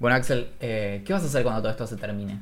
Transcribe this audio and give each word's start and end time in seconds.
Bueno, 0.00 0.16
Axel, 0.16 0.48
eh, 0.60 1.02
¿qué 1.06 1.12
vas 1.12 1.22
a 1.22 1.26
hacer 1.26 1.42
cuando 1.44 1.60
todo 1.60 1.70
esto 1.70 1.86
se 1.86 1.96
termine? 1.96 2.40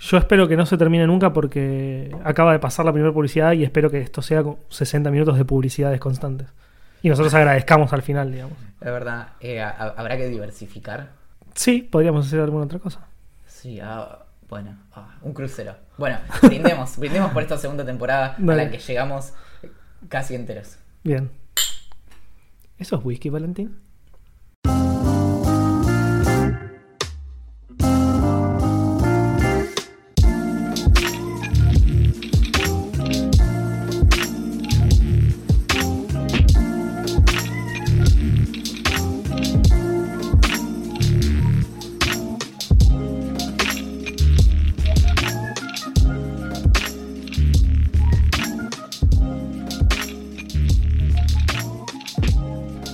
Yo 0.00 0.18
espero 0.18 0.48
que 0.48 0.56
no 0.56 0.66
se 0.66 0.76
termine 0.76 1.06
nunca 1.06 1.32
porque 1.32 2.10
acaba 2.24 2.52
de 2.52 2.58
pasar 2.58 2.84
la 2.84 2.92
primera 2.92 3.12
publicidad 3.14 3.52
y 3.52 3.62
espero 3.64 3.90
que 3.90 4.00
esto 4.00 4.20
sea 4.22 4.42
con 4.42 4.56
60 4.70 5.10
minutos 5.10 5.38
de 5.38 5.44
publicidades 5.44 6.00
constantes. 6.00 6.48
Y 7.02 7.08
nosotros 7.10 7.32
agradezcamos 7.34 7.92
al 7.92 8.02
final, 8.02 8.32
digamos. 8.32 8.58
Es 8.80 8.86
verdad, 8.90 9.28
eh, 9.40 9.60
ha- 9.60 9.94
habrá 9.96 10.16
que 10.16 10.26
diversificar. 10.28 11.10
Sí, 11.54 11.82
podríamos 11.82 12.26
hacer 12.26 12.40
alguna 12.40 12.64
otra 12.64 12.78
cosa. 12.78 13.06
Sí, 13.46 13.78
ah, 13.80 14.24
bueno, 14.48 14.76
ah, 14.94 15.16
un 15.22 15.32
crucero. 15.32 15.76
Bueno, 15.98 16.18
brindemos, 16.42 16.98
brindemos 16.98 17.30
por 17.32 17.42
esta 17.42 17.56
segunda 17.58 17.84
temporada 17.84 18.36
a 18.38 18.40
la 18.42 18.70
que 18.70 18.78
llegamos 18.78 19.32
casi 20.08 20.34
enteros. 20.34 20.76
Bien. 21.04 21.30
¿Eso 22.78 22.96
es 22.96 23.04
whisky, 23.04 23.30
Valentín? 23.30 23.76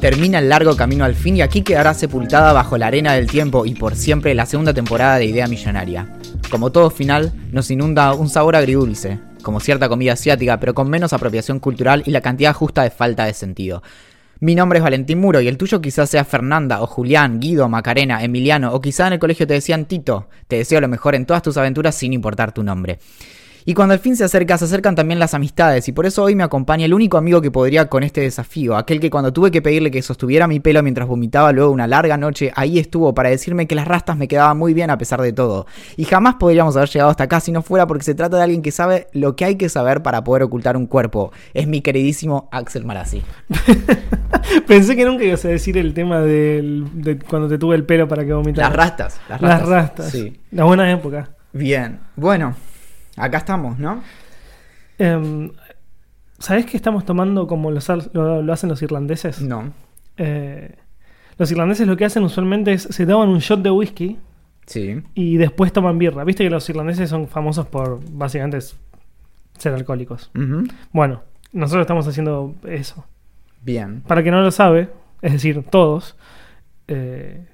Termina 0.03 0.41
el 0.41 0.49
largo 0.49 0.75
camino 0.75 1.05
al 1.05 1.15
fin 1.15 1.37
y 1.37 1.43
aquí 1.43 1.63
quedará 1.63 1.95
sepultada 1.95 2.53
bajo 2.53 2.77
la 2.77 2.89
arena 2.89 3.13
del 3.13 3.29
tiempo 3.29 3.65
y 3.65 3.77
por 3.77 3.95
siempre 3.95 4.35
la 4.35 4.47
segunda 4.47 4.75
temporada 4.75 5.17
de 5.19 5.27
Idea 5.27 5.47
Millonaria. 5.47 6.09
Como 6.51 6.73
todo 6.73 6.91
final, 6.91 7.33
nos 7.53 7.71
inunda 7.71 8.13
un 8.13 8.29
sabor 8.29 8.57
agridulce, 8.57 9.21
como 9.45 9.61
cierta 9.61 9.89
comida 9.89 10.15
asiática, 10.15 10.59
pero 10.59 10.75
con 10.75 10.91
menos 10.91 11.13
apropiación 11.13 11.61
cultural 11.61 12.03
y 12.05 12.11
la 12.11 12.21
cantidad 12.21 12.53
justa 12.53 12.83
de 12.83 12.91
falta 12.91 13.27
de 13.27 13.33
sentido. 13.33 13.85
Mi 14.41 14.57
nombre 14.57 14.81
es 14.81 14.83
Valentín 14.83 15.21
Muro 15.21 15.41
y 15.41 15.47
el 15.47 15.57
tuyo 15.57 15.81
quizás 15.81 16.11
sea 16.11 16.25
Fernanda 16.25 16.83
o 16.83 16.89
Julián, 16.89 17.39
Guido, 17.39 17.69
Macarena, 17.69 18.25
Emiliano 18.25 18.75
o 18.75 18.81
quizá 18.81 19.07
en 19.07 19.13
el 19.13 19.19
colegio 19.21 19.47
te 19.47 19.55
decían 19.55 19.85
Tito. 19.85 20.29
Te 20.49 20.57
deseo 20.57 20.81
lo 20.81 20.89
mejor 20.89 21.15
en 21.15 21.27
todas 21.27 21.45
tus 21.45 21.57
aventuras 21.57 21.95
sin 21.95 22.13
importar 22.13 22.51
tu 22.51 22.65
nombre. 22.65 22.99
Y 23.65 23.75
cuando 23.75 23.95
el 23.95 24.01
fin 24.01 24.17
se 24.17 24.25
acerca, 24.25 24.59
se 24.59 24.65
acercan 24.65 24.95
también 24.95 25.19
las 25.19 25.35
amistades, 25.35 25.89
y 25.89 25.93
por 25.93 26.07
eso 26.07 26.23
hoy 26.23 26.35
me 26.35 26.43
acompaña 26.43 26.85
el 26.85 26.95
único 26.95 27.17
amigo 27.17 27.41
que 27.41 27.51
podría 27.51 27.89
con 27.89 28.03
este 28.03 28.21
desafío, 28.21 28.77
aquel 28.77 29.01
que 29.01 29.11
cuando 29.11 29.33
tuve 29.33 29.51
que 29.51 29.63
pedirle 29.63 29.91
que 29.91 30.03
sostuviera 30.03 30.47
mi 30.49 30.61
pelo 30.61 30.83
mientras 30.83 31.07
vomitaba 31.09 31.53
luego 31.53 31.71
una 31.71 31.87
larga 31.87 32.17
noche, 32.17 32.53
ahí 32.57 32.79
estuvo 32.79 33.15
para 33.15 33.31
decirme 33.31 33.67
que 33.67 33.75
las 33.75 33.87
rastas 33.87 34.17
me 34.17 34.29
quedaban 34.29 34.59
muy 34.59 34.75
bien 34.75 34.91
a 34.91 34.99
pesar 34.99 35.21
de 35.21 35.33
todo. 35.33 35.67
Y 35.97 36.05
jamás 36.05 36.37
podríamos 36.37 36.77
haber 36.77 36.89
llegado 36.89 37.11
hasta 37.11 37.25
acá 37.25 37.41
si 37.41 37.53
no 37.53 37.63
fuera 37.63 37.87
porque 37.87 38.05
se 38.05 38.15
trata 38.15 38.37
de 38.37 38.43
alguien 38.43 38.63
que 38.63 38.73
sabe 38.73 39.09
lo 39.13 39.37
que 39.37 39.45
hay 39.45 39.57
que 39.57 39.69
saber 39.69 40.03
para 40.03 40.25
poder 40.25 40.43
ocultar 40.43 40.77
un 40.77 40.87
cuerpo. 40.87 41.33
Es 41.55 41.67
mi 41.67 41.81
queridísimo 41.81 42.49
Axel 42.53 42.85
Marazzi. 42.85 43.23
Pensé 44.67 44.97
que 44.97 45.05
nunca 45.05 45.25
ibas 45.25 45.45
a 45.45 45.49
decir 45.49 45.79
el 45.79 45.95
tema 45.95 46.21
del, 46.21 46.87
de 46.95 47.19
cuando 47.19 47.49
te 47.49 47.59
tuve 47.59 47.77
el 47.77 47.85
pelo 47.85 48.09
para 48.09 48.25
que 48.25 48.33
vomitaras. 48.33 48.71
Las 48.71 48.77
rastas. 48.77 49.21
Las 49.29 49.41
Las 49.41 49.51
rastas. 49.51 49.69
rastas. 49.69 50.11
Sí. 50.11 50.41
La 50.51 50.65
buena 50.65 50.91
época. 50.91 51.31
Bien. 51.53 52.01
Bueno, 52.17 52.55
acá 53.17 53.39
estamos, 53.39 53.79
¿no? 53.79 54.03
Em, 54.99 55.51
¿Sabés 56.39 56.67
que 56.67 56.77
estamos 56.77 57.05
tomando 57.05 57.47
como 57.47 57.71
los 57.71 57.89
lo, 58.13 58.43
lo 58.43 58.53
hacen 58.53 58.69
los 58.69 58.83
irlandeses? 58.83 59.41
No. 59.41 59.73
Eh, 60.17 60.75
los 61.39 61.51
irlandeses 61.51 61.87
lo 61.87 61.97
que 61.97 62.05
hacen 62.05 62.23
usualmente 62.25 62.73
es 62.73 62.83
se 62.83 63.07
toman 63.07 63.29
un 63.29 63.39
shot 63.39 63.63
de 63.63 63.71
whisky 63.71 64.19
Sí. 64.67 65.03
y 65.15 65.37
después 65.39 65.73
toman 65.73 65.99
birra. 65.99 66.25
Viste 66.25 66.45
que 66.45 66.51
los 66.51 66.69
irlandeses 66.69 67.09
son 67.11 67.27
famosos 67.29 67.67
por 67.67 68.01
básicamente 68.11 68.59
ser 69.59 69.75
alcohólicos. 69.75 70.31
Bueno, 70.93 71.23
nosotros 71.53 71.83
estamos 71.83 72.07
haciendo 72.07 72.55
eso. 72.67 73.05
Bien. 73.63 74.03
Para 74.07 74.23
que 74.23 74.31
no 74.31 74.41
lo 74.41 74.51
sabe, 74.51 74.89
es 75.21 75.33
decir, 75.33 75.65
todos, 75.69 76.17
eh, 76.89 77.47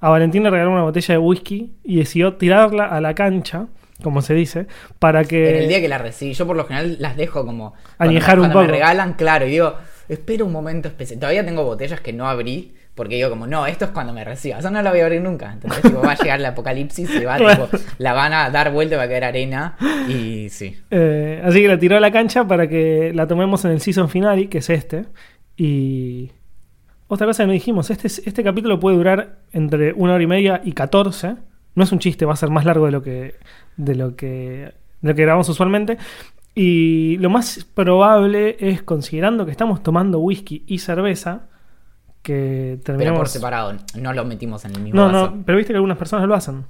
a 0.00 0.08
Valentín 0.10 0.42
le 0.42 0.50
regaló 0.50 0.72
una 0.72 0.82
botella 0.82 1.14
de 1.14 1.18
whisky 1.18 1.74
y 1.84 1.96
decidió 1.96 2.34
tirarla 2.34 2.86
a 2.86 3.00
la 3.00 3.14
cancha, 3.14 3.66
como 4.02 4.22
se 4.22 4.34
dice, 4.34 4.66
para 4.98 5.24
que... 5.24 5.50
En 5.50 5.62
el 5.62 5.68
día 5.68 5.80
que 5.80 5.88
la 5.88 5.98
recibí, 5.98 6.32
yo 6.32 6.46
por 6.46 6.56
lo 6.56 6.64
general 6.64 6.96
las 6.98 7.16
dejo 7.16 7.44
como. 7.44 7.74
Añejar 7.98 8.38
cuando, 8.38 8.46
un 8.46 8.52
cuando 8.52 8.60
me 8.60 8.66
poco. 8.66 8.72
regalan, 8.72 9.14
claro, 9.14 9.46
y 9.46 9.50
digo, 9.50 9.76
espero 10.08 10.46
un 10.46 10.52
momento 10.52 10.88
especial. 10.88 11.20
Todavía 11.20 11.44
tengo 11.44 11.64
botellas 11.64 12.00
que 12.00 12.12
no 12.12 12.28
abrí, 12.28 12.74
porque 12.94 13.14
digo, 13.14 13.30
como, 13.30 13.46
no, 13.46 13.66
esto 13.66 13.86
es 13.86 13.90
cuando 13.92 14.12
me 14.12 14.24
reciba. 14.24 14.58
Eso 14.58 14.70
no 14.70 14.82
la 14.82 14.90
voy 14.90 15.00
a 15.00 15.04
abrir 15.04 15.22
nunca. 15.22 15.52
Entonces, 15.52 15.82
tipo, 15.82 16.00
va 16.02 16.12
a 16.12 16.16
llegar 16.16 16.38
el 16.38 16.46
apocalipsis 16.46 17.10
y 17.14 17.24
va, 17.24 17.36
tipo, 17.38 17.68
la 17.98 18.12
van 18.12 18.32
a 18.32 18.50
dar 18.50 18.72
vuelta 18.72 18.96
y 18.96 18.98
va 18.98 19.04
a 19.04 19.08
quedar 19.08 19.24
arena. 19.24 19.76
Y 20.08 20.48
sí. 20.50 20.76
Eh, 20.90 21.40
así 21.44 21.62
que 21.62 21.68
la 21.68 21.78
tiró 21.78 21.96
a 21.96 22.00
la 22.00 22.10
cancha 22.10 22.46
para 22.46 22.68
que 22.68 23.12
la 23.14 23.26
tomemos 23.26 23.64
en 23.64 23.70
el 23.70 23.80
season 23.80 24.08
finale, 24.08 24.48
que 24.48 24.58
es 24.58 24.68
este. 24.68 25.06
Y 25.56 26.32
otra 27.06 27.26
cosa 27.26 27.44
que 27.44 27.46
no 27.46 27.52
dijimos, 27.52 27.90
este, 27.90 28.08
este 28.08 28.44
capítulo 28.44 28.78
puede 28.80 28.96
durar 28.96 29.38
entre 29.52 29.92
una 29.92 30.14
hora 30.14 30.22
y 30.22 30.26
media 30.26 30.60
y 30.64 30.72
14. 30.72 31.36
No 31.74 31.84
es 31.84 31.92
un 31.92 31.98
chiste, 31.98 32.24
va 32.24 32.32
a 32.32 32.36
ser 32.36 32.50
más 32.50 32.64
largo 32.64 32.86
de 32.86 32.92
lo 32.92 33.02
que, 33.02 33.36
de 33.76 33.94
lo 33.94 34.16
que, 34.16 34.72
de 35.00 35.08
lo 35.08 35.14
que 35.14 35.22
grabamos 35.22 35.48
usualmente. 35.48 35.98
Y 36.54 37.16
lo 37.18 37.30
más 37.30 37.64
probable 37.74 38.56
es, 38.58 38.82
considerando 38.82 39.44
que 39.44 39.52
estamos 39.52 39.82
tomando 39.82 40.18
whisky 40.18 40.64
y 40.66 40.78
cerveza, 40.78 41.42
que 42.22 42.72
Pero 42.72 42.82
terminemos... 42.84 43.18
por 43.18 43.28
separado, 43.28 43.74
no 43.94 44.12
lo 44.12 44.24
metimos 44.24 44.64
en 44.64 44.74
el 44.74 44.82
mismo 44.82 45.00
No, 45.00 45.06
vaso. 45.06 45.30
no, 45.36 45.42
pero 45.44 45.56
viste 45.58 45.72
que 45.72 45.76
algunas 45.76 45.96
personas 45.96 46.26
lo 46.26 46.34
hacen. 46.34 46.64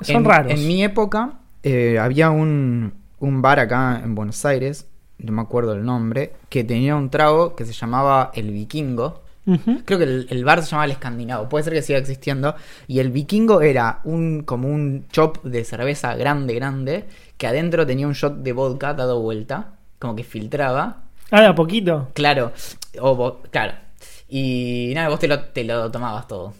Son 0.00 0.16
en, 0.16 0.24
raros. 0.24 0.52
En 0.52 0.66
mi 0.66 0.82
época, 0.82 1.38
eh, 1.62 1.98
había 1.98 2.30
un, 2.30 2.92
un 3.20 3.42
bar 3.42 3.60
acá 3.60 4.00
en 4.02 4.14
Buenos 4.14 4.44
Aires, 4.44 4.88
no 5.18 5.32
me 5.32 5.42
acuerdo 5.42 5.72
el 5.72 5.84
nombre, 5.84 6.34
que 6.48 6.64
tenía 6.64 6.94
un 6.96 7.10
trago 7.10 7.56
que 7.56 7.64
se 7.64 7.72
llamaba 7.72 8.30
El 8.34 8.50
Vikingo. 8.52 9.22
Creo 9.84 9.98
que 9.98 10.04
el, 10.04 10.26
el 10.30 10.44
bar 10.44 10.62
se 10.62 10.70
llamaba 10.70 10.84
El 10.86 10.90
Escandinavo, 10.92 11.48
puede 11.48 11.64
ser 11.64 11.72
que 11.72 11.82
siga 11.82 11.98
existiendo. 11.98 12.54
Y 12.86 12.98
el 12.98 13.10
vikingo 13.10 13.60
era 13.62 14.00
un 14.04 14.42
como 14.44 14.68
un 14.68 15.06
chop 15.10 15.42
de 15.44 15.64
cerveza 15.64 16.14
grande, 16.16 16.54
grande, 16.54 17.04
que 17.36 17.46
adentro 17.46 17.86
tenía 17.86 18.06
un 18.06 18.12
shot 18.14 18.36
de 18.38 18.52
vodka 18.52 18.94
dado 18.94 19.20
vuelta, 19.20 19.72
como 19.98 20.14
que 20.14 20.24
filtraba. 20.24 21.02
Ah, 21.30 21.40
de 21.40 21.46
a 21.46 21.54
poquito. 21.54 22.08
Claro, 22.14 22.52
o 23.00 23.40
claro. 23.50 23.74
Y 24.28 24.92
nada, 24.94 25.08
vos 25.08 25.18
te 25.18 25.28
lo, 25.28 25.40
te 25.40 25.64
lo 25.64 25.90
tomabas 25.90 26.26
todo. 26.28 26.52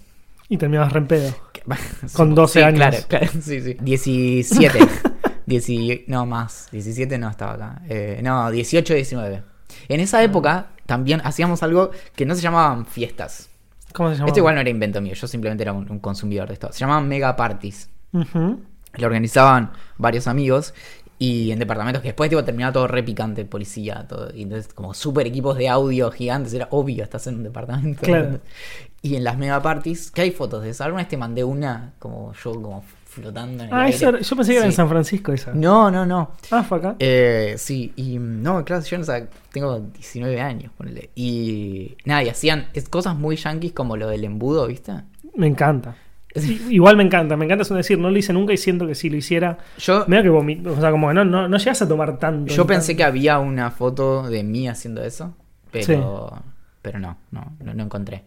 Y 0.49 0.57
terminabas 0.57 0.93
re 0.93 1.01
en 1.01 1.07
pedo. 1.07 1.35
Que- 1.53 1.63
Con 2.15 2.35
12 2.35 2.53
Sí, 2.61 2.65
años. 2.65 2.79
Claro, 2.79 2.97
claro, 3.09 3.27
sí, 3.43 3.61
sí. 3.61 3.77
17. 3.81 4.79
Dieci- 5.47 6.05
no, 6.07 6.27
más. 6.27 6.69
17 6.73 7.19
no 7.19 7.29
estaba 7.31 7.53
acá. 7.55 7.83
Eh, 7.89 8.21
no, 8.23 8.51
18, 8.51 8.95
19. 8.95 9.43
En 9.89 10.01
esa 10.01 10.23
época 10.23 10.69
también 10.87 11.21
hacíamos 11.25 11.63
algo 11.63 11.91
que 12.15 12.27
no 12.27 12.35
se 12.35 12.41
llamaban 12.41 12.87
fiestas. 12.87 13.51
¿Cómo 13.93 14.11
se 14.11 14.17
llama? 14.17 14.29
Esto 14.29 14.41
igual 14.41 14.55
no 14.55 14.61
era 14.61 14.71
invento 14.71 15.01
mío, 15.01 15.15
yo 15.15 15.27
simplemente 15.27 15.63
era 15.63 15.73
un, 15.73 15.91
un 15.91 15.99
consumidor 15.99 16.49
de 16.49 16.55
esto. 16.55 16.73
Se 16.73 16.81
llamaban 16.81 17.09
mega 17.09 17.37
parties. 17.37 17.91
Lo 18.13 19.07
organizaban 19.07 19.73
varios 19.99 20.27
amigos 20.27 20.75
y 21.19 21.51
en 21.51 21.59
departamentos 21.59 22.01
que 22.01 22.09
después 22.09 22.31
tipo, 22.31 22.45
terminaba 22.45 22.73
todo 22.73 22.87
re 22.87 23.03
picante, 23.03 23.45
policía, 23.45 24.07
todo. 24.09 24.33
Y 24.35 24.43
entonces 24.43 24.73
como 24.73 24.95
super 24.95 25.27
equipos 25.27 25.59
de 25.59 25.69
audio 25.69 26.11
gigantes, 26.13 26.55
era 26.55 26.69
obvio, 26.71 27.03
estás 27.03 27.27
en 27.27 27.37
un 27.37 27.43
departamento. 27.43 28.03
Claro. 28.03 28.41
Y 29.01 29.15
en 29.15 29.23
las 29.23 29.39
mega 29.39 29.63
parties, 29.63 30.11
que 30.11 30.23
hay 30.23 30.33
fotos 30.33 30.65
de 30.65 30.71
eso. 30.71 30.83
Alguna 30.83 31.05
vez 31.05 31.09
te 31.09 31.17
mandé 31.17 31.45
una 31.45 31.93
como 32.01 32.33
yo 32.33 32.53
como 32.53 32.83
flotando 33.09 33.65
en 33.65 33.71
el 33.71 33.75
Ah, 33.75 33.85
aire. 33.85 33.99
yo 33.99 34.37
pensé 34.37 34.53
que 34.53 34.59
era 34.59 34.67
en. 34.67 34.73
San 34.73 34.89
Francisco 34.89 35.33
esa. 35.33 35.53
No, 35.55 35.91
no, 35.91 36.05
no. 36.05 36.33
Ah, 36.51 36.63
fue 36.63 36.79
acá. 36.79 36.95
Eh, 36.99 37.55
sí, 37.57 37.93
y 37.97 38.19
no, 38.19 38.65
claro, 38.65 38.85
yo 38.85 38.99
no 38.99 39.05
sé, 39.05 39.27
tengo 39.51 39.79
19 39.81 40.41
años, 40.41 40.71
ponele. 40.77 41.11
Y 41.15 41.97
nada, 42.05 42.23
y 42.23 42.29
hacían 42.29 42.67
es, 42.75 42.89
cosas 42.89 43.17
muy 43.17 43.37
yanquis 43.37 43.73
como 43.73 43.97
lo 43.97 44.09
del 44.09 44.25
embudo, 44.25 44.67
¿viste? 44.67 44.93
Me 45.35 45.47
encanta. 45.47 45.97
Igual 46.69 46.97
me 46.99 47.03
encanta, 47.03 47.37
me 47.37 47.47
encanta 47.47 47.63
eso 47.63 47.75
de 47.75 47.79
decir, 47.79 47.99
no 47.99 48.11
lo 48.11 48.19
hice 48.19 48.33
nunca 48.35 48.53
y 48.53 48.59
siento 48.59 48.87
que 48.87 48.95
si 48.95 49.09
lo 49.09 49.17
hiciera, 49.17 49.57
Yo, 49.79 50.05
medio 50.07 50.23
que 50.25 50.29
vomito. 50.29 50.73
O 50.73 50.81
sea, 50.81 50.91
como 50.91 51.09
que 51.09 51.15
no, 51.15 51.25
no, 51.25 51.49
no 51.49 51.57
llegas 51.57 51.81
a 51.83 51.89
tomar 51.89 52.19
tanto. 52.19 52.53
yo 52.53 52.67
pensé 52.67 52.95
que 52.95 53.03
había 53.05 53.39
una 53.39 53.71
foto 53.71 54.29
de 54.29 54.45
mí 54.45 54.69
haciendo 54.69 55.03
eso, 55.03 55.35
pero, 55.73 56.31
pero 56.83 56.99
no, 56.99 57.17
no, 57.31 57.57
no, 57.65 57.75
no 57.75 57.83
encontré. 57.83 58.25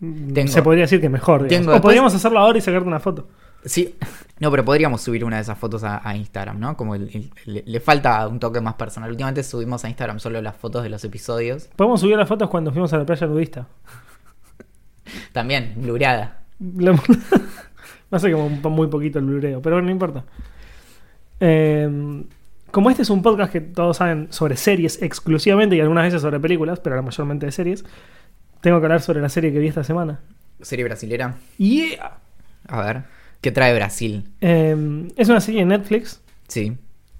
Mm, 0.00 0.34
tengo- 0.34 0.52
Se 0.52 0.62
podría 0.62 0.82
decir 0.82 1.00
que 1.00 1.08
mejor. 1.08 1.48
tengo 1.48 1.70
o 1.70 1.72
después- 1.72 1.80
podríamos 1.80 2.14
hacerlo 2.14 2.38
ahora 2.38 2.58
y 2.58 2.60
sacarte 2.60 2.86
una 2.86 3.00
foto. 3.00 3.28
Sí, 3.64 3.96
No, 4.38 4.50
pero 4.50 4.64
podríamos 4.64 5.00
subir 5.00 5.24
una 5.24 5.36
de 5.36 5.42
esas 5.42 5.58
fotos 5.58 5.82
a, 5.82 6.06
a 6.08 6.14
Instagram, 6.16 6.60
¿no? 6.60 6.76
Como 6.76 6.94
el- 6.94 7.10
el- 7.14 7.30
le, 7.46 7.62
le 7.66 7.80
falta 7.80 8.28
un 8.28 8.38
toque 8.38 8.60
más 8.60 8.74
personal. 8.74 9.10
Últimamente 9.10 9.42
subimos 9.42 9.84
a 9.84 9.88
Instagram 9.88 10.18
solo 10.20 10.40
las 10.42 10.54
fotos 10.56 10.82
de 10.82 10.88
los 10.90 11.02
episodios. 11.04 11.68
Podemos 11.74 12.00
subir 12.00 12.16
las 12.16 12.28
fotos 12.28 12.48
cuando 12.50 12.70
fuimos 12.70 12.92
a 12.92 12.98
la 12.98 13.06
playa 13.06 13.26
nudista. 13.26 13.66
También, 15.32 15.74
blureada. 15.76 16.40
La- 16.76 16.92
Me 16.92 16.98
hace 18.16 18.30
como 18.32 18.48
muy 18.50 18.88
poquito 18.88 19.18
el 19.18 19.24
blureo, 19.24 19.60
pero 19.62 19.80
no 19.82 19.90
importa. 19.90 20.24
Eh, 21.40 22.24
como 22.70 22.90
este 22.90 23.02
es 23.02 23.10
un 23.10 23.22
podcast 23.22 23.52
que 23.52 23.60
todos 23.60 23.96
saben 23.96 24.28
sobre 24.30 24.56
series 24.56 25.00
exclusivamente 25.02 25.76
y 25.76 25.80
algunas 25.80 26.04
veces 26.04 26.20
sobre 26.22 26.38
películas, 26.40 26.80
pero 26.80 26.96
la 26.96 27.02
mayormente 27.02 27.46
de 27.46 27.52
series, 27.52 27.84
tengo 28.60 28.80
que 28.80 28.86
hablar 28.86 29.00
sobre 29.00 29.20
la 29.20 29.28
serie 29.28 29.52
que 29.52 29.58
vi 29.58 29.68
esta 29.68 29.84
semana. 29.84 30.20
Serie 30.60 30.84
brasilera. 30.84 31.34
Yeah. 31.58 32.18
A 32.68 32.80
ver. 32.82 33.04
¿Qué 33.40 33.52
trae 33.52 33.74
Brasil? 33.74 34.28
Eh, 34.40 35.08
es 35.16 35.28
una 35.28 35.40
serie 35.40 35.60
de 35.60 35.66
Netflix 35.66 36.20
Sí. 36.48 36.76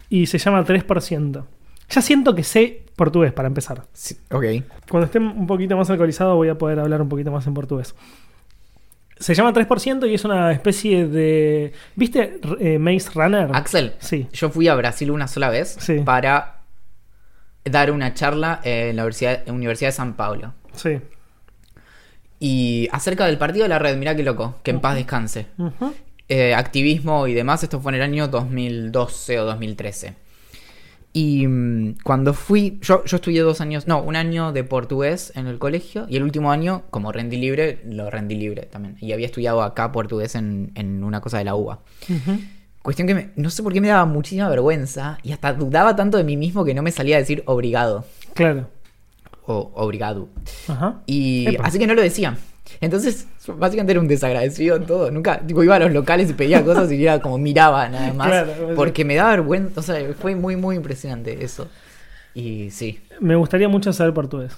y 0.08 0.26
se 0.26 0.38
llama 0.38 0.64
3%. 0.64 1.44
Ya 1.90 2.02
siento 2.02 2.34
que 2.34 2.42
sé 2.42 2.82
portugués 2.96 3.32
para 3.32 3.48
empezar. 3.48 3.84
sí. 3.92 4.16
Ok. 4.30 4.44
Cuando 4.90 5.06
esté 5.06 5.18
un 5.18 5.46
poquito 5.46 5.76
más 5.76 5.88
alcoholizado 5.90 6.34
voy 6.36 6.48
a 6.48 6.56
poder 6.58 6.78
hablar 6.80 7.00
un 7.02 7.08
poquito 7.08 7.30
más 7.30 7.46
en 7.46 7.54
portugués. 7.54 7.94
Se 9.18 9.34
llama 9.34 9.52
3% 9.54 10.06
y 10.10 10.14
es 10.14 10.24
una 10.26 10.52
especie 10.52 11.06
de... 11.06 11.72
¿Viste 11.94 12.38
eh, 12.60 12.78
Maze 12.78 13.10
Runner? 13.14 13.48
Axel, 13.54 13.94
Sí. 13.98 14.28
yo 14.32 14.50
fui 14.50 14.68
a 14.68 14.74
Brasil 14.74 15.10
una 15.10 15.26
sola 15.28 15.48
vez 15.48 15.76
Sí. 15.80 16.00
para 16.04 16.60
dar 17.64 17.90
una 17.92 18.12
charla 18.14 18.60
en 18.62 18.96
la 18.96 19.04
Universidad, 19.48 19.88
de 19.88 19.92
San 19.92 20.14
Pablo. 20.14 20.52
Sí. 20.74 20.98
Y 22.38 22.88
acerca 22.92 23.26
del 23.26 23.38
partido 23.38 23.62
de 23.64 23.70
la 23.70 23.78
red, 23.78 23.96
mirá 23.96 24.14
qué 24.14 24.22
loco, 24.22 24.56
que 24.62 24.70
en 24.70 24.80
paz 24.80 24.94
descanse. 24.96 25.46
Ujú. 25.56 25.94
Eh, 26.28 26.54
activismo 26.54 27.26
y 27.28 27.34
demás, 27.34 27.62
esto 27.62 27.80
fue 27.80 27.92
en 27.92 27.96
el 27.96 28.02
año 28.02 28.26
2012 28.28 29.38
o 29.40 29.44
2013. 29.44 30.14
Y 31.12 31.46
mm, 31.46 31.98
cuando 32.04 32.34
fui, 32.34 32.78
yo, 32.82 33.04
yo 33.04 33.16
estudié 33.16 33.40
dos 33.42 33.60
años, 33.60 33.86
no, 33.86 34.02
un 34.02 34.16
año 34.16 34.52
de 34.52 34.64
portugués 34.64 35.32
en 35.36 35.46
el 35.46 35.58
colegio 35.58 36.04
y 36.10 36.16
el 36.16 36.24
último 36.24 36.50
año, 36.50 36.82
como 36.90 37.12
rendí 37.12 37.36
libre, 37.36 37.80
lo 37.86 38.10
rendí 38.10 38.34
libre 38.34 38.62
también. 38.62 38.96
Y 39.00 39.12
había 39.12 39.26
estudiado 39.26 39.62
acá 39.62 39.92
portugués 39.92 40.34
en, 40.34 40.72
en 40.74 41.04
una 41.04 41.20
cosa 41.20 41.38
de 41.38 41.44
la 41.44 41.54
UBA. 41.54 41.78
Ujú. 42.10 42.38
Cuestión 42.82 43.08
que 43.08 43.14
me- 43.14 43.30
no 43.36 43.48
sé 43.50 43.62
por 43.62 43.72
qué 43.72 43.80
me 43.80 43.88
daba 43.88 44.04
muchísima 44.04 44.48
vergüenza 44.48 45.18
y 45.22 45.32
hasta 45.32 45.52
dudaba 45.54 45.96
tanto 45.96 46.18
de 46.18 46.24
mí 46.24 46.36
mismo 46.36 46.64
que 46.64 46.74
no 46.74 46.82
me 46.82 46.90
salía 46.90 47.16
a 47.16 47.20
decir 47.20 47.42
obrigado 47.46 48.04
Claro. 48.34 48.68
o 49.46 49.72
obrigado. 49.74 50.28
Ajá. 50.68 51.00
Y 51.06 51.48
Epa. 51.54 51.64
así 51.66 51.78
que 51.78 51.86
no 51.86 51.94
lo 51.94 52.02
decía. 52.02 52.36
Entonces, 52.80 53.26
básicamente 53.56 53.92
era 53.92 54.00
un 54.00 54.08
desagradecido 54.08 54.76
en 54.76 54.86
todo. 54.86 55.10
Nunca, 55.10 55.40
tipo, 55.40 55.62
iba 55.62 55.76
a 55.76 55.78
los 55.78 55.92
locales 55.92 56.30
y 56.30 56.34
pedía 56.34 56.64
cosas 56.64 56.90
y 56.92 57.02
era 57.02 57.20
como 57.20 57.38
miraba 57.38 57.88
nada 57.88 58.12
más. 58.12 58.28
Claro, 58.28 58.52
porque 58.74 59.04
me 59.04 59.14
daba 59.14 59.30
vergüenza. 59.30 59.80
O 59.80 59.82
sea, 59.82 60.14
fue 60.14 60.34
muy, 60.34 60.56
muy 60.56 60.76
impresionante 60.76 61.44
eso. 61.44 61.68
Y 62.34 62.70
sí. 62.70 63.00
Me 63.20 63.34
gustaría 63.34 63.68
mucho 63.68 63.92
saber 63.92 64.12
portugués. 64.12 64.52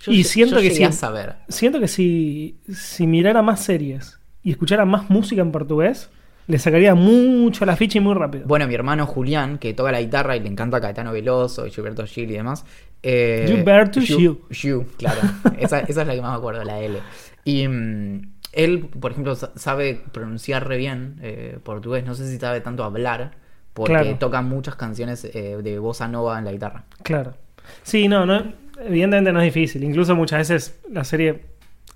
Yo, 0.00 0.12
y 0.12 0.24
siento 0.24 0.56
yo 0.56 0.62
que 0.62 0.74
si, 0.74 0.82
a 0.82 0.92
saber. 0.92 1.36
siento 1.48 1.78
que 1.80 1.88
si, 1.88 2.58
si 2.72 3.06
mirara 3.06 3.40
más 3.40 3.60
series 3.60 4.18
y 4.42 4.50
escuchara 4.50 4.84
más 4.84 5.08
música 5.08 5.40
en 5.42 5.52
portugués, 5.52 6.10
le 6.48 6.58
sacaría 6.58 6.94
mucho 6.94 7.64
la 7.64 7.76
ficha 7.76 7.98
y 7.98 8.00
muy 8.00 8.14
rápido. 8.14 8.44
Bueno, 8.46 8.66
mi 8.66 8.74
hermano 8.74 9.06
Julián, 9.06 9.58
que 9.58 9.74
toca 9.74 9.92
la 9.92 10.00
guitarra 10.00 10.36
y 10.36 10.40
le 10.40 10.48
encanta 10.48 10.80
Caetano 10.80 11.12
Veloso 11.12 11.66
y 11.66 11.70
Gilberto 11.70 12.04
Gil 12.04 12.30
y 12.30 12.34
demás. 12.34 12.64
Eh, 13.02 13.44
Gilberto 13.48 14.00
Gil. 14.00 14.38
Gil, 14.50 14.86
claro. 14.96 15.20
esa, 15.58 15.80
esa 15.80 16.00
es 16.02 16.06
la 16.06 16.14
que 16.14 16.22
más 16.22 16.32
me 16.32 16.36
acuerdo, 16.38 16.64
la 16.64 16.78
L. 16.80 16.98
Y 17.44 17.66
mm, 17.68 18.32
él, 18.52 18.88
por 19.00 19.12
ejemplo, 19.12 19.34
sa- 19.34 19.52
sabe 19.56 20.00
pronunciar 20.12 20.66
re 20.68 20.76
bien 20.76 21.16
eh, 21.22 21.58
portugués. 21.62 22.04
No 22.04 22.14
sé 22.14 22.28
si 22.30 22.38
sabe 22.38 22.60
tanto 22.60 22.84
hablar, 22.84 23.32
porque 23.74 23.92
Claro. 23.94 24.16
toca 24.18 24.42
muchas 24.42 24.76
canciones 24.76 25.24
eh, 25.24 25.58
de 25.62 25.78
bossa 25.78 26.06
nova 26.08 26.38
en 26.38 26.44
la 26.44 26.52
guitarra. 26.52 26.84
Claro. 27.02 27.34
Sí, 27.82 28.08
no, 28.08 28.26
no, 28.26 28.52
evidentemente 28.80 29.32
no 29.32 29.40
es 29.40 29.46
difícil. 29.52 29.82
Incluso 29.84 30.14
muchas 30.14 30.38
veces 30.48 30.80
la 30.90 31.04
serie, 31.04 31.42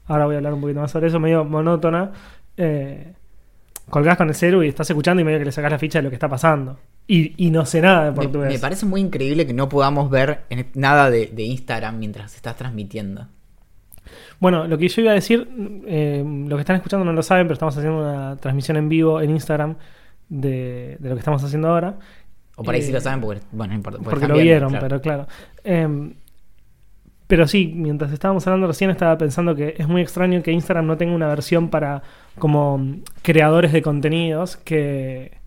ahora 0.07 0.25
voy 0.27 0.35
a 0.35 0.39
hablar 0.39 0.55
un 0.55 0.61
poquito 0.61 0.81
más 0.81 0.91
sobre 0.91 1.09
eso, 1.09 1.21
medio 1.21 1.45
monótona, 1.45 2.13
eh, 2.57 3.13
colgás 3.91 4.17
con 4.17 4.29
el 4.29 4.35
celu 4.35 4.63
y 4.63 4.69
estás 4.69 4.89
escuchando 4.91 5.21
y 5.21 5.25
medio 5.25 5.39
que 5.39 5.45
le 5.45 5.53
sacás 5.53 5.71
la 5.71 5.79
ficha 5.79 5.99
de 5.99 6.05
lo 6.05 6.09
que 6.09 6.17
está 6.17 6.29
pasando. 6.29 6.79
Y, 7.09 7.35
y 7.37 7.51
no 7.51 7.65
sé 7.67 7.81
nada 7.81 8.07
de 8.07 8.11
Me, 8.11 8.17
portugués. 8.17 8.53
me 8.53 8.59
parece 8.59 8.85
muy 8.87 9.01
increíble 9.01 9.47
que 9.47 9.53
no 9.55 9.69
podamos 9.69 10.11
ver 10.11 10.41
en- 10.51 10.67
nada 10.75 11.09
de, 11.11 11.27
de 11.27 11.43
Instagram 11.45 11.99
mientras 11.99 12.35
estás 12.35 12.57
transmitiendo. 12.57 13.29
Bueno, 14.41 14.67
lo 14.67 14.77
que 14.77 14.89
yo 14.89 15.03
iba 15.03 15.13
a 15.13 15.15
decir, 15.15 15.49
eh, 15.87 16.23
lo 16.27 16.57
que 16.57 16.61
están 16.61 16.77
escuchando 16.77 17.05
no 17.05 17.13
lo 17.13 17.23
saben, 17.23 17.47
pero 17.47 17.55
estamos 17.55 17.77
haciendo 17.77 18.01
una 18.01 18.37
transmisión 18.37 18.77
en 18.77 18.89
vivo 18.89 19.21
en 19.21 19.31
Instagram 19.31 19.77
de, 20.29 20.97
de 21.01 21.09
lo 21.09 21.15
que 21.15 21.21
estamos 21.21 21.43
haciendo 21.43 21.69
ahora. 21.69 21.97
O 22.57 22.63
por 22.65 22.75
ahí 22.75 22.83
sí 22.83 22.91
Eh, 22.91 22.95
lo 22.95 23.01
saben 23.01 23.21
porque, 23.21 23.43
bueno, 23.53 23.73
no 23.73 23.77
importa. 23.77 23.99
porque 24.03 24.27
lo 24.29 24.35
vieron, 24.37 24.71
claro. 24.71 24.85
pero 24.89 25.01
claro. 25.01 25.27
Em, 25.65 26.15
pero 27.27 27.47
sí, 27.49 27.73
mientras 27.75 28.13
estábamos 28.13 28.47
hablando 28.47 28.67
recién 28.67 28.91
estaba 28.91 29.17
pensando 29.19 29.55
que 29.55 29.75
es 29.79 29.89
muy 29.89 30.01
extraño 30.03 30.43
que 30.43 30.53
Instagram 30.53 30.87
no 30.87 30.97
tenga 30.97 31.15
una 31.15 31.29
versión 31.29 31.69
para 31.71 32.03
como 32.39 32.97
creadores 33.23 33.73
de 33.73 33.83
contenidos 33.83 34.57
que, 34.57 35.39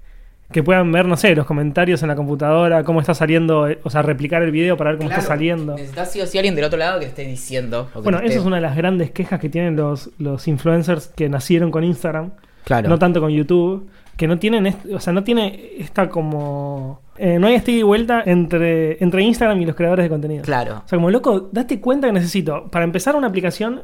que 0.51 0.63
puedan 0.63 0.91
ver, 0.91 1.05
no 1.05 1.15
sé, 1.15 1.35
los 1.35 1.45
comentarios 1.45 2.01
en 2.01 2.07
la 2.09 2.15
computadora, 2.15 2.83
cómo 2.83 2.99
está 3.01 3.13
saliendo, 3.13 3.67
eh, 3.67 3.79
o 3.83 3.89
sea, 3.89 4.01
replicar 4.01 4.41
el 4.41 4.51
video 4.51 4.75
para 4.77 4.91
ver 4.91 4.97
cómo 4.97 5.09
Claro, 5.09 5.21
está 5.21 5.33
saliendo. 5.35 5.75
Necesitas 5.75 6.11
sí 6.11 6.21
o 6.21 6.25
sí 6.25 6.37
alguien 6.39 6.55
del 6.55 6.65
otro 6.65 6.79
lado 6.79 6.99
que 6.99 7.05
esté 7.05 7.23
diciendo. 7.25 7.89
o 7.93 7.99
que 7.99 8.03
Bueno, 8.03 8.19
esté- 8.19 8.35
es 8.37 8.45
una 8.45 8.55
de 8.55 8.63
las 8.63 8.75
grandes 8.75 9.11
quejas 9.11 9.39
que 9.39 9.49
tienen 9.49 9.75
los, 9.75 10.09
los 10.17 10.47
influencers 10.47 11.07
que 11.09 11.29
nacieron 11.29 11.69
con 11.71 11.83
Instagram, 11.83 12.31
Claro. 12.63 12.89
no 12.89 12.97
tanto 12.97 13.21
con 13.21 13.29
YouTube, 13.31 13.89
que 14.17 14.27
no 14.27 14.37
tienen, 14.39 14.75
o 14.93 14.99
sea, 14.99 15.13
no 15.13 15.23
tiene 15.23 15.71
esta 15.77 16.09
como... 16.09 17.01
eh, 17.17 17.39
no 17.39 17.47
hay 17.47 17.55
ida 17.55 17.63
y 17.71 17.83
vuelta 17.83 18.21
entre, 18.25 19.01
entre 19.03 19.21
Instagram 19.21 19.61
y 19.61 19.65
los 19.65 19.75
creadores 19.75 20.03
de 20.05 20.09
contenido. 20.09 20.43
Claro. 20.43 20.81
O 20.85 20.87
sea, 20.89 20.97
como 20.97 21.09
loco, 21.11 21.49
date 21.53 21.79
cuenta 21.79 22.07
que 22.07 22.13
necesito, 22.13 22.67
para 22.69 22.83
empezar 22.85 23.15
una 23.15 23.27
aplicación 23.27 23.83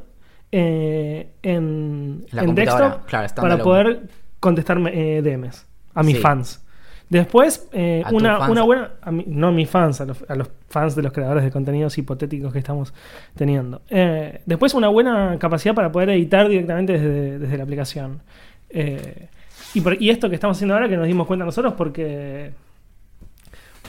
eh, 0.52 1.30
en, 1.42 1.54
En 1.54 2.26
la 2.32 2.42
en 2.42 2.46
computadora, 2.48 2.86
desktop 2.90 3.08
claro, 3.08 3.28
para 3.36 3.58
poder 3.64 4.00
contestarme 4.40 4.92
eh, 5.18 5.22
DMs 5.22 5.66
a 5.96 6.04
mis 6.04 6.18
Sí. 6.18 6.22
fans. 6.22 6.62
Después, 7.10 7.68
eh, 7.72 8.04
una, 8.12 8.50
una 8.50 8.64
buena. 8.64 8.92
a 9.02 9.12
mi- 9.12 9.26
no 9.28 9.48
a 9.50 9.52
mis 9.52 9.70
fans, 9.70 10.02
a 10.02 10.06
los, 10.06 10.24
a 10.28 10.36
los 10.36 10.50
fans 10.70 10.96
de 10.96 11.04
los 11.04 11.12
creadores 11.14 11.44
de 11.44 11.52
contenidos 11.52 11.96
hipotéticos 12.00 12.52
que 12.52 12.58
estamos 12.60 12.94
teniendo. 13.36 13.82
Eh, 13.90 14.42
después, 14.46 14.74
una 14.74 14.88
buena 14.88 15.38
capacidad 15.40 15.76
para 15.76 15.92
poder 15.92 16.10
editar 16.10 16.48
directamente 16.50 16.94
desde, 16.94 17.40
desde 17.40 17.58
la 17.58 17.64
aplicación. 17.64 18.22
Eh, 18.70 19.28
y, 19.76 19.82
por- 19.82 20.02
y 20.02 20.10
esto 20.10 20.30
que 20.30 20.36
estamos 20.36 20.58
haciendo 20.58 20.74
ahora, 20.74 20.90
que 20.90 20.98
nos 20.98 21.06
dimos 21.08 21.28
cuenta 21.28 21.46
nosotros, 21.46 21.74
porque 21.78 22.52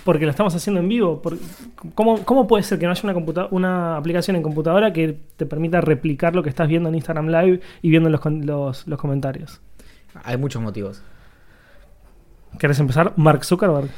porque 0.04 0.25
lo 0.25 0.31
estamos 0.31 0.54
haciendo 0.54 0.81
en 0.81 0.88
vivo. 0.88 1.21
Por- 1.21 1.37
¿cómo, 1.95 2.23
cómo 2.25 2.47
puede 2.47 2.62
ser 2.62 2.78
que 2.78 2.85
no 2.87 2.92
haya 2.92 3.00
una, 3.02 3.14
computa- 3.14 3.49
una 3.50 3.97
aplicación 3.97 4.37
en 4.37 4.42
computadora 4.42 4.92
que 4.92 5.19
te 5.37 5.47
permita 5.47 5.81
replicar 5.81 6.35
lo 6.37 6.42
que 6.45 6.49
estás 6.50 6.69
viendo 6.69 6.88
en 6.88 6.95
Instagram 6.95 7.26
Live 7.28 7.61
y 7.83 7.90
viendo 7.90 8.09
los, 8.09 8.21
los, 8.25 8.87
los 8.87 9.00
comentarios? 9.00 9.61
Hay 10.23 10.37
muchos 10.37 10.62
motivos. 10.62 11.02
¿Querés 12.59 12.79
empezar? 12.81 13.12
Mark 13.17 13.45
Zuckerberg. 13.45 13.88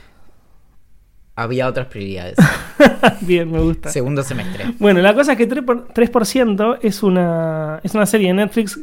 Había 1.37 1.69
otras 1.69 1.87
prioridades. 1.87 2.37
Bien, 3.21 3.51
me 3.51 3.61
gusta. 3.61 3.91
Segundo 3.91 4.23
semestre. 4.25 4.65
Bueno, 4.81 5.01
la 5.01 5.15
cosa 5.15 5.33
es 5.33 5.39
que 5.39 5.49
3%, 5.49 5.65
por- 5.65 5.89
3% 5.89 6.79
es, 6.83 7.03
una, 7.05 7.81
es 7.85 7.95
una 7.95 8.07
serie 8.07 8.29
de 8.29 8.35
Netflix 8.35 8.81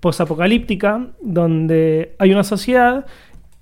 posapocalíptica 0.00 1.06
donde 1.22 2.16
hay 2.18 2.32
una 2.32 2.42
sociedad 2.42 3.06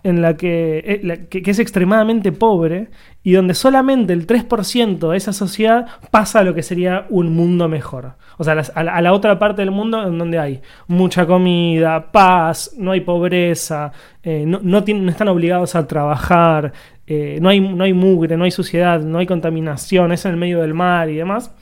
en 0.03 0.23
la 0.23 0.37
que, 0.37 0.79
eh, 0.79 1.01
la- 1.03 1.17
que, 1.17 1.43
que 1.43 1.51
es 1.51 1.59
extremadamente 1.59 2.33
pobre 2.33 2.89
y 3.23 3.33
donde 3.33 3.53
solamente 3.55 4.13
el 4.15 4.27
3% 4.27 5.11
de 5.11 5.17
esa 5.17 5.33
sociedad 5.33 5.87
pasa 6.11 6.41
a 6.41 6.43
lo 6.45 6.55
que 6.55 6.63
sería 6.63 7.07
un 7.11 7.35
mundo 7.35 7.69
mejor. 7.69 8.15
O 8.39 8.45
sea, 8.45 8.55
a 8.75 9.01
la, 9.03 9.13
otra 9.13 9.39
parte 9.39 9.61
del 9.61 9.71
mundo 9.71 10.03
en 10.07 10.17
donde 10.17 10.39
hay 10.39 10.63
mucha 10.87 11.27
comida, 11.27 12.11
paz, 12.11 12.75
no 12.79 12.93
hay 12.93 13.01
pobreza, 13.03 13.93
eh, 14.23 14.45
no, 14.47 14.61
no 14.63 14.79
están 14.79 15.29
obligados 15.29 15.75
a 15.75 15.87
trabajar, 15.87 16.73
eh, 17.07 17.39
no, 17.43 17.51
hay, 17.51 17.61
no 17.61 17.85
hay 17.85 17.93
mugre, 17.93 18.39
no 18.39 18.45
hay 18.45 18.51
suciedad, 18.51 19.01
no 19.01 19.19
hay 19.19 19.27
contaminación, 19.27 20.13
es 20.13 20.25
en 20.25 20.31
el 20.31 20.37
medio 20.39 20.63
del 20.63 20.73
mar 20.73 21.11
y 21.11 21.17
demás. 21.17 21.55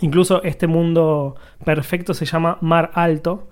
Incluso 0.00 0.42
este 0.44 0.68
mundo 0.68 1.34
perfecto 1.64 2.14
se 2.14 2.24
llama 2.26 2.58
Mar 2.60 2.90
Alto, 2.94 3.48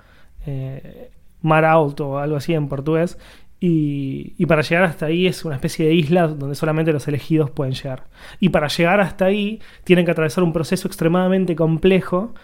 Mar 1.40 1.64
Alto 1.64 2.10
o 2.10 2.18
algo 2.18 2.36
así 2.36 2.54
en 2.54 2.68
portugués. 2.68 3.18
Y, 3.64 4.34
y 4.38 4.46
para 4.46 4.62
llegar 4.62 4.82
hasta 4.82 5.06
ahí 5.06 5.28
es 5.28 5.44
una 5.44 5.54
especie 5.54 5.86
de 5.86 5.94
isla 5.94 6.26
donde 6.26 6.56
solamente 6.56 6.92
los 6.92 7.06
elegidos 7.06 7.48
pueden 7.48 7.74
llegar. 7.74 8.06
Y 8.40 8.48
para 8.48 8.66
llegar 8.66 9.00
hasta 9.00 9.26
ahí 9.26 9.60
tienen 9.84 10.04
que 10.04 10.10
atravesar 10.10 10.42
un 10.42 10.52
proceso 10.52 10.88
extremadamente 10.88 11.54
complejo 11.54 12.34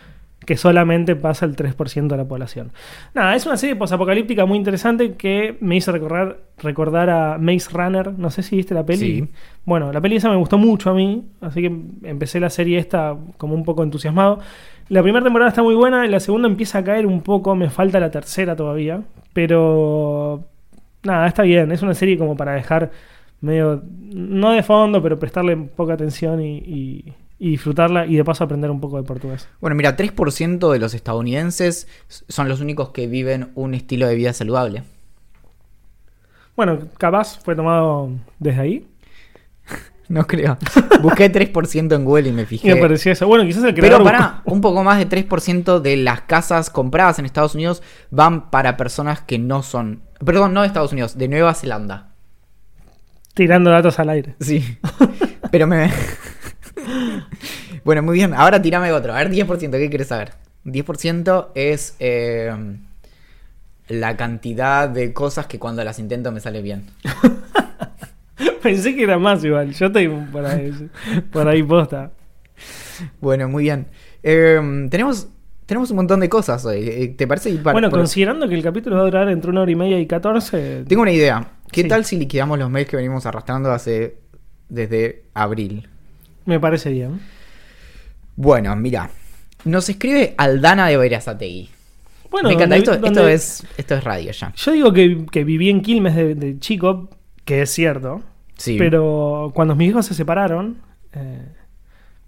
que 0.46 0.56
solamente 0.56 1.16
pasa 1.16 1.44
el 1.44 1.56
3% 1.56 2.06
de 2.06 2.16
la 2.16 2.25
población. 2.25 2.70
Nada, 3.14 3.34
es 3.34 3.44
una 3.46 3.56
serie 3.56 3.75
posapocalíptica 3.75 4.46
muy 4.46 4.56
interesante 4.56 5.14
que 5.14 5.58
me 5.60 5.75
hizo 5.75 5.90
recordar, 5.90 6.38
recordar 6.58 7.10
a 7.10 7.37
Maze 7.37 7.70
Runner. 7.72 8.16
No 8.16 8.30
sé 8.30 8.44
si 8.44 8.54
viste 8.54 8.72
la 8.72 8.87
peli. 8.87 8.98
Sí. 8.98 9.28
Bueno, 9.64 9.92
la 9.92 10.00
peli 10.00 10.16
esa 10.16 10.30
me 10.30 10.37
gustó 10.37 10.56
mucho 10.56 10.90
a 10.90 10.94
mí, 10.94 11.26
así 11.40 11.62
que 11.62 11.72
empecé 12.04 12.38
la 12.38 12.48
serie 12.48 12.78
esta 12.78 13.16
como 13.37 13.54
un 13.54 13.64
poco 13.64 13.82
entusiasmado. 13.82 14.38
La 14.88 15.02
primera 15.02 15.25
temporada 15.25 15.48
está 15.48 15.64
muy 15.64 15.75
buena, 15.75 16.06
la 16.06 16.20
segunda 16.20 16.46
empieza 16.46 16.78
a 16.78 16.84
caer 16.84 17.06
un 17.06 17.22
poco, 17.22 17.56
me 17.56 17.68
falta 17.68 17.98
la 17.98 18.12
tercera 18.12 18.54
todavía, 18.54 19.02
pero 19.32 20.46
nada, 21.02 21.26
está 21.26 21.42
bien. 21.42 21.72
Es 21.72 21.82
una 21.82 21.94
serie 21.94 22.18
como 22.18 22.36
para 22.36 22.52
dejar 22.52 22.90
medio, 23.40 23.82
no 23.84 24.52
de 24.52 24.62
fondo, 24.62 25.02
pero 25.02 25.18
prestarle 25.18 25.56
poca 25.56 25.94
atención 25.94 26.40
y, 26.42 26.58
y- 26.58 27.14
y 27.40 27.50
disfrutarla 27.50 28.04
y 28.04 28.16
de 28.16 28.24
paso 28.24 28.42
aprender 28.42 28.68
un 28.68 28.80
poco 28.80 28.96
de 28.96 29.04
portugués. 29.04 29.48
Bueno, 29.60 29.76
mira, 29.76 29.94
3% 29.96 30.72
de 30.72 30.80
los 30.80 30.92
estadounidenses 30.92 31.86
son 32.08 32.48
los 32.48 32.60
únicos 32.60 32.90
que 32.90 33.06
viven 33.06 33.52
un 33.54 33.74
estilo 33.74 34.08
de 34.08 34.16
vida 34.16 34.32
saludable. 34.32 34.82
Bueno, 36.56 36.80
capaz 36.98 37.38
fue 37.38 37.54
tomado 37.54 38.10
desde 38.38 38.60
ahí. 38.60 38.86
No 40.08 40.26
creo. 40.26 40.56
Busqué 41.02 41.30
3% 41.30 41.94
en 41.94 42.04
Google 42.04 42.28
y 42.30 42.32
me 42.32 42.42
Y 42.42 42.46
fijé. 42.46 42.74
me 42.74 42.80
pareció 42.80 43.12
eso. 43.12 43.26
Bueno, 43.26 43.44
quizás 43.44 43.64
el 43.64 43.74
creador 43.74 43.98
Pero 43.98 44.04
para 44.04 44.42
un 44.46 44.60
poco 44.60 44.82
más 44.82 44.98
de 44.98 45.08
3% 45.08 45.80
de 45.80 45.96
las 45.98 46.22
casas 46.22 46.70
compradas 46.70 47.18
en 47.18 47.26
Estados 47.26 47.54
Unidos 47.54 47.82
van 48.10 48.50
para 48.50 48.76
personas 48.76 49.20
que 49.20 49.38
no 49.38 49.62
son. 49.62 50.02
Perdón, 50.24 50.54
no 50.54 50.62
de 50.62 50.66
Estados 50.66 50.92
Unidos, 50.92 51.16
de 51.18 51.28
Nueva 51.28 51.54
Zelanda. 51.54 52.08
tirando 53.34 53.70
datos 53.70 53.98
al 53.98 54.08
aire. 54.08 54.34
Sí. 54.40 54.78
Pero 55.50 55.66
me. 55.66 55.90
bueno, 57.84 58.02
muy 58.02 58.14
bien. 58.14 58.34
Ahora 58.34 58.60
tirame 58.60 58.90
otro. 58.92 59.12
A 59.12 59.16
ver, 59.18 59.30
10%, 59.30 59.70
¿qué 59.70 59.88
quieres 59.88 60.08
saber? 60.08 60.32
10% 60.64 61.48
es 61.54 61.96
eh, 62.00 62.52
la 63.88 64.16
cantidad 64.16 64.88
de 64.88 65.12
cosas 65.12 65.46
que 65.46 65.58
cuando 65.58 65.84
las 65.84 65.98
intento 65.98 66.32
me 66.32 66.40
sale 66.40 66.62
bien. 66.62 66.86
Pensé 68.62 68.95
que 68.95 69.02
era 69.02 69.18
más 69.18 69.42
igual. 69.45 69.73
Yo 69.75 69.87
estoy 69.87 70.09
por 70.09 70.45
ahí, 70.47 70.73
por 71.33 71.49
ahí 71.49 71.62
posta. 71.62 72.11
Bueno, 73.21 73.49
muy 73.49 73.64
bien. 73.64 73.87
Eh, 74.23 74.61
tenemos, 74.90 75.28
tenemos 75.66 75.90
un 75.90 75.97
montón 75.97 76.21
de 76.21 76.28
cosas 76.28 76.64
hoy. 76.64 76.88
Eh, 76.88 77.14
¿Te 77.16 77.26
parece? 77.26 77.52
para- 77.57 77.73
bueno, 77.73 77.90
por- 77.90 78.00
considerando 78.00 78.49
que 78.49 78.54
el 78.54 78.62
capítulo 78.62 78.97
va 78.97 79.02
a 79.02 79.04
durar 79.04 79.28
entre 79.28 79.50
una 79.50 79.62
hora 79.62 79.71
y 79.71 79.76
media 79.76 80.00
y 80.00 80.07
14. 80.07 80.85
Tengo 80.88 81.02
una 81.02 81.12
idea. 81.12 81.52
¿Qué 81.71 81.83
Sí. 81.83 81.88
tal 81.88 82.04
si 82.04 82.16
liquidamos 82.18 82.59
los 82.59 82.71
mails 82.71 82.88
que 82.88 82.97
venimos 82.97 83.26
arrastrando 83.26 83.71
hace 83.73 84.16
desde 84.68 85.25
abril? 85.35 85.87
Me 86.47 86.59
parece 86.59 86.90
bien. 86.90 87.21
Bueno, 88.37 88.75
mira. 88.76 89.11
Nos 89.64 89.88
escribe 89.88 90.35
Aldana 90.38 90.88
de 90.88 90.97
Verazategui. 90.97 91.68
Bueno, 92.30 92.49
Me 92.49 92.54
encanta. 92.54 92.76
donde- 92.76 92.92
Esto, 92.95 93.07
esto 93.07 93.28
es, 93.28 93.66
esto 93.76 93.95
es 93.97 94.04
radio 94.04 94.30
ya. 94.33 94.52
Yo 94.54 94.73
digo 94.73 94.92
que, 94.92 95.26
que 95.30 95.45
viví 95.45 95.71
en 95.71 95.80
Quilmes 95.83 96.14
de, 96.14 96.35
de 96.35 96.59
chico, 96.59 97.09
que 97.45 97.62
es 97.62 97.71
cierto. 97.71 98.23
Sí. 98.58 98.76
Pero 98.78 99.50
cuando 99.54 99.74
mis 99.74 99.88
hijos 99.88 100.04
se 100.06 100.12
separaron, 100.14 100.76
eh, 101.14 101.46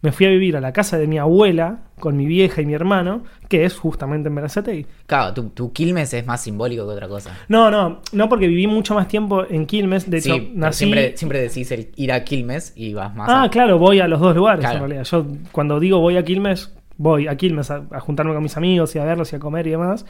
me 0.03 0.13
fui 0.13 0.25
a 0.25 0.31
vivir 0.31 0.57
a 0.57 0.61
la 0.63 0.73
casa 0.73 0.97
de 0.97 1.07
mi 1.07 1.19
abuela 1.19 1.81
con 1.99 2.17
mi 2.17 2.25
vieja 2.25 2.63
y 2.63 2.67
mi 2.67 2.73
hermano, 2.73 3.25
que 3.49 3.67
es 3.67 3.77
justamente 3.77 4.29
en 4.31 4.35
Berazategui. 4.35 4.87
Claro, 5.07 5.35
tu, 5.35 5.51
tu 5.51 5.73
Quilmes 5.75 6.15
es 6.15 6.25
más 6.27 6.41
simbólico 6.41 6.87
que 6.87 6.93
otra 6.95 7.07
cosa. 7.07 7.37
No, 7.49 7.71
no, 7.71 8.01
no 8.13 8.29
porque 8.31 8.47
viví 8.47 8.67
mucho 8.67 8.95
más 8.95 9.09
tiempo 9.09 9.45
en 9.47 9.67
Quilmes. 9.67 10.09
De 10.09 10.17
hecho, 10.19 10.37
sí, 10.37 10.53
nací. 10.55 10.79
siempre, 10.79 11.17
siempre 11.19 11.41
decís 11.43 11.71
el 11.73 11.91
ir 11.97 12.13
a 12.13 12.25
Quilmes 12.25 12.73
y 12.77 12.95
vas 12.95 13.15
más 13.15 13.29
Ah, 13.29 13.43
a- 13.43 13.51
claro, 13.51 13.79
voy 13.79 14.01
a 14.01 14.09
los 14.09 14.21
dos 14.21 14.35
lugares 14.35 14.61
Claro. 14.61 14.77
en 14.77 14.81
realidad. 14.85 15.05
Yo 15.05 15.27
cuando 15.53 15.79
digo 15.79 15.99
voy 16.01 16.17
a 16.17 16.25
Quilmes, 16.25 16.73
voy 16.97 17.29
a 17.29 17.37
Quilmes 17.37 17.71
a, 17.71 17.83
a 17.91 18.01
juntarme 18.01 18.33
con 18.33 18.43
mis 18.43 18.57
amigos 18.57 18.95
y 18.97 18.99
a 18.99 19.05
verlos 19.05 19.31
y 19.35 19.37
a 19.37 19.39
comer 19.39 19.67
y 19.67 19.71
demás. 19.73 20.07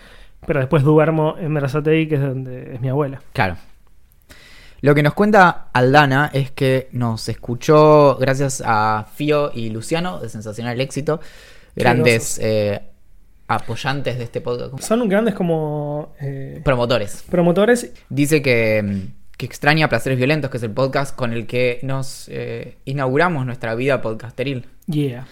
Pero 0.46 0.60
después 0.60 0.84
duermo 0.84 1.34
en 1.40 1.52
Berazategui, 1.52 2.06
que 2.06 2.14
es 2.14 2.20
donde 2.20 2.74
es 2.74 2.80
mi 2.80 2.88
abuela. 2.88 3.20
Claro. 3.32 3.56
Lo 4.82 4.94
que 4.94 5.02
nos 5.02 5.12
cuenta 5.14 5.68
Aldana 5.72 6.30
es 6.32 6.50
que 6.50 6.88
nos 6.92 7.28
escuchó 7.28 8.16
gracias 8.18 8.62
a 8.64 9.06
Fío 9.14 9.52
y 9.54 9.68
Luciano 9.70 10.20
de 10.20 10.28
Sensacional 10.30 10.80
Éxito, 10.80 11.20
grandes 11.76 12.38
eh, 12.42 12.80
apoyantes 13.46 14.16
de 14.16 14.24
este 14.24 14.40
podcast, 14.40 14.80
Son 14.80 15.06
grandes 15.08 15.34
como 15.34 16.14
eh, 16.20 16.62
promotores. 16.64 17.24
promotores. 17.30 17.92
Dice 18.08 18.40
que, 18.40 19.08
que 19.36 19.44
extraña 19.44 19.88
Placeres 19.88 20.16
Violentos, 20.16 20.50
que 20.50 20.56
es 20.56 20.62
el 20.62 20.70
podcast 20.70 21.14
con 21.14 21.34
el 21.34 21.46
que 21.46 21.80
nos 21.82 22.28
eh, 22.30 22.78
inauguramos 22.86 23.44
nuestra 23.44 23.74
vida 23.74 24.00
podcasteril. 24.00 24.66
Yeah. 24.86 25.26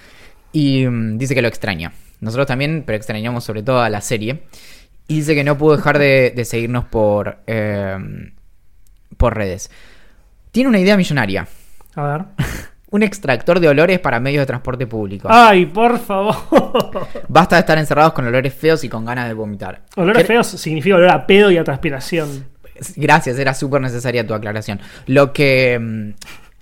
Y 0.52 0.87
mm, 0.87 1.17
dice 1.17 1.35
que 1.35 1.43
lo 1.43 1.49
extraña. 1.49 1.93
Nosotros 2.21 2.49
también, 2.49 2.83
pero 2.85 2.97
extrañamos 2.97 3.45
sobre 3.45 3.62
todo 3.62 3.81
a 3.81 3.88
la 3.88 4.02
serie. 4.02 4.43
Y 5.07 5.21
dice 5.21 5.35
que 5.35 5.45
no 5.45 5.57
pudo 5.57 5.76
dejar 5.76 5.99
de, 5.99 6.33
de 6.37 6.45
seguirnos 6.45 6.85
por, 6.85 7.38
por 9.17 9.35
redes. 9.37 9.71
Tiene 10.53 10.69
una 10.69 10.79
idea 10.79 10.97
millonaria. 10.97 11.47
A 11.95 12.03
ver. 12.03 12.25
Un 12.91 13.03
extractor 13.03 13.61
de 13.61 13.69
olores 13.69 13.99
para 13.99 14.19
medios 14.19 14.41
de 14.43 14.47
transporte 14.47 14.87
público. 14.87 15.29
Ay, 15.31 15.67
por 15.67 15.99
favor. 15.99 16.35
Basta 17.29 17.57
de 17.57 17.61
estar 17.61 17.77
encerrados 17.77 18.15
con 18.15 18.27
olores 18.27 18.55
feos 18.55 18.83
y 18.83 18.88
con 18.88 19.05
ganas 19.05 19.29
de 19.29 19.35
vomitar. 19.35 19.83
Olores 19.97 20.23
Cre- 20.25 20.27
feos 20.27 20.47
significa 20.47 20.97
olor 20.97 21.11
a 21.11 21.27
pedo 21.27 21.50
y 21.50 21.59
a 21.59 21.65
transpiración. 21.65 22.47
Gracias, 22.97 23.38
era 23.38 23.53
súper 23.53 23.83
necesaria 23.83 24.27
tu 24.27 24.33
aclaración. 24.33 24.81
Lo 25.07 25.35
que... 25.35 25.79
mm, 25.79 26.11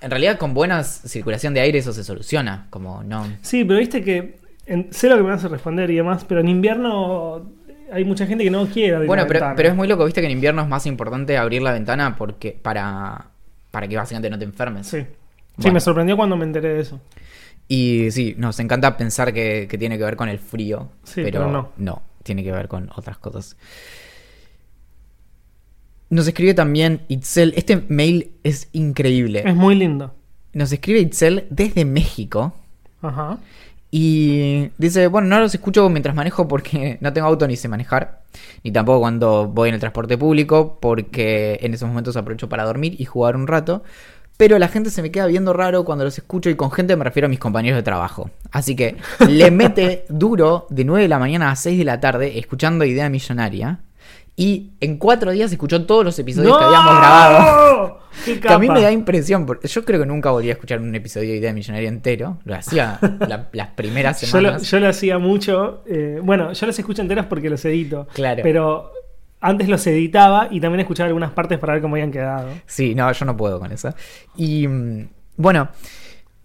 En 0.04 0.10
realidad 0.10 0.36
con 0.36 0.52
buena 0.52 0.82
circulación 0.82 1.54
de 1.54 1.60
aire 1.60 1.78
eso 1.78 1.92
se 1.92 2.02
soluciona. 2.02 2.66
Como 2.70 3.04
no... 3.04 3.24
Sí, 3.42 3.64
pero 3.64 3.78
viste 3.78 4.02
que. 4.02 4.38
en- 4.66 4.88
sé 4.92 5.08
lo 5.08 5.16
que 5.18 5.22
me 5.22 5.30
hace 5.32 5.46
responder 5.46 5.88
y 5.92 5.94
demás, 5.96 6.24
pero 6.24 6.40
en 6.40 6.48
invierno 6.48 7.46
hay 7.92 8.04
mucha 8.04 8.26
gente 8.26 8.44
que 8.44 8.50
no 8.50 8.66
quiere 8.66 8.94
abrir 8.94 9.06
Bueno, 9.06 9.22
la 9.22 9.26
pero, 9.28 9.38
ventana. 9.40 9.56
pero 9.56 9.68
es 9.70 9.74
muy 9.76 9.88
loco, 9.88 10.04
viste 10.04 10.20
que 10.20 10.26
en 10.26 10.32
invierno 10.32 10.62
es 10.62 10.68
más 10.68 10.86
importante 10.86 11.36
abrir 11.36 11.62
la 11.62 11.72
ventana 11.72 12.16
porque 12.16 12.52
para, 12.52 13.28
para 13.70 13.88
que 13.88 13.96
básicamente 13.96 14.30
no 14.30 14.38
te 14.38 14.44
enfermes. 14.44 14.86
Sí. 14.86 15.04
Sí, 15.58 15.70
me 15.70 15.80
sorprendió 15.80 16.16
cuando 16.16 16.36
me 16.36 16.44
enteré 16.44 16.68
de 16.74 16.80
eso. 16.80 17.00
Y 17.68 18.10
sí, 18.10 18.34
nos 18.38 18.60
encanta 18.60 18.96
pensar 18.96 19.32
que, 19.32 19.66
que 19.68 19.78
tiene 19.78 19.96
que 19.98 20.04
ver 20.04 20.16
con 20.16 20.28
el 20.28 20.38
frío, 20.38 20.90
Sí, 21.02 21.22
pero, 21.24 21.46
pero 21.46 21.72
no. 21.76 22.02
tiene 22.22 22.44
que 22.44 22.52
ver 22.52 22.68
con 22.68 22.90
otras 22.94 23.18
cosas. 23.18 23.56
Nos 26.08 26.28
escribe 26.28 26.54
también 26.54 27.00
Itzel, 27.08 27.52
este 27.56 27.84
mail 27.88 28.30
es 28.44 28.68
increíble. 28.72 29.42
Es 29.44 29.56
muy 29.56 29.74
lindo. 29.74 30.14
Nos 30.52 30.70
escribe 30.72 31.00
Itzel 31.00 31.46
desde 31.50 31.84
México 31.84 32.54
Ajá. 33.02 33.38
Y 33.90 34.70
dice, 34.78 35.06
bueno, 35.06 35.28
no 35.28 35.38
los 35.40 35.54
escucho 35.54 35.88
mientras 35.88 36.14
manejo 36.14 36.48
porque 36.48 36.98
no 37.02 37.12
tengo 37.12 37.28
auto 37.28 37.46
ni 37.46 37.56
sé 37.56 37.68
manejar, 37.68 38.20
ni 38.62 38.70
tampoco 38.72 39.00
cuando 39.00 39.46
voy 39.46 39.68
en 39.68 39.74
el 39.74 39.80
transporte 39.80 40.18
público 40.18 40.78
porque 40.80 41.58
en 41.62 41.74
esos 41.74 41.88
momentos 41.88 42.16
aprovecho 42.16 42.48
para 42.48 42.64
dormir 42.64 42.96
y 42.98 43.04
jugar 43.04 43.36
un 43.36 43.46
rato. 43.46 43.82
Pero 44.36 44.58
la 44.58 44.68
gente 44.68 44.90
se 44.90 45.00
me 45.00 45.10
queda 45.10 45.26
viendo 45.26 45.54
raro 45.54 45.84
cuando 45.86 46.04
los 46.04 46.18
escucho 46.18 46.50
y 46.50 46.56
con 46.56 46.70
gente 46.70 46.94
me 46.94 47.04
refiero 47.04 47.24
a 47.24 47.30
mis 47.30 47.38
compañeros 47.38 47.78
de 47.78 47.82
trabajo. 47.82 48.30
Así 48.50 48.76
que 48.76 48.96
le 49.26 49.50
mete 49.50 50.04
duro 50.10 50.66
de 50.68 50.84
9 50.84 51.04
de 51.04 51.08
la 51.08 51.18
mañana 51.18 51.50
a 51.50 51.56
6 51.56 51.78
de 51.78 51.84
la 51.84 52.00
tarde 52.00 52.38
escuchando 52.38 52.84
Idea 52.84 53.08
Millonaria. 53.08 53.80
Y 54.38 54.72
en 54.80 54.98
cuatro 54.98 55.30
días 55.30 55.50
escuchó 55.50 55.86
todos 55.86 56.04
los 56.04 56.18
episodios 56.18 56.58
que 56.58 56.64
habíamos 56.64 56.96
grabado. 56.98 58.00
¡Qué 58.24 58.38
Que 58.40 58.48
a 58.52 58.58
mí 58.58 58.68
me 58.68 58.82
da 58.82 58.92
impresión, 58.92 59.46
porque 59.46 59.66
yo 59.68 59.84
creo 59.84 60.00
que 60.00 60.06
nunca 60.06 60.30
volví 60.30 60.50
a 60.50 60.52
escuchar 60.52 60.80
un 60.80 60.94
episodio 60.94 61.30
de 61.30 61.36
Idea 61.36 61.52
Millonaria 61.54 61.88
entero. 61.88 62.38
Lo 62.44 62.54
hacía 62.54 62.98
la- 63.20 63.48
las 63.52 63.68
primeras 63.68 64.20
Yo 64.20 64.26
lo, 64.40 64.48
semanas. 64.48 64.70
yo 64.70 64.80
lo 64.80 64.88
hacía 64.88 65.18
mucho. 65.18 65.82
eh, 65.86 66.20
bueno, 66.22 66.52
yo 66.52 66.66
los 66.66 66.78
escucho 66.78 67.00
enteros 67.02 67.26
porque 67.26 67.48
los 67.48 67.64
edito. 67.64 68.08
Claro. 68.12 68.42
Pero 68.42 68.92
antes 69.40 69.68
los 69.68 69.86
editaba 69.86 70.48
y 70.50 70.60
también 70.60 70.80
escuchaba 70.80 71.06
algunas 71.06 71.30
partes 71.30 71.58
para 71.58 71.74
ver 71.74 71.82
cómo 71.82 71.94
habían 71.94 72.10
quedado. 72.12 72.48
Sí, 72.66 72.94
no, 72.94 73.10
yo 73.12 73.24
no 73.24 73.36
puedo 73.36 73.58
con 73.58 73.72
eso. 73.72 73.94
Y 74.36 74.66
mm, 74.68 75.08
bueno, 75.36 75.68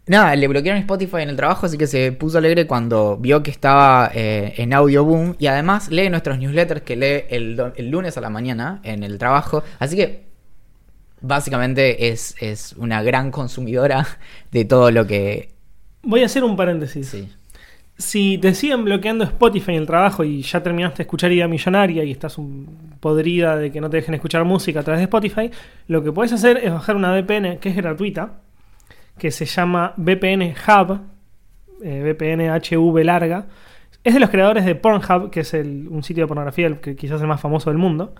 nada, 0.07 0.35
le 0.35 0.47
bloquearon 0.47 0.79
Spotify 0.81 1.17
en 1.17 1.29
el 1.29 1.35
trabajo, 1.35 1.65
así 1.65 1.77
que 1.77 1.87
se 1.87 2.11
puso 2.11 2.37
alegre 2.37 2.67
cuando 2.67 3.17
vio 3.17 3.43
que 3.43 3.51
estaba 3.51 4.11
eh, 4.13 4.53
en 4.57 4.73
Audio 4.73 5.03
Boom. 5.03 5.35
Y 5.39 5.47
además 5.47 5.89
lee 5.89 6.09
nuestros 6.09 6.37
newsletters 6.37 6.81
que 6.81 6.95
lee 6.95 7.25
el, 7.29 7.61
el 7.75 7.89
lunes 7.89 8.17
a 8.17 8.21
la 8.21 8.29
mañana 8.29 8.79
en 8.83 9.03
el 9.03 9.17
trabajo. 9.17 9.63
Así 9.79 9.95
que 9.95 10.31
básicamente 11.21 12.09
es, 12.09 12.35
es 12.39 12.73
una 12.73 13.01
gran 13.03 13.31
consumidora 13.31 14.05
de 14.51 14.65
todo 14.65 14.91
lo 14.91 15.07
que... 15.07 15.53
Voy 16.03 16.23
a 16.23 16.25
hacer 16.25 16.43
un 16.43 16.55
paréntesis. 16.55 17.07
Sí. 17.07 17.29
Si 17.97 18.39
te 18.39 18.55
siguen 18.55 18.83
bloqueando 18.83 19.23
Spotify 19.23 19.73
en 19.73 19.77
el 19.77 19.85
trabajo 19.85 20.23
y 20.23 20.41
ya 20.41 20.63
terminaste 20.63 20.97
de 20.97 21.03
escuchar 21.03 21.31
Idea 21.31 21.47
Millonaria 21.47 22.03
y 22.03 22.11
estás 22.11 22.39
un 22.39 22.95
podrida 22.99 23.55
de 23.57 23.71
que 23.71 23.79
no 23.79 23.91
te 23.91 23.97
dejen 23.97 24.15
escuchar 24.15 24.43
música 24.43 24.79
a 24.79 24.83
través 24.83 24.99
de 24.99 25.03
Spotify, 25.03 25.51
lo 25.87 26.03
que 26.03 26.11
puedes 26.11 26.33
hacer 26.33 26.57
es 26.57 26.71
bajar 26.71 26.95
una 26.95 27.11
VPN 27.11 27.59
que 27.59 27.69
es 27.69 27.75
gratuita, 27.75 28.40
que 29.21 29.29
se 29.29 29.45
llama 29.45 29.93
VPN 29.97 30.55
Hub, 30.67 30.99
eh, 31.83 32.01
VPN 32.03 32.49
HV 32.49 33.03
larga. 33.03 33.45
Es 34.03 34.15
de 34.15 34.19
los 34.19 34.31
creadores 34.31 34.65
de 34.65 34.73
Pornhub, 34.73 35.29
que 35.29 35.41
es 35.41 35.53
el- 35.53 35.87
un 35.91 36.01
sitio 36.01 36.23
de 36.23 36.27
pornografía 36.27 36.65
el 36.65 36.79
que 36.79 36.95
quizás 36.95 37.21
el 37.21 37.27
más 37.27 37.39
famoso 37.39 37.69
del 37.69 37.77
mundo. 37.77 38.15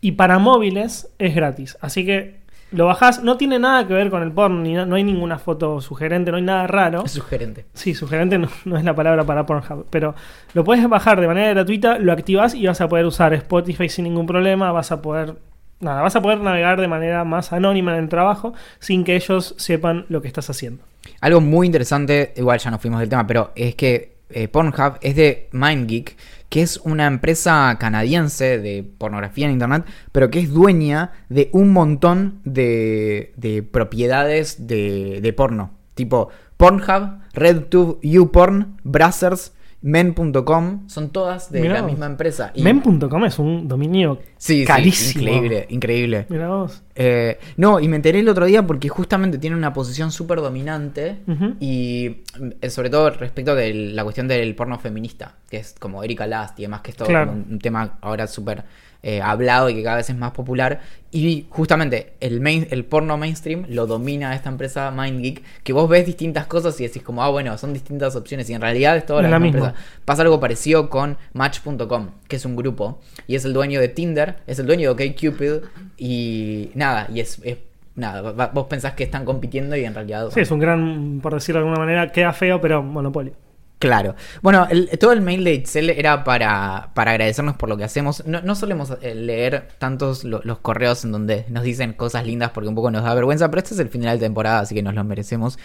Y 0.00 0.12
para 0.12 0.40
móviles 0.40 1.14
es 1.20 1.36
gratis. 1.36 1.78
Así 1.80 2.04
que 2.04 2.40
lo 2.72 2.86
bajás. 2.86 3.22
No 3.22 3.36
tiene 3.36 3.60
nada 3.60 3.86
que 3.86 3.94
ver 3.94 4.10
con 4.10 4.24
el 4.24 4.32
porno, 4.32 4.58
ni 4.60 4.74
no 4.74 4.96
hay 4.96 5.04
ninguna 5.04 5.38
foto 5.38 5.80
sugerente, 5.80 6.32
no 6.32 6.36
hay 6.38 6.42
nada 6.42 6.66
raro. 6.66 7.04
Es 7.04 7.12
sugerente. 7.12 7.66
Sí, 7.72 7.94
sugerente 7.94 8.36
no, 8.36 8.48
no 8.64 8.76
es 8.76 8.82
la 8.82 8.96
palabra 8.96 9.22
para 9.22 9.46
Pornhub, 9.46 9.86
pero 9.88 10.16
lo 10.52 10.64
puedes 10.64 10.88
bajar 10.88 11.20
de 11.20 11.28
manera 11.28 11.50
gratuita, 11.50 11.96
lo 12.00 12.10
activas 12.10 12.56
y 12.56 12.66
vas 12.66 12.80
a 12.80 12.88
poder 12.88 13.06
usar 13.06 13.32
Spotify 13.34 13.88
sin 13.88 14.02
ningún 14.02 14.26
problema, 14.26 14.72
vas 14.72 14.90
a 14.90 15.00
poder 15.00 15.36
nada, 15.80 16.02
vas 16.02 16.14
a 16.16 16.22
poder 16.22 16.40
navegar 16.40 16.80
de 16.80 16.88
manera 16.88 17.24
más 17.24 17.52
anónima 17.52 17.96
en 17.96 18.04
el 18.04 18.08
trabajo 18.08 18.54
sin 18.78 19.04
que 19.04 19.16
ellos 19.16 19.54
sepan 19.58 20.06
lo 20.08 20.22
que 20.22 20.28
estás 20.28 20.48
haciendo. 20.50 20.84
Algo 21.20 21.40
muy 21.40 21.66
interesante, 21.66 22.32
igual 22.36 22.58
ya 22.58 22.70
nos 22.70 22.80
fuimos 22.80 23.00
del 23.00 23.08
tema, 23.08 23.26
pero 23.26 23.52
es 23.54 23.74
que 23.74 24.16
eh, 24.30 24.48
Pornhub 24.48 24.98
es 25.00 25.16
de 25.16 25.48
MindGeek, 25.52 26.16
que 26.48 26.62
es 26.62 26.78
una 26.78 27.06
empresa 27.06 27.76
canadiense 27.78 28.58
de 28.58 28.84
pornografía 28.98 29.46
en 29.46 29.52
internet, 29.52 29.84
pero 30.12 30.30
que 30.30 30.40
es 30.40 30.52
dueña 30.52 31.12
de 31.28 31.48
un 31.52 31.72
montón 31.72 32.40
de, 32.44 33.32
de 33.36 33.62
propiedades 33.62 34.66
de, 34.66 35.20
de 35.20 35.32
porno. 35.32 35.72
Tipo 35.94 36.28
Pornhub, 36.56 37.20
RedTube, 37.32 38.00
YouPorn, 38.02 38.78
Brazzers, 38.82 39.52
Men.com, 39.82 40.88
son 40.88 41.10
todas 41.10 41.50
de 41.50 41.62
Mirá 41.62 41.74
la 41.74 41.82
vos. 41.82 41.90
misma 41.92 42.06
empresa. 42.06 42.52
Y- 42.54 42.62
Men.com 42.62 43.24
es 43.24 43.38
un 43.38 43.66
dominio 43.66 44.18
Sí, 44.36 44.60
sí, 44.60 44.64
carísimo. 44.64 45.22
increíble, 45.24 45.66
increíble. 45.70 46.26
Mira 46.28 46.48
vos. 46.48 46.82
Eh, 46.94 47.38
no, 47.56 47.80
y 47.80 47.88
me 47.88 47.96
enteré 47.96 48.20
el 48.20 48.28
otro 48.28 48.44
día 48.46 48.66
porque 48.66 48.88
justamente 48.88 49.38
tiene 49.38 49.56
una 49.56 49.72
posición 49.72 50.12
súper 50.12 50.40
dominante 50.40 51.18
Ujú. 51.26 51.54
y 51.60 52.22
eh, 52.60 52.70
sobre 52.70 52.90
todo 52.90 53.10
respecto 53.10 53.54
de 53.54 53.72
la 53.72 54.02
cuestión 54.04 54.28
del 54.28 54.54
porno 54.54 54.78
feminista, 54.78 55.36
que 55.48 55.58
es 55.58 55.74
como 55.78 56.02
Erika 56.04 56.26
Last 56.26 56.58
y 56.58 56.62
demás, 56.62 56.82
que 56.82 56.90
es 56.90 56.96
todo 56.96 57.08
Claro. 57.08 57.30
como 57.30 57.44
un 57.50 57.58
tema 57.58 57.98
ahora 58.02 58.26
súper 58.26 58.64
eh, 59.02 59.20
hablado 59.22 59.70
y 59.70 59.74
que 59.74 59.82
cada 59.82 59.96
vez 59.96 60.10
es 60.10 60.16
más 60.16 60.32
popular. 60.32 60.80
Y 61.12 61.46
justamente 61.50 62.12
el, 62.20 62.40
main, 62.40 62.68
el 62.70 62.84
porno 62.84 63.16
mainstream 63.16 63.64
lo 63.68 63.86
domina 63.86 64.34
esta 64.36 64.48
empresa 64.48 64.90
MindGeek, 64.92 65.42
que 65.64 65.72
vos 65.72 65.88
ves 65.88 66.06
distintas 66.06 66.46
cosas 66.46 66.80
y 66.80 66.86
decís 66.86 67.02
como, 67.02 67.22
ah, 67.24 67.28
bueno, 67.30 67.56
son 67.58 67.72
distintas 67.72 68.14
opciones 68.14 68.48
y 68.48 68.54
en 68.54 68.60
realidad 68.60 68.96
es 68.96 69.06
toda 69.06 69.22
la, 69.22 69.28
la 69.28 69.38
misma 69.40 69.52
misma. 69.54 69.68
empresa. 69.70 69.86
Pasa 70.04 70.22
algo 70.22 70.38
parecido 70.38 70.88
con 70.88 71.16
Match.com, 71.32 72.10
que 72.28 72.36
es 72.36 72.44
un 72.44 72.54
grupo, 72.54 73.00
y 73.26 73.34
es 73.34 73.44
el 73.44 73.52
dueño 73.52 73.80
de 73.80 73.88
Tinder, 73.88 74.36
es 74.46 74.58
el 74.60 74.66
dueño 74.66 74.94
de 74.94 75.04
OkCupid, 75.10 75.64
y 75.98 76.70
nada, 76.74 77.08
y 77.12 77.20
es, 77.20 77.40
es- 77.42 77.58
nada, 77.96 78.50
vos 78.52 78.66
pensás 78.68 78.92
que 78.94 79.02
están 79.04 79.24
compitiendo 79.24 79.76
y 79.76 79.84
en 79.84 79.94
realidad... 79.94 80.28
Sí, 80.32 80.40
es 80.40 80.50
un 80.52 80.60
gran, 80.60 81.18
por 81.20 81.34
decirlo 81.34 81.60
de 81.60 81.66
alguna 81.66 81.84
manera, 81.84 82.12
queda 82.12 82.32
feo, 82.32 82.60
pero 82.60 82.82
monopolio. 82.82 83.32
Claro. 83.80 84.14
Bueno, 84.42 84.66
el- 84.70 84.90
todo 84.98 85.12
el 85.12 85.22
mail 85.22 85.42
de 85.42 85.54
Itzel 85.54 85.88
era 85.90 86.22
para, 86.22 86.90
para 86.94 87.12
agradecernos 87.12 87.56
por 87.56 87.68
lo 87.70 87.78
que 87.78 87.84
hacemos. 87.84 88.22
No, 88.26 88.42
no 88.42 88.54
solemos 88.54 88.92
eh, 89.00 89.14
leer 89.14 89.68
tantos 89.78 90.22
lo- 90.24 90.42
los 90.44 90.58
correos 90.58 91.02
en 91.06 91.12
donde 91.12 91.46
nos 91.48 91.64
dicen 91.64 91.94
cosas 91.94 92.26
lindas 92.26 92.50
porque 92.50 92.68
un 92.68 92.74
poco 92.74 92.90
nos 92.90 93.04
da 93.04 93.14
vergüenza, 93.14 93.48
pero 93.50 93.62
este 93.62 93.72
es 93.74 93.80
el 93.80 93.88
final 93.88 94.18
de 94.18 94.26
temporada, 94.26 94.60
así 94.60 94.74
que 94.74 94.82
nos 94.82 94.94
lo 94.94 95.02
merecemos. 95.02 95.58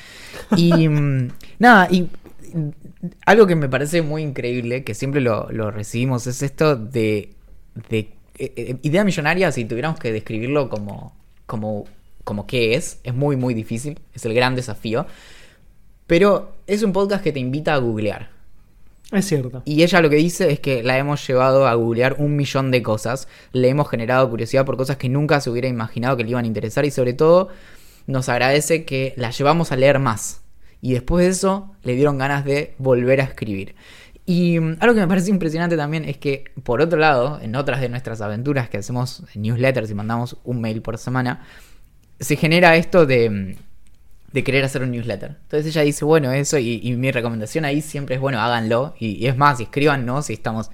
Y 0.55 0.87
mm, 0.89 1.27
nada, 1.59 1.89
y 1.91 2.03
mm, 2.53 2.69
algo 3.25 3.47
que 3.47 3.55
me 3.57 3.67
parece 3.69 4.01
muy 4.01 4.23
increíble, 4.23 4.85
que 4.85 4.93
siempre 4.93 5.19
lo, 5.19 5.49
lo 5.51 5.69
recibimos, 5.71 6.25
es 6.27 6.41
esto 6.41 6.77
de, 6.77 7.33
de 7.89 7.97
eh, 8.37 8.53
eh, 8.55 8.77
idea 8.83 9.03
millonaria, 9.03 9.51
si 9.51 9.65
tuviéramos 9.65 9.99
que 9.99 10.13
describirlo 10.13 10.69
como, 10.69 11.13
como, 11.45 11.83
como 12.23 12.47
qué 12.47 12.75
es, 12.75 12.99
es 13.03 13.13
muy, 13.13 13.35
muy 13.35 13.53
difícil, 13.53 13.99
es 14.13 14.25
el 14.25 14.33
gran 14.33 14.55
desafío. 14.55 15.05
Pero 16.07 16.55
es 16.67 16.83
un 16.83 16.93
podcast 16.93 17.23
que 17.23 17.31
te 17.31 17.39
invita 17.39 17.73
a 17.73 17.77
googlear. 17.77 18.29
Es 19.11 19.25
cierto. 19.25 19.61
Y 19.65 19.83
ella 19.83 20.01
lo 20.01 20.09
que 20.09 20.15
dice 20.15 20.51
es 20.51 20.59
que 20.59 20.83
la 20.83 20.97
hemos 20.97 21.25
llevado 21.27 21.67
a 21.67 21.73
googlear 21.75 22.15
un 22.19 22.35
millón 22.35 22.71
de 22.71 22.81
cosas. 22.81 23.27
Le 23.51 23.69
hemos 23.69 23.89
generado 23.89 24.29
curiosidad 24.29 24.65
por 24.65 24.77
cosas 24.77 24.97
que 24.97 25.09
nunca 25.09 25.39
se 25.41 25.49
hubiera 25.49 25.67
imaginado 25.67 26.17
que 26.17 26.23
le 26.23 26.31
iban 26.31 26.45
a 26.45 26.47
interesar. 26.47 26.85
Y 26.85 26.91
sobre 26.91 27.13
todo 27.13 27.49
nos 28.07 28.29
agradece 28.29 28.85
que 28.85 29.13
la 29.17 29.31
llevamos 29.31 29.71
a 29.71 29.77
leer 29.77 29.99
más. 29.99 30.41
Y 30.81 30.93
después 30.93 31.25
de 31.25 31.31
eso 31.31 31.75
le 31.83 31.95
dieron 31.95 32.17
ganas 32.17 32.45
de 32.45 32.75
volver 32.77 33.21
a 33.21 33.23
escribir. 33.23 33.75
Y 34.25 34.59
mm, 34.59 34.77
algo 34.79 34.95
que 34.95 35.01
me 35.01 35.07
parece 35.07 35.29
impresionante 35.29 35.77
también 35.77 36.05
es 36.05 36.17
que, 36.17 36.45
por 36.63 36.81
otro 36.81 36.99
lado, 36.99 37.39
en 37.41 37.55
otras 37.55 37.81
de 37.81 37.89
nuestras 37.89 38.21
aventuras 38.21 38.69
que 38.69 38.77
hacemos 38.77 39.23
newsletters 39.35 39.89
y 39.89 39.93
mandamos 39.93 40.37
un 40.43 40.61
mail 40.61 40.81
por 40.81 40.97
semana, 40.97 41.45
se 42.19 42.35
genera 42.35 42.75
esto 42.75 43.05
de, 43.05 43.29
mm, 43.29 43.55
de 44.35 44.43
querer 44.43 44.65
hacer 44.65 44.83
un 44.83 44.91
newsletter. 44.91 45.37
Entonces 45.43 45.65
ella 45.65 45.81
dice, 45.81 46.03
bueno, 46.03 46.29
eso, 46.33 46.57
y, 46.57 46.81
y 46.83 46.93
mi 46.97 47.09
recomendación 47.09 47.63
ahí 47.63 47.81
siempre 47.81 48.15
es, 48.15 48.21
bueno, 48.21 48.41
háganlo. 48.41 48.93
Y, 48.99 49.11
y 49.11 49.27
es 49.27 49.37
más, 49.37 49.61
escríbanos 49.61 50.25
si 50.25 50.33
estamos 50.33 50.71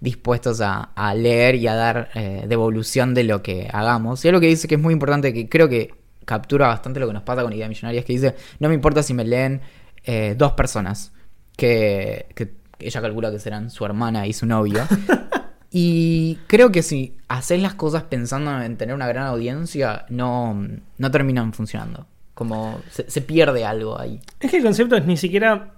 dispuestos 0.00 0.60
a, 0.60 0.90
a 0.96 1.14
leer 1.14 1.54
y 1.54 1.68
a 1.68 1.76
dar 1.76 2.10
eh, 2.16 2.44
devolución 2.48 3.14
de 3.14 3.22
lo 3.22 3.40
que 3.40 3.68
hagamos. 3.72 4.24
Y 4.24 4.28
algo 4.28 4.40
que 4.40 4.48
dice 4.48 4.66
que 4.66 4.74
es 4.74 4.80
muy 4.80 4.92
importante, 4.92 5.32
que 5.32 5.48
creo 5.48 5.68
que 5.68 5.94
captura 6.24 6.66
bastante 6.66 6.98
lo 6.98 7.06
que 7.06 7.12
nos 7.12 7.22
pasa 7.22 7.44
con 7.44 7.52
Idea 7.52 7.68
Millonaria, 7.68 8.00
es 8.00 8.04
que 8.04 8.14
dice, 8.14 8.34
no 8.58 8.68
me 8.68 8.74
importa 8.74 9.04
si 9.04 9.14
me 9.14 9.24
leen 9.24 9.60
eh, 10.02 10.34
dos 10.36 10.54
personas, 10.54 11.12
que, 11.56 12.26
que 12.34 12.52
ella 12.80 13.00
calcula 13.00 13.30
que 13.30 13.38
serán 13.38 13.70
su 13.70 13.84
hermana 13.84 14.26
y 14.26 14.32
su 14.32 14.44
novio. 14.44 14.82
Y 15.76 16.38
creo 16.46 16.70
que 16.70 16.84
si 16.84 17.16
haces 17.26 17.60
las 17.60 17.74
cosas 17.74 18.04
pensando 18.04 18.62
en 18.62 18.76
tener 18.76 18.94
una 18.94 19.08
gran 19.08 19.26
audiencia, 19.26 20.06
no, 20.08 20.56
no 20.98 21.10
terminan 21.10 21.52
funcionando. 21.52 22.06
Como 22.34 22.80
se, 22.90 23.08
se 23.10 23.20
pierde 23.20 23.64
algo 23.64 23.98
ahí. 23.98 24.20
Es 24.40 24.50
que 24.50 24.56
el 24.58 24.62
concepto 24.64 24.96
es 24.96 25.06
ni 25.06 25.16
siquiera. 25.16 25.70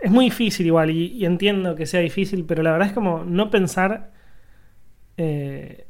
Es 0.00 0.10
muy 0.10 0.26
difícil 0.26 0.66
igual, 0.66 0.90
y, 0.90 1.12
y 1.12 1.24
entiendo 1.26 1.74
que 1.76 1.86
sea 1.86 2.00
difícil, 2.00 2.44
pero 2.44 2.62
la 2.62 2.72
verdad 2.72 2.88
es 2.88 2.94
como 2.94 3.24
no 3.24 3.50
pensar. 3.50 4.10
eh, 5.16 5.86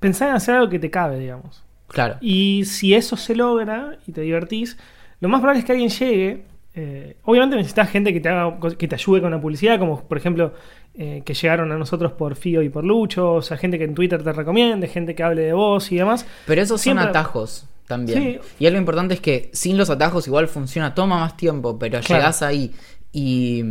pensar 0.00 0.28
en 0.30 0.36
hacer 0.36 0.54
algo 0.56 0.68
que 0.68 0.78
te 0.78 0.90
cabe, 0.90 1.18
digamos. 1.18 1.64
Claro. 1.88 2.16
Y 2.20 2.64
si 2.64 2.94
eso 2.94 3.16
se 3.16 3.34
logra 3.36 3.98
y 4.06 4.12
te 4.12 4.20
divertís, 4.22 4.76
lo 5.20 5.28
más 5.28 5.40
probable 5.40 5.60
es 5.60 5.64
que 5.64 5.72
alguien 5.72 5.90
llegue. 5.90 6.44
eh, 6.74 7.16
obviamente 7.24 7.56
necesitas 7.56 7.88
gente 7.90 8.12
que 8.12 8.20
te 8.20 8.28
haga, 8.28 8.58
que 8.76 8.88
te 8.88 8.94
ayude 8.94 9.20
con 9.22 9.30
la 9.30 9.40
publicidad, 9.40 9.78
como 9.78 10.02
por 10.06 10.18
ejemplo 10.18 10.52
eh, 10.94 11.22
que 11.24 11.32
llegaron 11.34 11.72
a 11.72 11.78
nosotros 11.78 12.12
por 12.12 12.36
Fío 12.36 12.60
y 12.62 12.68
por 12.68 12.84
Lucho, 12.84 13.34
o 13.34 13.42
sea, 13.42 13.56
gente 13.56 13.78
que 13.78 13.84
en 13.84 13.94
Twitter 13.94 14.22
te 14.22 14.32
recomiende, 14.32 14.86
gente 14.88 15.14
que 15.14 15.22
hable 15.22 15.42
de 15.42 15.52
vos 15.52 15.90
y 15.92 15.96
demás. 15.96 16.26
Pero 16.46 16.60
esos 16.60 16.80
Siempre- 16.80 17.04
son 17.04 17.10
atajos 17.10 17.68
también. 17.86 18.40
Sí. 18.42 18.48
Y 18.60 18.66
algo 18.66 18.78
importante 18.78 19.14
es 19.14 19.20
que 19.20 19.50
sin 19.52 19.76
los 19.76 19.90
atajos 19.90 20.26
igual 20.26 20.48
funciona, 20.48 20.94
toma 20.94 21.18
más 21.20 21.36
tiempo, 21.36 21.78
pero 21.78 22.00
Claro. 22.00 22.22
llegás 22.22 22.42
ahí. 22.42 22.72
Y, 23.12 23.62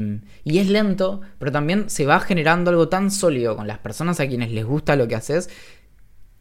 y 0.43 0.57
es 0.57 0.67
lento, 0.69 1.21
pero 1.37 1.51
también 1.51 1.89
se 1.89 2.05
va 2.05 2.19
generando 2.19 2.71
algo 2.71 2.89
tan 2.89 3.11
sólido 3.11 3.55
con 3.55 3.67
las 3.67 3.77
personas 3.77 4.19
a 4.19 4.27
quienes 4.27 4.51
les 4.51 4.65
gusta 4.65 4.95
lo 4.95 5.07
que 5.07 5.15
haces 5.15 5.49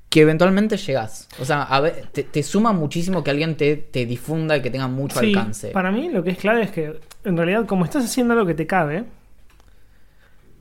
que 0.08 0.20
eventualmente 0.20 0.76
llegás. 0.76 1.28
O 1.40 1.44
sea, 1.44 1.64
a 1.64 1.80
ver, 1.80 2.06
te, 2.12 2.22
te 2.22 2.42
suma 2.44 2.72
muchísimo 2.72 3.24
que 3.24 3.30
alguien 3.32 3.56
te, 3.56 3.74
te 3.76 4.06
difunda 4.06 4.56
y 4.56 4.62
que 4.62 4.70
tenga 4.70 4.87
mucho 4.87 5.18
Sí, 5.18 5.26
alcance. 5.34 5.70
Para 5.70 5.90
mí 5.90 6.08
lo 6.08 6.22
que 6.22 6.30
es 6.30 6.38
clave 6.38 6.62
es 6.62 6.70
que, 6.70 7.00
en 7.24 7.37
realidad, 7.37 7.66
como 7.66 7.84
estás 7.84 8.04
haciendo 8.04 8.34
algo 8.34 8.46
que 8.46 8.54
te 8.54 8.64
cabe, 8.66 9.04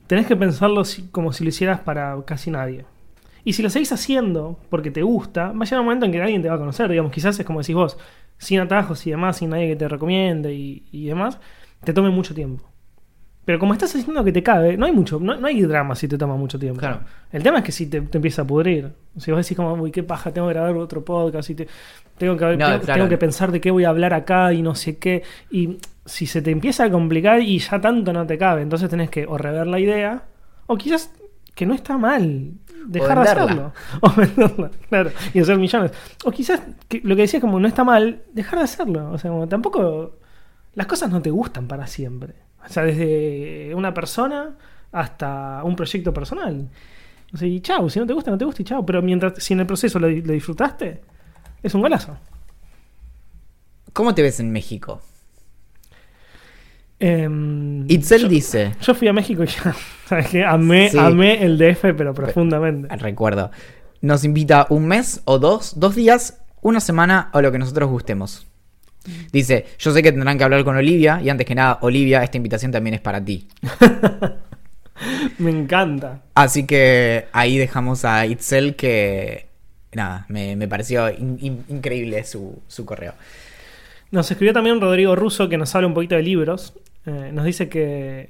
tenés 0.08 0.26
que 0.28 0.36
pensarlo 0.36 0.82
como 1.12 1.34
si 1.34 1.44
lo 1.44 1.50
hicieras 1.50 1.80
para 1.82 2.18
casi 2.26 2.50
nadie. 2.52 2.86
Y 3.46 3.54
si 3.54 3.62
lo 3.64 3.70
seguís 3.70 3.92
haciendo 3.92 4.60
porque 4.70 4.90
te 4.92 5.02
gusta, 5.02 5.52
va 5.52 5.62
a 5.62 5.66
llegar 5.66 5.80
un 5.82 5.86
momento 5.86 6.06
en 6.06 6.12
que 6.12 6.22
alguien 6.22 6.42
te 6.42 6.50
va 6.50 6.56
a 6.56 6.60
conocer, 6.60 6.90
digamos, 6.90 7.12
quizás 7.12 7.38
es 7.40 7.46
como 7.46 7.60
decís 7.60 7.76
vos, 7.76 7.98
sin 8.38 8.60
atajos 8.60 9.06
y 9.06 9.12
demás, 9.12 9.38
sin 9.38 9.50
nadie 9.50 9.68
que 9.70 9.76
te 9.76 9.88
recomiende 9.88 10.54
y, 10.54 10.84
y 10.92 11.06
demás, 11.08 11.40
te 11.84 11.94
tome 11.94 12.10
mucho 12.10 12.34
tiempo. 12.34 12.64
Pero 13.46 13.60
como 13.60 13.74
estás 13.74 13.90
haciendo 13.94 14.14
lo 14.14 14.24
que 14.24 14.32
te 14.32 14.42
cabe, 14.42 14.78
no 14.78 14.86
hay 14.86 14.94
mucho, 14.94 15.20
no, 15.20 15.36
no 15.36 15.48
hay 15.48 15.62
drama 15.64 15.96
si 15.96 16.08
te 16.08 16.18
toma 16.18 16.38
mucho 16.38 16.58
tiempo. 16.58 16.80
Claro. 16.80 17.02
El 17.30 17.44
tema 17.44 17.58
es 17.58 17.66
que 17.66 17.74
si 17.74 17.88
te, 17.88 18.00
te 18.00 18.18
empieza 18.18 18.44
a 18.44 18.48
pudrir. 18.48 18.90
Si 19.18 19.32
vos 19.32 19.42
decís 19.46 19.58
como, 19.58 19.74
uy, 19.74 19.92
qué 19.92 20.02
paja, 20.04 20.32
tengo 20.32 20.48
que 20.48 20.54
grabar 20.54 20.78
otro 20.78 21.04
podcast 21.04 21.50
y 21.50 21.56
te- 21.56 21.68
tengo, 22.18 22.38
que, 22.38 22.46
No, 22.46 22.52
tengo, 22.52 22.80
claro. 22.80 22.94
tengo 22.94 23.10
que 23.10 23.18
pensar 23.18 23.52
de 23.52 23.60
qué 23.60 23.70
voy 23.70 23.84
a 23.84 23.90
hablar 23.90 24.14
acá 24.14 24.54
y 24.54 24.62
no 24.62 24.76
sé 24.76 24.98
qué. 24.98 25.24
Y 25.52 25.78
si 26.06 26.26
se 26.26 26.42
te 26.42 26.52
empieza 26.52 26.86
a 26.86 26.90
complicar 26.90 27.42
y 27.42 27.60
ya 27.60 27.82
tanto 27.82 28.14
no 28.14 28.26
te 28.26 28.38
cabe, 28.38 28.62
entonces 28.62 28.90
tenés 28.90 29.10
que 29.10 29.26
o 29.28 29.38
rever 29.38 29.68
la 29.68 29.80
idea, 29.82 30.24
o 30.68 30.78
quizás 30.78 31.12
que 31.54 31.66
no 31.66 31.74
está 31.74 31.98
mal 31.98 32.52
dejar 32.86 33.20
de 33.20 33.30
hacerlo. 33.30 33.74
O 34.02 34.12
venderla, 34.12 34.72
claro, 34.90 35.12
y 35.34 35.40
hacer 35.40 35.58
millones. 35.58 35.92
O 36.24 36.32
quizás 36.32 36.62
que 36.88 37.02
lo 37.04 37.16
que 37.16 37.24
decías 37.24 37.42
como 37.42 37.60
no 37.60 37.68
está 37.68 37.84
mal, 37.84 38.24
dejar 38.34 38.60
de 38.60 38.66
hacerlo. 38.66 39.12
O 39.12 39.18
sea, 39.18 39.32
como 39.32 39.48
tampoco 39.48 40.18
las 40.74 40.88
cosas 40.88 41.12
no 41.12 41.22
te 41.22 41.32
gustan 41.32 41.68
para 41.68 41.88
siempre. 41.88 42.34
O 42.66 42.70
sea, 42.70 42.84
desde 42.84 43.74
una 43.76 43.94
persona 43.94 44.56
hasta 44.92 45.62
un 45.64 45.76
proyecto 45.76 46.14
personal. 46.14 46.70
O 47.34 47.38
sea, 47.38 47.48
y 47.48 47.60
chau, 47.62 47.90
si 47.90 48.00
no 48.00 48.06
te 48.06 48.14
gusta, 48.14 48.32
no 48.32 48.38
te 48.38 48.46
gusta 48.46 48.62
y 48.62 48.66
chau. 48.66 48.86
Pero 48.86 49.02
mientras, 49.02 49.44
si 49.44 49.54
en 49.54 49.62
el 49.62 49.66
proceso 49.66 50.00
lo, 50.00 50.10
lo 50.10 50.34
disfrutaste, 50.34 51.02
es 51.62 51.74
un 51.74 51.82
golazo. 51.82 52.18
¿Cómo 53.94 54.16
te 54.16 54.22
ves 54.22 54.40
en 54.40 54.52
México? 54.52 55.02
Em, 57.00 57.86
Itzel 57.90 58.22
yo, 58.22 58.28
dice, 58.30 58.76
yo 58.82 58.96
fui 58.96 59.10
a 59.10 59.14
México 59.14 59.44
y 59.44 59.48
ya, 59.48 59.76
¿sabes 60.14 60.28
qué? 60.30 60.44
Amé, 60.46 60.90
Sí. 60.90 60.98
amé 60.98 61.44
el 61.44 61.58
DF, 61.58 61.94
pero 61.96 62.14
profundamente. 62.14 62.96
recuerdo, 62.98 63.52
nos 64.02 64.24
invita 64.24 64.68
un 64.70 64.86
mes 64.88 65.22
o 65.26 65.40
dos, 65.40 65.80
dos 65.80 65.96
días, 65.96 66.40
una 66.62 66.80
semana 66.80 67.30
o 67.34 67.42
lo 67.42 67.52
que 67.52 67.58
nosotros 67.60 67.90
gustemos. 67.90 68.46
Dice, 69.32 69.66
yo 69.80 69.92
sé 69.92 70.02
que 70.02 70.12
tendrán 70.12 70.38
que 70.38 70.44
hablar 70.46 70.64
con 70.64 70.78
Olivia 70.78 71.20
y 71.22 71.30
antes 71.30 71.46
que 71.46 71.56
nada, 71.56 71.80
Olivia, 71.82 72.24
esta 72.24 72.38
invitación 72.38 72.72
también 72.72 72.94
es 72.94 73.02
para 73.02 73.24
ti. 73.24 73.48
Me 75.40 75.50
encanta. 75.52 76.22
Así 76.36 76.66
que 76.66 77.26
ahí 77.34 77.58
dejamos 77.58 78.06
a 78.06 78.26
Itzel 78.26 78.76
que, 78.76 79.48
nada, 79.94 80.26
me, 80.30 80.56
me 80.56 80.68
pareció 80.68 81.10
in- 81.10 81.38
in- 81.42 81.66
increíble 81.68 82.24
su, 82.24 82.62
su 82.68 82.86
correo. 82.86 83.14
Nos 84.12 84.30
escribió 84.30 84.54
también 84.54 84.80
Rodrigo 84.80 85.16
Russo 85.16 85.50
que 85.50 85.58
nos 85.58 85.74
habla 85.76 85.88
un 85.88 85.94
poquito 85.96 86.16
de 86.16 86.22
libros. 86.22 86.74
Eh, 87.06 87.32
nos 87.34 87.44
dice 87.46 87.68
que, 87.68 88.30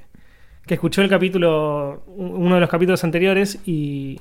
que 0.65 0.75
escuchó 0.75 1.01
el 1.01 1.09
capítulo, 1.09 2.03
uno 2.15 2.55
de 2.55 2.61
los 2.61 2.69
capítulos 2.69 3.03
anteriores 3.03 3.59
y, 3.65 4.19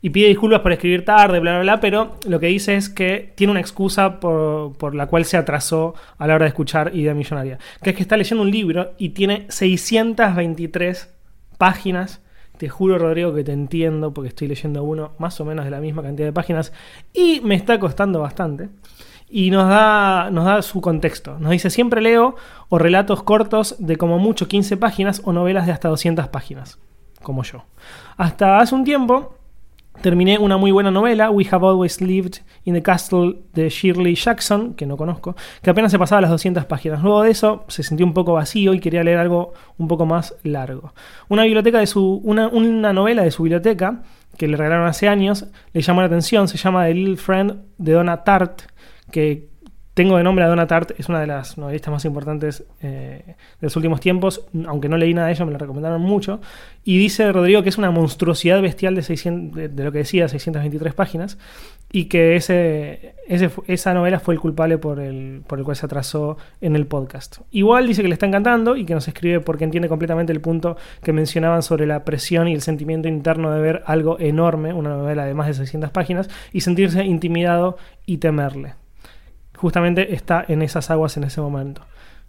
y 0.00 0.10
pide 0.10 0.28
disculpas 0.28 0.60
por 0.60 0.72
escribir 0.72 1.04
tarde, 1.04 1.40
bla, 1.40 1.52
bla, 1.52 1.62
bla, 1.62 1.80
pero 1.80 2.16
lo 2.28 2.38
que 2.38 2.46
dice 2.46 2.76
es 2.76 2.88
que 2.88 3.32
tiene 3.34 3.50
una 3.52 3.60
excusa 3.60 4.20
por, 4.20 4.76
por 4.76 4.94
la 4.94 5.06
cual 5.06 5.24
se 5.24 5.36
atrasó 5.36 5.94
a 6.18 6.26
la 6.26 6.34
hora 6.34 6.44
de 6.44 6.50
escuchar 6.50 6.94
Idea 6.94 7.14
Millonaria, 7.14 7.58
que 7.82 7.90
es 7.90 7.96
que 7.96 8.02
está 8.02 8.16
leyendo 8.16 8.42
un 8.42 8.50
libro 8.50 8.92
y 8.98 9.10
tiene 9.10 9.46
623 9.48 11.12
páginas. 11.58 12.20
Te 12.58 12.68
juro, 12.68 12.98
Rodrigo, 12.98 13.34
que 13.34 13.42
te 13.42 13.52
entiendo 13.52 14.14
porque 14.14 14.28
estoy 14.28 14.46
leyendo 14.46 14.84
uno 14.84 15.12
más 15.18 15.40
o 15.40 15.44
menos 15.44 15.64
de 15.64 15.70
la 15.70 15.80
misma 15.80 16.02
cantidad 16.02 16.28
de 16.28 16.32
páginas 16.32 16.72
y 17.12 17.40
me 17.40 17.56
está 17.56 17.80
costando 17.80 18.20
bastante. 18.20 18.68
Y 19.28 19.50
nos 19.50 19.68
da, 19.68 20.30
nos 20.30 20.44
da 20.44 20.62
su 20.62 20.80
contexto. 20.80 21.38
Nos 21.38 21.50
dice, 21.50 21.70
siempre 21.70 22.00
leo 22.00 22.36
o 22.68 22.78
relatos 22.78 23.22
cortos 23.22 23.76
de 23.78 23.96
como 23.96 24.18
mucho 24.18 24.48
15 24.48 24.76
páginas 24.76 25.22
o 25.24 25.32
novelas 25.32 25.66
de 25.66 25.72
hasta 25.72 25.88
200 25.88 26.28
páginas, 26.28 26.78
como 27.22 27.42
yo. 27.42 27.64
Hasta 28.16 28.58
hace 28.58 28.74
un 28.74 28.84
tiempo 28.84 29.34
terminé 30.00 30.38
una 30.38 30.56
muy 30.56 30.72
buena 30.72 30.90
novela, 30.90 31.30
We 31.30 31.46
Have 31.50 31.66
Always 31.66 32.00
Lived 32.00 32.38
in 32.64 32.74
the 32.74 32.82
Castle 32.82 33.38
de 33.54 33.68
Shirley 33.68 34.14
Jackson, 34.14 34.74
que 34.74 34.86
no 34.86 34.96
conozco, 34.96 35.36
que 35.62 35.70
apenas 35.70 35.92
se 35.92 35.98
pasaba 35.98 36.20
las 36.20 36.30
200 36.30 36.64
páginas. 36.66 37.02
Luego 37.02 37.22
de 37.22 37.30
eso 37.30 37.64
se 37.68 37.82
sintió 37.82 38.04
un 38.04 38.12
poco 38.12 38.34
vacío 38.34 38.74
y 38.74 38.80
quería 38.80 39.04
leer 39.04 39.18
algo 39.18 39.52
un 39.78 39.88
poco 39.88 40.06
más 40.06 40.34
largo. 40.42 40.92
Una 41.28 41.44
biblioteca 41.44 41.78
de 41.78 41.86
su 41.86 42.20
una, 42.24 42.48
una 42.48 42.92
novela 42.92 43.22
de 43.22 43.30
su 43.30 43.44
biblioteca 43.44 44.02
que 44.36 44.48
le 44.48 44.56
regalaron 44.56 44.86
hace 44.86 45.08
años 45.08 45.46
le 45.72 45.80
llamó 45.80 46.00
la 46.00 46.08
atención, 46.08 46.48
se 46.48 46.58
llama 46.58 46.86
The 46.86 46.94
Little 46.94 47.16
Friend 47.16 47.62
de 47.78 47.92
Donna 47.92 48.24
Tartt, 48.24 48.62
que 49.14 49.46
tengo 49.94 50.16
de 50.16 50.24
nombre 50.24 50.44
a 50.44 50.48
Donna 50.48 50.66
Tartt, 50.66 50.98
es 50.98 51.08
una 51.08 51.20
de 51.20 51.28
las 51.28 51.56
novelistas 51.56 51.92
más 51.92 52.04
importantes 52.04 52.64
eh, 52.82 53.22
de 53.26 53.36
los 53.60 53.76
últimos 53.76 54.00
tiempos, 54.00 54.44
aunque 54.66 54.88
no 54.88 54.96
leí 54.96 55.14
nada 55.14 55.28
de 55.28 55.34
ella, 55.34 55.44
me 55.44 55.52
la 55.52 55.58
recomendaron 55.58 56.02
mucho. 56.02 56.40
Y 56.82 56.98
dice 56.98 57.30
Rodrigo 57.30 57.62
que 57.62 57.68
es 57.68 57.78
una 57.78 57.92
monstruosidad 57.92 58.60
bestial 58.60 58.96
de, 58.96 59.02
600, 59.02 59.72
de, 59.72 59.84
lo 59.84 59.92
que 59.92 59.98
decía, 59.98 60.26
623 60.26 60.94
páginas, 60.94 61.38
y 61.92 62.06
que 62.06 62.34
ese, 62.34 63.14
esa 63.28 63.94
novela 63.94 64.18
fue 64.18 64.34
el 64.34 64.40
culpable 64.40 64.78
por 64.78 64.98
el, 64.98 65.42
por 65.46 65.60
el 65.60 65.64
cual 65.64 65.76
se 65.76 65.86
atrasó 65.86 66.38
en 66.60 66.74
el 66.74 66.88
podcast. 66.88 67.38
Igual 67.52 67.86
dice 67.86 68.02
que 68.02 68.08
le 68.08 68.14
está 68.14 68.26
encantando 68.26 68.74
y 68.74 68.84
que 68.84 68.94
nos 68.94 69.06
escribe 69.06 69.38
porque 69.38 69.62
entiende 69.62 69.88
completamente 69.88 70.32
el 70.32 70.40
punto 70.40 70.76
que 71.04 71.12
mencionaban 71.12 71.62
sobre 71.62 71.86
la 71.86 72.04
presión 72.04 72.48
y 72.48 72.54
el 72.54 72.62
sentimiento 72.62 73.06
interno 73.06 73.52
de 73.52 73.60
ver 73.60 73.84
algo 73.86 74.18
enorme, 74.18 74.72
una 74.72 74.90
novela 74.90 75.24
de 75.24 75.34
más 75.34 75.46
de 75.46 75.54
600 75.54 75.92
páginas, 75.92 76.28
y 76.52 76.62
sentirse 76.62 77.04
intimidado 77.04 77.76
y 78.06 78.16
temerle 78.18 78.74
justamente 79.64 80.14
está 80.14 80.44
en 80.46 80.60
esas 80.60 80.90
aguas 80.90 81.16
en 81.16 81.24
ese 81.24 81.40
momento. 81.40 81.80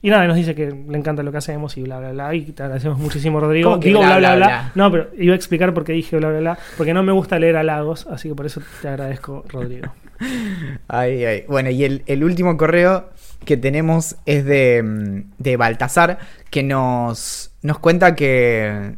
Y 0.02 0.10
nada, 0.10 0.26
nos 0.26 0.38
dice 0.38 0.56
que 0.56 0.67
le 0.67 0.98
encanta 0.98 1.21
lo 1.21 1.34
que 1.34 1.39
hacemos 1.39 1.76
y 1.76 1.82
bla, 1.82 2.00
bla, 2.00 2.13
bla. 2.13 2.34
Y 2.34 2.43
te 2.43 2.63
agradecemos 2.63 2.98
muchísimo, 2.98 3.41
Rodrigo. 3.41 3.71
¿Cómo 3.71 3.82
que 3.82 3.89
Digo 3.89 4.00
bla, 4.00 4.19
bla, 4.19 4.36
bla, 4.36 4.36
bla, 4.38 4.48
bla, 4.48 4.71
No, 4.74 4.89
pero 4.89 5.10
iba 5.17 5.34
a 5.34 5.36
explicar 5.36 5.74
por 5.74 5.84
qué 5.84 5.91
dije 5.91 6.15
bla, 6.15 6.30
bla, 6.30 6.39
bla. 6.39 6.58
Porque 6.78 6.93
no 6.93 7.04
me 7.04 7.12
gusta 7.12 7.38
leer 7.38 7.58
halagos, 7.58 8.08
así 8.08 8.30
que 8.30 8.36
por 8.36 8.45
eso 8.45 8.62
te 8.82 8.88
agradezco, 8.88 9.43
Rodrigo. 9.50 9.93
Ay, 10.88 11.26
ay. 11.26 11.43
Bueno, 11.50 11.71
y 11.71 11.84
el, 11.84 12.04
el 12.06 12.24
último 12.24 12.56
correo 12.56 13.10
que 13.43 13.58
tenemos 13.58 14.15
es 14.26 14.45
de, 14.45 14.82
mm, 14.82 15.32
de 15.38 15.58
Baltasar, 15.58 16.19
que 16.50 16.63
nos, 16.63 17.52
nos 17.63 17.80
cuenta 17.80 18.15
que, 18.15 18.95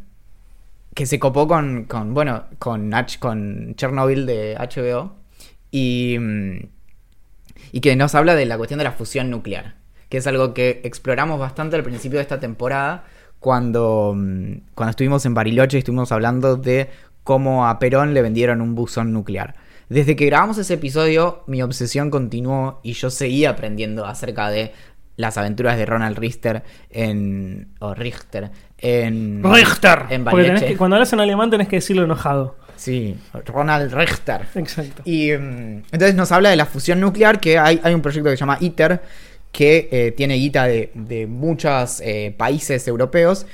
que 0.93 1.07
se 1.07 1.17
copó 1.17 1.47
con, 1.47 1.85
con 1.85 2.13
bueno, 2.13 2.43
con, 2.59 2.93
H, 2.93 3.17
con 3.17 3.73
Chernobyl 3.73 4.27
de 4.27 4.55
HBO 4.59 5.15
y, 5.71 6.17
mm, 6.19 6.76
y 7.71 7.81
que 7.81 7.95
nos 7.95 8.15
habla 8.15 8.35
de 8.35 8.45
la 8.45 8.57
cuestión 8.57 8.77
de 8.77 8.83
la 8.83 8.91
fusión 8.91 9.29
nuclear, 9.29 9.75
que 10.09 10.17
es 10.17 10.27
algo 10.27 10.53
que 10.53 10.81
exploramos 10.83 11.39
bastante 11.39 11.75
al 11.75 11.83
principio 11.83 12.17
de 12.19 12.23
esta 12.23 12.39
temporada 12.39 13.03
cuando, 13.39 14.13
mm, 14.15 14.51
cuando 14.73 14.89
estuvimos 14.91 15.25
en 15.25 15.33
Bariloche 15.33 15.77
y 15.77 15.79
estuvimos 15.79 16.11
hablando 16.11 16.55
de 16.55 16.89
cómo 17.23 17.67
a 17.67 17.77
Perón 17.79 18.13
le 18.13 18.21
vendieron 18.21 18.61
un 18.61 18.73
buzón 18.75 19.11
nuclear. 19.13 19.55
Desde 19.89 20.15
que 20.15 20.25
grabamos 20.25 20.57
ese 20.57 20.73
episodio, 20.75 21.43
mi 21.47 21.61
obsesión 21.61 22.09
continuó 22.09 22.79
y 22.83 22.93
yo 22.93 23.09
seguía 23.09 23.51
aprendiendo 23.51 24.05
acerca 24.05 24.49
de 24.49 24.73
las 25.15 25.37
aventuras 25.37 25.77
de 25.77 25.85
Ronald 25.85 26.17
Richter 26.17 26.63
en. 26.89 27.69
o 27.79 27.93
Richter 27.93 28.51
en. 28.77 29.41
Richter. 29.43 30.03
En 30.09 30.23
Porque 30.23 30.43
tenés 30.43 30.61
Bariloche. 30.61 30.65
que- 30.67 30.77
cuando 30.77 30.95
hablas 30.97 31.13
en 31.13 31.19
alemán 31.21 31.49
tenés 31.49 31.67
que 31.67 31.77
decirlo 31.77 32.03
enojado. 32.03 32.55
Sí, 32.77 33.17
Ronald 33.45 33.93
Richter. 33.93 34.47
Exacto. 34.55 35.01
Y 35.03 35.31
mm, 35.31 35.83
entonces 35.91 36.15
nos 36.15 36.31
habla 36.31 36.49
de 36.49 36.55
la 36.55 36.65
fusión 36.65 36.99
nuclear, 36.99 37.39
que 37.39 37.57
hay, 37.57 37.79
hay 37.83 37.93
un 37.93 38.01
proyecto 38.01 38.29
que 38.29 38.37
se 38.37 38.41
llama 38.41 38.57
ITER, 38.61 39.01
que 39.51 39.89
eh, 39.91 40.11
tiene 40.11 40.35
guita 40.35 40.65
de, 40.65 40.91
de 40.93 41.27
muchos 41.27 42.01
eh, 42.01 42.33
países 42.37 42.87
europeos, 42.87 43.45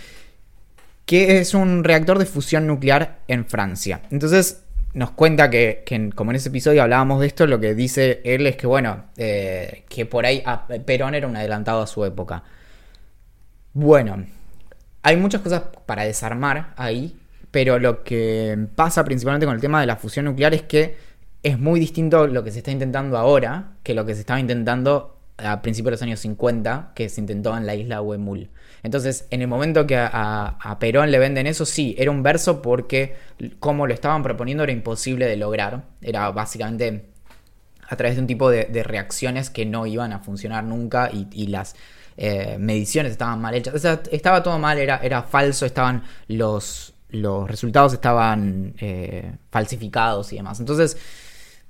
que 1.06 1.40
es 1.40 1.54
un 1.54 1.84
reactor 1.84 2.20
de 2.20 2.26
fusión 2.26 2.68
nuclear 2.68 3.20
en 3.28 3.46
Francia. 3.46 4.02
Entonces 4.12 4.64
nos 4.94 5.12
cuenta 5.12 5.50
que, 5.50 5.84
que 5.86 6.12
como 6.12 6.32
en 6.32 6.36
ese 6.36 6.50
episodio 6.50 6.84
hablábamos 6.84 7.20
de 7.20 7.28
esto, 7.28 7.48
lo 7.48 7.60
que 7.60 7.74
dice 7.74 8.22
él 8.24 8.46
es 8.46 8.56
que, 8.56 8.68
bueno, 8.68 9.06
eh, 9.18 9.86
que 9.90 10.06
por 10.06 10.26
ahí 10.26 10.44
ah, 10.46 10.68
Perón 10.86 11.16
era 11.16 11.28
un 11.28 11.36
adelantado 11.36 11.82
a 11.82 11.88
su 11.88 12.06
época. 12.06 12.44
Bueno, 13.74 14.26
hay 15.02 15.18
muchas 15.18 15.42
cosas 15.42 15.64
para 15.86 16.04
desarmar 16.04 16.74
ahí, 16.78 17.18
pero 17.54 17.78
lo 17.78 18.04
que 18.04 18.68
pasa 18.76 19.06
principalmente 19.06 19.46
con 19.46 19.54
el 19.54 19.62
tema 19.62 19.80
de 19.80 19.86
la 19.86 19.96
fusión 19.96 20.26
nuclear 20.26 20.56
es 20.56 20.64
que 20.64 20.98
es 21.44 21.60
muy 21.60 21.80
distinto 21.80 22.26
lo 22.26 22.44
que 22.44 22.50
se 22.50 22.58
está 22.58 22.72
intentando 22.72 23.16
ahora 23.16 23.74
que 23.84 23.94
lo 23.94 24.06
que 24.08 24.16
se 24.16 24.22
estaba 24.22 24.40
intentando 24.40 25.20
a 25.38 25.62
principios 25.62 25.92
de 25.92 25.92
los 25.92 26.02
años 26.02 26.20
50, 26.22 26.94
que 26.96 27.10
se 27.10 27.22
intentó 27.22 27.56
en 27.56 27.68
la 27.68 27.76
isla 27.76 28.02
Huemul. 28.02 28.50
Entonces, 28.82 29.28
en 29.30 29.42
el 29.42 29.48
momento 29.48 29.86
que 29.86 29.98
a, 29.98 30.08
a- 30.60 30.80
Perón 30.80 31.12
le 31.12 31.20
venden 31.20 31.48
eso, 31.48 31.66
sí, 31.66 31.96
era 31.98 32.10
un 32.12 32.24
verso 32.24 32.62
porque 32.62 33.16
como 33.60 33.86
lo 33.88 33.94
estaban 33.94 34.24
proponiendo 34.24 34.64
era 34.64 34.74
imposible 34.74 35.26
de 35.28 35.38
lograr. 35.38 35.84
Era 36.02 36.32
básicamente 36.32 37.06
a 37.88 37.96
través 37.96 38.16
de 38.16 38.22
un 38.22 38.28
tipo 38.28 38.50
de, 38.50 38.66
reacciones 38.84 39.50
que 39.50 39.66
no 39.66 39.86
iban 39.86 40.14
a 40.14 40.20
funcionar 40.20 40.64
nunca 40.64 41.10
y, 41.12 41.28
y 41.32 41.48
las 41.48 41.76
eh, 42.18 42.58
mediciones 42.60 43.12
estaban 43.12 43.42
mal 43.42 43.54
hechas. 43.56 43.74
O 43.76 43.80
sea, 43.80 44.02
estaba 44.12 44.44
todo 44.44 44.60
mal, 44.60 44.78
era, 44.78 44.98
era 44.98 45.24
falso, 45.24 45.66
estaban 45.66 46.04
los, 46.28 46.93
los 47.14 47.50
resultados 47.50 47.94
estaban 47.94 48.74
eh, 48.80 49.32
falsificados 49.50 50.34
y 50.34 50.36
demás. 50.36 50.60
Entonces, 50.60 50.98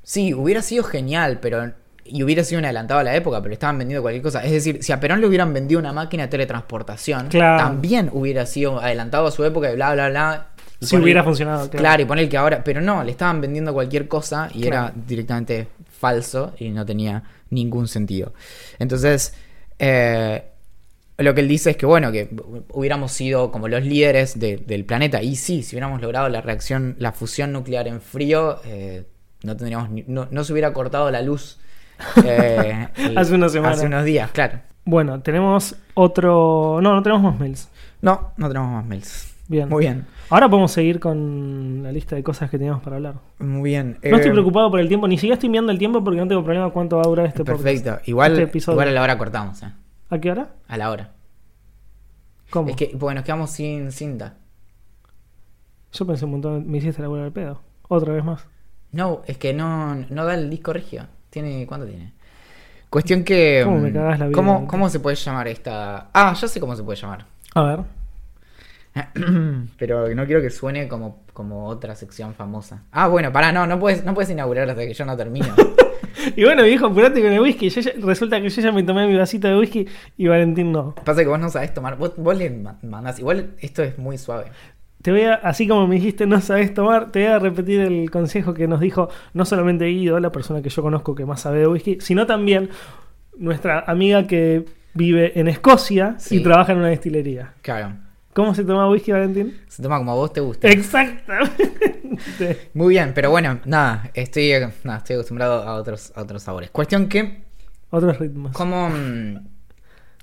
sí, 0.01 0.33
hubiera 0.33 0.61
sido 0.61 0.83
genial, 0.83 1.39
pero 1.41 1.71
y 2.05 2.21
hubiera 2.21 2.43
sido 2.43 2.59
un 2.59 2.65
adelantado 2.65 2.99
a 2.99 3.03
la 3.03 3.15
época, 3.15 3.41
pero 3.41 3.53
estaban 3.53 3.77
vendiendo 3.77 4.01
cualquier 4.01 4.23
cosa. 4.23 4.43
Es 4.43 4.51
decir, 4.51 4.83
si 4.83 4.91
a 4.91 4.99
Perón 4.99 5.21
le 5.21 5.27
hubieran 5.27 5.53
vendido 5.53 5.79
una 5.79 5.93
máquina 5.93 6.23
de 6.23 6.29
teletransportación, 6.29 7.27
Claro. 7.29 7.63
también 7.63 8.09
hubiera 8.11 8.45
sido 8.45 8.81
adelantado 8.81 9.27
a 9.27 9.31
su 9.31 9.43
época 9.45 9.71
y 9.71 9.75
bla, 9.75 9.93
bla, 9.93 10.09
bla. 10.09 10.47
Si 10.81 10.95
ponele- 10.97 11.03
hubiera 11.03 11.23
funcionado, 11.23 11.69
claro. 11.69 11.81
Claro, 11.81 12.01
y 12.01 12.05
poner 12.05 12.27
que 12.27 12.35
ahora. 12.37 12.61
Pero 12.61 12.81
no, 12.81 13.01
le 13.05 13.11
estaban 13.11 13.39
vendiendo 13.39 13.71
cualquier 13.73 14.09
cosa 14.09 14.49
y 14.53 14.63
Claro. 14.63 14.87
era 14.87 14.93
directamente 15.07 15.67
falso 15.97 16.53
y 16.59 16.71
no 16.71 16.85
tenía 16.85 17.23
ningún 17.51 17.87
sentido. 17.87 18.33
Entonces, 18.79 19.33
eh, 19.79 20.43
lo 21.17 21.33
que 21.33 21.41
él 21.41 21.47
dice 21.47 21.71
es 21.71 21.77
que, 21.77 21.85
bueno, 21.85 22.11
que 22.11 22.29
hubiéramos 22.71 23.11
sido 23.11 23.51
como 23.51 23.67
los 23.67 23.83
líderes 23.85 24.39
de- 24.39 24.57
del 24.57 24.85
planeta. 24.85 25.21
Y 25.21 25.35
sí, 25.35 25.61
si 25.63 25.75
hubiéramos 25.75 26.01
logrado 26.01 26.27
la 26.29 26.41
reacción, 26.41 26.95
la 26.99 27.11
fusión 27.11 27.51
nuclear 27.53 27.87
en 27.87 28.01
frío, 28.01 28.57
eh, 28.65 29.05
no 29.43 29.55
tendríamos 29.55 29.89
ni- 29.89 30.03
no, 30.07 30.27
no 30.31 30.43
se 30.43 30.53
hubiera 30.53 30.73
cortado 30.73 31.09
la 31.11 31.21
luz. 31.21 31.59
eh, 32.25 32.87
Hace 33.15 33.35
una 33.35 33.49
semana. 33.49 33.73
Hace 33.75 33.85
unos 33.85 34.03
días, 34.05 34.31
claro. 34.31 34.59
Bueno, 34.85 35.21
tenemos 35.21 35.75
otro. 35.93 36.79
No, 36.81 36.93
no 36.93 37.03
tenemos 37.03 37.23
más 37.23 37.39
mails. 37.39 37.69
No, 38.01 38.31
no 38.37 38.47
tenemos 38.49 38.69
más 38.71 38.85
mails. 38.85 39.29
Bien. 39.47 39.69
Muy 39.69 39.81
bien, 39.81 40.05
Ahora 40.29 40.49
podemos 40.49 40.71
seguir 40.71 40.99
con 41.01 41.83
la 41.83 41.91
lista 41.91 42.15
de 42.15 42.23
cosas 42.23 42.49
que 42.49 42.57
teníamos 42.57 42.81
para 42.81 42.95
hablar. 42.95 43.15
muy 43.39 43.69
bien. 43.71 43.97
No 44.01 44.15
estoy 44.15 44.29
Eh, 44.29 44.33
preocupado 44.33 44.71
por 44.71 44.79
el 44.79 44.87
tiempo, 44.87 45.07
ni 45.07 45.17
siquiera 45.17 45.33
estoy 45.35 45.49
mirando 45.49 45.71
el 45.71 45.77
tiempo 45.77 46.03
porque 46.03 46.19
no 46.19 46.27
tengo 46.27 46.43
problema 46.43 46.69
cuánto 46.71 46.95
va 46.95 47.03
a 47.03 47.07
durar 47.07 47.25
este 47.27 47.43
podcast. 47.43 47.61
Perfecto. 47.63 47.99
Igual, 48.05 48.31
Este 48.31 48.43
episodio. 48.45 48.75
igual 48.75 48.87
a 48.87 48.91
la 48.91 49.01
hora 49.03 49.17
cortamos, 49.17 49.61
eh. 49.61 49.67
¿A 50.13 50.21
qué 50.21 50.29
hora? 50.29 50.49
A 50.67 50.77
la 50.77 50.91
hora. 50.91 51.09
¿Cómo? 52.51 52.69
Es 52.69 52.75
que, 52.75 52.95
porque 52.99 53.15
nos 53.15 53.23
quedamos 53.23 53.49
sin 53.49 53.91
cinta. 53.91 54.35
Yo 55.91 56.05
pensé 56.05 56.25
un 56.25 56.31
montón, 56.31 56.69
me 56.69 56.77
hiciste 56.77 57.01
la 57.01 57.07
bola 57.07 57.23
del 57.23 57.31
pedo. 57.31 57.61
Otra 57.87 58.13
vez 58.13 58.23
más. 58.23 58.45
No, 58.91 59.23
es 59.25 59.39
que 59.39 59.55
no, 59.55 59.95
no 59.95 60.25
da 60.25 60.35
el 60.35 60.51
disco 60.51 60.71
rígido. 60.71 61.07
Tiene, 61.31 61.65
¿Cuánto 61.65 61.87
tiene? 61.87 62.13
Cuestión 62.91 63.23
que. 63.23 63.63
¿Cómo 63.65 63.79
me 63.79 63.89
mm, 63.89 63.93
cagás 63.95 64.19
la 64.19 64.27
vida? 64.27 64.35
¿cómo, 64.35 64.67
cómo 64.67 64.87
se 64.87 64.99
puede 64.99 65.15
llamar 65.15 65.47
esta.? 65.47 66.11
Ah, 66.13 66.35
ya 66.39 66.47
sé 66.47 66.59
cómo 66.59 66.75
se 66.75 66.83
puede 66.83 67.01
llamar. 67.01 67.25
A 67.55 67.63
ver. 67.63 67.79
Pero 69.79 70.13
no 70.13 70.25
quiero 70.27 70.43
que 70.43 70.51
suene 70.51 70.87
como, 70.87 71.23
como 71.33 71.65
otra 71.65 71.95
sección 71.95 72.35
famosa. 72.35 72.83
Ah, 72.91 73.07
bueno, 73.07 73.33
pará, 73.33 73.51
no, 73.51 73.65
no 73.65 73.79
puedes, 73.79 74.05
no 74.05 74.13
puedes 74.13 74.29
inaugurar 74.29 74.69
hasta 74.69 74.85
que 74.85 74.93
yo 74.93 75.05
no 75.05 75.17
termine. 75.17 75.47
Y 76.35 76.43
bueno, 76.43 76.63
viejo, 76.63 76.85
apurate 76.87 77.21
con 77.21 77.31
el 77.31 77.39
whisky. 77.39 77.69
Yo 77.69 77.81
ya- 77.81 77.91
resulta 78.01 78.41
que 78.41 78.49
yo 78.49 78.61
ya 78.61 78.71
me 78.71 78.83
tomé 78.83 79.07
mi 79.07 79.15
vasito 79.17 79.47
de 79.47 79.57
whisky 79.57 79.87
y 80.17 80.27
Valentín 80.27 80.71
no. 80.71 80.95
Pasa 81.03 81.21
que 81.21 81.27
vos 81.27 81.39
no 81.39 81.49
sabés 81.49 81.73
tomar. 81.73 81.97
Vos, 81.97 82.13
vos 82.17 82.37
le 82.37 82.49
ma- 82.49 82.77
mandás. 82.83 83.19
Igual 83.19 83.51
esto 83.59 83.83
es 83.83 83.97
muy 83.97 84.17
suave. 84.17 84.45
Te 85.01 85.11
voy 85.11 85.21
a, 85.23 85.33
así 85.35 85.67
como 85.67 85.85
me 85.85 85.95
dijiste 85.95 86.25
no 86.25 86.39
sabes 86.39 86.73
tomar, 86.73 87.11
te 87.11 87.19
voy 87.23 87.27
a 87.27 87.39
repetir 87.39 87.81
el 87.81 88.09
consejo 88.09 88.53
que 88.53 88.67
nos 88.69 88.79
dijo 88.79 89.09
no 89.33 89.43
solamente 89.43 89.85
Guido, 89.85 90.17
la 90.21 90.31
persona 90.31 90.61
que 90.61 90.69
yo 90.69 90.81
conozco 90.81 91.13
que 91.13 91.25
más 91.25 91.41
sabe 91.41 91.59
de 91.59 91.67
whisky, 91.67 91.97
sino 91.99 92.25
también 92.25 92.69
nuestra 93.37 93.83
amiga 93.85 94.25
que 94.27 94.63
vive 94.93 95.37
en 95.39 95.47
Escocia 95.49 96.15
Sí. 96.19 96.37
y 96.37 96.43
trabaja 96.43 96.71
en 96.71 96.77
una 96.77 96.87
destilería. 96.87 97.53
Claro. 97.61 97.95
¿Cómo 98.33 98.55
se 98.55 98.63
toma 98.63 98.89
whisky, 98.89 99.11
Valentín? 99.11 99.59
Se 99.67 99.83
toma 99.83 99.97
como 99.99 100.11
a 100.11 100.15
vos 100.15 100.33
te 100.33 100.41
gusta. 100.41 100.67
Exactamente. 100.69 102.69
Muy 102.73 102.89
bien, 102.89 103.11
pero 103.13 103.29
bueno, 103.29 103.59
nada, 103.65 104.09
estoy, 104.13 104.51
nada, 104.83 104.97
estoy 104.99 105.15
acostumbrado 105.15 105.63
a 105.63 105.75
otros, 105.75 106.11
a 106.15 106.21
otros 106.21 106.41
sabores. 106.43 106.69
Cuestión 106.71 107.07
que, 107.07 107.43
Otros 107.89 108.17
ritmos. 108.19 108.53
como 108.53 108.89
mm, 108.89 109.37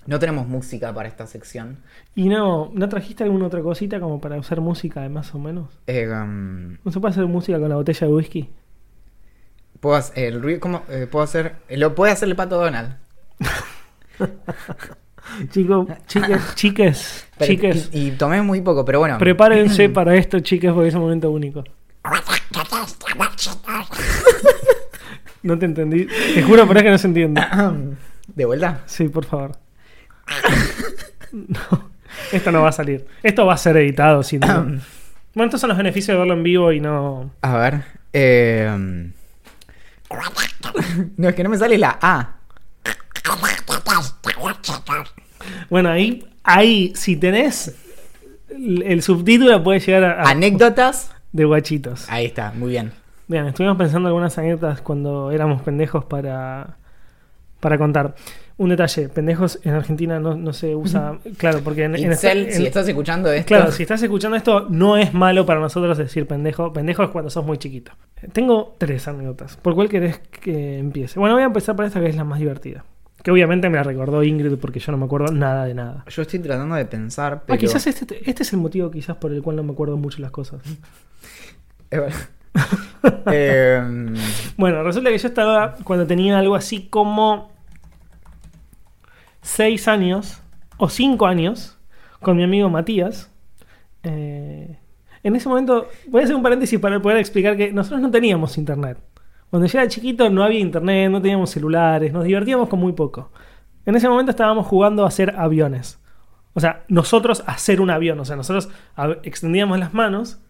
no 0.06 0.18
tenemos 0.18 0.46
música 0.48 0.92
para 0.92 1.08
esta 1.08 1.26
sección, 1.26 1.78
¿Y 2.16 2.28
no, 2.28 2.70
no 2.74 2.88
trajiste 2.88 3.22
alguna 3.24 3.46
otra 3.46 3.62
cosita 3.62 4.00
como 4.00 4.20
para 4.20 4.36
usar 4.38 4.60
música 4.60 5.02
de 5.02 5.08
más 5.08 5.32
o 5.34 5.38
menos? 5.38 5.68
eh, 5.86 6.06
¿No 6.06 6.90
se 6.90 7.00
puede 7.00 7.12
hacer 7.12 7.26
música 7.26 7.58
con 7.60 7.68
la 7.68 7.76
botella 7.76 8.06
de 8.06 8.12
whisky? 8.12 8.50
puedo 9.80 9.96
hacer, 9.96 10.24
el 10.24 10.42
ruido, 10.42 10.60
¿cómo? 10.60 10.82
Eh, 10.90 11.06
puedo 11.10 11.24
hacer, 11.24 11.56
lo 11.70 11.94
puede 11.94 12.12
hacer 12.12 12.28
el 12.28 12.36
pato 12.36 12.56
Donald. 12.56 12.96
Chicos, 15.50 15.88
chiques, 16.06 16.40
chiques, 16.54 17.26
Pero- 17.38 17.50
chiques. 17.52 17.88
Y, 17.92 18.08
y 18.08 18.10
tomé 18.12 18.42
muy 18.42 18.60
poco, 18.60 18.84
pero 18.84 18.98
bueno. 19.00 19.18
Prepárense 19.18 19.88
para 19.90 20.14
esto, 20.16 20.40
chiques, 20.40 20.72
porque 20.72 20.88
es 20.88 20.94
un 20.94 21.02
momento 21.02 21.30
único. 21.30 21.64
No 25.42 25.58
te 25.58 25.64
entendí. 25.64 26.06
Te 26.34 26.42
juro, 26.42 26.66
pero 26.68 26.80
es 26.80 26.84
que 26.84 26.90
no 26.90 26.98
se 26.98 27.06
entiende. 27.06 27.40
¿De 28.34 28.44
vuelta? 28.44 28.82
Sí, 28.86 29.08
por 29.08 29.24
favor. 29.24 29.52
No, 31.32 31.90
esto 32.30 32.52
no 32.52 32.60
va 32.62 32.68
a 32.68 32.72
salir. 32.72 33.06
Esto 33.22 33.46
va 33.46 33.54
a 33.54 33.56
ser 33.56 33.76
editado, 33.78 34.22
sin 34.22 34.40
duda. 34.40 34.66
Bueno, 35.32 35.46
estos 35.46 35.60
son 35.60 35.68
los 35.68 35.78
beneficios 35.78 36.12
de 36.14 36.18
verlo 36.18 36.34
en 36.34 36.42
vivo 36.42 36.72
y 36.72 36.80
no. 36.80 37.30
A 37.42 37.56
ver. 37.56 37.84
Eh... 38.12 39.10
No, 41.16 41.28
es 41.28 41.34
que 41.36 41.44
no 41.44 41.50
me 41.50 41.56
sale 41.56 41.78
la 41.78 41.98
A. 42.02 42.34
Bueno, 45.68 45.88
ahí, 45.90 46.24
ahí, 46.42 46.92
si 46.94 47.16
tenés 47.16 47.76
el, 48.50 49.02
subtítulo, 49.02 49.62
puede 49.62 49.80
llegar 49.80 50.04
a, 50.04 50.22
a- 50.22 50.30
Anécdotas. 50.30 51.10
de 51.32 51.44
guachitos. 51.44 52.06
Ahí 52.10 52.26
está, 52.26 52.52
muy 52.52 52.70
bien. 52.70 52.92
Bien, 53.28 53.46
estuvimos 53.46 53.76
pensando 53.76 54.08
algunas 54.08 54.36
anécdotas 54.38 54.80
cuando 54.80 55.30
éramos 55.30 55.62
pendejos 55.62 56.04
para, 56.04 56.76
para 57.60 57.78
contar. 57.78 58.14
Un 58.56 58.68
detalle, 58.68 59.08
pendejos 59.08 59.58
en 59.62 59.72
Argentina 59.72 60.20
no, 60.20 60.34
no 60.34 60.52
se 60.52 60.74
usa, 60.74 61.18
claro, 61.38 61.60
porque 61.64 61.84
en, 61.84 61.94
en 61.96 62.12
Itzel, 62.12 62.46
en- 62.46 62.52
si 62.52 62.66
estás 62.66 62.86
escuchando 62.86 63.32
esto. 63.32 63.46
Claro, 63.46 63.72
si 63.72 63.84
estás 63.84 64.02
escuchando 64.02 64.36
esto, 64.36 64.66
no 64.68 64.98
es 64.98 65.14
malo 65.14 65.46
para 65.46 65.60
nosotros 65.60 65.96
decir 65.96 66.26
pendejo. 66.26 66.70
Pendejo 66.70 67.02
es 67.04 67.08
cuando 67.08 67.30
sos 67.30 67.46
muy 67.46 67.56
chiquito. 67.56 67.92
Tengo 68.32 68.74
tres 68.76 69.08
anécdotas. 69.08 69.56
¿Por 69.56 69.74
cuál 69.74 69.88
querés 69.88 70.18
que 70.18 70.78
empiece? 70.78 71.18
Bueno, 71.18 71.36
voy 71.36 71.42
a 71.42 71.46
empezar 71.46 71.74
por 71.74 71.86
esta 71.86 72.00
que 72.00 72.08
es 72.08 72.16
la 72.16 72.24
más 72.24 72.38
divertida. 72.38 72.84
Que 73.22 73.30
obviamente 73.30 73.68
me 73.68 73.76
la 73.76 73.82
recordó 73.82 74.22
Ingrid 74.22 74.56
porque 74.56 74.80
yo 74.80 74.92
no 74.92 74.98
me 74.98 75.04
acuerdo 75.04 75.32
nada 75.32 75.64
de 75.66 75.74
nada. 75.74 76.04
Yo 76.08 76.22
estoy 76.22 76.38
tratando 76.38 76.74
de 76.74 76.86
pensar, 76.86 77.42
pero. 77.44 77.54
Ah, 77.54 77.58
quizás 77.58 77.86
este, 77.86 78.28
este 78.28 78.42
es 78.42 78.52
el 78.52 78.60
motivo 78.60 78.90
quizás 78.90 79.16
por 79.16 79.32
el 79.32 79.42
cual 79.42 79.56
no 79.56 79.62
me 79.62 79.72
acuerdo 79.72 79.96
mucho 79.96 80.20
las 80.22 80.30
cosas. 80.30 80.60
Es 81.90 82.00
verdad. 82.00 82.18
Eh, 83.32 83.80
Bueno, 84.58 84.82
resulta 84.82 85.08
que 85.10 85.16
yo 85.16 85.28
estaba 85.28 85.76
cuando 85.84 86.06
tenía 86.06 86.38
algo 86.38 86.54
así 86.54 86.88
como 86.88 87.50
6 89.42 89.88
años 89.88 90.42
o 90.76 90.88
5 90.88 91.26
años 91.26 91.78
con 92.20 92.36
mi 92.36 92.44
amigo 92.44 92.68
Matías. 92.68 93.30
Eh, 94.02 94.76
en 95.22 95.36
ese 95.36 95.48
momento, 95.48 95.88
voy 96.08 96.22
a 96.22 96.24
hacer 96.24 96.36
un 96.36 96.42
paréntesis 96.42 96.78
para 96.78 97.00
poder 97.00 97.18
explicar 97.18 97.56
que 97.56 97.72
nosotros 97.72 98.00
no 98.00 98.10
teníamos 98.10 98.58
internet. 98.58 98.98
Cuando 99.50 99.66
yo 99.66 99.78
era 99.78 99.88
chiquito 99.88 100.30
no 100.30 100.42
había 100.44 100.60
internet, 100.60 101.10
no 101.10 101.20
teníamos 101.20 101.50
celulares, 101.50 102.12
nos 102.12 102.24
divertíamos 102.24 102.68
con 102.68 102.78
muy 102.78 102.92
poco. 102.92 103.30
En 103.84 103.96
ese 103.96 104.08
momento 104.08 104.30
estábamos 104.30 104.66
jugando 104.66 105.04
a 105.04 105.08
hacer 105.08 105.34
aviones. 105.36 105.98
O 106.54 106.60
sea, 106.60 106.84
nosotros 106.88 107.42
hacer 107.46 107.80
un 107.80 107.90
avión. 107.90 108.20
O 108.20 108.24
sea, 108.24 108.36
nosotros 108.36 108.68
extendíamos 109.22 109.78
las 109.78 109.94
manos 109.94 110.40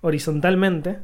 horizontalmente 0.00 0.98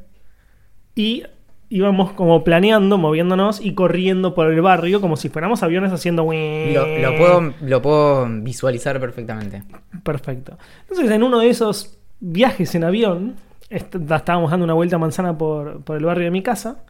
y 0.95 1.25
íbamos 1.69 2.13
como 2.13 2.45
planeando, 2.45 2.99
moviéndonos 2.99 3.61
y 3.61 3.75
corriendo 3.75 4.35
por 4.35 4.51
el 4.53 4.61
barrio 4.61 5.01
como 5.01 5.17
si 5.17 5.29
fuéramos 5.31 5.63
aviones 5.63 5.91
haciendo... 5.93 6.23
lo, 6.25 6.31
lo 6.31 7.17
puedo, 7.17 7.55
lo 7.63 7.83
puedo 7.83 8.27
visualizar 8.43 9.01
perfectamente. 9.01 9.63
Perfecto. 10.03 10.59
Entonces, 10.83 11.11
en 11.11 11.23
uno 11.23 11.39
de 11.41 11.49
esos 11.49 11.99
viajes 12.21 12.75
en 12.75 12.85
avión, 12.85 13.37
est- 13.71 13.95
estábamos 13.95 14.51
dando 14.51 14.65
una 14.65 14.75
vuelta 14.75 14.97
a 14.97 14.99
manzana 14.99 15.37
por, 15.37 15.83
por 15.83 15.97
el 15.97 16.05
barrio 16.05 16.25
de 16.25 16.31
mi 16.31 16.43
casa 16.43 16.85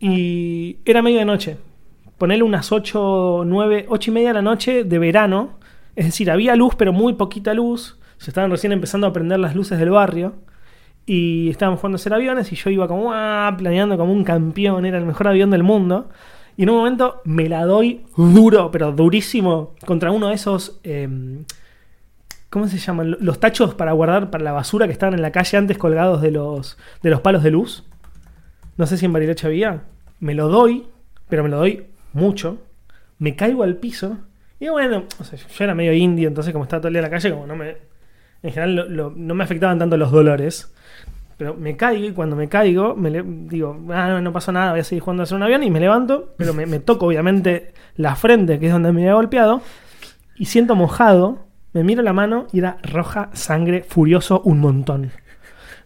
y 0.00 0.78
era 0.84 1.02
medio 1.02 1.18
de 1.18 1.24
noche. 1.24 1.56
Ponerle 2.18 2.42
unas 2.44 2.72
8, 2.72 3.42
9, 3.46 3.86
8 3.88 4.10
y 4.10 4.14
media 4.14 4.28
de 4.28 4.34
la 4.34 4.42
noche 4.42 4.84
de 4.84 4.98
verano. 4.98 5.58
Es 5.96 6.06
decir, 6.06 6.30
había 6.30 6.56
luz, 6.56 6.74
pero 6.76 6.92
muy 6.92 7.14
poquita 7.14 7.54
luz. 7.54 7.98
Se 8.18 8.30
estaban 8.30 8.50
recién 8.50 8.72
empezando 8.72 9.06
a 9.06 9.12
prender 9.12 9.38
las 9.38 9.54
luces 9.54 9.78
del 9.78 9.90
barrio. 9.90 10.34
Y 11.06 11.48
estábamos 11.48 11.80
jugando 11.80 11.96
a 11.96 12.00
hacer 12.00 12.12
aviones 12.12 12.52
y 12.52 12.56
yo 12.56 12.70
iba 12.70 12.86
como 12.86 13.12
"Ah", 13.12 13.54
planeando 13.56 13.96
como 13.96 14.12
un 14.12 14.24
campeón, 14.24 14.84
era 14.84 14.98
el 14.98 15.06
mejor 15.06 15.28
avión 15.28 15.50
del 15.50 15.62
mundo. 15.62 16.08
Y 16.56 16.64
en 16.64 16.70
un 16.70 16.76
momento 16.76 17.22
me 17.24 17.48
la 17.48 17.64
doy 17.64 18.02
duro, 18.16 18.70
pero 18.70 18.92
durísimo, 18.92 19.74
contra 19.86 20.10
uno 20.10 20.28
de 20.28 20.34
esos... 20.34 20.80
em, 20.82 21.44
¿Cómo 22.50 22.66
se 22.66 22.78
llaman? 22.78 23.16
Los 23.20 23.40
tachos 23.40 23.74
para 23.74 23.92
guardar 23.92 24.30
para 24.30 24.42
la 24.42 24.52
basura 24.52 24.86
que 24.86 24.92
estaban 24.92 25.14
en 25.14 25.22
la 25.22 25.32
calle 25.32 25.56
antes 25.58 25.76
colgados 25.78 26.22
de 26.22 26.30
los, 26.30 26.78
de 27.02 27.10
los 27.10 27.20
palos 27.20 27.42
de 27.42 27.50
luz. 27.50 27.84
No 28.78 28.86
sé 28.86 28.96
si 28.96 29.04
en 29.04 29.12
Bariloche 29.12 29.46
había. 29.46 29.82
Me 30.20 30.34
lo 30.34 30.48
doy, 30.48 30.86
pero 31.28 31.42
me 31.42 31.50
lo 31.50 31.58
doy 31.58 31.84
mucho. 32.14 32.58
Me 33.18 33.36
caigo 33.36 33.62
al 33.62 33.76
piso. 33.76 34.16
Y 34.60 34.68
bueno, 34.68 35.04
o 35.20 35.24
sea, 35.24 35.38
yo 35.38 35.64
era 35.64 35.74
medio 35.74 35.92
indio, 35.92 36.26
entonces 36.28 36.52
como 36.52 36.64
estaba 36.64 36.80
todo 36.80 36.88
el 36.88 36.94
día 36.94 37.00
en 37.00 37.04
la 37.04 37.10
calle, 37.10 37.30
como 37.32 37.46
no 37.46 37.54
me... 37.56 37.76
En 38.42 38.50
general 38.52 38.74
lo- 38.76 38.88
lo- 38.88 39.12
no 39.14 39.34
me 39.34 39.44
afectaban 39.44 39.78
tanto 39.78 39.96
los 39.96 40.10
dolores. 40.10 40.72
Pero 41.36 41.54
me 41.54 41.76
caigo 41.76 42.06
y 42.08 42.12
cuando 42.12 42.34
me 42.34 42.48
caigo, 42.48 42.96
me 42.96 43.10
le- 43.10 43.22
digo, 43.24 43.76
ah, 43.90 44.08
no, 44.08 44.20
no 44.20 44.32
pasó 44.32 44.50
nada, 44.50 44.72
voy 44.72 44.80
a 44.80 44.84
seguir 44.84 45.02
jugando 45.02 45.22
a 45.22 45.24
hacer 45.24 45.36
un 45.36 45.42
avión 45.44 45.62
y 45.62 45.70
me 45.70 45.78
levanto, 45.78 46.34
pero 46.36 46.52
me, 46.54 46.66
me 46.66 46.80
toco 46.80 47.06
obviamente 47.06 47.72
la 47.96 48.16
frente, 48.16 48.58
que 48.58 48.66
es 48.66 48.72
donde 48.72 48.90
me 48.92 49.02
había 49.02 49.14
golpeado, 49.14 49.60
y 50.36 50.46
siento 50.46 50.74
mojado, 50.74 51.44
me 51.72 51.84
miro 51.84 52.02
la 52.02 52.12
mano 52.12 52.46
y 52.52 52.58
era 52.58 52.78
roja, 52.82 53.30
sangre, 53.34 53.84
furioso, 53.84 54.40
un 54.44 54.58
montón. 54.58 55.12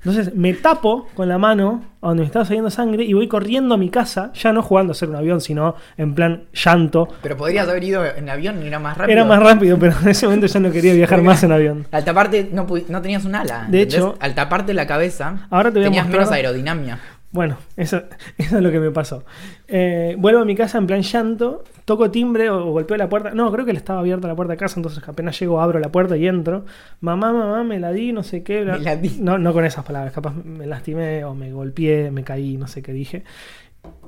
Entonces 0.05 0.35
me 0.35 0.53
tapo 0.55 1.09
con 1.15 1.29
la 1.29 1.39
mano 1.39 1.85
a 2.01 2.09
donde 2.09 2.23
me 2.23 2.27
estaba 2.27 2.45
saliendo 2.45 2.71
sangre 2.71 3.05
y 3.05 3.13
voy 3.13 3.29
corriendo 3.29 3.77
a 3.77 3.79
mi 3.79 3.89
casa, 3.89 4.33
ya 4.35 4.53
no 4.53 4.61
jugando 4.61 4.91
a 4.91 4.95
hacer 4.95 5.09
un 5.09 5.15
avión, 5.15 5.41
sino 5.41 5.77
en 5.97 6.15
plan 6.17 6.43
llanto. 6.53 7.07
Pero 7.23 7.37
podrías 7.37 7.69
haber 7.69 7.85
ido 7.85 8.05
en 8.05 8.29
avión 8.29 8.61
y 8.65 8.67
era 8.67 8.81
más 8.81 8.99
rápido. 8.99 9.13
Era 9.13 9.25
más 9.25 9.41
rápido, 9.41 9.79
pero 9.79 9.95
en 10.03 10.09
ese 10.09 10.27
momento 10.27 10.49
ya 10.49 10.59
no 10.59 10.73
quería 10.73 10.93
viajar 10.95 11.23
más 11.23 11.45
en 11.45 11.53
avión. 11.53 11.87
Al 11.93 12.05
taparte 12.05 12.49
no, 12.53 12.67
no 12.89 13.01
tenías 13.03 13.25
un 13.25 13.37
ala. 13.37 13.67
De 13.69 13.83
hecho- 13.83 14.17
al 14.19 14.35
taparte 14.35 14.75
la 14.75 14.89
cabeza, 14.89 15.47
Ahora 15.51 15.71
te 15.71 15.79
voy 15.79 15.83
a 15.83 15.87
tenías 15.87 16.07
mostrar- 16.07 16.21
menos 16.23 16.33
aerodinámica. 16.33 16.99
Bueno, 17.33 17.57
eso, 17.77 18.03
eso 18.39 18.57
es 18.59 18.63
lo 18.63 18.71
que 18.71 18.79
me 18.79 18.91
pasó. 18.91 19.25
Eh, 19.67 20.15
vuelvo 20.19 20.41
a 20.41 20.45
mi 20.45 20.55
casa 20.55 20.77
en 20.79 20.87
plan 20.87 21.01
llanto, 21.03 21.65
toco 21.87 22.11
timbre 22.11 22.51
o, 22.51 22.71
golpeo 22.73 22.97
la 22.99 23.09
puerta. 23.09 23.31
No, 23.31 23.51
creo 23.51 23.65
que 23.65 23.73
le 23.73 23.79
estaba 23.79 24.01
abierta 24.01 24.29
la 24.29 24.37
puerta 24.37 24.53
de 24.53 24.59
casa, 24.59 24.79
entonces 24.79 25.03
apenas 25.09 25.39
llego, 25.41 25.61
abro 25.61 25.79
la 25.81 25.91
puerta 25.91 26.17
y 26.17 26.27
entro. 26.27 26.65
Mamá, 27.01 27.33
mamá, 27.33 27.65
me 27.65 27.81
la 27.81 27.91
di, 27.91 28.13
no 28.13 28.23
sé 28.23 28.43
qué. 28.43 28.63
bla- 28.65 28.77
Me 28.79 28.85
la 28.85 28.97
di. 28.97 29.17
No, 29.21 29.39
no 29.39 29.53
con 29.55 29.65
esas 29.65 29.85
palabras, 29.85 30.13
capaz 30.13 30.35
me 30.35 30.67
lastimé 30.67 31.25
o 31.25 31.35
me 31.35 31.53
golpeé, 31.53 32.11
me 32.11 32.23
caí, 32.23 32.57
no 32.59 32.67
sé 32.67 32.83
qué 32.83 32.93
dije. 32.93 33.25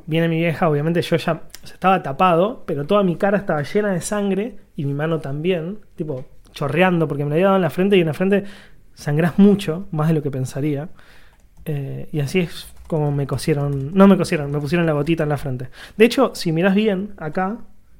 Viene 0.06 0.28
mi 0.28 0.36
vieja, 0.36 0.68
obviamente 0.68 1.00
yo 1.00 1.16
ya 1.16 1.32
o 1.32 1.66
sea, 1.66 1.72
estaba 1.74 2.02
tapado, 2.02 2.62
pero 2.66 2.84
toda 2.86 3.02
mi 3.02 3.16
cara 3.16 3.38
estaba 3.38 3.62
llena 3.62 3.92
de 3.92 4.02
sangre 4.02 4.56
y 4.76 4.84
mi 4.84 4.92
mano 4.92 5.20
también, 5.20 5.78
tipo 5.96 6.26
chorreando, 6.52 7.08
porque 7.08 7.24
me 7.24 7.30
la 7.30 7.34
había 7.36 7.46
dado 7.46 7.56
en 7.56 7.62
la 7.62 7.70
frente 7.70 7.96
y 7.96 8.00
en 8.02 8.06
la 8.08 8.14
frente 8.14 8.44
sangrás 8.92 9.38
mucho, 9.38 9.86
más 9.92 10.08
de 10.08 10.14
lo 10.14 10.22
que 10.22 10.30
pensaría. 10.30 10.90
Eh, 11.64 12.08
y 12.12 12.20
así 12.20 12.40
es 12.40 12.73
como 12.86 13.10
me 13.12 13.26
cosieron, 13.26 13.94
no 13.94 14.06
me 14.06 14.16
cosieron, 14.16 14.50
me 14.50 14.60
pusieron 14.60 14.86
la 14.86 14.92
gotita 14.92 15.22
en 15.22 15.28
la 15.30 15.36
frente. 15.38 15.68
De 15.96 16.04
hecho, 16.04 16.32
si 16.34 16.52
miras 16.52 16.74
bien, 16.74 17.14
acá 17.16 17.58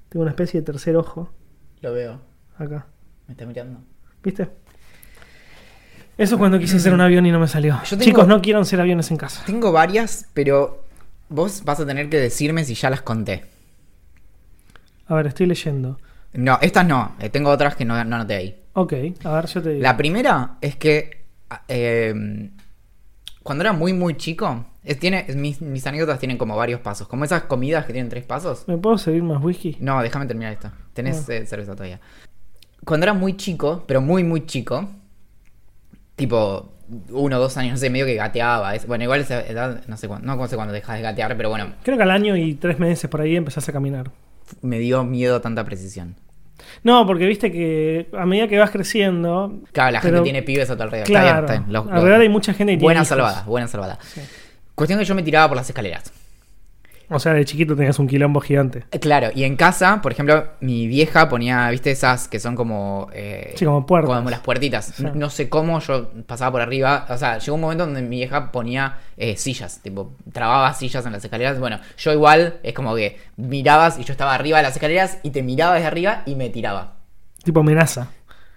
tengo 0.09 0.23
una 0.23 0.31
especie 0.31 0.61
de 0.61 0.67
tercer 0.67 0.97
ojo, 0.97 1.31
Lo 1.81 1.93
veo. 1.93 2.21
acá, 2.59 2.87
Me 3.27 3.33
está 3.33 3.47
mirando. 3.47 3.81
¿viste? 4.23 4.49
Eso 6.17 6.37
es 6.37 6.39
cuando 6.39 6.59
quise 6.61 6.77
hacer 6.77 6.93
un 6.93 7.01
avión 7.01 7.27
y 7.27 7.33
no 7.33 7.41
me 7.41 7.49
salió. 7.49 7.75
Yo 7.85 7.97
tengo- 7.97 8.03
Chicos, 8.05 8.29
no 8.29 8.41
quiero 8.41 8.61
hacer 8.61 8.81
aviones 8.81 9.11
en 9.11 9.17
casa. 9.17 9.43
Tengo 9.47 9.73
varias, 9.73 10.29
pero 10.33 10.85
vos 11.29 11.63
vas 11.65 11.81
a 11.81 11.87
tener 11.87 12.09
que 12.09 12.19
decirme 12.21 12.65
si 12.65 12.75
ya 12.75 12.89
las 12.91 13.03
conté. 13.03 13.45
A 15.09 15.15
ver, 15.17 15.27
estoy 15.27 15.47
leyendo. 15.47 15.99
No, 16.35 16.59
estas 16.63 16.87
no. 16.87 17.17
eh, 17.21 17.31
tengo 17.31 17.51
otras 17.51 17.75
que 17.75 17.85
no, 17.85 17.95
no 18.05 18.15
anoté 18.17 18.35
ahí. 18.37 18.61
Ok, 18.75 18.93
a 19.25 19.33
ver, 19.35 19.47
yo 19.47 19.63
te 19.63 19.69
digo. 19.71 19.83
La 19.83 19.97
primera 19.97 20.57
es 20.61 20.77
que 20.77 21.25
eh, 21.69 22.51
cuando 23.45 23.63
era 23.63 23.73
muy, 23.73 23.93
muy 23.93 24.17
chico, 24.17 24.65
es- 24.83 24.99
tiene, 24.99 25.25
es- 25.29 25.37
mis, 25.37 25.61
mis 25.61 25.87
anécdotas 25.87 26.19
tienen 26.19 26.37
como 26.37 26.57
varios 26.57 26.81
pasos. 26.81 27.07
Como 27.07 27.25
esas 27.25 27.43
comidas 27.45 27.85
que 27.87 27.93
tienen 27.93 28.09
tres 28.11 28.25
pasos. 28.25 28.65
¿Me 28.67 28.77
puedo 28.77 28.99
servir 28.99 29.23
más 29.23 29.41
whisky? 29.43 29.77
No, 29.79 30.03
déjame 30.03 30.27
terminar 30.27 30.53
esto. 30.53 30.73
Tenés 30.95 31.29
Ah. 31.29 31.35
eh, 31.35 31.47
cerveza 31.47 31.73
todavía. 31.77 32.01
Cuando 32.85 33.05
era 33.05 33.15
muy 33.15 33.37
chico, 33.37 33.85
pero 33.87 34.01
muy, 34.01 34.25
muy 34.25 34.45
chico, 34.47 34.89
tipo 36.17 36.71
uno 37.11 37.37
o 37.37 37.41
dos 37.41 37.57
años, 37.57 37.73
no 37.73 37.79
sé, 37.79 37.89
medio 37.91 38.05
que 38.07 38.15
gateaba. 38.15 38.75
es- 38.75 38.87
bueno, 38.87 39.05
igual 39.05 39.21
esa 39.21 39.41
edad, 39.47 39.83
no 39.89 39.97
sé 39.97 40.07
cuándo, 40.07 40.27
no 40.37 40.47
sé 40.47 40.57
cuándo 40.57 40.73
dejas 40.75 40.97
de 40.97 41.03
gatear, 41.03 41.37
pero 41.37 41.49
bueno, 41.49 41.73
Creo 41.83 41.97
que 41.97 42.03
al 42.03 42.11
año 42.11 42.37
y 42.37 42.55
tres 42.55 42.79
meses 42.79 43.09
por 43.11 43.21
ahí 43.23 43.37
empezás 43.37 43.69
a 43.69 43.73
caminar. 43.73 44.11
me 44.63 44.79
dio 44.79 45.03
miedo 45.05 45.41
tanta 45.41 45.65
precisión. 45.65 46.15
No, 46.83 47.07
porque 47.07 47.27
viste 47.27 47.51
que 47.51 48.09
a 48.19 48.27
medida 48.27 48.47
que 48.49 48.59
vas 48.59 48.71
creciendo. 48.71 49.61
Claro, 49.73 49.93
la 49.93 50.01
pero- 50.01 50.17
gente 50.19 50.25
tiene 50.25 50.43
pibes 50.43 50.69
a 50.71 50.77
tu 50.77 50.83
alrededor. 50.83 51.07
Claro, 51.07 51.27
Está 51.27 51.35
bien, 51.35 51.45
está 51.45 51.53
bien. 51.65 51.73
Los- 51.73 51.85
los- 51.87 51.95
alrededor 51.95 52.21
hay 52.21 52.29
mucha 52.29 52.53
gente 52.55 52.73
que 52.73 52.77
tiene 52.79 52.83
Buena 52.83 52.99
hijos. 53.01 53.09
salvada, 53.09 53.43
buena 53.45 53.69
salvada. 53.69 53.99
Sí. 54.03 54.21
Cuestión 54.75 54.99
que 54.99 55.05
yo 55.05 55.15
me 55.15 55.23
tiraba 55.23 55.49
por 55.49 55.57
las 55.57 55.69
escaleras. 55.69 56.13
O 57.11 57.19
sea, 57.19 57.33
de 57.35 57.45
chiquito 57.45 57.77
tenías 57.77 57.99
un 57.99 58.07
quilombo 58.07 58.41
gigante. 58.41 58.85
Eh, 58.91 58.99
Claro, 58.99 59.29
y 59.35 59.45
en 59.45 59.57
casa, 59.57 60.01
por 60.03 60.13
ejemplo, 60.13 60.49
mi 60.61 60.87
vieja 60.87 61.29
ponía, 61.29 61.69
viste, 61.71 61.91
esas 61.91 62.29
que 62.29 62.41
son 62.41 62.57
como. 62.57 63.09
eh, 63.13 63.55
Sí, 63.57 63.65
como 63.65 63.85
puertas. 63.85 64.17
Como 64.17 64.31
las 64.31 64.41
puertitas. 64.41 64.87
Sí. 64.97 65.03
No, 65.05 65.15
no 65.15 65.31
sé 65.31 65.49
cómo 65.49 65.79
yo 65.81 66.11
pasaba 66.27 66.53
por 66.53 66.61
arriba. 66.63 67.07
O 67.11 67.17
sea, 67.19 67.39
llegó 67.39 67.55
un 67.55 67.61
momento 67.61 67.85
donde 67.85 68.03
mi 68.03 68.17
vieja 68.17 68.51
ponía 68.51 68.99
eh, 69.17 69.37
sillas, 69.37 69.81
tipo, 69.83 70.13
trababa 70.33 70.73
sillas 70.75 71.05
en 71.07 71.13
las 71.13 71.25
escaleras. 71.25 71.59
Bueno, 71.61 71.79
yo 71.99 72.13
igual 72.13 72.59
es 72.63 72.73
como 72.75 72.95
que 72.95 73.19
mirabas 73.37 73.99
y 73.99 74.05
yo 74.05 74.13
estaba 74.13 74.35
arriba 74.35 74.59
de 74.59 74.63
las 74.65 74.73
escaleras 74.75 75.19
y 75.23 75.31
te 75.31 75.43
miraba 75.43 75.75
desde 75.75 75.87
arriba 75.87 76.23
y 76.27 76.35
me 76.35 76.49
tiraba. 76.51 76.95
Tipo 77.43 77.61
amenaza. 77.61 78.09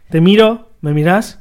Te 0.09 0.21
miro, 0.21 0.69
me 0.81 0.93
mirás 0.93 1.39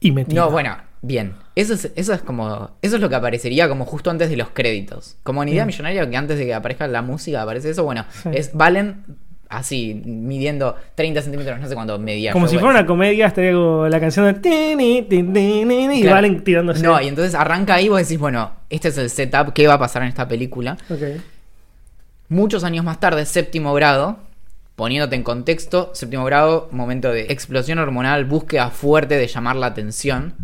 y 0.00 0.10
me 0.10 0.24
tiro. 0.24 0.44
No, 0.46 0.50
bueno, 0.50 0.76
bien. 1.02 1.34
Eso 1.54 1.74
es, 1.74 1.90
eso 1.96 2.14
es 2.14 2.22
como. 2.22 2.70
Eso 2.80 2.96
es 2.96 3.02
lo 3.02 3.08
que 3.08 3.14
aparecería 3.14 3.68
como 3.68 3.84
justo 3.84 4.10
antes 4.10 4.30
de 4.30 4.36
los 4.36 4.48
créditos. 4.50 5.16
Como 5.22 5.42
en 5.42 5.50
idea 5.50 5.64
Bien. 5.64 5.66
millonaria, 5.66 6.08
que 6.08 6.16
antes 6.16 6.38
de 6.38 6.46
que 6.46 6.54
aparezca 6.54 6.86
la 6.86 7.02
música 7.02 7.42
aparece 7.42 7.70
eso. 7.70 7.84
Bueno, 7.84 8.04
Sí. 8.22 8.30
es 8.32 8.50
Valen 8.54 9.04
así, 9.50 10.00
midiendo 10.06 10.76
30 10.94 11.20
centímetros, 11.20 11.60
no 11.60 11.68
sé 11.68 11.74
cuánto 11.74 11.98
medía. 11.98 12.32
Como 12.32 12.48
si 12.48 12.56
fuera 12.56 12.70
una 12.70 12.86
comedia, 12.86 13.26
estaría 13.26 13.52
como 13.52 13.86
la 13.86 14.00
canción 14.00 14.24
de. 14.24 14.34
tini, 14.40 15.06
Y 15.10 16.00
Claro. 16.00 16.14
valen 16.16 16.42
tirándose. 16.42 16.82
No, 16.82 16.98
y 17.02 17.08
entonces 17.08 17.34
arranca 17.34 17.74
ahí 17.74 17.84
y 17.84 17.88
vos 17.90 17.98
decís, 17.98 18.18
bueno, 18.18 18.52
este 18.70 18.88
es 18.88 18.96
el 18.96 19.10
setup, 19.10 19.52
¿qué 19.52 19.66
va 19.66 19.74
a 19.74 19.78
pasar 19.78 20.00
en 20.02 20.08
esta 20.08 20.26
película? 20.26 20.78
Muchos 22.28 22.64
años 22.64 22.82
más 22.84 22.98
tarde, 22.98 23.26
séptimo 23.26 23.74
grado, 23.74 24.16
poniéndote 24.74 25.16
en 25.16 25.22
contexto, 25.22 25.90
séptimo 25.92 26.24
grado, 26.24 26.68
momento 26.72 27.10
de 27.12 27.24
explosión 27.28 27.78
hormonal, 27.78 28.24
búsqueda 28.24 28.70
fuerte 28.70 29.18
de 29.18 29.26
llamar 29.26 29.56
la 29.56 29.66
atención, 29.66 30.34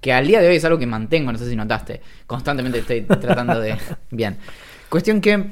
que 0.00 0.12
al 0.12 0.26
día 0.26 0.40
de 0.40 0.48
hoy 0.48 0.56
es 0.56 0.64
algo 0.64 0.78
que 0.78 0.86
mantengo, 0.86 1.32
no 1.32 1.38
sé 1.38 1.48
si 1.48 1.56
notaste, 1.56 2.00
constantemente 2.26 2.78
estoy 2.80 3.02
tratando 3.02 3.60
de... 3.60 3.76
Bien. 4.10 4.36
Cuestión 4.88 5.20
que... 5.20 5.44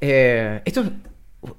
eh, 0.00 0.60
esto 0.64 0.84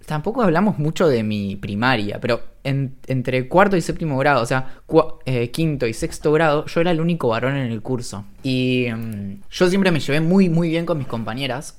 tampoco 0.05 0.41
hablamos 0.41 0.79
mucho 0.79 1.07
de 1.07 1.23
mi 1.23 1.55
primaria, 1.57 2.19
pero 2.21 2.41
en- 2.63 2.95
entre 3.07 3.47
cuarto 3.49 3.75
y 3.75 3.81
séptimo 3.81 4.17
grado, 4.17 4.41
o 4.41 4.45
sea, 4.45 4.79
cua- 4.87 5.17
eh, 5.25 5.51
quinto 5.51 5.85
y 5.87 5.93
sexto 5.93 6.31
grado, 6.31 6.65
yo 6.67 6.79
era 6.81 6.91
el 6.91 7.01
único 7.01 7.27
varón 7.29 7.55
en 7.57 7.71
el 7.71 7.81
curso. 7.81 8.25
Y 8.43 8.87
mm, 8.95 9.41
yo 9.51 9.69
siempre 9.69 9.91
me 9.91 9.99
llevé 9.99 10.21
muy, 10.21 10.47
muy 10.49 10.69
bien 10.69 10.85
con 10.85 10.97
mis 10.97 11.07
compañeras, 11.07 11.77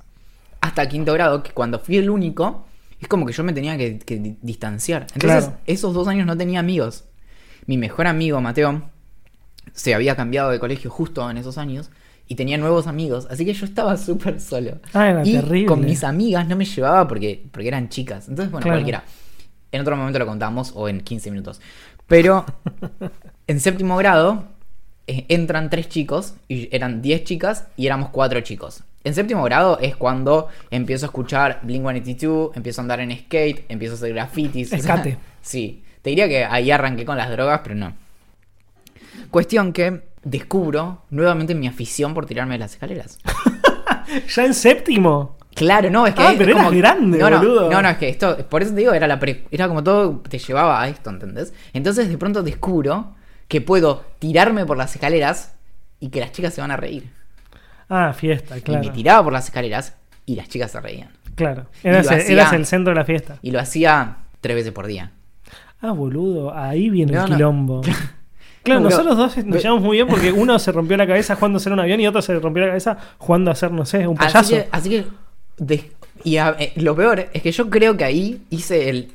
hasta 0.61 0.87
quinto 0.88 1.12
grado, 1.14 1.42
que 1.42 1.53
cuando 1.53 1.79
fui 1.79 1.96
el 1.96 2.11
único, 2.11 2.66
es 3.00 3.09
como 3.09 3.24
que 3.27 3.33
yo 3.33 3.42
me 3.44 3.53
tenía 3.55 3.77
que, 3.79 3.98
que 3.98 4.16
di- 4.18 4.37
distanciar. 4.42 5.07
Entonces, 5.14 5.44
Claro. 5.46 5.59
esos 5.66 5.94
dos 5.94 6.09
años 6.09 6.27
no 6.27 6.37
tenía 6.37 6.61
amigos. 6.61 7.05
Mi 7.66 7.79
mejor 7.79 8.07
amigo, 8.07 8.40
Mateo, 8.42 8.90
se 9.74 9.94
había 9.94 10.16
cambiado 10.16 10.48
de 10.50 10.58
colegio 10.58 10.90
justo 10.90 11.28
en 11.30 11.37
esos 11.37 11.58
años 11.58 11.90
y 12.26 12.37
tenía 12.37 12.56
nuevos 12.56 12.87
amigos, 12.87 13.26
así 13.30 13.44
que 13.44 13.52
yo 13.52 13.66
estaba 13.66 13.96
súper 13.98 14.40
solo. 14.40 14.78
Ah, 14.94 15.10
era 15.10 15.26
y 15.26 15.32
terrible. 15.34 15.66
con 15.66 15.80
mis 15.84 16.02
amigas 16.04 16.48
no 16.48 16.56
me 16.56 16.64
llevaba 16.64 17.06
porque, 17.06 17.44
porque 17.52 17.68
eran 17.68 17.90
chicas. 17.90 18.28
Entonces, 18.28 18.50
bueno, 18.50 18.62
Claro. 18.64 18.78
cualquiera. 18.78 19.04
En 19.72 19.80
otro 19.82 19.94
momento 19.96 20.18
lo 20.18 20.26
contamos 20.26 20.72
o 20.74 20.88
en 20.88 21.00
15 21.02 21.30
minutos. 21.30 21.60
Pero 22.06 22.46
en 23.46 23.60
séptimo 23.60 23.96
grado 23.98 24.44
eh, 25.06 25.26
entran 25.28 25.68
tres 25.68 25.88
chicos 25.88 26.34
y 26.48 26.74
eran 26.74 27.02
10 27.02 27.24
chicas 27.24 27.66
y 27.76 27.87
éramos 27.87 28.08
cuatro 28.10 28.40
chicos. 28.40 28.84
En 29.02 29.12
séptimo 29.14 29.42
grado 29.44 29.78
es 29.80 29.96
cuando 29.96 30.48
empiezo 30.70 31.04
a 31.04 31.08
escuchar 31.08 31.60
Blink-182, 31.62 32.52
empiezo 32.54 32.80
a 32.80 32.82
andar 32.84 33.00
en 33.00 33.10
skate, 33.18 33.66
empiezo 33.68 33.94
a 33.94 33.96
hacer 33.96 34.14
grafitis. 34.14 34.68
o 34.68 34.70
sea, 34.70 34.78
Escate. 34.78 35.18
sí, 35.42 35.82
te 36.00 36.10
diría 36.10 36.26
que 36.28 36.44
ahí 36.44 36.70
arranqué 36.70 37.04
con 37.04 37.18
las 37.18 37.30
drogas, 37.30 37.60
pero 37.62 37.74
no. 37.74 37.92
Cuestión 39.31 39.72
que 39.72 40.03
descubro 40.22 41.03
nuevamente 41.11 41.55
mi 41.55 41.66
afición 41.66 42.14
por 42.14 42.27
tirarme 42.27 42.55
de 42.55 42.59
las 42.61 42.72
escaleras. 42.72 43.18
Ya 44.35 44.44
en 44.44 44.55
séptimo. 44.55 45.37
Claro, 45.55 45.88
no, 45.90 46.07
es 46.07 46.14
que. 46.14 46.22
Ah, 46.22 46.33
es 46.33 46.38
pero 46.38 46.50
eras 46.53 46.64
como- 46.66 46.77
grande, 46.77 47.18
no, 47.18 47.31
no, 47.31 47.38
boludo. 47.38 47.70
No, 47.70 47.81
no, 47.83 47.88
es 47.88 47.96
que 47.96 48.09
esto. 48.09 48.37
Por 48.48 48.62
eso 48.62 48.72
te 48.72 48.81
digo, 48.81 48.92
era, 48.92 49.07
la 49.07 49.18
pre- 49.18 49.46
era 49.50 49.66
como 49.66 49.83
todo 49.83 50.20
te 50.29 50.38
llevaba 50.38 50.81
a 50.83 50.88
esto, 50.88 51.11
¿entendés? 51.11 51.53
Entonces 51.72 52.09
de 52.09 52.18
pronto 52.18 52.42
descubro 52.42 53.14
que 53.48 53.61
puedo 53.61 54.05
tirarme 54.18 54.66
por 54.66 54.77
las 54.77 54.94
escaleras 54.94 55.55
y 56.00 56.11
que 56.11 56.20
las 56.20 56.33
chicas 56.33 56.55
se 56.55 56.61
van 56.61 56.70
a 56.70 56.77
reír. 56.77 57.11
Ah, 57.88 58.12
fiesta, 58.12 58.59
Y 58.59 58.61
claro. 58.61 58.85
me 58.85 58.90
tiraba 58.90 59.24
por 59.24 59.33
las 59.33 59.46
escaleras 59.46 59.94
y 60.27 60.37
las 60.37 60.48
chicas 60.48 60.70
se 60.70 60.81
reían. 60.81 61.09
Claro. 61.35 61.66
Y 61.83 61.88
Eras, 61.88 62.07
el- 62.11 62.18
hacía- 62.20 62.33
eras 62.35 62.53
el 62.53 62.66
centro 62.66 62.92
de 62.92 62.96
la 63.00 63.05
fiesta. 63.05 63.38
Y 63.42 63.50
lo 63.53 63.59
hacía 63.61 64.18
tres 64.40 64.57
veces 64.57 64.72
por 64.72 64.87
día. 64.87 65.12
Ah, 65.81 65.92
boludo, 65.92 66.55
ahí 66.57 66.90
viene 66.90 67.12
No, 67.12 67.24
el 67.24 67.38
no. 67.38 67.81
Claro, 68.64 68.81
No, 68.81 68.88
nosotros 68.90 69.16
dos 69.16 69.37
nos 69.44 69.62
llevamos 69.62 69.83
muy 69.85 69.96
bien 69.98 70.09
porque 70.09 70.33
uno 70.37 70.59
se 70.59 70.72
rompió 70.72 70.96
la 70.96 71.07
cabeza 71.07 71.37
jugando 71.37 71.59
a 71.59 71.61
ser 71.61 71.72
un 71.72 71.81
avión 71.81 72.00
y 72.00 72.07
otro 72.09 72.20
se 72.22 72.35
rompió 72.38 72.62
la 72.62 72.68
cabeza 72.70 72.96
jugando 73.18 73.50
a 73.50 73.55
ser, 73.55 73.70
no 73.70 73.85
sé, 73.87 74.07
un 74.09 74.16
payaso. 74.16 74.38
Así 74.38 74.55
que, 74.55 74.68
así 74.72 74.88
que 74.90 75.05
de- 75.59 75.92
y 76.24 76.38
a- 76.38 76.57
eh, 76.59 76.72
lo 76.77 76.96
peor 76.96 77.29
es 77.33 77.42
que 77.42 77.53
yo 77.53 77.68
creo 77.70 77.96
que 77.96 78.05
ahí 78.05 78.42
hice 78.50 78.88
el 78.88 79.12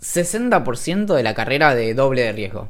60% 0.00 1.14
de 1.14 1.22
la 1.22 1.34
carrera 1.34 1.74
de 1.74 1.94
doble 1.94 2.22
de 2.22 2.32
riesgo. 2.32 2.68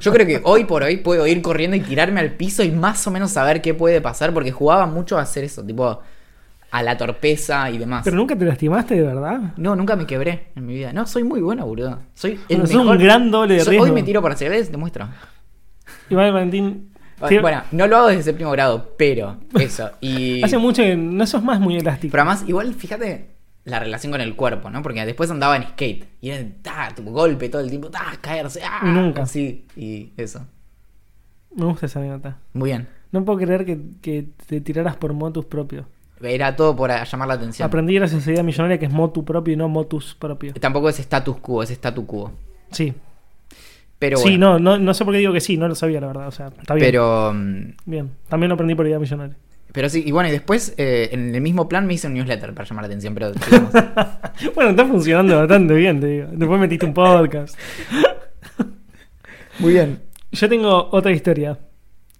Yo 0.00 0.12
creo 0.12 0.26
que 0.26 0.40
hoy 0.44 0.64
por 0.64 0.82
hoy 0.82 0.98
puedo 0.98 1.26
ir 1.26 1.42
corriendo 1.42 1.76
y 1.76 1.80
tirarme 1.80 2.20
al 2.20 2.32
piso 2.32 2.62
y 2.62 2.70
más 2.70 3.06
o 3.06 3.10
menos 3.10 3.32
saber 3.32 3.60
qué 3.62 3.74
puede 3.74 4.00
pasar 4.00 4.32
porque 4.32 4.52
jugaba 4.52 4.86
mucho 4.86 5.18
a 5.18 5.22
hacer 5.22 5.44
eso, 5.44 5.62
tipo 5.64 6.00
a 6.70 6.82
la 6.82 6.96
torpeza 6.96 7.70
y 7.70 7.78
demás. 7.78 8.02
Pero 8.04 8.16
nunca 8.16 8.36
te 8.36 8.44
lastimaste 8.44 8.94
de 8.96 9.02
verdad. 9.02 9.54
No, 9.56 9.74
nunca 9.74 9.96
me 9.96 10.06
quebré 10.06 10.48
en 10.54 10.66
mi 10.66 10.74
vida. 10.74 10.92
No, 10.92 11.06
soy 11.06 11.24
muy 11.24 11.40
buena, 11.40 11.64
boludo. 11.64 11.98
Soy 12.14 12.32
el 12.48 12.58
Bueno, 12.60 12.64
mejor. 12.80 12.96
un 12.96 13.02
gran 13.02 13.30
doble 13.30 13.54
de 13.54 13.64
riesgo. 13.64 13.84
Hoy 13.84 13.92
me 13.92 14.02
tiro 14.02 14.20
y 14.20 14.64
te 14.70 14.76
muestro. 14.76 15.08
Iván 16.10 16.32
Valentín. 16.32 16.90
Bueno, 17.18 17.28
te- 17.36 17.40
Bueno, 17.40 17.62
no 17.72 17.86
lo 17.86 17.96
hago 17.96 18.08
desde 18.08 18.22
séptimo 18.24 18.50
grado, 18.52 18.94
pero 18.96 19.38
eso. 19.58 19.90
Y... 20.00 20.42
Hace 20.44 20.58
mucho 20.58 20.82
que 20.82 20.96
no 20.96 21.26
sos 21.26 21.42
más 21.42 21.58
muy 21.60 21.76
elástico. 21.76 22.12
Pero 22.12 22.22
además, 22.22 22.44
igual, 22.46 22.74
fíjate 22.74 23.30
la 23.64 23.80
relación 23.80 24.12
con 24.12 24.20
el 24.20 24.34
cuerpo, 24.36 24.70
¿no? 24.70 24.82
Porque 24.82 25.04
después 25.04 25.30
andaba 25.30 25.56
en 25.56 25.64
skate. 25.64 26.06
Y 26.20 26.30
era 26.30 26.48
ta, 26.62 26.94
tu 26.94 27.02
golpe 27.04 27.48
todo 27.48 27.60
el 27.62 27.68
tiempo, 27.70 27.90
ta, 27.90 28.04
caerse, 28.20 28.60
ah, 28.64 28.80
Y 28.84 28.88
nunca. 28.88 29.26
Sí, 29.26 29.66
y 29.76 30.12
eso. 30.16 30.46
Me 31.54 31.64
gusta 31.64 31.86
esa 31.86 31.98
anécdota. 31.98 32.38
Muy 32.52 32.70
bien. 32.70 32.88
No 33.10 33.24
puedo 33.24 33.38
creer 33.38 33.64
que, 33.64 33.78
que 34.00 34.26
te 34.46 34.60
tiraras 34.60 34.96
por 34.96 35.12
motus 35.12 35.44
propio. 35.46 35.86
Era 36.20 36.56
todo 36.56 36.74
por 36.74 36.90
llamar 36.90 37.28
la 37.28 37.34
atención. 37.34 37.66
Aprendí 37.66 37.94
gracias 37.94 38.20
a 38.20 38.22
esa 38.22 38.32
idea 38.32 38.42
millonaria 38.42 38.78
que 38.78 38.86
es 38.86 38.92
motu 38.92 39.24
propio 39.24 39.54
y 39.54 39.56
no 39.56 39.68
motus 39.68 40.14
propio. 40.14 40.52
Tampoco 40.54 40.88
es 40.88 40.98
status 40.98 41.36
quo, 41.38 41.62
es 41.62 41.70
statu 41.70 42.06
quo. 42.06 42.32
Sí. 42.70 42.92
Pero 43.98 44.18
sí, 44.18 44.38
no, 44.38 44.58
no, 44.58 44.78
no 44.78 44.94
sé 44.94 45.04
por 45.04 45.12
qué 45.12 45.18
digo 45.18 45.32
que 45.32 45.40
sí, 45.40 45.56
no 45.56 45.68
lo 45.68 45.74
sabía 45.74 46.00
la 46.00 46.08
verdad. 46.08 46.28
O 46.28 46.30
sea, 46.30 46.48
está 46.48 46.74
bien. 46.74 46.86
Pero, 46.86 47.32
mm, 47.34 47.74
Bien. 47.84 48.10
También 48.28 48.48
lo 48.48 48.54
aprendí 48.54 48.74
por 48.74 48.86
idea 48.86 48.98
millonaria. 48.98 49.36
pero 49.72 49.88
sí, 49.88 50.02
y 50.06 50.12
bueno, 50.12 50.28
y 50.28 50.32
después 50.32 50.74
eh, 50.76 51.08
en 51.12 51.34
el 51.34 51.40
mismo 51.40 51.68
plan 51.68 51.86
me 51.86 51.94
hice 51.94 52.06
un 52.06 52.14
newsletter 52.14 52.54
para 52.54 52.68
llamar 52.68 52.84
la 52.84 52.86
atención, 52.86 53.14
pero 53.14 53.32
bueno, 54.54 54.70
está 54.70 54.86
funcionando 54.86 55.36
bastante 55.36 55.74
bien, 55.74 56.00
te 56.00 56.06
digo. 56.06 56.28
Después 56.32 56.60
metiste 56.60 56.86
un 56.86 56.94
podcast. 56.94 57.58
Muy 59.58 59.72
bien. 59.72 60.00
Yo 60.30 60.48
tengo 60.48 60.88
otra 60.92 61.10
historia 61.10 61.58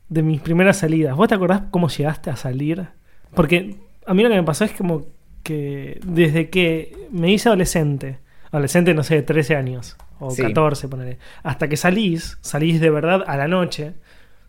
de 0.09 0.23
mis 0.23 0.41
primeras 0.41 0.79
salidas. 0.79 1.17
¿Vos 1.17 1.29
te 1.29 1.35
acordás 1.35 1.63
cómo 1.71 1.89
llegaste 1.89 2.31
a 2.31 2.37
salir? 2.37 2.89
Porque 3.35 3.77
a 4.09 4.15
mí 4.15 4.23
lo 4.23 4.31
que 4.31 4.37
me 4.37 4.43
pasó 4.43 4.65
es 4.65 4.73
como 4.73 5.07
que 5.43 6.01
desde 6.05 6.49
que 6.49 6.97
me 7.11 7.31
hice 7.31 7.49
adolescente, 7.49 8.19
adolescente 8.51 8.95
no 8.95 9.03
sé, 9.03 9.17
de 9.17 9.23
13 9.23 9.55
años 9.57 9.97
o 10.19 10.31
Sí. 10.31 10.43
14, 10.43 10.89
ponele, 10.89 11.19
hasta 11.43 11.69
que 11.69 11.77
salís, 11.77 12.39
salís 12.41 12.81
de 12.81 12.91
verdad 12.91 13.23
a 13.27 13.37
la 13.37 13.47
noche, 13.47 13.93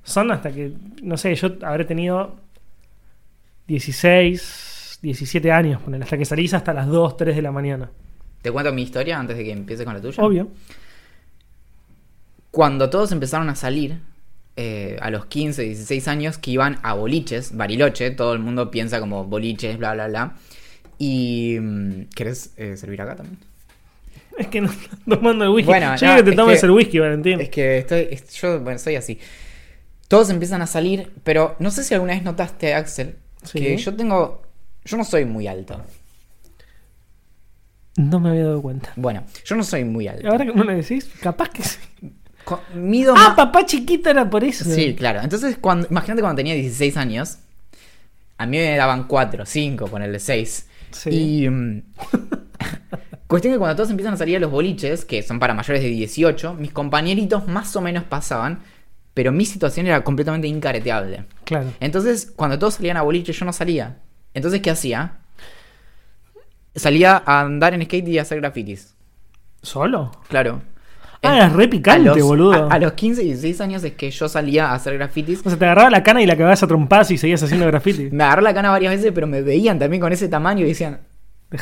son 0.04 0.32
hasta 0.32 0.52
que, 0.52 0.72
no 1.04 1.18
sé, 1.18 1.36
yo 1.36 1.50
habré 1.62 1.86
tenido 1.86 2.38
16, 3.68 5.00
17 5.02 5.52
años, 5.52 5.82
ponele, 5.82 6.04
hasta 6.06 6.18
que 6.18 6.26
salís 6.26 6.54
hasta 6.54 6.74
las 6.74 6.88
2, 6.88 7.18
3 7.18 7.36
de 7.36 7.42
la 7.42 7.52
mañana. 7.52 7.90
¿Te 8.42 8.52
cuento 8.52 8.72
mi 8.72 8.84
historia 8.84 9.20
antes 9.20 9.38
de 9.38 9.44
que 9.44 9.52
empieces 9.52 9.86
con 9.86 9.94
la 9.94 10.02
tuya? 10.02 10.24
Obvio. 10.24 10.48
Cuando 12.52 12.90
todos 12.90 13.12
empezaron 13.12 13.50
a 13.50 13.56
salir, 13.56 14.00
eh, 14.62 14.98
a 15.02 15.10
los 15.10 15.26
15, 15.28 15.62
16 15.62 16.08
años, 16.10 16.38
que 16.38 16.52
iban 16.52 16.80
a 16.84 16.94
boliches, 16.94 17.56
Bariloche, 17.56 18.12
todo 18.12 18.34
el 18.34 18.40
mundo 18.40 18.70
piensa 18.70 19.00
como 19.00 19.24
boliches, 19.24 19.78
bla, 19.78 19.94
bla, 19.94 20.08
bla. 20.10 20.34
Y... 20.98 21.58
mm, 21.62 22.10
¿Querés 22.14 22.52
eh, 22.58 22.76
servir 22.76 23.02
acá 23.02 23.16
también? 23.16 23.38
Es 24.38 24.48
que 24.48 24.60
no 24.60 24.70
tomando 25.08 25.46
el 25.46 25.52
whisky. 25.52 25.68
Bueno, 25.68 25.96
yo 25.96 26.08
no, 26.08 26.16
que 26.18 26.24
te 26.24 26.30
es 26.32 26.36
tomes 26.36 26.60
que- 26.60 26.66
el 26.66 26.72
whisky, 26.72 27.00
Valentín. 27.00 27.40
Es 27.40 27.50
que 27.50 27.78
estoy, 27.78 28.08
es- 28.12 28.30
yo, 28.34 28.60
bueno, 28.60 28.78
soy 28.80 28.96
así. 28.98 29.18
Todos 30.10 30.30
empiezan 30.30 30.62
a 30.62 30.68
salir, 30.68 31.12
pero 31.24 31.56
no 31.60 31.72
sé 31.72 31.84
si 31.86 31.94
alguna 31.94 32.14
vez 32.14 32.24
notaste, 32.24 32.74
Axel, 32.74 33.16
Sí. 33.44 33.60
que 33.60 33.78
yo 33.78 33.96
tengo... 33.96 34.42
Yo 34.84 34.98
no 34.98 35.04
soy 35.06 35.24
muy 35.24 35.48
alto. 35.48 35.82
No 37.98 38.20
me 38.20 38.30
había 38.30 38.46
dado 38.46 38.62
cuenta. 38.62 38.92
Bueno, 38.96 39.24
yo 39.46 39.56
no 39.56 39.64
soy 39.64 39.84
muy 39.84 40.08
alto. 40.08 40.28
Ahora 40.30 40.46
que 40.46 40.54
me 40.54 40.64
lo 40.64 40.74
decís, 40.74 41.10
capaz 41.22 41.50
que 41.50 41.64
sí. 41.64 41.78
Mido 42.74 43.14
Ah, 43.18 43.34
papá 43.36 43.66
chiquito 43.66 44.10
era 44.10 44.30
por 44.30 44.44
eso. 44.44 44.66
Sí, 44.66 44.96
claro. 44.96 45.22
Entonces, 45.22 45.58
cuando, 45.60 45.88
imagínate 45.90 46.22
cuando 46.22 46.38
tenía 46.38 46.54
16 46.54 46.98
años, 46.98 47.38
a 48.38 48.46
mí 48.46 48.58
me 48.58 48.76
daban 48.76 49.06
4, 49.08 49.46
5, 49.46 49.88
ponerle 49.88 50.20
6. 50.20 50.68
Sí. 50.92 51.10
Y, 51.10 51.50
mm, 51.50 51.82
Cuestión 53.30 53.54
que 53.54 53.60
cuando 53.60 53.76
todos 53.76 53.92
empiezan 53.92 54.16
a 54.16 54.18
salir 54.18 54.38
a 54.38 54.40
los 54.40 54.50
boliches, 54.50 55.06
que 55.06 55.22
son 55.22 55.38
para 55.38 55.54
mayores 55.54 55.84
de 55.84 55.90
18, 55.90 56.56
mis 56.56 56.72
compañeritos 56.72 57.48
más 57.48 57.76
o 57.76 57.82
menos 57.82 58.04
pasaban, 58.04 58.62
pero 59.14 59.32
mi 59.32 59.46
situación 59.46 59.86
era 59.86 60.04
completamente 60.04 60.48
incareteable. 60.48 61.26
Claro. 61.44 61.72
Entonces, 61.80 62.34
cuando 62.36 62.58
todos 62.58 62.74
salían 62.74 62.98
a 62.98 63.04
boliche, 63.04 63.32
yo 63.32 63.46
no 63.46 63.54
salía. 63.54 63.98
Entonces, 64.34 64.62
¿qué 64.62 64.72
hacía? 64.72 65.18
Salía 66.74 67.22
a 67.24 67.42
andar 67.42 67.76
en 67.76 67.84
skate 67.84 68.08
y 68.08 68.18
a 68.18 68.24
hacer 68.24 68.40
grafitis. 68.42 68.96
¿Solo? 69.62 70.12
Claro. 70.28 70.64
Ah, 71.22 71.48
es 71.48 71.54
re 71.54 71.68
picante, 71.68 72.10
a 72.10 72.16
los, 72.16 72.22
boludo. 72.24 72.54
A, 72.54 72.74
a 72.74 72.80
los 72.80 72.94
15 72.94 73.22
y 73.24 73.26
16 73.26 73.60
años 73.62 73.84
es 73.84 73.94
que 73.94 74.10
yo 74.10 74.30
salía 74.30 74.70
a 74.72 74.76
hacer 74.76 74.94
grafitis. 74.98 75.42
O 75.46 75.50
sea, 75.50 75.60
te 75.60 75.66
agarraba 75.66 75.90
la 75.90 76.02
cana 76.04 76.22
y 76.22 76.26
la 76.26 76.36
cagabas 76.38 76.64
a 76.64 76.68
trompadas 76.68 77.12
y 77.12 77.18
seguías 77.18 77.44
haciendo 77.44 77.66
graffiti. 77.68 78.10
Me 78.12 78.24
agarró 78.24 78.42
la 78.42 78.54
cana 78.54 78.70
varias 78.70 78.94
veces, 78.96 79.12
pero 79.14 79.28
me 79.28 79.42
veían 79.42 79.78
también 79.80 80.00
con 80.02 80.14
ese 80.14 80.30
tamaño 80.30 80.66
y 80.66 80.70
decían, 80.70 81.02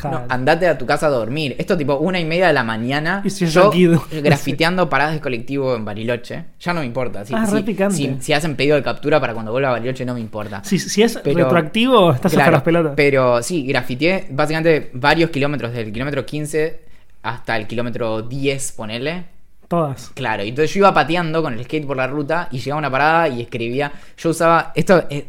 no, 0.03 0.22
andate 0.30 0.68
a 0.68 0.78
tu 0.78 0.86
casa 0.86 1.08
a 1.08 1.10
dormir. 1.10 1.55
Esto 1.58 1.76
tipo 1.78 1.95
una 1.95 2.20
y 2.20 2.26
media 2.26 2.47
de 2.47 2.53
la 2.53 2.64
mañana. 2.64 3.22
Y 3.24 3.30
si 3.32 3.47
yo 3.47 3.72
grafiteando 4.22 4.89
paradas 4.89 5.14
de 5.16 5.22
colectivo 5.22 5.76
en 5.76 5.86
Bariloche. 5.86 6.43
Ya 6.60 6.74
no 6.74 6.82
me 6.82 6.86
importa. 6.86 7.26
Si, 7.26 7.34
Ah, 7.34 7.45
si- 7.47 7.55
re 7.55 7.64
picante. 7.64 7.95
si- 7.95 8.18
si 8.20 8.34
hacen 8.34 8.55
pedido 8.55 8.76
de 8.76 8.84
captura 8.84 9.20
para 9.20 9.34
cuando 9.34 9.51
vuelva 9.53 9.70
a 9.70 9.72
Bariloche 9.72 10.05
no 10.05 10.14
me 10.14 10.20
importa. 10.20 10.62
Si, 10.64 10.78
si 10.78 11.01
es 11.01 11.18
Pero- 11.24 11.39
retroactivo, 11.45 12.12
estás 12.12 12.26
hasta 12.26 12.38
Claro, 12.38 12.51
las 12.51 12.62
pelotas. 12.64 12.93
Pero 12.95 13.41
sí, 13.41 13.66
grafiteé 13.66 14.28
básicamente 14.30 14.91
varios 14.93 15.30
kilómetros, 15.32 15.72
desde 15.72 15.86
el 15.88 15.93
kilómetro 15.93 16.26
15 16.26 16.82
hasta 17.24 17.58
el 17.58 17.66
kilómetro 17.66 18.22
10, 18.22 18.72
ponele. 18.74 19.37
Todas. 19.68 20.11
Claro, 20.15 20.43
y 20.43 20.49
entonces 20.49 20.74
yo 20.74 20.80
iba 20.80 20.93
pateando 20.93 21.41
con 21.43 21.53
el 21.53 21.63
skate 21.65 21.86
por 21.86 21.97
la 21.97 22.07
ruta 22.07 22.47
y 22.51 22.59
llegaba 22.59 22.78
a 22.78 22.80
una 22.80 22.91
parada 22.91 23.28
y 23.28 23.41
escribía. 23.41 23.91
Yo 24.18 24.30
usaba. 24.30 24.72
Esto. 24.76 25.03
eh, 25.09 25.28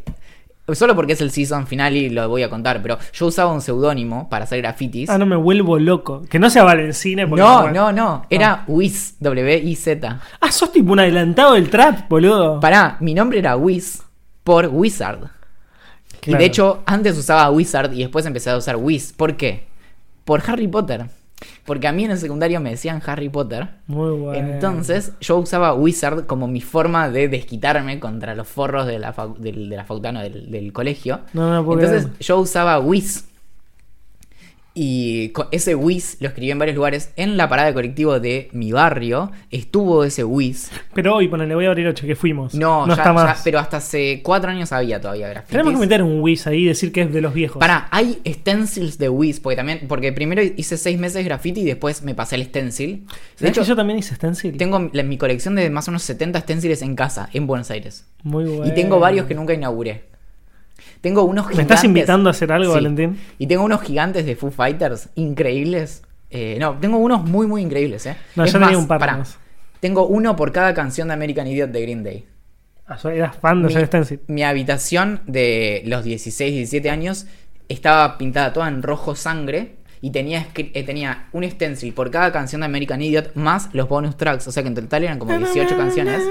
solo 0.74 0.94
porque 0.94 1.14
es 1.14 1.20
el 1.22 1.30
season 1.30 1.66
final 1.66 1.96
y 1.96 2.10
lo 2.10 2.28
voy 2.28 2.42
a 2.42 2.50
contar, 2.50 2.80
pero 2.82 2.98
yo 3.12 3.26
usaba 3.26 3.50
un 3.52 3.60
seudónimo 3.62 4.28
para 4.28 4.44
hacer 4.44 4.60
grafitis. 4.60 5.08
Ah, 5.10 5.16
no 5.18 5.24
me 5.26 5.34
vuelvo 5.34 5.78
loco. 5.78 6.22
Que 6.28 6.38
no 6.38 6.50
sea 6.50 6.62
Valencine. 6.62 7.26
porque- 7.26 7.40
no, 7.42 7.70
no, 7.70 7.90
no. 7.90 8.26
Era 8.30 8.64
Wiz, 8.68 9.16
W-I-Z. 9.18 10.20
Ah, 10.40 10.52
sos 10.52 10.70
tipo 10.70 10.92
un 10.92 11.00
adelantado 11.00 11.54
del 11.54 11.68
trap, 11.70 12.08
boludo. 12.08 12.60
Pará, 12.60 12.96
mi 13.00 13.14
nombre 13.14 13.38
era 13.38 13.56
Wiz 13.56 14.02
por 14.44 14.66
Wizard. 14.66 15.30
Y 16.26 16.34
de 16.34 16.44
hecho, 16.44 16.82
antes 16.84 17.16
usaba 17.16 17.50
Wizard 17.50 17.92
y 17.94 18.00
después 18.00 18.26
empecé 18.26 18.50
a 18.50 18.56
usar 18.56 18.76
Wiz. 18.76 19.12
¿Por 19.14 19.36
qué? 19.36 19.66
Por 20.24 20.42
Harry 20.46 20.68
Potter. 20.68 21.06
Porque 21.64 21.86
a 21.86 21.92
mí 21.92 22.04
en 22.04 22.10
el 22.12 22.18
secundario 22.18 22.60
me 22.60 22.70
decían 22.70 23.02
Harry 23.06 23.28
Potter. 23.28 23.68
Muy 23.86 24.10
bueno. 24.18 24.54
Entonces 24.54 25.12
yo 25.20 25.36
usaba 25.38 25.74
Wizard 25.74 26.26
como 26.26 26.48
mi 26.48 26.60
forma 26.60 27.10
de 27.10 27.28
desquitarme 27.28 28.00
contra 28.00 28.34
los 28.34 28.48
forros 28.48 28.86
de 28.86 28.98
la, 28.98 29.14
fac- 29.14 29.36
del, 29.36 29.68
de 29.68 29.76
la 29.76 29.84
facultad, 29.84 30.12
no, 30.12 30.20
del, 30.20 30.50
del 30.50 30.72
colegio. 30.72 31.20
No, 31.32 31.52
no 31.52 31.64
puedo 31.64 31.80
Entonces 31.80 32.08
yo 32.20 32.38
usaba 32.38 32.78
Wiz. 32.80 33.24
Y 34.80 35.32
ese 35.50 35.74
Wiz 35.74 36.18
lo 36.20 36.28
escribí 36.28 36.52
en 36.52 36.58
varios 36.60 36.76
lugares. 36.76 37.10
En 37.16 37.36
la 37.36 37.48
parada 37.48 37.66
de 37.66 37.74
colectivo 37.74 38.20
de 38.20 38.48
mi 38.52 38.70
barrio 38.70 39.32
estuvo 39.50 40.04
ese 40.04 40.22
Wiz. 40.22 40.70
Pero 40.94 41.16
hoy, 41.16 41.26
ponele, 41.26 41.56
voy 41.56 41.64
a 41.64 41.70
abrir 41.70 41.88
8, 41.88 42.06
que 42.06 42.14
fuimos. 42.14 42.54
No, 42.54 42.82
no 42.86 42.94
ya- 42.94 43.02
está 43.02 43.04
ya- 43.06 43.12
más. 43.12 43.40
pero 43.42 43.58
hasta 43.58 43.78
hace 43.78 44.20
cuatro 44.22 44.50
años 44.52 44.70
había 44.70 45.00
todavía 45.00 45.28
grafitis. 45.30 45.50
Tenemos 45.50 45.72
que 45.72 45.78
meter 45.80 46.02
un 46.04 46.20
Wiz 46.20 46.46
ahí 46.46 46.60
y 46.62 46.64
decir 46.66 46.92
que 46.92 47.00
es 47.00 47.12
de 47.12 47.20
los 47.20 47.34
viejos. 47.34 47.58
Pará, 47.58 47.88
hay 47.90 48.20
stencils 48.24 48.98
de 48.98 49.08
Wiz, 49.08 49.40
porque 49.40 49.56
también, 49.56 49.80
porque 49.88 50.12
primero 50.12 50.42
hice 50.42 50.76
seis 50.76 50.96
meses 50.96 51.14
de 51.14 51.24
graffiti 51.24 51.62
y 51.62 51.64
después 51.64 52.02
me 52.04 52.14
pasé 52.14 52.36
el 52.36 52.44
stencil. 52.44 53.04
De 53.04 53.12
¿Sabés 53.34 53.50
hecho, 53.50 53.62
yo 53.64 53.74
también 53.74 53.98
hice 53.98 54.14
stencil? 54.14 54.56
tengo 54.56 54.90
la- 54.92 55.02
mi 55.02 55.18
colección 55.18 55.56
de 55.56 55.70
más 55.70 55.88
o 55.88 55.90
menos 55.90 56.04
70 56.04 56.38
stencils 56.38 56.82
en 56.82 56.94
casa, 56.94 57.28
en 57.32 57.48
Buenos 57.48 57.72
Aires. 57.72 58.06
Muy 58.22 58.44
bueno. 58.44 58.66
Y 58.70 58.74
tengo 58.76 59.00
varios 59.00 59.26
que 59.26 59.34
nunca 59.34 59.54
inauguré. 59.54 60.04
Tengo 61.00 61.22
unos 61.22 61.46
¿Me 61.46 61.52
gigantes. 61.52 61.74
estás 61.76 61.84
invitando 61.84 62.28
a 62.28 62.32
hacer 62.32 62.50
algo, 62.52 62.72
Sí. 62.72 62.74
Valentín? 62.74 63.18
Y 63.38 63.46
tengo 63.46 63.64
unos 63.64 63.82
gigantes 63.82 64.26
de 64.26 64.36
Foo 64.36 64.50
Fighters 64.50 65.08
increíbles. 65.14 66.02
Eh, 66.30 66.56
no, 66.60 66.76
tengo 66.78 66.98
unos 66.98 67.24
muy, 67.24 67.46
muy 67.46 67.62
increíbles, 67.62 68.04
¿eh? 68.06 68.16
No, 68.36 68.44
Es 68.44 68.52
yo 68.52 68.58
tenía 68.58 68.74
más, 68.74 68.82
un 68.82 68.88
par 68.88 68.98
pará, 69.00 69.16
más. 69.18 69.38
Tengo 69.80 70.06
uno 70.06 70.34
por 70.36 70.52
cada 70.52 70.74
canción 70.74 71.08
de 71.08 71.14
American 71.14 71.46
Idiot 71.46 71.70
de 71.70 71.82
Green 71.82 72.02
Day. 72.02 72.26
Ah, 72.86 72.96
yo 73.02 73.10
era 73.10 73.30
fan 73.32 73.62
de 73.62 74.18
Mi, 74.26 74.34
mi 74.34 74.42
habitación 74.44 75.20
de 75.26 75.82
los 75.86 76.04
16, 76.04 76.52
17 76.54 76.90
años 76.90 77.26
estaba 77.68 78.16
pintada 78.16 78.52
toda 78.52 78.66
en 78.68 78.82
rojo 78.82 79.14
sangre 79.14 79.76
y 80.00 80.10
tenía, 80.10 80.46
eh, 80.54 80.82
tenía 80.84 81.26
un 81.32 81.48
stencil 81.50 81.92
por 81.92 82.10
cada 82.10 82.32
canción 82.32 82.60
de 82.60 82.66
American 82.66 83.02
Idiot 83.02 83.34
más 83.34 83.68
los 83.72 83.88
bonus 83.88 84.16
tracks. 84.16 84.46
O 84.48 84.52
sea 84.52 84.62
que 84.62 84.68
en 84.68 84.74
total 84.74 85.04
eran 85.04 85.18
como 85.18 85.36
18 85.36 85.76
canciones. 85.76 86.22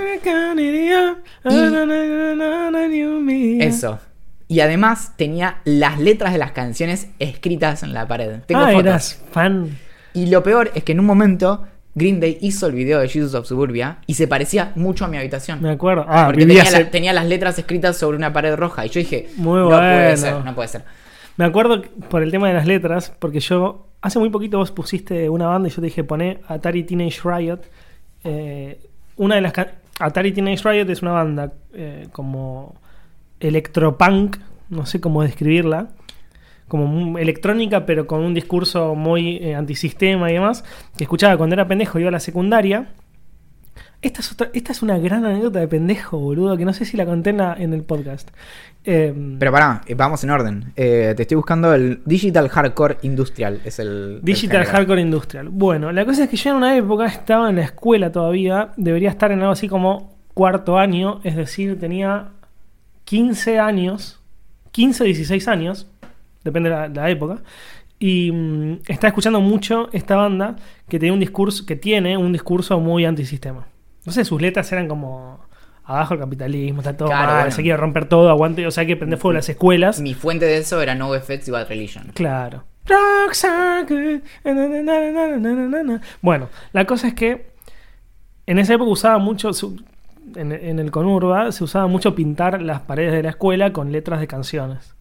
Y... 3.30 3.62
Eso. 3.62 4.00
Y 4.48 4.62
además 4.62 5.14
tenía 5.18 5.58
las 5.66 6.00
letras 6.00 6.32
de 6.32 6.40
las 6.40 6.52
canciones 6.54 7.10
escritas 7.20 7.84
en 7.84 7.94
la 7.94 8.08
pared. 8.08 8.40
Tengo 8.46 8.62
ah, 8.62 8.68
fotos. 8.72 8.86
eras 8.86 9.24
fan. 9.32 9.78
Y 10.14 10.28
lo 10.28 10.42
peor 10.44 10.72
es 10.74 10.84
que 10.84 10.94
en 10.94 11.00
un 11.02 11.06
momento 11.06 11.68
Green 11.96 12.20
Day 12.20 12.38
hizo 12.42 12.68
el 12.68 12.74
video 12.74 13.00
de 13.00 13.10
Jesus 13.10 13.34
of 13.34 13.46
Suburbia 13.48 13.98
y 14.06 14.14
se 14.14 14.28
parecía 14.28 14.72
mucho 14.76 15.04
a 15.04 15.08
mi 15.10 15.18
habitación. 15.18 15.62
Me 15.62 15.72
acuerdo. 15.72 16.06
Ah, 16.08 16.26
porque 16.28 16.46
tenía, 16.46 16.62
hace- 16.62 16.84
la- 16.84 16.92
tenía 16.92 17.12
las 17.14 17.26
letras 17.26 17.58
escritas 17.60 17.98
sobre 17.98 18.18
una 18.18 18.32
pared 18.32 18.56
roja. 18.56 18.86
Y 18.86 18.90
yo 18.90 19.00
dije, 19.00 19.30
Muy 19.36 19.60
no 19.60 19.70
puede 19.70 20.16
ser, 20.18 20.46
no 20.46 20.56
puede 20.56 20.68
ser. 20.70 20.84
Me 21.36 21.46
acuerdo 21.46 21.82
por 22.10 22.24
el 22.24 22.32
tema 22.32 22.48
de 22.48 22.54
las 22.54 22.66
letras, 22.66 23.12
porque 23.20 23.40
yo 23.40 23.88
hace 24.02 24.18
muy 24.20 24.30
poquito 24.30 24.58
vos 24.60 24.72
pusiste 24.72 25.30
una 25.30 25.48
banda 25.48 25.68
y 25.68 25.72
yo 25.72 25.76
te 25.78 25.82
dije 25.88 26.04
poné 26.04 26.40
Atari 26.48 26.84
Teenage 26.84 27.20
Riot. 27.24 27.60
Eh, 28.24 28.80
una 29.18 29.36
de 29.36 29.42
las 29.42 29.54
Atari 30.00 30.32
Teenage 30.32 30.68
Riot 30.70 30.90
es 30.90 31.02
una 31.02 31.12
banda 31.12 31.52
eh, 31.74 32.08
como 32.12 32.76
electropunk, 33.40 34.38
no 34.70 34.86
sé 34.86 35.00
cómo 35.02 35.24
describirla, 35.24 35.90
como 36.68 37.18
electrónica 37.18 37.86
pero 37.86 38.08
con 38.08 38.22
un 38.22 38.34
discurso 38.34 38.96
muy 38.96 39.38
eh, 39.38 39.56
antisistema 39.56 40.30
y 40.30 40.34
demás, 40.34 40.64
que 40.98 41.04
escuchaba 41.06 41.38
cuando 41.38 41.54
era 41.54 41.68
pendejo, 41.68 42.00
iba 42.00 42.10
a 42.10 42.12
la 42.12 42.20
secundaria. 42.20 42.90
Esta 44.02 44.20
es, 44.22 44.32
otra- 44.32 44.50
esta 44.54 44.72
es 44.74 44.84
una 44.84 45.00
gran 45.00 45.26
anécdota 45.26 45.60
de 45.60 45.68
pendejo, 45.68 46.20
boludo, 46.20 46.56
que 46.56 46.66
no 46.66 46.74
sé 46.74 46.86
si 46.86 46.98
la 46.98 47.06
conté 47.06 47.32
en, 47.32 47.38
la- 47.38 47.56
en 47.58 47.74
el 47.74 47.82
podcast. 47.84 48.30
Eh, 48.84 49.14
Pero 49.40 49.52
pará, 49.52 49.82
eh, 49.88 49.96
vamos 49.96 50.24
en 50.24 50.30
orden. 50.30 50.72
Eh, 50.76 51.14
te 51.18 51.24
estoy 51.24 51.36
buscando 51.36 51.74
el 51.74 52.02
Digital 52.06 52.48
Hardcore 52.48 52.98
Industrial. 53.02 53.60
Es 53.66 53.80
el. 53.80 54.20
Digital 54.22 54.62
el. 54.62 54.68
Hardcore 54.68 55.02
Industrial. 55.02 55.50
Bueno, 55.50 55.92
la 55.92 56.06
cosa 56.06 56.26
es 56.26 56.30
que 56.30 56.38
yo 56.38 56.52
en 56.52 56.58
una 56.58 56.78
época 56.78 57.08
estaba 57.08 57.50
en 57.50 57.56
la 57.56 57.64
escuela 57.64 58.12
todavía, 58.12 58.70
debería 58.78 59.10
estar 59.10 59.32
en 59.32 59.40
algo 59.40 59.52
así 59.52 59.68
como 59.68 60.16
cuarto 60.36 60.78
año, 60.78 61.20
es 61.24 61.36
decir, 61.36 61.80
tenía 61.80 62.30
15 63.08 63.58
años, 63.58 64.20
15, 64.72 65.06
16 65.06 65.48
años, 65.48 65.88
depende 66.44 66.70
de 66.70 66.90
la, 66.90 67.10
época, 67.10 67.42
y 68.00 68.32
um, 68.32 68.80
está 68.86 69.08
escuchando 69.08 69.40
mucho 69.40 69.88
esta 69.94 70.18
banda 70.18 70.58
que 70.90 71.00
tiene 71.00 71.14
un 71.14 71.22
discurso, 71.22 71.66
que 71.66 71.78
tiene 71.78 72.18
un 72.18 72.34
discurso 72.34 72.82
muy 72.82 73.06
antisistema. 73.06 73.66
No 74.06 74.12
sé, 74.12 74.26
sus 74.26 74.42
letras 74.42 74.70
eran 74.74 74.90
como 74.90 75.40
abajo 75.86 76.16
el 76.16 76.20
capitalismo, 76.20 76.82
está 76.82 76.98
todo 76.98 77.08
claro, 77.08 77.32
mal, 77.32 77.52
se 77.54 77.62
quiere 77.62 77.78
romper 77.78 78.10
todo, 78.10 78.30
aguante, 78.30 78.68
o 78.68 78.72
sea, 78.72 78.82
hay 78.82 78.88
que 78.88 78.98
prender 78.98 79.18
fuego 79.18 79.32
mi, 79.32 79.38
las 79.38 79.48
escuelas. 79.48 80.02
Mi 80.02 80.14
fuente 80.14 80.44
de 80.44 80.58
eso 80.58 80.82
era 80.82 80.94
No 80.94 81.16
Effects 81.16 81.48
y 81.48 81.52
Bad 81.52 81.70
Religion. 81.70 82.12
Claro. 82.14 82.66
Bueno, 86.22 86.50
la 86.74 86.86
cosa 86.86 87.08
es 87.08 87.14
que 87.14 87.54
en 88.46 88.60
esa 88.60 88.74
época 88.74 88.92
usaba 88.92 89.18
mucho, 89.18 89.52
en, 90.36 90.52
en 90.52 90.80
el 90.80 90.92
Conurba, 90.92 91.52
se 91.52 91.64
usaba 91.64 91.88
mucho 91.88 92.14
pintar 92.16 92.62
las 92.62 92.82
paredes 92.82 93.14
de 93.14 93.24
la 93.24 93.30
escuela 93.30 93.72
con 93.74 93.92
letras 93.92 94.20
de 94.20 94.28
canciones. 94.28 94.94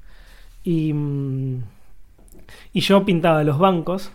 Y, 0.65 0.93
mm, 0.93 1.63
y 2.73 2.81
yo 2.81 3.05
pintaba 3.05 3.43
los 3.45 3.59
bancos 3.59 4.13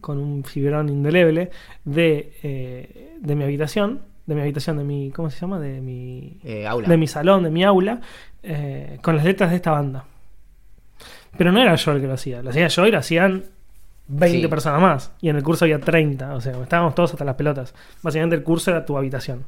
con 0.00 0.18
un 0.18 0.44
fibrón 0.44 0.88
indeleble 0.88 1.50
de, 1.84 2.32
eh, 2.42 3.16
de 3.20 3.34
mi 3.34 3.44
habitación, 3.44 4.00
de 4.26 4.34
mi 4.34 4.40
habitación, 4.42 4.76
de 4.78 4.84
mi, 4.84 5.10
¿cómo 5.10 5.30
se 5.30 5.40
llama? 5.40 5.58
De 5.58 5.80
mi, 5.80 6.38
Eh, 6.44 6.66
aula. 6.66 6.88
de 6.88 6.96
mi 6.96 7.06
salón, 7.06 7.42
de 7.44 7.50
mi 7.50 7.64
aula, 7.64 8.00
eh, 8.42 8.98
con 9.02 9.16
las 9.16 9.24
letras 9.24 9.50
de 9.50 9.56
esta 9.56 9.70
banda. 9.70 10.04
Pero 11.36 11.52
no 11.52 11.60
era 11.60 11.74
yo 11.76 11.92
el 11.92 12.00
que 12.00 12.06
lo 12.06 12.14
hacía, 12.14 12.42
lo 12.42 12.50
hacía 12.50 12.68
yo 12.68 12.86
y 12.86 12.90
lo 12.90 12.98
hacían 12.98 13.44
20 14.08 14.40
Sí. 14.42 14.48
personas 14.48 14.80
más. 14.82 15.12
Y 15.20 15.28
en 15.28 15.36
el 15.36 15.42
curso 15.42 15.64
había 15.64 15.78
30, 15.80 16.34
o 16.34 16.40
sea, 16.40 16.60
estábamos 16.62 16.94
todos 16.94 17.12
hasta 17.12 17.24
las 17.24 17.36
pelotas. 17.36 17.74
Básicamente 18.02 18.36
el 18.36 18.42
curso 18.42 18.70
era 18.70 18.84
tu 18.84 18.96
habitación. 18.98 19.44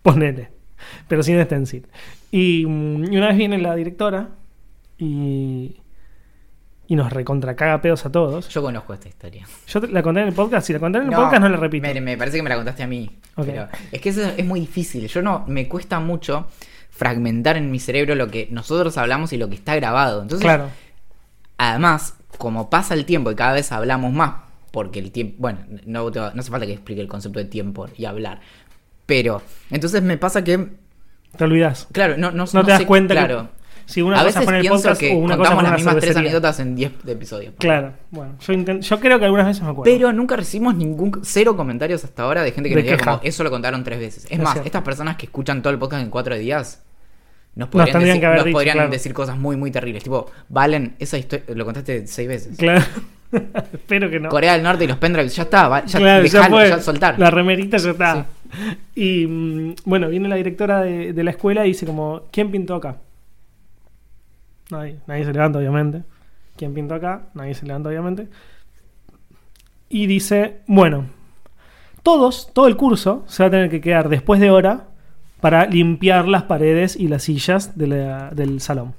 Ponele. 0.02 0.50
Pero 1.08 1.22
sin 1.22 1.42
stencil. 1.44 1.86
Y, 2.30 2.64
mm, 2.66 3.12
y 3.12 3.16
una 3.16 3.28
vez 3.28 3.36
viene 3.36 3.58
la 3.58 3.74
directora 3.74 4.28
y, 4.98 5.76
y 6.86 6.96
nos 6.96 7.12
recontracaga 7.12 7.80
pedos 7.82 8.04
a 8.06 8.12
todos. 8.12 8.48
Yo 8.48 8.62
conozco 8.62 8.94
esta 8.94 9.08
historia. 9.08 9.46
Yo 9.66 9.80
te- 9.80 9.88
la 9.88 10.02
conté 10.02 10.20
en 10.22 10.28
el 10.28 10.34
podcast, 10.34 10.66
si 10.66 10.72
la 10.72 10.78
conté 10.78 10.98
en 10.98 11.04
el 11.04 11.10
podcast 11.14 11.40
no 11.42 11.48
la 11.48 11.56
repito. 11.56 11.86
Me, 11.86 12.00
me 12.00 12.16
parece 12.16 12.36
que 12.38 12.42
me 12.42 12.50
la 12.50 12.56
contaste 12.56 12.82
a 12.82 12.86
mí. 12.86 13.10
Ok. 13.36 13.46
Pero 13.46 13.68
es 13.92 14.00
que 14.00 14.08
eso 14.08 14.22
es 14.36 14.44
muy 14.44 14.60
difícil. 14.60 15.06
Yo 15.08 15.22
no. 15.22 15.44
Me 15.46 15.68
cuesta 15.68 16.00
mucho 16.00 16.46
fragmentar 16.90 17.56
en 17.56 17.70
mi 17.70 17.78
cerebro 17.78 18.14
lo 18.14 18.28
que 18.28 18.48
nosotros 18.50 18.96
hablamos 18.98 19.32
y 19.32 19.36
lo 19.38 19.48
que 19.48 19.54
está 19.54 19.74
grabado. 19.76 20.22
Entonces, 20.22 20.44
Claro. 20.44 20.68
Además, 21.58 22.14
como 22.38 22.70
pasa 22.70 22.94
el 22.94 23.04
tiempo 23.04 23.30
y 23.30 23.34
cada 23.34 23.52
vez 23.52 23.70
hablamos 23.70 24.12
más, 24.12 24.34
porque 24.70 24.98
el 24.98 25.10
tiempo, 25.12 25.36
bueno, 25.40 25.58
no, 25.84 26.10
te 26.10 26.20
va- 26.20 26.32
no 26.34 26.40
hace 26.40 26.50
falta 26.50 26.64
que 26.66 26.72
explique 26.72 27.00
el 27.02 27.08
concepto 27.08 27.38
de 27.38 27.44
tiempo 27.44 27.86
y 27.96 28.06
hablar, 28.06 28.40
pero 29.10 29.42
entonces 29.70 30.02
me 30.02 30.16
pasa 30.16 30.42
que, 30.44 30.68
Te 31.36 31.44
olvidas. 31.44 31.88
claro, 31.92 32.16
no, 32.16 32.30
no, 32.30 32.44
No 32.52 32.64
te 32.64 32.70
das 32.70 32.80
sé- 32.80 32.86
cuenta 32.86 33.14
que- 33.14 33.20
claro, 33.20 33.48
Si 33.86 34.02
una 34.02 34.20
a 34.20 34.24
cosa 34.24 34.26
veces 34.40 34.44
fue 34.44 34.54
en 34.54 34.60
el 34.60 34.68
podcast 34.68 35.00
que 35.00 35.12
o 35.12 35.16
una 35.18 35.36
cosa 35.36 35.50
contamos 35.50 35.62
las 35.64 35.72
mismas 35.80 35.96
tres 35.98 36.16
anécdotas 36.16 36.60
en 36.60 36.76
10 36.76 36.92
episodios. 37.08 37.54
Claro, 37.58 37.92
bueno, 38.12 38.36
yo, 38.40 38.52
intent- 38.52 38.82
yo 38.82 39.00
creo 39.00 39.18
que 39.18 39.24
algunas 39.24 39.46
veces 39.48 39.62
me 39.64 39.70
acuerdo. 39.70 39.92
Pero 39.92 40.12
nunca 40.12 40.36
recibimos 40.36 40.76
ningún 40.76 41.20
cero 41.24 41.56
comentarios 41.56 42.04
hasta 42.04 42.22
ahora 42.22 42.42
de 42.44 42.52
gente 42.52 42.68
que 42.68 42.76
De 42.76 42.82
nos 42.82 42.90
diga 42.92 43.04
como 43.04 43.20
eso 43.24 43.42
lo 43.42 43.50
contaron 43.50 43.82
tres 43.82 43.98
veces. 43.98 44.24
Es, 44.26 44.30
Es 44.32 44.38
más, 44.38 44.52
cierto. 44.52 44.66
estas 44.66 44.82
personas 44.82 45.16
que 45.16 45.26
escuchan 45.26 45.60
todo 45.60 45.72
el 45.72 45.78
podcast 45.80 46.04
en 46.04 46.10
cuatro 46.10 46.36
días 46.36 46.82
nos 47.56 47.68
podrían, 47.68 47.98
decir, 47.98 48.20
que 48.20 48.26
haber 48.26 48.38
nos 48.38 48.44
dicho, 48.46 48.54
podrían 48.56 48.76
claro. 48.76 48.90
decir 48.90 49.12
cosas 49.12 49.36
muy 49.36 49.56
muy 49.56 49.72
terribles. 49.72 50.04
Tipo, 50.04 50.30
Valen, 50.48 50.94
esa 51.00 51.18
historia 51.18 51.44
lo 51.52 51.64
contaste 51.64 52.06
seis 52.06 52.28
veces. 52.28 52.56
Claro. 52.58 52.84
Espero 53.72 54.10
que 54.10 54.18
no. 54.20 54.28
Corea 54.28 54.54
del 54.54 54.62
Norte 54.62 54.84
y 54.84 54.86
los 54.88 54.96
pendrives, 54.98 55.34
ya 55.36 55.44
está, 55.44 55.84
ya, 55.86 55.98
Claro, 55.98 56.24
ya 56.26 56.38
dejalo, 56.40 56.56
fue. 56.56 56.68
ya 56.68 56.80
soltar. 56.80 57.18
La 57.18 57.30
remerita 57.30 57.76
ya 57.76 57.90
está. 57.90 58.26
Y 58.94 59.26
mm, 59.26 59.74
bueno, 59.84 60.08
viene 60.08 60.28
la 60.28 60.36
directora 60.36 60.80
de, 60.82 61.12
de 61.12 61.24
la 61.24 61.30
escuela 61.30 61.64
y 61.64 61.68
dice 61.68 61.86
como, 61.86 62.22
¿quién 62.32 62.50
pintó 62.50 62.74
acá? 62.74 62.96
Nadie, 64.70 64.96
nadie 65.06 65.24
se 65.24 65.32
levanta, 65.32 65.58
obviamente. 65.58 66.02
¿Quién 66.56 66.74
pintó 66.74 66.94
acá? 66.94 67.22
Nadie 67.34 67.54
se 67.54 67.66
levanta, 67.66 67.88
obviamente. 67.88 68.28
Y 69.88 70.06
dice, 70.06 70.58
bueno, 70.66 71.06
todos, 72.02 72.52
todo 72.52 72.68
el 72.68 72.76
curso 72.76 73.24
se 73.26 73.42
va 73.42 73.48
a 73.48 73.50
tener 73.50 73.70
que 73.70 73.80
quedar 73.80 74.08
después 74.08 74.40
de 74.40 74.50
hora 74.50 74.86
para 75.40 75.66
limpiar 75.66 76.28
las 76.28 76.44
paredes 76.44 76.96
y 76.96 77.08
las 77.08 77.24
sillas 77.24 77.76
de 77.76 77.86
la- 77.88 78.30
del 78.30 78.60
salón. 78.60 78.94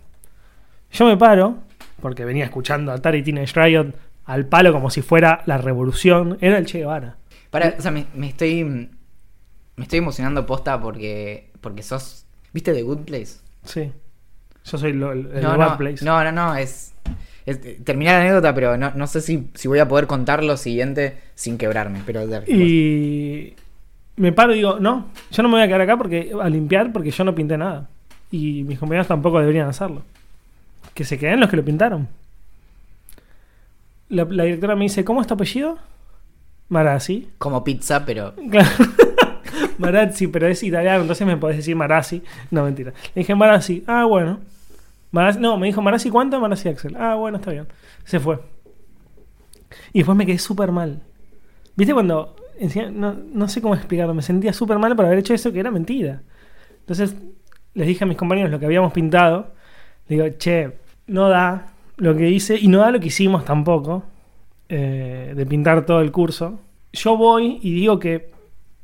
Yo 0.91 1.05
me 1.05 1.15
paro, 1.15 1.59
porque 2.01 2.25
venía 2.25 2.43
escuchando 2.45 2.91
a 2.91 2.95
Atari 2.95 3.23
Teenage 3.23 3.53
Riot 3.61 3.93
al 4.25 4.45
palo 4.45 4.71
como 4.71 4.89
si 4.89 5.01
fuera 5.01 5.41
la 5.45 5.57
revolución. 5.57 6.37
Era 6.41 6.57
el 6.57 6.65
Che 6.65 6.79
Guevara. 6.79 7.17
Para, 7.49 7.75
o 7.77 7.81
sea, 7.81 7.91
me, 7.91 8.05
me 8.15 8.27
estoy 8.29 8.63
me 8.63 9.83
estoy 9.83 9.99
emocionando 9.99 10.45
posta 10.45 10.79
porque 10.79 11.49
porque 11.61 11.83
sos 11.83 12.25
¿Viste 12.53 12.73
The 12.73 12.81
Good 12.83 12.99
Place? 13.05 13.37
Sí. 13.63 13.91
Yo 14.65 14.77
soy 14.77 14.93
lo- 14.93 15.11
el, 15.13 15.29
el 15.33 15.41
no, 15.43 15.57
no, 15.57 15.77
Place. 15.77 16.03
no, 16.05 16.23
no, 16.23 16.31
no, 16.31 16.55
es, 16.55 16.93
es- 17.45 17.83
terminé 17.83 18.11
la 18.11 18.19
anécdota, 18.21 18.53
pero 18.53 18.77
no, 18.77 18.91
no 18.93 19.07
sé 19.07 19.21
si, 19.21 19.49
si 19.55 19.67
voy 19.67 19.79
a 19.79 19.87
poder 19.87 20.05
contar 20.07 20.43
lo 20.43 20.55
siguiente 20.57 21.17
sin 21.35 21.57
quebrarme, 21.57 22.01
pero 22.05 22.21
Y 22.47 23.53
me 24.17 24.31
paro 24.33 24.53
y 24.53 24.57
digo, 24.57 24.79
no, 24.79 25.07
yo 25.31 25.43
no 25.43 25.49
me 25.49 25.55
voy 25.55 25.63
a 25.63 25.67
quedar 25.67 25.81
acá 25.81 25.97
porque 25.97 26.31
a 26.39 26.47
limpiar 26.49 26.91
porque 26.93 27.09
yo 27.11 27.23
no 27.23 27.33
pinté 27.33 27.57
nada. 27.57 27.89
Y 28.29 28.63
mis 28.63 28.77
compañeros 28.79 29.07
tampoco 29.07 29.39
deberían 29.39 29.67
hacerlo. 29.67 30.03
Que 30.93 31.03
se 31.05 31.17
queden 31.17 31.39
los 31.39 31.49
que 31.49 31.57
lo 31.57 31.65
pintaron. 31.65 32.07
La, 34.11 34.25
la 34.25 34.43
directora 34.43 34.75
me 34.75 34.83
dice, 34.83 35.03
¿cómo 35.03 35.21
es 35.21 35.27
tu 35.27 35.33
apellido? 35.33 35.77
Marazzi. 36.69 37.29
como 37.37 37.63
pizza, 37.63 38.05
pero 38.05 38.33
Claro. 38.49 38.69
Marazzi, 39.77 40.27
pero 40.27 40.47
es 40.47 40.61
italiano, 40.63 41.01
entonces 41.01 41.25
me 41.25 41.37
podés 41.37 41.57
decir 41.57 41.75
Marazzi. 41.75 42.21
No, 42.51 42.63
mentira. 42.63 42.93
Le 43.15 43.21
dije 43.21 43.35
Marazzi. 43.35 43.83
Ah, 43.87 44.05
bueno. 44.05 44.39
Marazzi- 45.11 45.39
no, 45.39 45.57
me 45.57 45.67
dijo 45.67 45.81
Marazzi, 45.81 46.09
¿cuánto? 46.09 46.39
Marazzi 46.39 46.69
Axel. 46.69 46.95
Ah, 46.97 47.15
bueno, 47.15 47.37
está 47.37 47.51
bien. 47.51 47.67
Se 48.05 48.19
fue. 48.19 48.39
Y 49.93 49.99
después 49.99 50.17
me 50.17 50.25
quedé 50.25 50.37
súper 50.39 50.71
mal. 50.71 51.01
¿Viste 51.75 51.93
cuando... 51.93 52.35
no, 52.91 53.13
no 53.13 53.47
sé 53.47 53.61
cómo 53.61 53.75
explicarlo. 53.75 54.13
Me 54.13 54.21
sentía 54.21 54.53
súper 54.53 54.77
mal 54.77 54.95
por 54.95 55.05
haber 55.05 55.19
hecho 55.19 55.33
eso 55.33 55.51
que 55.51 55.59
era 55.59 55.71
mentira. 55.71 56.21
Entonces 56.81 57.15
les 57.73 57.87
dije 57.87 58.03
a 58.03 58.07
mis 58.07 58.17
compañeros 58.17 58.51
lo 58.51 58.59
que 58.59 58.65
habíamos 58.65 58.93
pintado. 58.93 59.53
Le 60.07 60.15
digo, 60.15 60.37
che, 60.37 60.77
no 61.07 61.27
da 61.29 61.70
lo 61.97 62.15
que 62.15 62.29
hice 62.29 62.57
y 62.59 62.67
no 62.67 62.79
da 62.79 62.91
lo 62.91 62.99
que 62.99 63.07
hicimos 63.07 63.45
tampoco. 63.45 64.03
eh, 64.69 65.33
de 65.35 65.45
pintar 65.45 65.85
todo 65.85 65.99
el 65.99 66.11
curso. 66.11 66.59
Yo 66.93 67.17
voy 67.17 67.59
y 67.61 67.73
digo 67.73 67.99
que 67.99 68.31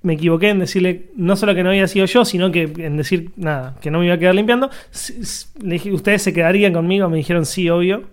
me 0.02 0.14
equivoqué 0.14 0.50
en 0.50 0.60
decirle 0.60 1.12
no 1.16 1.36
solo 1.38 1.56
que 1.56 1.64
no 1.64 1.70
había 1.70 1.88
sido 1.88 2.06
yo, 2.06 2.26
sino 2.26 2.52
que 2.52 2.64
en 2.78 2.98
decir 2.98 3.32
nada, 3.38 3.76
que 3.82 3.90
no 3.90 4.00
me 4.00 4.06
iba 4.06 4.16
a 4.16 4.18
quedar 4.18 4.36
limpiando. 4.36 4.70
Le 5.62 5.74
dije, 5.76 5.94
¿ustedes 5.94 6.22
se 6.22 6.34
quedarían 6.34 6.74
conmigo? 6.74 7.10
Me 7.10 7.18
dijeron 7.18 7.46
sí, 7.46 7.70
obvio. 7.70 8.04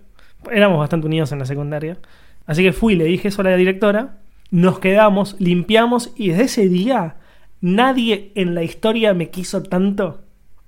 Éramos 0.51 0.79
bastante 0.79 1.07
unidos 1.07 1.31
en 1.33 1.39
la 1.39 1.45
secundaria. 1.45 1.97
Así 2.45 2.63
que 2.63 2.71
fui, 2.71 2.95
le 2.95 3.05
dije 3.05 3.27
eso 3.27 3.41
a 3.41 3.45
la 3.45 3.57
directora. 3.57 4.19
Nos 4.51 4.79
quedamos, 4.79 5.35
limpiamos 5.39 6.13
y 6.15 6.29
desde 6.29 6.43
ese 6.43 6.69
día 6.69 7.17
nadie 7.61 8.31
en 8.35 8.55
la 8.55 8.63
historia 8.63 9.13
me 9.13 9.29
quiso 9.29 9.63
tanto 9.63 10.21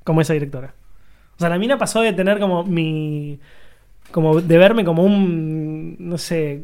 como 0.03 0.21
esa 0.21 0.33
directora. 0.33 0.73
O 1.37 1.39
sea, 1.39 1.49
la 1.49 1.59
mina 1.59 1.77
pasó 1.77 2.01
de 2.01 2.13
tener 2.13 2.39
como 2.39 2.63
mi. 2.63 3.39
Como 4.11 4.41
de 4.41 4.57
verme 4.57 4.83
como 4.85 5.03
un. 5.03 5.95
no 5.99 6.17
sé. 6.17 6.63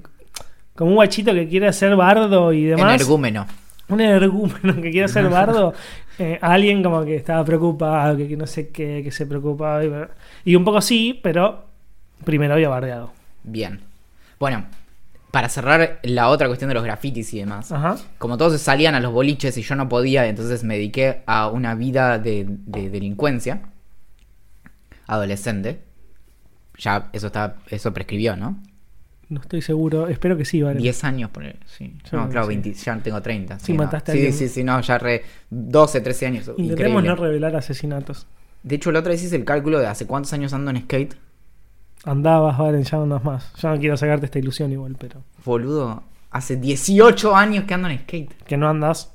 como 0.75 0.89
un 0.91 0.95
guachito 0.95 1.33
que 1.33 1.47
quiere 1.47 1.71
ser 1.73 1.95
bardo 1.95 2.51
y 2.53 2.65
demás. 2.65 2.95
energúmeno. 2.95 3.45
Un 3.89 4.01
energúmeno 4.01 4.75
que 4.81 4.91
quiere 4.91 5.07
ser 5.07 5.29
bardo. 5.29 5.73
eh, 6.19 6.39
alguien 6.41 6.81
como 6.83 7.03
que 7.03 7.15
estaba 7.15 7.43
preocupado, 7.43 8.15
que, 8.17 8.27
que 8.27 8.37
no 8.37 8.47
sé 8.47 8.69
qué, 8.69 9.01
que 9.03 9.11
se 9.11 9.25
preocupaba. 9.25 9.83
Y, 9.83 10.51
y 10.51 10.55
un 10.55 10.63
poco 10.63 10.81
sí, 10.81 11.19
pero 11.21 11.65
primero 12.23 12.53
había 12.53 12.69
bardeado. 12.69 13.11
Bien. 13.43 13.81
Bueno, 14.39 14.65
para 15.31 15.49
cerrar 15.49 15.99
la 16.03 16.29
otra 16.29 16.47
cuestión 16.47 16.69
de 16.69 16.75
los 16.75 16.83
grafitis 16.83 17.33
y 17.33 17.39
demás. 17.39 17.71
Ajá. 17.71 17.97
Como 18.17 18.37
todos 18.37 18.59
salían 18.61 18.95
a 18.95 18.99
los 18.99 19.11
boliches 19.11 19.57
y 19.57 19.61
yo 19.63 19.75
no 19.75 19.89
podía, 19.89 20.27
entonces 20.27 20.63
me 20.63 20.75
dediqué 20.75 21.21
a 21.25 21.47
una 21.49 21.75
vida 21.75 22.19
de, 22.19 22.45
de 22.47 22.89
delincuencia. 22.89 23.63
Adolescente. 25.07 25.81
Ya 26.77 27.09
eso 27.13 27.27
está, 27.27 27.55
eso 27.69 27.93
prescribió, 27.93 28.35
¿no? 28.35 28.57
No 29.29 29.41
estoy 29.41 29.61
seguro. 29.61 30.07
Espero 30.07 30.37
que 30.37 30.45
sí, 30.45 30.61
vale. 30.61 30.79
10 30.79 31.03
años, 31.05 31.29
por 31.31 31.43
sí. 31.65 31.95
Yo 32.11 32.17
No, 32.17 32.29
claro, 32.29 32.47
que 32.47 32.53
sí. 32.55 32.59
20 32.61 32.73
ya 32.73 32.97
tengo 32.99 33.21
30. 33.21 33.59
Sí, 33.59 33.73
no. 33.73 33.83
mataste 33.83 34.11
a 34.11 34.13
sí, 34.13 34.19
alguien. 34.19 34.33
sí, 34.33 34.47
sí, 34.49 34.63
no, 34.63 34.79
ya 34.81 34.97
re 34.97 35.23
12, 35.49 36.01
13 36.01 36.25
años. 36.27 36.47
Intentemos 36.57 36.71
Increíble. 36.71 37.07
no 37.09 37.15
revelar 37.15 37.55
asesinatos. 37.55 38.27
De 38.63 38.75
hecho, 38.75 38.91
la 38.91 38.99
otra 38.99 39.11
vez 39.11 39.23
hice 39.23 39.35
el 39.35 39.45
cálculo 39.45 39.79
de 39.79 39.87
hace 39.87 40.05
cuántos 40.07 40.33
años 40.33 40.53
ando 40.53 40.71
en 40.71 40.81
skate. 40.81 41.15
Andabas, 42.05 42.57
Valen, 42.57 42.83
ya 42.83 42.97
andas 42.97 43.23
más. 43.23 43.53
Ya 43.61 43.69
no 43.73 43.79
quiero 43.79 43.95
sacarte 43.97 44.25
esta 44.25 44.39
ilusión 44.39 44.71
igual, 44.71 44.95
pero. 44.99 45.23
Boludo, 45.45 46.03
hace 46.31 46.57
18 46.57 47.35
años 47.35 47.63
que 47.65 47.73
ando 47.73 47.87
en 47.89 47.99
skate. 47.99 48.33
Que 48.43 48.57
no 48.57 48.69
andas. 48.69 49.13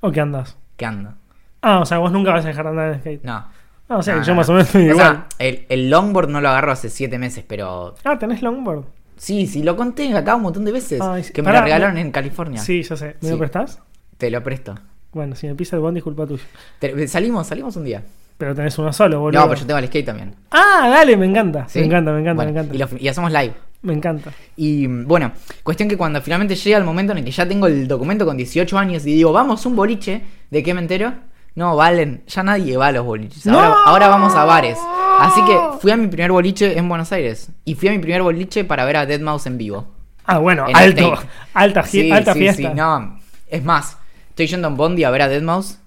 ¿O 0.00 0.10
que 0.10 0.20
andas? 0.20 0.56
¿Qué 0.76 0.84
ando? 0.84 1.14
Ah, 1.62 1.78
o 1.80 1.86
sea, 1.86 1.98
vos 1.98 2.12
nunca 2.12 2.32
vas 2.32 2.44
a 2.44 2.48
dejar 2.48 2.64
de 2.64 2.70
andar 2.70 2.92
en 2.94 3.00
skate. 3.00 3.24
No. 3.24 3.46
Ah, 3.88 3.98
o 3.98 4.02
sea, 4.02 4.16
No, 4.16 4.22
yo 4.22 4.32
no, 4.32 4.36
más 4.36 4.48
no. 4.48 4.54
o 4.54 4.56
menos 4.56 4.74
O 4.74 4.78
igual. 4.80 4.96
sea, 4.96 5.26
el, 5.38 5.66
el 5.68 5.90
longboard 5.90 6.28
no 6.28 6.40
lo 6.40 6.48
agarro 6.48 6.72
hace 6.72 6.88
7 6.88 7.18
meses, 7.18 7.44
pero 7.46 7.94
ah, 8.04 8.18
¿tenés 8.18 8.40
longboard? 8.42 8.84
Sí, 9.16 9.46
sí, 9.46 9.62
lo 9.62 9.76
conté 9.76 10.14
acá 10.16 10.34
un 10.36 10.42
montón 10.42 10.64
de 10.64 10.72
veces. 10.72 11.00
Ay. 11.00 11.22
Que 11.32 11.42
me 11.42 11.52
lo 11.52 11.60
regalaron 11.60 11.94
no- 11.94 12.00
en 12.00 12.10
California. 12.10 12.60
Sí, 12.60 12.82
ya 12.82 12.96
sé. 12.96 13.16
¿Me 13.20 13.28
Sí. 13.28 13.30
lo 13.30 13.38
prestás? 13.38 13.80
Te 14.18 14.30
lo 14.30 14.42
presto. 14.42 14.74
Bueno, 15.12 15.36
si 15.36 15.46
me 15.46 15.54
pisa 15.54 15.76
el 15.76 15.82
bond, 15.82 15.94
disculpa 15.94 16.26
tuyo. 16.26 16.42
Te- 16.80 17.06
salimos, 17.08 17.46
salimos 17.46 17.76
un 17.76 17.84
día. 17.84 18.02
Pero 18.36 18.52
tenés 18.54 18.76
uno 18.78 18.92
solo, 18.92 19.20
boludo. 19.20 19.40
No, 19.42 19.48
pero 19.48 19.60
yo 19.60 19.66
tengo 19.66 19.78
el 19.78 19.86
skate 19.86 20.06
también. 20.06 20.34
Ah, 20.50 20.88
dale, 20.90 21.16
me 21.16 21.26
encanta. 21.26 21.68
¿Sí? 21.68 21.78
Me 21.78 21.86
encanta, 21.86 22.10
me 22.10 22.20
encanta, 22.20 22.42
Bueno, 22.42 22.52
me 22.52 22.58
encanta. 22.60 22.74
Y, 22.74 22.78
lo- 22.78 22.98
y 23.04 23.08
hacemos 23.08 23.30
live. 23.30 23.52
Me 23.82 23.92
encanta. 23.92 24.32
Y 24.56 24.86
bueno, 24.88 25.30
cuestión 25.62 25.88
que 25.88 25.96
cuando 25.96 26.20
finalmente 26.20 26.56
llega 26.56 26.78
el 26.78 26.84
momento 26.84 27.12
en 27.12 27.18
el 27.18 27.24
que 27.24 27.30
ya 27.30 27.46
tengo 27.46 27.66
el 27.68 27.86
documento 27.86 28.24
con 28.26 28.36
18 28.36 28.76
años 28.78 29.06
y 29.06 29.14
digo, 29.14 29.30
vamos, 29.32 29.64
un 29.66 29.76
boliche, 29.76 30.22
¿de 30.50 30.62
qué 30.64 30.74
me 30.74 30.80
entero? 30.80 31.12
No, 31.54 31.76
Valen, 31.76 32.24
ya 32.26 32.42
nadie 32.42 32.76
va 32.76 32.88
a 32.88 32.92
los 32.92 33.04
boliches. 33.04 33.46
Ahora, 33.46 33.68
¡No! 33.68 33.74
ahora 33.86 34.08
vamos 34.08 34.34
a 34.34 34.44
bares. 34.44 34.78
Así 35.20 35.40
que 35.44 35.56
fui 35.80 35.92
a 35.92 35.96
mi 35.96 36.08
primer 36.08 36.32
boliche 36.32 36.76
en 36.76 36.88
Buenos 36.88 37.12
Aires. 37.12 37.50
Y 37.64 37.74
fui 37.76 37.88
a 37.88 37.92
mi 37.92 37.98
primer 37.98 38.22
boliche 38.22 38.64
para 38.64 38.84
ver 38.84 38.96
a 38.96 39.06
Dead 39.06 39.20
Mouse 39.20 39.46
en 39.46 39.56
vivo. 39.58 39.86
Ah, 40.24 40.38
bueno, 40.38 40.66
En 40.68 40.76
alto. 40.76 41.14
Alta, 41.52 41.82
Sí, 41.84 42.10
alta 42.10 42.32
sí, 42.32 42.40
fiesta. 42.40 42.70
sí, 42.70 42.74
no. 42.74 43.20
Es 43.46 43.62
más, 43.62 43.98
estoy 44.30 44.46
yendo 44.48 44.66
en 44.68 44.76
Bondi 44.76 45.04
a 45.04 45.10
ver 45.10 45.22
a 45.22 45.28
Dead 45.28 45.42
Mouse. 45.42 45.78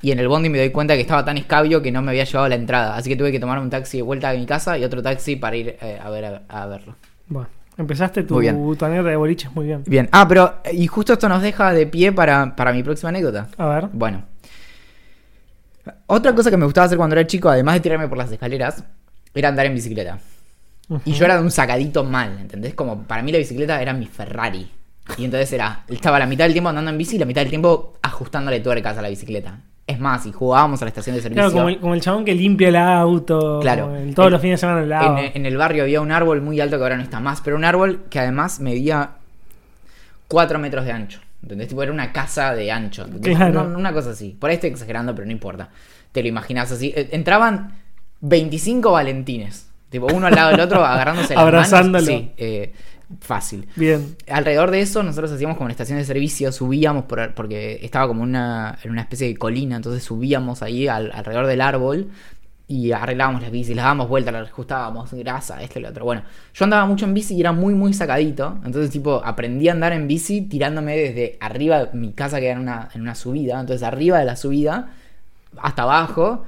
Y 0.00 0.10
en 0.10 0.18
el 0.18 0.26
Bondi 0.26 0.48
me 0.48 0.58
doy 0.58 0.70
cuenta 0.70 0.94
que 0.94 1.02
estaba 1.02 1.24
tan 1.24 1.36
escabio 1.38 1.80
que 1.80 1.92
no 1.92 2.02
me 2.02 2.10
había 2.10 2.24
llevado 2.24 2.48
la 2.48 2.56
entrada. 2.56 2.96
Así 2.96 3.08
que 3.08 3.14
tuve 3.14 3.30
que 3.30 3.38
tomar 3.38 3.60
un 3.60 3.70
taxi 3.70 3.98
de 3.98 4.02
vuelta 4.02 4.30
a 4.30 4.34
mi 4.34 4.44
casa 4.46 4.76
y 4.76 4.82
otro 4.82 5.00
taxi 5.00 5.36
para 5.36 5.54
ir 5.54 5.76
eh, 5.80 6.00
a, 6.02 6.10
ver, 6.10 6.24
a, 6.24 6.42
a 6.48 6.66
verlo. 6.66 6.96
Bueno, 7.28 7.46
empezaste 7.78 8.24
tu, 8.24 8.40
tu 8.40 8.48
anécdota 8.84 8.88
de 8.88 9.14
boliches 9.16 9.54
muy 9.54 9.66
bien. 9.66 9.84
Bien. 9.86 10.08
Ah, 10.10 10.26
pero. 10.26 10.54
Y 10.72 10.88
justo 10.88 11.12
esto 11.12 11.28
nos 11.28 11.40
deja 11.42 11.72
de 11.72 11.86
pie 11.86 12.10
para, 12.10 12.56
para 12.56 12.72
mi 12.72 12.82
próxima 12.82 13.10
anécdota. 13.10 13.46
A 13.56 13.66
ver. 13.68 13.88
Bueno. 13.92 14.24
Otra 16.06 16.34
cosa 16.34 16.50
que 16.50 16.56
me 16.56 16.64
gustaba 16.64 16.84
hacer 16.86 16.96
cuando 16.98 17.16
era 17.16 17.26
chico, 17.26 17.48
además 17.48 17.74
de 17.74 17.80
tirarme 17.80 18.08
por 18.08 18.18
las 18.18 18.30
escaleras, 18.30 18.84
era 19.34 19.48
andar 19.48 19.66
en 19.66 19.74
bicicleta. 19.74 20.18
Y 21.04 21.12
yo 21.12 21.24
era 21.24 21.36
de 21.36 21.42
un 21.42 21.50
sacadito 21.50 22.04
mal, 22.04 22.36
¿entendés? 22.40 22.74
Como 22.74 23.02
para 23.04 23.22
mí 23.22 23.32
la 23.32 23.38
bicicleta 23.38 23.80
era 23.80 23.92
mi 23.92 24.06
Ferrari. 24.06 24.70
Y 25.16 25.24
entonces 25.24 25.52
era, 25.52 25.84
estaba 25.88 26.18
la 26.18 26.26
mitad 26.26 26.44
del 26.44 26.52
tiempo 26.52 26.68
andando 26.68 26.90
en 26.90 26.98
bici 26.98 27.16
y 27.16 27.18
la 27.18 27.24
mitad 27.24 27.40
del 27.40 27.48
tiempo 27.50 27.94
ajustándole 28.02 28.60
tuercas 28.60 28.96
a 28.98 29.02
la 29.02 29.08
bicicleta. 29.08 29.58
Es 29.86 29.98
más, 29.98 30.24
y 30.26 30.32
jugábamos 30.32 30.80
a 30.80 30.84
la 30.84 30.90
estación 30.90 31.16
de 31.16 31.22
servicio. 31.22 31.42
Claro, 31.42 31.52
como 31.56 31.68
el, 31.68 31.80
como 31.80 31.94
el 31.94 32.00
chabón 32.00 32.24
que 32.24 32.34
limpia 32.34 32.68
el 32.68 32.76
auto. 32.76 33.58
Claro. 33.60 33.96
el- 33.96 34.14
todos 34.14 34.28
En- 34.28 34.32
los 34.32 34.40
fines 34.40 34.58
de 34.58 34.60
semana 34.60 34.80
el 34.82 34.88
lado. 34.88 35.18
En, 35.18 35.32
en 35.34 35.46
el 35.46 35.56
barrio 35.56 35.82
había 35.82 36.00
un 36.00 36.12
árbol 36.12 36.40
muy 36.40 36.60
alto 36.60 36.76
que 36.76 36.82
ahora 36.84 36.96
no 36.96 37.02
está 37.02 37.18
más, 37.18 37.40
pero 37.40 37.56
un 37.56 37.64
árbol 37.64 38.04
que 38.10 38.20
además 38.20 38.60
medía 38.60 39.10
4 40.28 40.58
metros 40.58 40.84
de 40.84 40.92
ancho. 40.92 41.20
¿Entendés? 41.42 41.68
Tipo, 41.68 41.82
era 41.82 41.92
una 41.92 42.12
casa 42.12 42.54
de 42.54 42.70
ancho. 42.70 43.06
No, 43.06 43.64
una 43.64 43.92
cosa 43.92 44.10
así. 44.10 44.36
Por 44.38 44.50
ahí 44.50 44.54
estoy 44.54 44.70
exagerando, 44.70 45.14
pero 45.14 45.26
no 45.26 45.32
importa. 45.32 45.70
Te 46.12 46.22
lo 46.22 46.28
imaginas 46.28 46.70
así. 46.70 46.92
Eh, 46.94 47.08
Entraban 47.12 47.74
25 48.20 48.92
valentines. 48.92 49.68
Tipo, 49.90 50.06
uno 50.14 50.26
al 50.28 50.34
lado 50.34 50.50
del 50.52 50.60
otro, 50.60 50.84
agarrándose 50.84 51.34
las 51.34 51.42
Abrazándolo. 51.42 52.04
manos. 52.04 52.20
Sí, 52.22 52.30
eh, 52.36 52.72
fácil. 53.20 53.68
Bien. 53.76 54.16
Alrededor 54.30 54.70
de 54.70 54.80
eso, 54.80 55.02
nosotros 55.02 55.32
hacíamos 55.32 55.56
como 55.56 55.66
una 55.66 55.72
estación 55.72 55.98
de 55.98 56.04
servicio, 56.04 56.50
subíamos 56.52 57.04
por, 57.04 57.34
porque 57.34 57.80
estaba 57.82 58.06
como 58.06 58.22
una, 58.22 58.78
en 58.84 58.90
una 58.90 59.02
especie 59.02 59.26
de 59.28 59.36
colina, 59.36 59.76
entonces 59.76 60.02
subíamos 60.02 60.62
ahí 60.62 60.88
al- 60.88 61.12
alrededor 61.12 61.46
del 61.46 61.60
árbol 61.60 62.08
y 62.74 62.92
arreglábamos 62.92 63.42
las 63.42 63.50
bicis, 63.50 63.76
las 63.76 63.84
dábamos 63.84 64.08
vueltas, 64.08 64.32
las 64.32 64.48
ajustábamos, 64.48 65.12
grasa, 65.12 65.62
esto 65.62 65.78
y 65.78 65.82
lo 65.82 65.88
otro. 65.90 66.04
Bueno, 66.04 66.22
yo 66.54 66.64
andaba 66.64 66.86
mucho 66.86 67.04
en 67.04 67.12
bici 67.14 67.34
y 67.34 67.40
era 67.40 67.52
muy, 67.52 67.74
muy 67.74 67.92
sacadito. 67.92 68.58
Entonces, 68.64 68.90
tipo, 68.90 69.20
aprendí 69.24 69.68
a 69.68 69.72
andar 69.72 69.92
en 69.92 70.08
bici 70.08 70.42
tirándome 70.42 70.96
desde 70.96 71.36
arriba 71.40 71.84
de 71.86 71.98
mi 71.98 72.12
casa, 72.12 72.38
que 72.40 72.46
era 72.46 72.54
en 72.54 72.60
una, 72.62 72.88
en 72.94 73.02
una 73.02 73.14
subida. 73.14 73.60
Entonces, 73.60 73.82
arriba 73.82 74.18
de 74.18 74.24
la 74.24 74.36
subida, 74.36 74.90
hasta 75.58 75.82
abajo, 75.82 76.44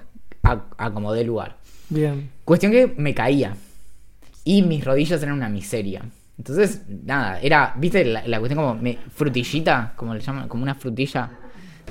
acomodé 0.78 1.24
lugar. 1.24 1.56
Bien. 1.90 2.30
Cuestión 2.44 2.72
que 2.72 2.94
me 2.96 3.14
caía. 3.14 3.54
Y 4.44 4.62
mis 4.62 4.84
rodillas 4.84 5.22
eran 5.22 5.34
una 5.34 5.48
miseria. 5.48 6.02
Entonces, 6.38 6.82
nada, 7.04 7.38
era, 7.40 7.74
¿viste 7.76 8.04
la, 8.04 8.26
la 8.26 8.38
cuestión 8.40 8.62
como 8.62 8.74
me- 8.80 8.98
frutillita? 9.14 9.92
Como 9.96 10.14
le 10.14 10.20
llaman, 10.20 10.48
como 10.48 10.62
una 10.62 10.74
frutilla 10.74 11.30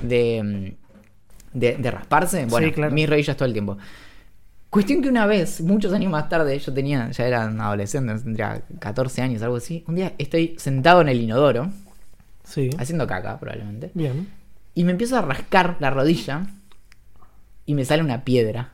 de, 0.02 0.42
mm, 0.42 1.58
de, 1.58 1.76
de 1.76 1.90
rasparse. 1.90 2.46
Bueno, 2.46 2.70
claro. 2.72 2.92
mis 2.92 3.08
rodillas 3.08 3.36
todo 3.36 3.46
el 3.46 3.52
tiempo. 3.52 3.78
Cuestión 4.74 5.02
que 5.02 5.08
una 5.08 5.24
vez, 5.26 5.60
muchos 5.60 5.92
años 5.92 6.10
más 6.10 6.28
tarde, 6.28 6.58
yo 6.58 6.74
tenía, 6.74 7.08
ya 7.12 7.26
era 7.28 7.46
un 7.46 7.60
adolescente, 7.60 8.12
tendría 8.18 8.60
14 8.80 9.22
años, 9.22 9.40
algo 9.42 9.54
así. 9.56 9.84
Un 9.86 9.94
día 9.94 10.14
estoy 10.18 10.56
sentado 10.58 11.00
en 11.00 11.08
el 11.08 11.20
inodoro, 11.20 11.70
Sí. 12.42 12.70
haciendo 12.76 13.06
caca 13.06 13.38
probablemente, 13.38 13.92
Bien. 13.94 14.28
y 14.74 14.82
me 14.82 14.90
empiezo 14.90 15.16
a 15.16 15.22
rascar 15.22 15.76
la 15.78 15.90
rodilla 15.90 16.48
y 17.66 17.74
me 17.74 17.84
sale 17.84 18.02
una 18.02 18.24
piedra. 18.24 18.72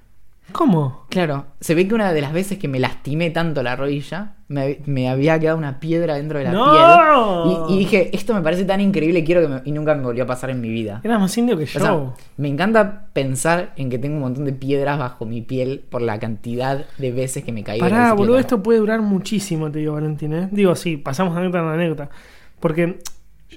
¿Cómo? 0.52 1.06
Claro, 1.10 1.46
se 1.60 1.74
ve 1.74 1.86
que 1.88 1.94
una 1.94 2.12
de 2.12 2.20
las 2.20 2.32
veces 2.32 2.58
que 2.58 2.68
me 2.68 2.78
lastimé 2.78 3.30
tanto 3.30 3.62
la 3.62 3.76
rodilla, 3.76 4.34
me, 4.48 4.78
me 4.86 5.08
había 5.08 5.38
quedado 5.38 5.56
una 5.58 5.80
piedra 5.80 6.14
dentro 6.14 6.38
de 6.38 6.44
la 6.44 6.52
¡No! 6.52 7.44
piel. 7.44 7.68
Y, 7.68 7.74
y 7.74 7.78
dije, 7.78 8.10
esto 8.16 8.34
me 8.34 8.42
parece 8.42 8.64
tan 8.64 8.80
increíble, 8.80 9.24
quiero 9.24 9.40
que 9.42 9.48
me- 9.48 9.62
y 9.64 9.72
nunca 9.72 9.94
me 9.94 10.02
volvió 10.02 10.24
a 10.24 10.26
pasar 10.26 10.50
en 10.50 10.60
mi 10.60 10.68
vida. 10.70 11.00
Eras 11.04 11.20
más 11.20 11.36
indio 11.38 11.56
que 11.56 11.64
O 11.64 11.66
yo. 11.66 11.80
sea, 11.80 11.98
me 12.36 12.48
encanta 12.48 13.06
pensar 13.12 13.72
en 13.76 13.90
que 13.90 13.98
tengo 13.98 14.16
un 14.16 14.22
montón 14.22 14.44
de 14.44 14.52
piedras 14.52 14.98
bajo 14.98 15.26
mi 15.26 15.40
piel 15.42 15.84
por 15.88 16.02
la 16.02 16.18
cantidad 16.18 16.84
de 16.98 17.12
veces 17.12 17.44
que 17.44 17.52
me 17.52 17.64
caí. 17.64 17.80
Pará, 17.80 18.12
boludo, 18.12 18.38
esto 18.38 18.62
puede 18.62 18.78
durar 18.80 19.00
muchísimo, 19.02 19.70
te 19.70 19.78
digo, 19.80 19.94
Valentín. 19.94 20.32
¿eh? 20.32 20.48
Digo, 20.50 20.74
sí, 20.74 20.96
pasamos 20.96 21.36
anécdota 21.36 21.58
en 21.60 21.68
anécdota. 21.68 22.10
Porque 22.60 22.98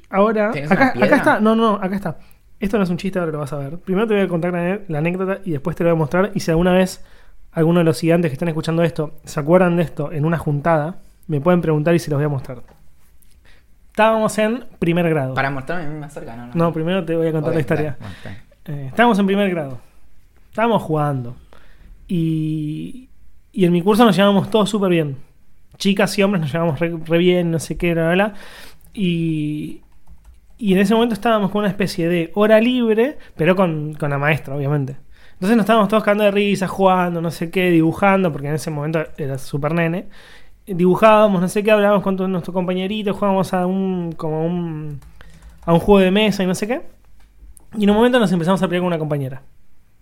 ahora. 0.10 0.50
Acá 0.70 1.16
está, 1.16 1.40
no, 1.40 1.56
no, 1.56 1.76
acá 1.76 1.96
está. 1.96 2.18
Esto 2.64 2.78
no 2.78 2.86
es 2.86 2.90
un 2.90 2.96
chiste, 2.96 3.20
ahora 3.20 3.34
lo 3.34 3.40
vas 3.40 3.52
a 3.52 3.58
ver. 3.58 3.78
Primero 3.78 4.08
te 4.08 4.14
voy 4.14 4.24
a 4.24 4.28
contar 4.30 4.54
la, 4.88 4.98
anécdota 4.98 5.40
y 5.44 5.52
después 5.52 5.76
te 5.76 5.84
lo 5.84 5.90
voy 5.90 5.98
a 5.98 6.00
mostrar. 6.00 6.32
Y 6.34 6.40
si 6.40 6.50
alguna 6.50 6.72
vez 6.72 7.04
alguno 7.52 7.80
de 7.80 7.84
los 7.84 8.00
gigantes 8.00 8.32
que 8.32 8.36
están 8.36 8.48
escuchando 8.48 8.84
esto 8.84 9.20
se 9.26 9.38
acuerdan 9.38 9.76
de 9.76 9.84
esto 9.84 10.14
en 10.14 10.24
una 10.24 10.38
juntada, 10.38 10.96
me 11.28 11.42
pueden 11.42 11.60
preguntar 11.60 11.94
y 11.94 12.00
se 12.00 12.10
los 12.10 12.20
voy 12.20 12.26
a 12.26 12.30
mostrar. 12.30 12.62
Estábamos 13.90 14.38
en 14.38 14.64
primer 14.80 15.10
grado. 15.10 15.34
Para 15.34 15.52
mostrarme 15.52 16.00
más 16.00 16.14
cerca, 16.14 16.38
¿no? 16.38 16.52
No, 16.54 16.72
primero 16.72 17.04
te 17.04 17.18
voy 17.18 17.28
a 17.28 17.34
contar 17.34 17.54
la 17.54 17.60
historia. 17.60 17.98
Eh, 18.64 18.86
estábamos 18.88 19.20
en 19.20 19.26
primer 19.26 19.50
grado. 19.50 19.80
Estábamos 20.50 20.84
jugando. 20.84 21.36
Y, 22.08 23.10
y 23.52 23.66
en 23.66 23.74
mi 23.74 23.82
curso 23.82 24.06
nos 24.06 24.16
llevábamos 24.16 24.50
todos 24.50 24.70
súper 24.70 24.90
bien. 24.90 25.18
Chicas 25.76 26.18
y 26.18 26.24
hombres 26.24 26.40
nos 26.40 26.54
llevábamos 26.54 26.80
re, 26.80 26.98
re 27.06 27.18
bien, 27.18 27.52
no 27.52 27.60
sé 27.60 27.76
qué, 27.76 27.94
bla, 27.94 28.04
bla, 28.06 28.14
bla. 28.14 28.34
Y, 28.94 29.83
y 30.58 30.74
en 30.74 30.80
ese 30.80 30.94
momento 30.94 31.14
estábamos 31.14 31.52
con 31.52 31.60
una 31.60 31.70
especie 31.70 32.08
de 32.08 32.32
hora 32.36 32.60
libre, 32.62 33.18
pero 33.36 33.56
con, 33.56 33.94
con 33.96 34.10
la 34.10 34.18
maestra, 34.18 34.56
obviamente. 34.56 34.98
Entonces 35.34 35.58
nos 35.58 35.64
estábamos 35.66 35.90
todos 35.90 36.04
cagando 36.04 36.24
de 36.24 36.32
risa, 36.32 36.68
jugando, 36.68 37.22
no 37.22 37.32
sé 37.32 37.50
qué, 37.52 37.70
dibujando, 37.72 38.32
porque 38.32 38.48
en 38.48 38.56
ese 38.56 38.72
momento 38.72 39.04
era 39.18 39.38
súper 39.38 39.74
nene. 39.74 40.08
Dibujábamos, 40.66 41.42
no 41.42 41.50
sé 41.50 41.64
qué, 41.64 41.72
hablábamos 41.72 42.04
con 42.04 42.16
todos 42.18 42.30
nuestros 42.30 42.54
compañeritos, 42.54 43.16
jugábamos 43.16 43.54
a 43.54 43.66
un, 43.68 44.14
como 44.14 44.46
un, 44.46 45.00
a 45.66 45.74
un 45.74 45.80
juego 45.80 46.00
de 46.00 46.12
mesa 46.12 46.44
y 46.44 46.48
no 46.48 46.56
sé 46.56 46.68
qué. 46.68 46.82
Y 47.78 47.84
en 47.86 47.90
un 47.90 47.98
momento 47.98 48.20
nos 48.20 48.32
empezamos 48.32 48.62
a 48.62 48.68
pelear 48.68 48.82
con 48.82 48.88
una 48.88 49.00
compañera. 49.00 49.42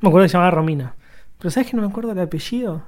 Me 0.01 0.09
acuerdo 0.09 0.25
que 0.25 0.29
se 0.29 0.33
llamaba 0.33 0.51
Romina. 0.51 0.95
Pero 1.39 1.49
¿sabes 1.51 1.69
que 1.69 1.75
no 1.77 1.83
me 1.83 1.89
acuerdo 1.89 2.11
el 2.11 2.19
apellido? 2.19 2.83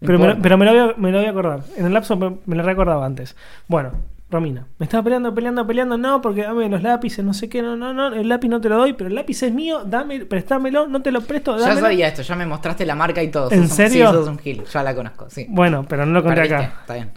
Pero, 0.00 0.18
me, 0.18 0.26
lo- 0.28 0.42
pero 0.42 0.58
me, 0.58 0.64
lo 0.66 0.70
voy 0.72 0.80
a, 0.80 0.94
me 0.98 1.10
lo 1.12 1.18
voy 1.18 1.26
a 1.26 1.30
acordar. 1.30 1.60
En 1.76 1.86
el 1.86 1.92
lapso 1.92 2.16
me, 2.16 2.36
me 2.46 2.56
lo 2.56 2.62
recordaba 2.62 3.06
antes. 3.06 3.36
Bueno, 3.68 3.92
Romina. 4.34 4.66
Me 4.78 4.84
estaba 4.84 5.02
peleando, 5.04 5.32
peleando, 5.34 5.66
peleando. 5.66 5.96
No, 5.96 6.20
porque 6.20 6.42
dame 6.42 6.68
los 6.68 6.82
lápices, 6.82 7.24
no 7.24 7.32
sé 7.32 7.48
qué. 7.48 7.62
No, 7.62 7.76
no, 7.76 7.94
no. 7.94 8.08
El 8.08 8.28
lápiz 8.28 8.48
no 8.48 8.60
te 8.60 8.68
lo 8.68 8.76
doy, 8.76 8.92
pero 8.92 9.08
el 9.08 9.14
lápiz 9.14 9.42
es 9.42 9.52
mío. 9.54 9.82
Dame, 9.86 10.26
préstamelo. 10.26 10.86
No 10.88 11.00
te 11.02 11.10
lo 11.12 11.20
presto. 11.22 11.56
Ya 11.56 11.62
Dámelo. 11.68 11.80
sabía 11.80 12.08
esto, 12.08 12.22
ya 12.22 12.34
me 12.36 12.44
mostraste 12.44 12.84
la 12.84 12.94
marca 12.94 13.22
y 13.22 13.30
todo. 13.30 13.50
¿En 13.52 13.68
Sos 13.68 13.76
serio? 13.76 14.08
Sí, 14.10 14.12
sos 14.14 14.28
un 14.28 14.38
gil, 14.38 14.64
ya 14.64 14.82
la 14.82 14.94
conozco, 14.94 15.30
sí. 15.30 15.46
Bueno, 15.48 15.86
pero 15.88 16.04
no 16.04 16.12
lo 16.12 16.22
conté 16.22 16.42
Perdiste, 16.42 16.56
acá. 16.56 16.80
Está 16.80 16.94
bien. 16.94 17.10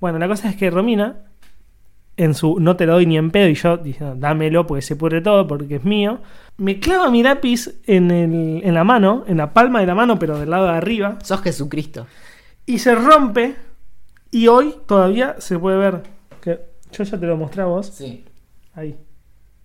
Bueno, 0.00 0.18
la 0.18 0.28
cosa 0.28 0.48
es 0.48 0.56
que 0.56 0.70
Romina, 0.70 1.16
en 2.16 2.34
su 2.34 2.60
no 2.60 2.76
te 2.76 2.86
lo 2.86 2.92
doy 2.94 3.06
ni 3.06 3.16
en 3.18 3.30
pedo, 3.30 3.48
y 3.48 3.54
yo 3.54 3.76
diciendo, 3.76 4.14
dámelo 4.16 4.66
porque 4.66 4.82
se 4.82 4.94
pudre 4.96 5.20
todo, 5.20 5.46
porque 5.46 5.76
es 5.76 5.84
mío, 5.84 6.20
me 6.56 6.78
clava 6.78 7.10
mi 7.10 7.22
lápiz 7.22 7.70
en, 7.86 8.10
el, 8.10 8.60
en 8.64 8.74
la 8.74 8.84
mano, 8.84 9.24
en 9.26 9.38
la 9.38 9.52
palma 9.52 9.80
de 9.80 9.86
la 9.86 9.94
mano, 9.96 10.18
pero 10.18 10.38
del 10.38 10.50
lado 10.50 10.66
de 10.66 10.72
arriba, 10.76 11.18
Sos 11.22 11.40
Jesucristo. 11.42 12.06
y 12.66 12.78
se 12.78 12.94
rompe. 12.94 13.56
Y 14.30 14.48
hoy 14.48 14.74
todavía 14.86 15.36
se 15.38 15.56
puede 15.60 15.78
ver 15.78 16.02
que 16.44 16.60
yo 16.92 17.04
ya 17.04 17.18
te 17.18 17.26
lo 17.26 17.36
mostré 17.36 17.62
a 17.62 17.66
vos. 17.66 17.86
Sí, 17.86 18.24
Ahí. 18.74 18.96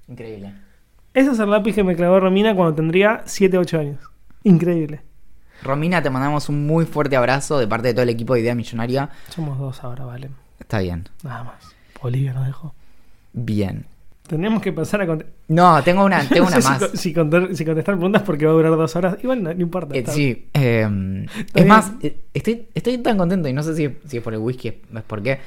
increíble. 0.07 0.53
Ese 1.13 1.31
es 1.31 1.39
el 1.39 1.49
lápiz 1.49 1.73
que 1.75 1.83
me 1.83 1.95
clavó 1.95 2.19
Romina 2.19 2.55
cuando 2.55 2.75
tendría 2.75 3.23
7, 3.25 3.57
8 3.57 3.79
años. 3.79 3.99
Increíble. 4.43 5.01
Romina, 5.63 6.01
te 6.01 6.09
mandamos 6.09 6.47
un 6.49 6.65
muy 6.65 6.85
fuerte 6.85 7.15
abrazo 7.17 7.59
de 7.59 7.67
parte 7.67 7.89
de 7.89 7.93
todo 7.93 8.03
el 8.03 8.09
equipo 8.09 8.33
de 8.33 8.41
Idea 8.41 8.55
Millonaria. 8.55 9.09
Somos 9.29 9.57
dos 9.59 9.83
ahora, 9.83 10.05
vale. 10.05 10.29
Está 10.59 10.79
bien. 10.79 11.07
Nada 11.23 11.43
más. 11.43 11.75
Bolivia 12.01 12.31
nos 12.33 12.45
dejó. 12.45 12.73
Bien. 13.33 13.85
Tendríamos 14.27 14.61
que 14.61 14.71
pasar 14.71 15.01
a 15.01 15.07
contestar. 15.07 15.35
No, 15.47 15.81
tengo 15.83 16.05
una, 16.05 16.27
tengo 16.29 16.47
una 16.47 16.59
más. 16.59 16.91
Si, 16.91 16.97
si, 16.97 17.13
contar- 17.13 17.53
si 17.55 17.65
contestar 17.65 17.95
preguntas 17.95 18.21
porque 18.21 18.45
va 18.45 18.51
a 18.51 18.55
durar 18.55 18.71
dos 18.77 18.95
horas. 18.95 19.17
Igual 19.23 19.43
no, 19.43 19.53
no 19.53 19.61
importa. 19.61 19.95
Eh, 19.97 20.05
sí, 20.07 20.47
eh, 20.53 20.87
es 21.47 21.53
bien. 21.53 21.67
más, 21.67 21.91
eh, 22.03 22.15
estoy, 22.33 22.67
estoy 22.73 22.99
tan 22.99 23.17
contento 23.17 23.49
y 23.49 23.53
no 23.53 23.63
sé 23.63 23.75
si, 23.75 23.89
si 24.07 24.17
es 24.17 24.23
por 24.23 24.33
el 24.33 24.39
whisky, 24.39 24.67
es 24.69 25.03
por 25.07 25.21
qué, 25.23 25.39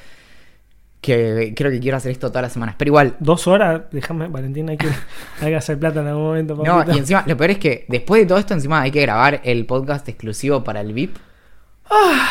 que 1.03 1.53
creo 1.55 1.71
que 1.71 1.81
quiero 1.81 1.97
hacer 1.99 2.13
esto 2.13 2.29
todas 2.31 2.43
las 2.45 2.53
semanas. 2.53 2.77
Pero 2.79 2.89
igual, 2.91 3.17
Dos 3.21 3.47
horas, 3.49 3.83
déjame, 3.91 4.29
Valentín, 4.29 4.71
hay 4.71 4.77
que, 4.79 4.87
hay 5.43 5.49
que 5.51 5.57
hacer 5.57 5.79
plata 5.79 6.01
en 6.01 6.07
algún 6.07 6.23
momento. 6.25 6.55
no, 6.57 6.63
papito. 6.65 6.97
y 6.97 6.99
encima, 7.01 7.25
lo 7.27 7.37
peor 7.37 7.51
es 7.51 7.59
que 7.59 7.85
después 7.89 8.23
de 8.23 8.27
todo 8.27 8.39
esto, 8.39 8.55
encima 8.55 8.81
hay 8.81 8.91
que 8.91 9.03
grabar 9.03 9.41
el 9.45 9.67
podcast 9.67 10.09
exclusivo 10.09 10.65
para 10.65 10.81
el 10.81 10.93
VIP. 10.95 11.17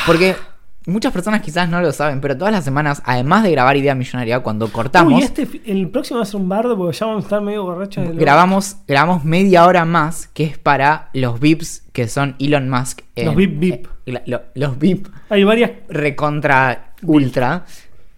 Porque 0.07 0.35
muchas 0.87 1.11
personas 1.13 1.41
quizás 1.41 1.69
no 1.69 1.81
lo 1.81 1.91
saben, 1.91 2.21
pero 2.21 2.35
todas 2.37 2.53
las 2.53 2.63
semanas, 2.63 3.01
además 3.05 3.43
de 3.43 3.51
grabar 3.51 3.77
Idea 3.77 3.93
Millonaria, 3.93 4.39
cuando 4.39 4.71
cortamos, 4.71 5.13
Uy, 5.13 5.21
este, 5.23 5.47
el 5.65 5.89
próximo 5.89 6.17
va 6.19 6.23
a 6.23 6.25
ser 6.25 6.37
un 6.39 6.49
bardo 6.49 6.75
porque 6.77 6.97
ya 6.97 7.05
vamos 7.05 7.23
a 7.23 7.27
estar 7.27 7.41
medio 7.41 7.63
borrachos. 7.63 8.07
de 8.07 8.15
grabamos, 8.15 8.77
grabamos 8.87 9.23
media 9.23 9.65
hora 9.65 9.85
más, 9.85 10.27
que 10.33 10.45
es 10.45 10.57
para 10.57 11.09
los 11.13 11.39
VIPs 11.39 11.83
que 11.91 12.07
son 12.07 12.35
Elon 12.39 12.69
Musk. 12.69 13.01
Los 13.17 13.35
VIP 13.35 13.59
VIP. 13.59 13.87
eh, 14.07 14.21
lo- 14.25 14.41
los 14.55 14.79
VIP 14.79 15.07
Hay 15.29 15.43
varias. 15.43 15.71
recontra 15.89 16.93
ultra 17.03 17.65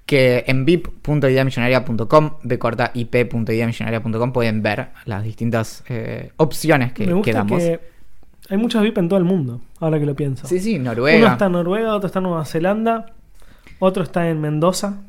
que 0.06 0.44
en 0.48 0.66
vip.ideamillonaria.com 0.66 2.32
b 2.44 2.60
corta 2.60 2.92
ip.ideamillonaria.com 2.94 4.34
pueden 4.34 4.62
ver 4.62 4.90
las 5.06 5.24
distintas 5.24 5.84
eh, 5.88 6.32
opciones 6.38 6.92
que, 6.94 7.08
me 7.08 7.14
gusta 7.14 7.32
que 7.32 7.38
damos. 7.38 7.62
que 7.62 7.80
hay 8.50 8.58
muchos 8.58 8.82
VIP 8.82 8.98
en 8.98 9.08
todo 9.08 9.18
el 9.20 9.26
mundo, 9.26 9.62
ahora 9.80 10.00
que 10.00 10.06
lo 10.06 10.16
pienso. 10.16 10.48
Sí, 10.48 10.60
sí, 10.60 10.76
Uno 10.76 10.86
Noruega. 10.92 11.32
está 11.34 11.46
en 11.46 11.54
Noruega, 11.54 11.96
otro 11.96 12.08
está 12.08 12.20
en 12.20 12.24
Nueva 12.24 12.46
Zelanda, 12.46 13.14
otro 13.80 14.04
está 14.04 14.30
en 14.30 14.42
Mendoza. 14.42 15.02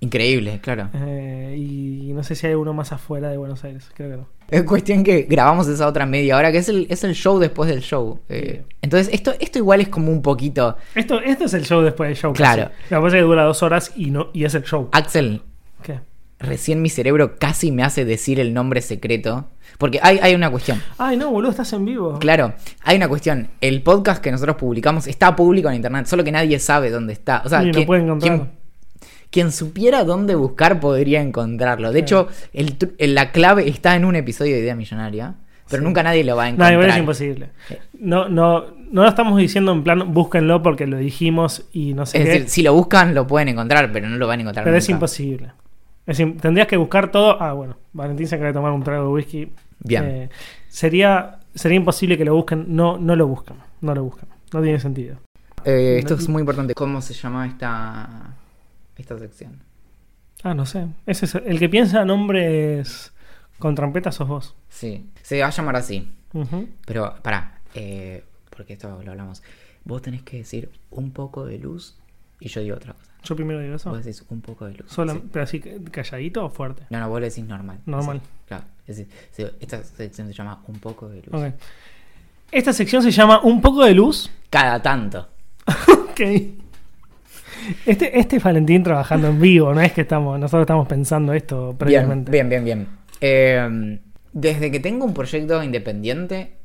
Increíble, 0.00 0.60
claro. 0.62 0.88
eh, 0.94 1.54
y 1.58 2.12
no 2.14 2.22
sé 2.22 2.34
si 2.34 2.46
hay 2.46 2.54
uno 2.54 2.72
más 2.72 2.92
afuera 2.92 3.28
de 3.28 3.36
Buenos 3.36 3.64
Aires, 3.64 3.90
creo 3.94 4.10
que 4.10 4.16
no. 4.16 4.37
Es 4.50 4.62
cuestión 4.64 5.04
que 5.04 5.22
grabamos 5.28 5.68
esa 5.68 5.86
otra 5.86 6.06
media 6.06 6.36
hora, 6.36 6.50
que 6.50 6.58
es 6.58 6.68
el, 6.68 6.86
es 6.88 7.04
el 7.04 7.14
show 7.14 7.38
después 7.38 7.68
del 7.68 7.80
show. 7.82 8.20
Eh, 8.28 8.62
Sí. 8.68 8.74
Entonces, 8.80 9.12
esto, 9.12 9.34
esto 9.38 9.58
igual 9.58 9.80
es 9.82 9.88
como 9.88 10.10
un 10.10 10.22
poquito. 10.22 10.76
Esto, 10.94 11.20
esto 11.20 11.44
es 11.44 11.54
el 11.54 11.64
show 11.66 11.82
después 11.82 12.08
del 12.08 12.16
show. 12.16 12.32
Claro. 12.32 12.70
casi. 12.70 12.94
Lo 12.94 12.98
que 13.00 13.02
pasa 13.04 13.06
es 13.16 13.20
que 13.20 13.26
dura 13.26 13.42
dos 13.44 13.62
horas 13.62 13.92
y, 13.96 14.10
no, 14.10 14.28
y 14.32 14.44
es 14.44 14.54
el 14.54 14.62
show. 14.62 14.88
Axel, 14.92 15.42
¿Qué? 15.82 16.00
recién 16.38 16.80
mi 16.80 16.88
cerebro 16.88 17.36
casi 17.38 17.72
me 17.72 17.82
hace 17.82 18.04
decir 18.04 18.38
el 18.40 18.54
nombre 18.54 18.80
secreto. 18.80 19.48
Porque 19.76 20.00
hay, 20.02 20.18
hay 20.22 20.34
una 20.34 20.50
cuestión. 20.50 20.80
Ay, 20.96 21.16
no, 21.18 21.30
boludo, 21.30 21.50
estás 21.50 21.72
en 21.74 21.84
vivo. 21.84 22.18
Claro, 22.18 22.54
hay 22.84 22.96
una 22.96 23.08
cuestión. 23.08 23.48
El 23.60 23.82
podcast 23.82 24.22
que 24.22 24.30
nosotros 24.32 24.56
publicamos 24.56 25.06
está 25.06 25.36
público 25.36 25.68
en 25.68 25.74
internet, 25.76 26.06
solo 26.06 26.24
que 26.24 26.32
nadie 26.32 26.58
sabe 26.58 26.90
dónde 26.90 27.12
está. 27.12 27.42
O 27.44 27.48
sea, 27.50 27.60
pueden 27.86 28.04
encontrar. 28.06 28.36
quien- 28.36 28.57
quien 29.30 29.52
supiera 29.52 30.04
dónde 30.04 30.34
buscar 30.34 30.80
podría 30.80 31.20
encontrarlo. 31.20 31.88
De 31.92 31.98
Sí. 31.98 32.02
hecho, 32.02 32.28
el 32.52 32.78
tru- 32.78 32.92
el- 32.98 33.14
la 33.14 33.30
clave 33.32 33.68
está 33.68 33.94
en 33.96 34.04
un 34.04 34.16
episodio 34.16 34.54
de 34.54 34.60
Idea 34.62 34.74
Millonaria, 34.74 35.34
pero 35.68 35.80
Sí. 35.82 35.84
nunca 35.86 36.02
nadie 36.02 36.24
lo 36.24 36.34
va 36.36 36.44
a 36.44 36.46
No, 36.46 36.50
encontrar. 36.54 36.72
igual 36.72 36.90
es 36.90 36.96
imposible. 36.98 37.50
No, 37.98 38.28
no, 38.28 38.64
no 38.90 39.02
lo 39.02 39.08
estamos 39.08 39.36
diciendo 39.38 39.72
en 39.72 39.84
plan, 39.84 40.12
búsquenlo 40.14 40.62
porque 40.62 40.86
lo 40.86 40.96
dijimos 40.96 41.66
y 41.72 41.92
no 41.94 42.06
sé 42.06 42.18
Es 42.18 42.24
qué. 42.24 42.30
decir, 42.30 42.48
si 42.48 42.62
lo 42.62 42.72
buscan 42.72 43.14
lo 43.14 43.26
pueden 43.26 43.48
encontrar, 43.48 43.92
pero 43.92 44.08
no 44.08 44.16
lo 44.16 44.26
van 44.26 44.38
a 44.38 44.42
encontrar 44.42 44.64
pero 44.64 44.76
es 44.76 44.88
imposible. 44.88 45.52
Es 46.06 46.18
im- 46.20 46.40
tendrías 46.40 46.66
que 46.68 46.78
buscar 46.78 47.10
todo. 47.10 47.36
Ah, 47.42 47.52
bueno, 47.52 47.76
Valentín 47.92 48.26
se 48.26 48.36
acaba 48.36 48.48
de 48.48 48.54
tomar 48.54 48.72
un 48.72 48.82
trago 48.82 49.04
de 49.08 49.12
whisky. 49.12 49.52
Bien. 49.80 50.04
Eh, 50.06 50.28
sería, 50.68 51.40
sería 51.54 51.76
imposible 51.76 52.16
que 52.16 52.24
lo 52.24 52.34
busquen. 52.34 52.64
No, 52.68 52.96
no 52.96 53.14
lo 53.14 53.26
buscan. 53.26 53.58
No 53.82 53.94
lo 53.94 54.04
buscan. 54.04 54.26
No 54.54 54.62
tiene 54.62 54.80
sentido. 54.80 55.16
Eh, 55.66 55.96
esto 55.98 56.14
es 56.14 56.28
muy 56.30 56.40
importante. 56.40 56.72
¿Cómo 56.72 57.02
se 57.02 57.12
llama 57.12 57.46
esta, 57.46 58.08
esta 58.98 59.18
sección? 59.18 59.62
Ah, 60.42 60.54
no 60.54 60.66
sé. 60.66 60.86
Ese 61.06 61.24
es 61.24 61.34
el 61.34 61.58
que 61.58 61.68
piensa 61.68 62.04
nombres 62.04 63.12
con 63.58 63.74
trompetas 63.74 64.14
sos 64.16 64.28
vos. 64.28 64.54
Sí, 64.68 65.08
se 65.22 65.40
va 65.40 65.48
a 65.48 65.50
llamar 65.50 65.76
así. 65.76 66.12
Pero, 66.86 67.14
pará, 67.22 67.60
eh, 67.74 68.22
porque 68.54 68.74
esto 68.74 68.88
lo 68.88 69.10
hablamos. 69.10 69.42
Vos 69.84 70.02
tenés 70.02 70.22
que 70.22 70.38
decir 70.38 70.70
un 70.90 71.10
poco 71.12 71.44
de 71.46 71.58
luz 71.58 71.96
y 72.40 72.48
yo 72.48 72.60
digo 72.60 72.76
otra 72.76 72.92
cosa. 72.92 73.06
Yo 73.24 73.34
primero 73.34 73.58
digo 73.60 73.74
eso. 73.74 73.90
Vos 73.90 74.04
decís 74.04 74.24
un 74.28 74.40
poco 74.42 74.66
de 74.66 74.74
luz. 74.74 74.92
Sola- 74.92 75.14
Sí. 75.14 75.22
Pero 75.32 75.42
así, 75.42 75.60
calladito 75.90 76.44
o 76.44 76.50
fuerte. 76.50 76.84
No, 76.90 77.00
no, 77.00 77.08
vos 77.08 77.20
le 77.20 77.30
decís 77.30 77.44
normal. 77.44 77.78
Normal. 77.86 78.20
Sí, 78.22 78.28
claro. 78.46 78.64
Es 78.86 78.96
decir, 78.98 79.12
esta 79.60 79.82
sección 79.82 80.28
se 80.28 80.34
llama 80.34 80.62
un 80.68 80.78
poco 80.78 81.08
de 81.08 81.22
luz. 81.22 81.34
Ok. 81.34 81.54
Esta 82.52 82.72
sección 82.72 83.02
se 83.02 83.10
llama 83.10 83.40
Un 83.42 83.60
poco 83.60 83.84
de 83.84 83.94
luz. 83.94 84.30
Cada 84.50 84.80
tanto. 84.80 85.28
Ok. 86.10 86.20
Este, 87.86 88.18
este 88.18 88.36
es 88.36 88.42
Valentín 88.42 88.82
trabajando 88.82 89.28
en 89.28 89.40
vivo, 89.40 89.74
no 89.74 89.80
es 89.80 89.92
que 89.92 90.02
estamos, 90.02 90.38
nosotros 90.38 90.62
estamos 90.62 90.86
pensando 90.88 91.32
esto 91.32 91.74
previamente. 91.78 92.30
bien, 92.30 92.48
bien, 92.48 92.64
bien. 92.64 92.88
Eh, 93.20 93.98
desde 94.32 94.70
que 94.70 94.80
tengo 94.80 95.04
un 95.04 95.14
proyecto 95.14 95.62
independiente, 95.62 96.58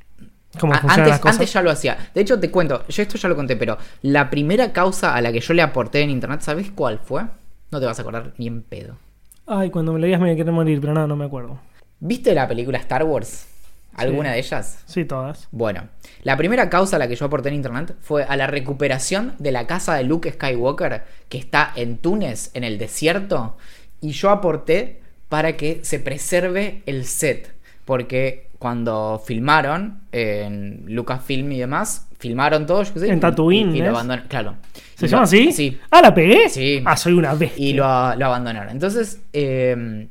¿Cómo 0.60 0.74
antes, 0.74 1.08
las 1.08 1.20
cosas? 1.20 1.38
antes 1.38 1.54
ya 1.54 1.62
lo 1.62 1.72
hacía. 1.72 1.98
De 2.14 2.22
hecho, 2.22 2.40
te 2.40 2.52
cuento, 2.52 2.86
yo 2.88 3.02
esto 3.02 3.18
ya 3.18 3.28
lo 3.30 3.36
conté, 3.36 3.56
pero 3.56 3.78
la 4.04 4.30
primera 4.30 4.72
causa 4.72 5.16
a 5.16 5.22
la 5.22 5.32
que 5.32 5.40
yo 5.40 5.54
le 5.54 5.62
aporté 5.62 6.02
en 6.02 6.10
internet, 6.10 6.42
¿sabes 6.42 6.70
cuál 6.72 7.00
fue? 7.00 7.24
No 7.72 7.80
te 7.80 7.86
vas 7.86 7.98
a 7.98 8.02
acordar 8.02 8.34
ni 8.38 8.48
en 8.48 8.62
pedo. 8.62 8.98
Ay, 9.48 9.72
cuando 9.72 9.94
me 9.94 10.00
lo 10.00 10.06
digas 10.06 10.22
me 10.22 10.28
voy 10.28 10.34
a 10.34 10.38
querer 10.38 10.54
morir, 10.54 10.80
pero 10.80 10.94
no, 10.94 11.08
no 11.08 11.16
me 11.16 11.26
acuerdo. 11.26 11.60
¿Viste 12.00 12.34
la 12.34 12.48
película 12.48 12.78
Star 12.78 13.04
Wars? 13.04 13.48
¿Alguna 13.96 14.30
Sí. 14.30 14.34
de 14.34 14.40
ellas? 14.40 14.84
Sí, 14.86 15.06
todas. 15.06 15.48
Bueno, 15.52 15.88
la 16.24 16.36
primera 16.38 16.70
causa 16.70 16.96
a 16.96 17.00
la 17.00 17.08
que 17.08 17.16
yo 17.16 17.26
aporté 17.26 17.50
en 17.50 17.56
internet 17.56 17.96
fue 18.02 18.24
a 18.24 18.36
la 18.36 18.48
recuperación 18.48 19.36
de 19.40 19.52
la 19.52 19.68
casa 19.68 19.96
de 19.96 20.04
Luke 20.04 20.32
Skywalker, 20.32 21.04
que 21.30 21.38
está 21.38 21.72
en 21.76 21.98
Túnez, 21.98 22.52
en 22.54 22.64
el 22.64 22.78
desierto, 22.78 23.58
y 24.02 24.12
yo 24.12 24.30
aporté 24.30 25.02
para 25.30 25.56
que 25.58 25.80
se 25.84 26.00
preserve 26.00 26.82
el 26.86 27.06
set, 27.06 27.54
porque 27.86 28.50
cuando 28.60 29.22
filmaron 29.26 30.02
en 30.12 30.86
Lucasfilm 30.88 31.52
y 31.52 31.60
demás, 31.60 32.08
filmaron 32.18 32.66
todo, 32.66 32.84
yo 32.84 32.94
qué 32.94 33.00
sé, 33.02 33.10
En 33.10 33.20
Tatooine, 33.20 33.76
y, 33.76 33.80
y 33.80 33.82
lo 33.82 33.90
abandonaron, 33.90 34.28
claro. 34.30 34.56
¿Se 34.96 35.08
llama 35.08 35.24
así? 35.24 35.52
Sí. 35.52 35.78
Ah, 35.92 36.02
¿la 36.02 36.14
pegué? 36.14 36.48
Sí. 36.50 36.82
Ah, 36.86 36.96
soy 36.96 37.12
una 37.14 37.34
bestia. 37.34 37.66
Y 37.66 37.74
lo, 37.74 37.84
lo 37.84 38.26
abandonaron. 38.26 38.70
Entonces, 38.70 39.20
eh, 39.34 40.08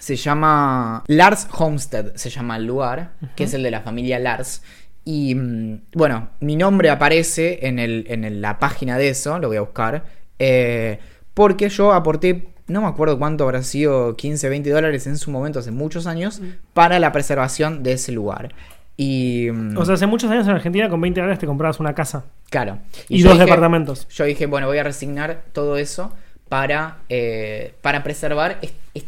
se 0.00 0.16
llama 0.16 1.04
Lars 1.06 1.46
Homestead, 1.56 2.14
se 2.16 2.30
llama 2.30 2.56
el 2.56 2.66
lugar, 2.66 3.12
que 3.36 3.44
es 3.44 3.54
el 3.54 3.62
de 3.62 3.70
la 3.70 3.82
familia 3.82 4.18
Lars. 4.18 4.62
Y 5.04 5.34
mm, 5.34 5.82
bueno, 5.94 6.30
mi 6.40 6.56
nombre 6.56 6.90
aparece 6.90 7.66
en, 7.68 7.78
el, 7.78 8.06
en 8.08 8.24
el- 8.24 8.40
la 8.40 8.58
página 8.58 8.98
de 8.98 9.10
eso, 9.10 9.38
lo 9.38 9.48
voy 9.48 9.58
a 9.58 9.60
buscar, 9.62 10.04
eh, 10.38 10.98
porque 11.34 11.68
yo 11.68 11.92
aporté, 11.92 12.48
no 12.66 12.80
me 12.82 12.88
acuerdo 12.88 13.18
cuánto 13.18 13.44
habrá 13.44 13.62
sido, 13.62 14.16
15, 14.16 14.48
20 14.48 14.70
dólares 14.70 15.06
en 15.06 15.16
su 15.16 15.30
momento, 15.30 15.58
hace 15.58 15.70
muchos 15.70 16.06
años, 16.06 16.40
para 16.74 16.98
la 16.98 17.12
preservación 17.12 17.82
de 17.82 17.92
ese 17.92 18.12
lugar. 18.12 18.54
Y, 18.96 19.48
mm, 19.52 19.78
O 19.78 19.84
sea, 19.86 19.94
hace 19.94 20.06
muchos 20.06 20.30
años 20.30 20.46
en 20.46 20.52
Argentina 20.54 20.88
con 20.90 21.00
20 21.00 21.20
dólares 21.20 21.38
te 21.38 21.46
comprabas 21.46 21.80
una 21.80 21.94
casa 21.94 22.24
claro. 22.50 22.78
y, 23.08 23.22
dos 23.22 23.32
dije- 23.34 23.44
departamentos. 23.44 24.06
yo 24.08 24.24
dije, 24.24 24.44
bueno, 24.46 24.66
voy 24.66 24.76
a 24.78 24.82
resignar 24.82 25.42
todo 25.52 25.78
eso 25.78 26.12
para, 26.50 26.98
eh, 27.08 27.72
para 27.80 28.02
preservar 28.02 28.58
es- 28.60 28.72
es- 28.94 29.04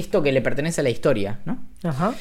esto 0.00 0.22
que 0.22 0.32
le 0.32 0.42
pertenece 0.42 0.80
a 0.80 0.84
la 0.84 0.90
historia, 0.90 1.40
¿no? 1.44 1.58
Ajá. 1.84 2.14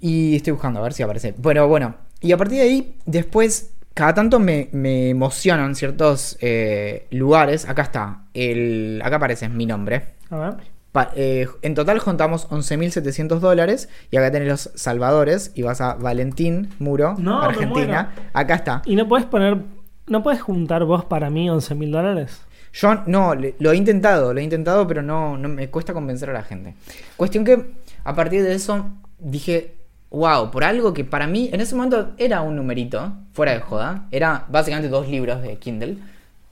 Y 0.00 0.36
estoy 0.36 0.52
buscando 0.52 0.80
a 0.80 0.82
ver 0.82 0.92
si 0.92 1.02
aparece. 1.02 1.34
Pero 1.42 1.68
bueno, 1.68 1.96
y 2.20 2.32
a 2.32 2.36
partir 2.36 2.58
de 2.58 2.64
ahí, 2.64 2.94
después, 3.06 3.72
cada 3.94 4.14
tanto 4.14 4.38
me, 4.38 4.68
me 4.72 5.08
emocionan 5.10 5.74
ciertos 5.74 6.36
eh, 6.40 7.06
lugares. 7.10 7.68
Acá 7.68 7.82
está, 7.82 8.20
el, 8.34 9.00
acá 9.04 9.16
aparece 9.16 9.48
mi 9.48 9.66
nombre. 9.66 10.02
A 10.30 10.36
ver. 10.36 10.54
Pa- 10.92 11.12
eh, 11.14 11.46
en 11.62 11.74
total 11.74 11.98
juntamos 11.98 12.48
11.700 12.48 13.38
dólares 13.38 13.88
y 14.10 14.16
acá 14.16 14.30
tenés 14.30 14.48
los 14.48 14.70
salvadores 14.74 15.52
y 15.54 15.62
vas 15.62 15.80
a 15.82 15.94
Valentín 15.94 16.70
Muro, 16.78 17.14
No, 17.18 17.42
Argentina. 17.42 18.14
Acá 18.32 18.54
está. 18.54 18.82
¿Y 18.86 18.96
no 18.96 19.06
puedes 19.08 19.26
poner, 19.26 19.58
no 20.06 20.22
puedes 20.22 20.40
juntar 20.40 20.84
vos 20.84 21.04
para 21.04 21.28
mí 21.30 21.50
11 21.50 21.74
mil 21.74 21.90
dólares? 21.90 22.40
Yo 22.76 23.02
no, 23.06 23.34
lo 23.34 23.72
he 23.72 23.76
intentado, 23.76 24.34
lo 24.34 24.40
he 24.40 24.42
intentado, 24.42 24.86
pero 24.86 25.00
no, 25.00 25.38
no 25.38 25.48
me 25.48 25.68
cuesta 25.70 25.94
convencer 25.94 26.28
a 26.28 26.34
la 26.34 26.42
gente. 26.42 26.74
Cuestión 27.16 27.42
que 27.42 27.64
a 28.04 28.14
partir 28.14 28.42
de 28.42 28.54
eso 28.54 28.90
dije, 29.18 29.72
wow, 30.10 30.50
por 30.50 30.62
algo 30.62 30.92
que 30.92 31.02
para 31.02 31.26
mí 31.26 31.48
en 31.52 31.62
ese 31.62 31.74
momento 31.74 32.12
era 32.18 32.42
un 32.42 32.54
numerito, 32.54 33.14
fuera 33.32 33.52
de 33.52 33.60
joda, 33.60 34.06
era 34.10 34.44
básicamente 34.50 34.90
dos 34.90 35.08
libros 35.08 35.40
de 35.40 35.56
Kindle, 35.56 35.96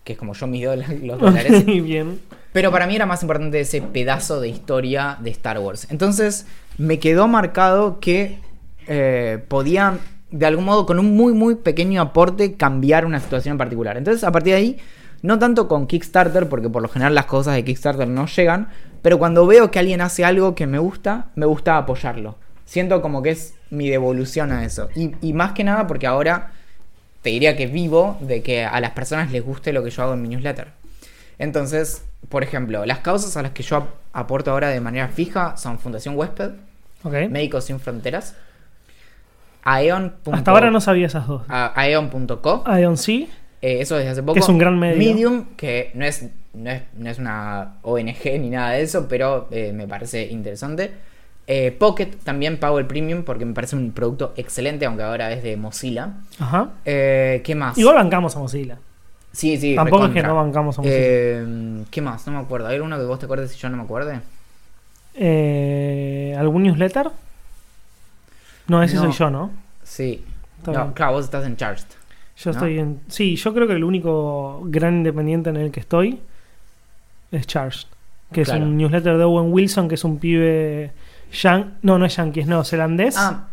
que 0.03 0.15
es 0.15 0.19
como 0.19 0.33
yo 0.33 0.47
mido 0.47 0.75
los 0.75 1.21
dólares. 1.21 1.67
Bien. 1.67 2.19
Pero 2.55 2.71
para 2.71 2.87
mí 2.87 2.97
era 2.97 3.05
más 3.05 3.21
importante 3.21 3.61
ese 3.61 3.83
pedazo 3.83 4.41
de 4.41 4.49
historia 4.49 5.19
de 5.21 5.29
Star 5.29 5.59
Wars. 5.59 5.89
Entonces 5.91 6.47
me 6.79 6.99
quedó 7.01 7.29
marcado 7.29 8.01
que 8.01 8.39
eh, 8.87 9.45
podía, 9.49 9.99
de 10.31 10.47
algún 10.47 10.65
modo, 10.65 10.87
con 10.87 10.99
un 10.99 11.15
muy, 11.15 11.35
muy 11.35 11.57
pequeño 11.57 12.01
aporte, 12.01 12.55
cambiar 12.55 13.05
una 13.05 13.21
situación 13.21 13.53
en 13.53 13.59
particular. 13.59 13.99
Entonces, 13.99 14.25
a 14.25 14.33
partir 14.33 14.55
de 14.55 14.59
ahí, 14.59 14.79
no 15.27 15.39
tanto 15.39 15.69
con 15.69 15.87
Kickstarter, 15.87 16.49
porque 16.49 16.69
por 16.69 16.83
lo 16.83 16.89
general 16.89 17.15
las 17.15 17.25
cosas 17.27 17.55
de 17.55 17.65
Kickstarter 17.65 18.07
no 18.07 18.27
llegan, 18.27 18.69
pero 19.03 19.19
cuando 19.19 19.47
veo 19.47 19.71
que 19.71 19.79
alguien 19.79 20.01
hace 20.01 20.25
algo 20.25 20.55
que 20.55 20.67
me 20.67 20.79
gusta, 20.79 21.27
me 21.35 21.47
gusta 21.47 21.77
apoyarlo. 21.79 22.37
Siento 22.67 23.03
como 23.03 23.23
que 23.23 23.31
es 23.31 23.55
mi 23.71 23.89
devolución 23.91 24.53
a 24.53 24.65
eso. 24.65 24.89
Y, 24.95 25.13
y 25.21 25.33
más 25.33 25.53
que 25.53 25.65
nada 25.65 25.87
porque 25.87 26.07
ahora 26.07 26.53
te 27.23 27.31
diría 27.31 27.57
que 27.57 27.67
vivo 27.67 28.17
de 28.21 28.43
que 28.43 28.65
a 28.65 28.81
las 28.81 28.91
personas 28.91 29.33
les 29.33 29.43
guste 29.45 29.73
lo 29.73 29.83
que 29.83 29.91
yo 29.91 30.03
hago 30.03 30.15
en 30.15 30.23
mi 30.23 30.29
newsletter. 30.29 30.69
Entonces, 31.39 32.05
por 32.29 32.43
ejemplo, 32.43 32.85
las 32.87 32.99
causas 33.01 33.37
a 33.37 33.43
las 33.43 33.53
que 33.53 33.63
yo 33.63 33.77
ap- 33.77 33.89
aporto 34.13 34.51
ahora 34.51 34.69
de 34.69 34.81
manera 34.81 35.09
fija 35.09 35.57
son 35.57 35.79
Fundación 35.79 36.17
Huésped. 36.17 36.51
Médicos 37.29 37.65
Sin 37.65 37.81
Fronteras, 37.81 38.35
Aeon. 39.63 40.15
Hasta 40.33 40.51
ahora 40.51 40.71
no 40.71 40.81
sabía 40.81 41.07
esas 41.07 41.27
dos. 41.27 41.43
Aeon.co, 41.49 42.65
Ion 42.79 42.97
C. 42.97 43.29
eh, 43.65 43.81
eso 43.81 43.97
desde 43.97 44.11
hace 44.11 44.23
poco. 44.23 44.35
Que 44.35 44.41
es 44.41 44.49
un 44.49 44.59
gran 44.59 44.79
medio. 44.79 44.99
Medium, 44.99 45.47
que 45.57 45.91
no 45.95 46.05
es, 46.05 46.29
no 46.53 46.71
es, 46.71 46.83
no 46.99 47.09
es 47.09 47.19
una 47.19 47.77
ONG 47.83 48.25
ni 48.39 48.51
nada 48.51 48.73
de 48.73 48.83
eso, 48.83 49.09
pero 49.09 49.49
eh, 49.51 49.73
me 49.73 49.89
parece 49.89 50.27
interesante. 50.27 50.93
Eh, 51.47 51.73
Pocket 51.79 52.11
también 52.25 52.59
pago 52.59 52.79
el 52.79 52.87
premium 52.87 53.23
porque 53.23 53.45
me 53.47 53.55
parece 53.55 53.77
un 53.77 53.93
producto 53.93 54.35
excelente, 54.37 54.85
aunque 54.85 55.03
ahora 55.03 55.33
es 55.33 55.43
de 55.43 55.57
Mozilla. 55.57 56.11
Ajá. 56.39 56.73
¿Qué 56.85 57.55
más? 57.57 57.79
Igual 57.79 57.95
bancamos 57.97 58.37
a 58.37 58.39
Mozilla. 58.39 58.77
Sí, 59.33 59.57
sí, 59.57 59.75
Tampoco 59.75 60.07
es 60.07 60.13
que 60.13 60.23
no 60.23 60.37
bancamos 60.37 60.79
a 60.79 60.83
Mozilla. 60.83 61.87
¿Qué 61.91 62.01
más? 62.03 62.27
No 62.27 62.35
me 62.35 62.39
acuerdo. 62.41 62.69
¿Hay 62.69 62.77
alguno 62.77 62.99
que 62.99 63.05
vos 63.05 63.19
te 63.19 63.25
acuerdes 63.25 63.55
y 63.55 63.59
yo 63.59 63.69
no 63.71 63.79
me 63.79 63.83
acuerde? 63.85 64.21
¿Algún 66.39 66.65
newsletter? 66.65 67.11
No, 68.69 68.83
ese 68.83 68.97
No. 68.97 69.03
soy 69.03 69.13
yo, 69.13 69.31
¿no? 69.31 69.51
Sí. 69.83 70.25
No, 70.67 70.95
claro, 70.95 71.13
vos 71.13 71.25
estás 71.25 71.47
en 71.47 71.57
Charged. 71.57 71.87
Yo 72.37 72.51
¿no? 72.51 72.57
estoy 72.57 72.79
en. 72.79 73.01
Sí, 73.09 73.37
yo 73.37 73.55
creo 73.55 73.67
que 73.67 73.75
el 73.75 73.85
único 73.85 74.63
gran 74.65 74.97
independiente 74.97 75.51
en 75.51 75.57
el 75.57 75.71
que 75.71 75.81
estoy 75.81 76.21
es 77.31 77.47
Charged. 77.47 77.87
Que 78.33 78.43
Claro. 78.43 78.61
es 78.65 78.67
un 78.67 78.77
newsletter 78.77 79.17
de 79.19 79.25
Owen 79.25 79.53
Wilson, 79.53 79.89
que 79.89 79.95
es 79.95 80.05
un 80.05 80.19
pibe. 80.19 80.93
yan- 81.33 81.75
No, 81.83 81.99
no 81.99 82.07
es 82.07 82.17
yankee, 82.17 82.41
es 82.41 82.47
neozelandés. 82.47 83.17
Ah, 83.19 83.49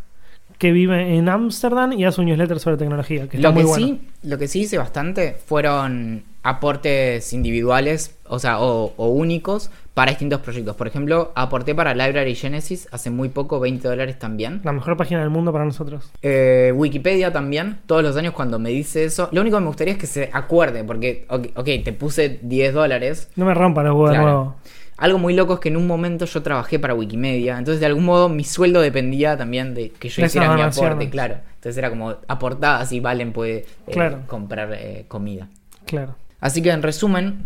Que 0.57 0.71
vive 0.71 1.15
en 1.15 1.27
Ámsterdam 1.29 1.93
y 1.93 2.05
hace 2.05 2.21
un 2.21 2.27
newsletter 2.27 2.59
sobre 2.59 2.77
tecnología. 2.77 3.27
Que 3.27 3.37
está 3.37 3.49
lo 3.49 3.53
muy 3.53 3.63
que, 3.63 3.67
bueno. 3.67 3.85
sí, 3.87 4.01
lo 4.23 4.37
que 4.37 4.47
sí 4.47 4.61
hice 4.61 4.77
bastante 4.77 5.35
fueron 5.45 6.23
aportes 6.43 7.33
individuales, 7.33 8.15
o 8.27 8.37
sea, 8.39 8.59
o, 8.61 8.93
o 8.97 9.07
únicos 9.09 9.71
para 9.93 10.11
distintos 10.11 10.39
proyectos. 10.41 10.75
Por 10.75 10.87
ejemplo, 10.87 11.31
aporté 11.35 11.75
para 11.75 11.93
Library 11.93 12.35
Genesis 12.35 12.87
hace 12.91 13.09
muy 13.09 13.29
poco, 13.29 13.59
20 13.59 13.87
dólares 13.87 14.17
también. 14.17 14.61
La 14.63 14.71
mejor 14.71 14.95
página 14.97 15.19
del 15.21 15.29
mundo 15.29 15.51
para 15.51 15.65
nosotros. 15.65 16.11
Eh, 16.21 16.71
Wikipedia 16.75 17.33
también, 17.33 17.79
todos 17.85 18.01
los 18.03 18.15
años 18.15 18.33
cuando 18.33 18.57
me 18.59 18.69
dice 18.69 19.03
eso. 19.03 19.27
Lo 19.31 19.41
único 19.41 19.57
que 19.57 19.61
me 19.61 19.67
gustaría 19.67 19.93
es 19.93 19.99
que 19.99 20.07
se 20.07 20.29
acuerde, 20.31 20.83
porque, 20.83 21.25
ok, 21.29 21.47
ok, 21.55 21.65
te 21.83 21.93
puse 21.93 22.39
10 22.41 22.73
dólares, 22.73 23.29
No 23.35 23.45
me 23.45 23.53
rompan 23.53 23.85
los 23.85 23.93
huevos 23.95 24.11
de 24.11 24.17
nuevo. 24.17 24.55
Algo 24.97 25.17
muy 25.17 25.33
loco 25.33 25.55
es 25.55 25.59
que 25.59 25.69
en 25.69 25.77
un 25.77 25.87
momento 25.87 26.25
yo 26.25 26.43
trabajé 26.43 26.77
para 26.77 26.93
Wikimedia, 26.93 27.57
entonces 27.57 27.79
de 27.79 27.87
algún 27.87 28.05
modo 28.05 28.29
mi 28.29 28.43
sueldo 28.43 28.81
dependía 28.81 29.35
también 29.35 29.73
de 29.73 29.89
que 29.89 30.09
yo 30.09 30.23
hiciera 30.23 30.53
mi 30.55 30.61
aporte, 30.61 31.09
claro. 31.09 31.37
Entonces 31.55 31.77
era 31.77 31.89
como 31.89 32.15
aportadas 32.27 32.91
y 32.91 32.99
Valen 32.99 33.33
puede 33.33 33.57
eh, 33.57 33.65
Claro. 33.91 34.19
comprar 34.27 34.71
eh, 34.73 35.05
comida. 35.07 35.47
Claro. 35.85 36.15
Así 36.39 36.61
que 36.61 36.69
en 36.69 36.83
resumen, 36.83 37.45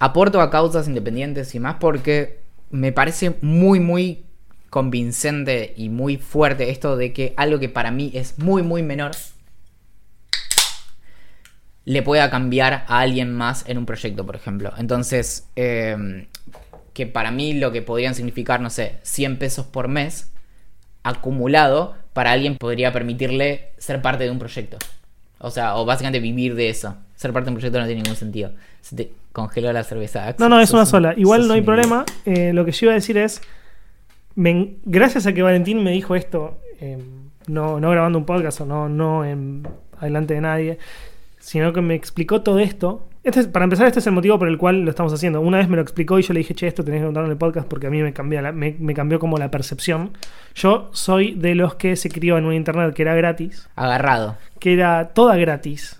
aporto 0.00 0.40
a 0.40 0.50
causas 0.50 0.88
independientes 0.88 1.54
y 1.54 1.60
más 1.60 1.76
porque 1.78 2.40
me 2.70 2.90
parece 2.90 3.36
muy, 3.42 3.78
muy 3.78 4.24
convincente 4.70 5.74
y 5.76 5.88
muy 5.88 6.16
fuerte 6.16 6.70
esto 6.70 6.96
de 6.96 7.12
que 7.12 7.34
algo 7.36 7.60
que 7.60 7.68
para 7.68 7.90
mí 7.90 8.10
es 8.14 8.38
muy, 8.38 8.62
muy 8.62 8.82
menor 8.82 9.12
le 11.84 12.02
pueda 12.02 12.30
cambiar 12.30 12.84
a 12.86 13.00
alguien 13.00 13.34
más 13.34 13.64
en 13.66 13.78
un 13.78 13.86
proyecto, 13.86 14.24
por 14.24 14.36
ejemplo. 14.36 14.72
Entonces, 14.76 15.48
eh, 15.56 16.26
que 16.92 17.06
para 17.06 17.30
mí 17.30 17.54
lo 17.54 17.72
que 17.72 17.82
podrían 17.82 18.14
significar, 18.14 18.60
no 18.60 18.70
sé, 18.70 18.96
100 19.02 19.38
pesos 19.38 19.66
por 19.66 19.88
mes 19.88 20.30
acumulado, 21.02 21.96
para 22.12 22.32
alguien 22.32 22.56
podría 22.56 22.92
permitirle 22.92 23.72
ser 23.78 24.02
parte 24.02 24.24
de 24.24 24.30
un 24.30 24.38
proyecto. 24.38 24.76
O 25.38 25.50
sea, 25.50 25.76
o 25.76 25.84
básicamente 25.84 26.20
vivir 26.20 26.54
de 26.54 26.68
eso. 26.68 26.96
Ser 27.20 27.34
parte 27.34 27.46
de 27.46 27.50
un 27.50 27.56
proyecto 27.56 27.78
no 27.78 27.84
tiene 27.86 28.00
ningún 28.02 28.16
sentido. 28.16 28.52
Se 28.80 28.96
te 28.96 29.12
congeló 29.32 29.70
la 29.74 29.84
cerveza. 29.84 30.26
Axel. 30.26 30.36
No, 30.42 30.48
no, 30.48 30.58
es 30.60 30.70
una 30.70 30.80
un- 30.80 30.86
sola. 30.86 31.12
Igual 31.18 31.46
no 31.46 31.52
hay 31.52 31.60
problema. 31.60 32.06
Eh, 32.24 32.52
lo 32.54 32.64
que 32.64 32.72
yo 32.72 32.86
iba 32.86 32.92
a 32.92 32.94
decir 32.94 33.18
es. 33.18 33.42
me 34.36 34.74
gracias 34.84 35.26
a 35.26 35.32
que 35.34 35.42
Valentín 35.42 35.82
me 35.84 35.90
dijo 35.90 36.14
esto, 36.14 36.58
eh, 36.80 36.98
no, 37.46 37.78
no 37.80 37.90
grabando 37.90 38.18
un 38.18 38.24
podcast 38.24 38.60
o 38.62 38.64
no, 38.64 38.88
no 38.88 39.24
en- 39.24 39.66
adelante 39.98 40.32
de 40.34 40.40
nadie, 40.40 40.78
sino 41.38 41.72
que 41.74 41.82
me 41.82 41.94
explicó 41.94 42.40
todo 42.40 42.58
esto. 42.58 43.06
Este 43.22 43.40
es- 43.40 43.46
para 43.48 43.64
empezar, 43.64 43.86
este 43.86 43.98
es 43.98 44.06
el 44.06 44.14
motivo 44.14 44.38
por 44.38 44.48
el 44.48 44.56
cual 44.56 44.80
lo 44.82 44.88
estamos 44.90 45.12
haciendo. 45.12 45.42
Una 45.42 45.58
vez 45.58 45.68
me 45.68 45.76
lo 45.76 45.82
explicó 45.82 46.18
y 46.18 46.22
yo 46.22 46.32
le 46.32 46.38
dije, 46.40 46.54
che, 46.54 46.66
esto 46.68 46.82
tenés 46.84 47.00
que 47.00 47.04
contarlo 47.06 47.26
en 47.26 47.32
el 47.32 47.38
podcast 47.38 47.68
porque 47.68 47.88
a 47.88 47.90
mí 47.90 48.00
me, 48.02 48.40
la- 48.40 48.52
me, 48.52 48.76
me 48.78 48.94
cambió 48.94 49.18
como 49.18 49.36
la 49.36 49.50
percepción. 49.50 50.12
Yo 50.54 50.88
soy 50.94 51.34
de 51.34 51.54
los 51.54 51.74
que 51.74 51.96
se 51.96 52.08
crió 52.08 52.38
en 52.38 52.46
un 52.46 52.54
internet 52.54 52.94
que 52.94 53.02
era 53.02 53.14
gratis, 53.14 53.68
Agarrado. 53.76 54.38
que 54.58 54.72
era 54.72 55.08
toda 55.08 55.36
gratis, 55.36 55.99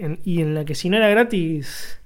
en- 0.00 0.20
y 0.24 0.40
en 0.42 0.54
la 0.54 0.64
que 0.64 0.74
si 0.74 0.88
no 0.90 0.96
era 0.96 1.08
gratis... 1.08 2.00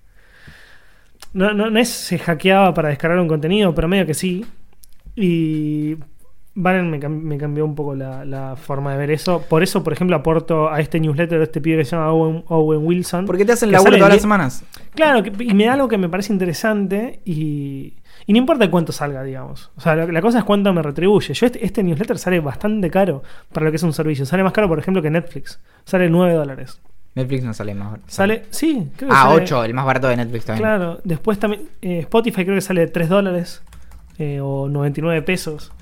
No, 1.32 1.52
no, 1.52 1.68
no 1.68 1.78
es 1.80 1.88
se 1.88 2.18
hackeaba 2.18 2.72
para 2.74 2.90
descargar 2.90 3.18
un 3.18 3.26
contenido, 3.28 3.74
pero 3.74 3.88
medio 3.88 4.06
que 4.06 4.14
sí. 4.14 4.44
Y 5.16 5.96
Valen 6.56 6.88
me, 6.88 7.00
cam- 7.00 7.20
me 7.20 7.36
cambió 7.36 7.64
un 7.64 7.74
poco 7.74 7.96
la, 7.96 8.24
la 8.24 8.54
forma 8.54 8.92
de 8.92 8.98
ver 8.98 9.10
eso. 9.10 9.42
Por 9.48 9.64
eso, 9.64 9.82
por 9.82 9.92
ejemplo, 9.92 10.14
aporto 10.14 10.70
a 10.70 10.78
este 10.78 11.00
newsletter 11.00 11.38
de 11.38 11.44
este 11.44 11.60
pibe 11.60 11.78
que 11.78 11.84
se 11.84 11.96
llama 11.96 12.12
Owen, 12.12 12.44
Owen 12.46 12.86
Wilson. 12.86 13.26
Porque 13.26 13.44
te 13.44 13.50
hacen 13.52 13.72
laburo 13.72 13.90
todas 13.96 14.10
las 14.12 14.20
semanas. 14.22 14.64
Claro, 14.94 15.24
que- 15.24 15.32
y 15.42 15.54
me 15.54 15.64
da 15.66 15.72
algo 15.72 15.88
que 15.88 15.98
me 15.98 16.08
parece 16.08 16.32
interesante 16.32 17.18
y, 17.24 17.94
y 18.26 18.32
no 18.32 18.38
importa 18.38 18.70
cuánto 18.70 18.92
salga, 18.92 19.24
digamos. 19.24 19.72
O 19.74 19.80
sea, 19.80 19.96
la, 19.96 20.06
la 20.06 20.22
cosa 20.22 20.38
es 20.38 20.44
cuánto 20.44 20.72
me 20.72 20.82
retribuye. 20.82 21.34
Yo 21.34 21.46
este, 21.46 21.66
este 21.66 21.82
newsletter 21.82 22.16
sale 22.18 22.38
bastante 22.38 22.88
caro 22.88 23.24
para 23.52 23.64
lo 23.66 23.72
que 23.72 23.76
es 23.78 23.82
un 23.82 23.92
servicio. 23.92 24.24
Sale 24.24 24.44
más 24.44 24.52
caro, 24.52 24.68
por 24.68 24.78
ejemplo, 24.78 25.02
que 25.02 25.10
Netflix. 25.10 25.58
Sale 25.84 26.08
9 26.08 26.34
dólares. 26.34 26.80
Netflix 27.14 27.44
no 27.44 27.54
sale 27.54 27.74
más. 27.74 28.00
Sale, 28.06 28.44
sí, 28.50 28.88
creo 28.96 29.10
que 29.10 29.16
Ah, 29.16 29.22
sale- 29.28 29.42
8, 29.42 29.64
el 29.64 29.74
más 29.74 29.84
barato 29.86 30.08
de 30.08 30.16
Netflix 30.16 30.44
también. 30.46 30.62
Claro, 30.68 31.00
después 31.04 31.38
también 31.38 31.68
eh, 31.82 31.98
Spotify 32.00 32.44
creo 32.44 32.56
que 32.56 32.60
sale 32.60 32.86
3 32.88 33.08
dólares 33.08 33.62
eh, 34.18 34.40
o 34.42 34.68
99 34.68 35.22
pesos. 35.22 35.72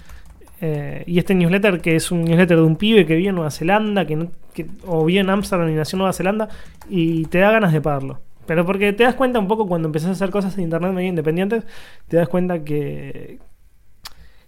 Eh, 0.60 1.02
y 1.06 1.18
este 1.18 1.34
newsletter, 1.34 1.80
que 1.80 1.96
es 1.96 2.12
un 2.12 2.24
newsletter 2.24 2.56
de 2.58 2.62
un 2.62 2.76
pibe 2.76 3.04
que 3.06 3.16
vive 3.16 3.30
en 3.30 3.34
Nueva 3.34 3.50
Zelanda, 3.50 4.06
que, 4.06 4.16
no- 4.16 4.30
que- 4.54 4.66
o 4.86 5.04
vive 5.04 5.20
en 5.20 5.30
Amsterdam 5.30 5.68
y 5.70 5.74
nació 5.74 5.96
en 5.96 5.98
Nueva 5.98 6.12
Zelanda, 6.12 6.48
y 6.88 7.24
te 7.26 7.38
da 7.38 7.50
ganas 7.50 7.72
de 7.72 7.80
pagarlo. 7.80 8.20
Pero 8.46 8.64
porque 8.66 8.92
te 8.92 9.04
das 9.04 9.14
cuenta 9.14 9.38
un 9.38 9.48
poco 9.48 9.66
cuando 9.66 9.88
empezás 9.88 10.10
a 10.10 10.12
hacer 10.12 10.30
cosas 10.30 10.56
en 10.58 10.64
internet 10.64 10.92
medio 10.92 11.08
independientes, 11.08 11.64
te 12.08 12.16
das 12.16 12.28
cuenta 12.28 12.62
que, 12.62 13.38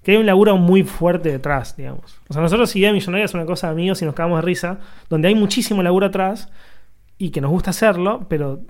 que 0.03 0.12
hay 0.12 0.16
un 0.18 0.26
laburo 0.26 0.57
muy 0.57 0.82
fuerte 0.82 1.30
detrás, 1.30 1.76
digamos. 1.76 2.20
O 2.28 2.32
sea, 2.32 2.43
nosotros 2.43 2.74
Idea 2.76 2.93
Millonaria 2.93 3.24
es 3.24 3.35
una 3.35 3.47
cosa 3.47 3.70
amigos 3.70 4.03
y 4.03 4.05
nos 4.05 4.14
cagamos 4.14 4.39
de 4.39 4.43
risa, 4.43 4.78
donde 5.09 5.28
hay 5.28 5.35
muchísimo 5.35 5.82
laburo 5.82 6.07
atrás 6.07 6.49
y 7.18 7.30
que 7.30 7.40
nos 7.40 7.50
gusta 7.50 7.70
hacerlo, 7.70 8.26
pero 8.28 8.60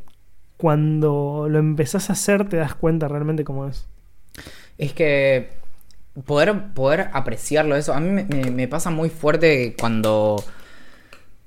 cuando 0.57 1.47
lo 1.49 1.59
empezás 1.59 2.11
a 2.11 2.15
hacer 2.15 2.49
te 2.49 2.57
das 2.57 2.75
cuenta 2.75 3.09
realmente 3.09 3.45
cómo 3.45 3.67
es. 3.67 3.87
Es 4.79 4.93
que 4.93 5.51
poder, 6.27 6.73
poder 6.75 7.11
apreciarlo 7.13 7.77
eso, 7.77 7.93
a 7.93 8.01
mí 8.01 8.09
me, 8.11 8.25
me- 8.25 8.51
me 8.51 8.69
pasa 8.69 8.91
muy 8.91 9.11
fuerte 9.11 9.75
cuando, 9.79 10.43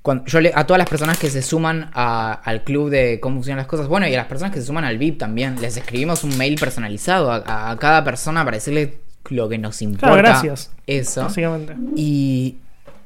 cuando 0.02 0.24
yo 0.26 0.40
le, 0.40 0.52
a 0.54 0.66
todas 0.66 0.78
las 0.78 0.88
personas 0.88 1.18
que 1.18 1.30
se 1.30 1.42
suman 1.42 1.90
a- 1.94 2.32
al 2.32 2.64
club 2.64 2.90
de 2.90 3.18
cómo 3.20 3.36
funcionan 3.36 3.58
las 3.58 3.66
cosas, 3.66 3.88
bueno, 3.88 4.06
y 4.06 4.14
a 4.14 4.18
las 4.18 4.26
personas 4.26 4.52
que 4.54 4.60
se 4.60 4.66
suman 4.66 4.84
al 4.84 4.98
VIP 4.98 5.18
también, 5.18 5.60
les 5.60 5.76
escribimos 5.76 6.22
un 6.24 6.36
mail 6.38 6.56
personalizado 6.58 7.30
a, 7.32 7.70
a 7.70 7.76
cada 7.78 8.04
persona 8.04 8.44
para 8.44 8.56
decirle 8.58 8.98
lo 9.30 9.48
que 9.48 9.58
nos 9.58 9.82
importa. 9.82 10.06
Claro, 10.08 10.16
gracias. 10.22 10.72
Eso. 10.86 11.22
Básicamente. 11.24 11.74
Y, 11.96 12.56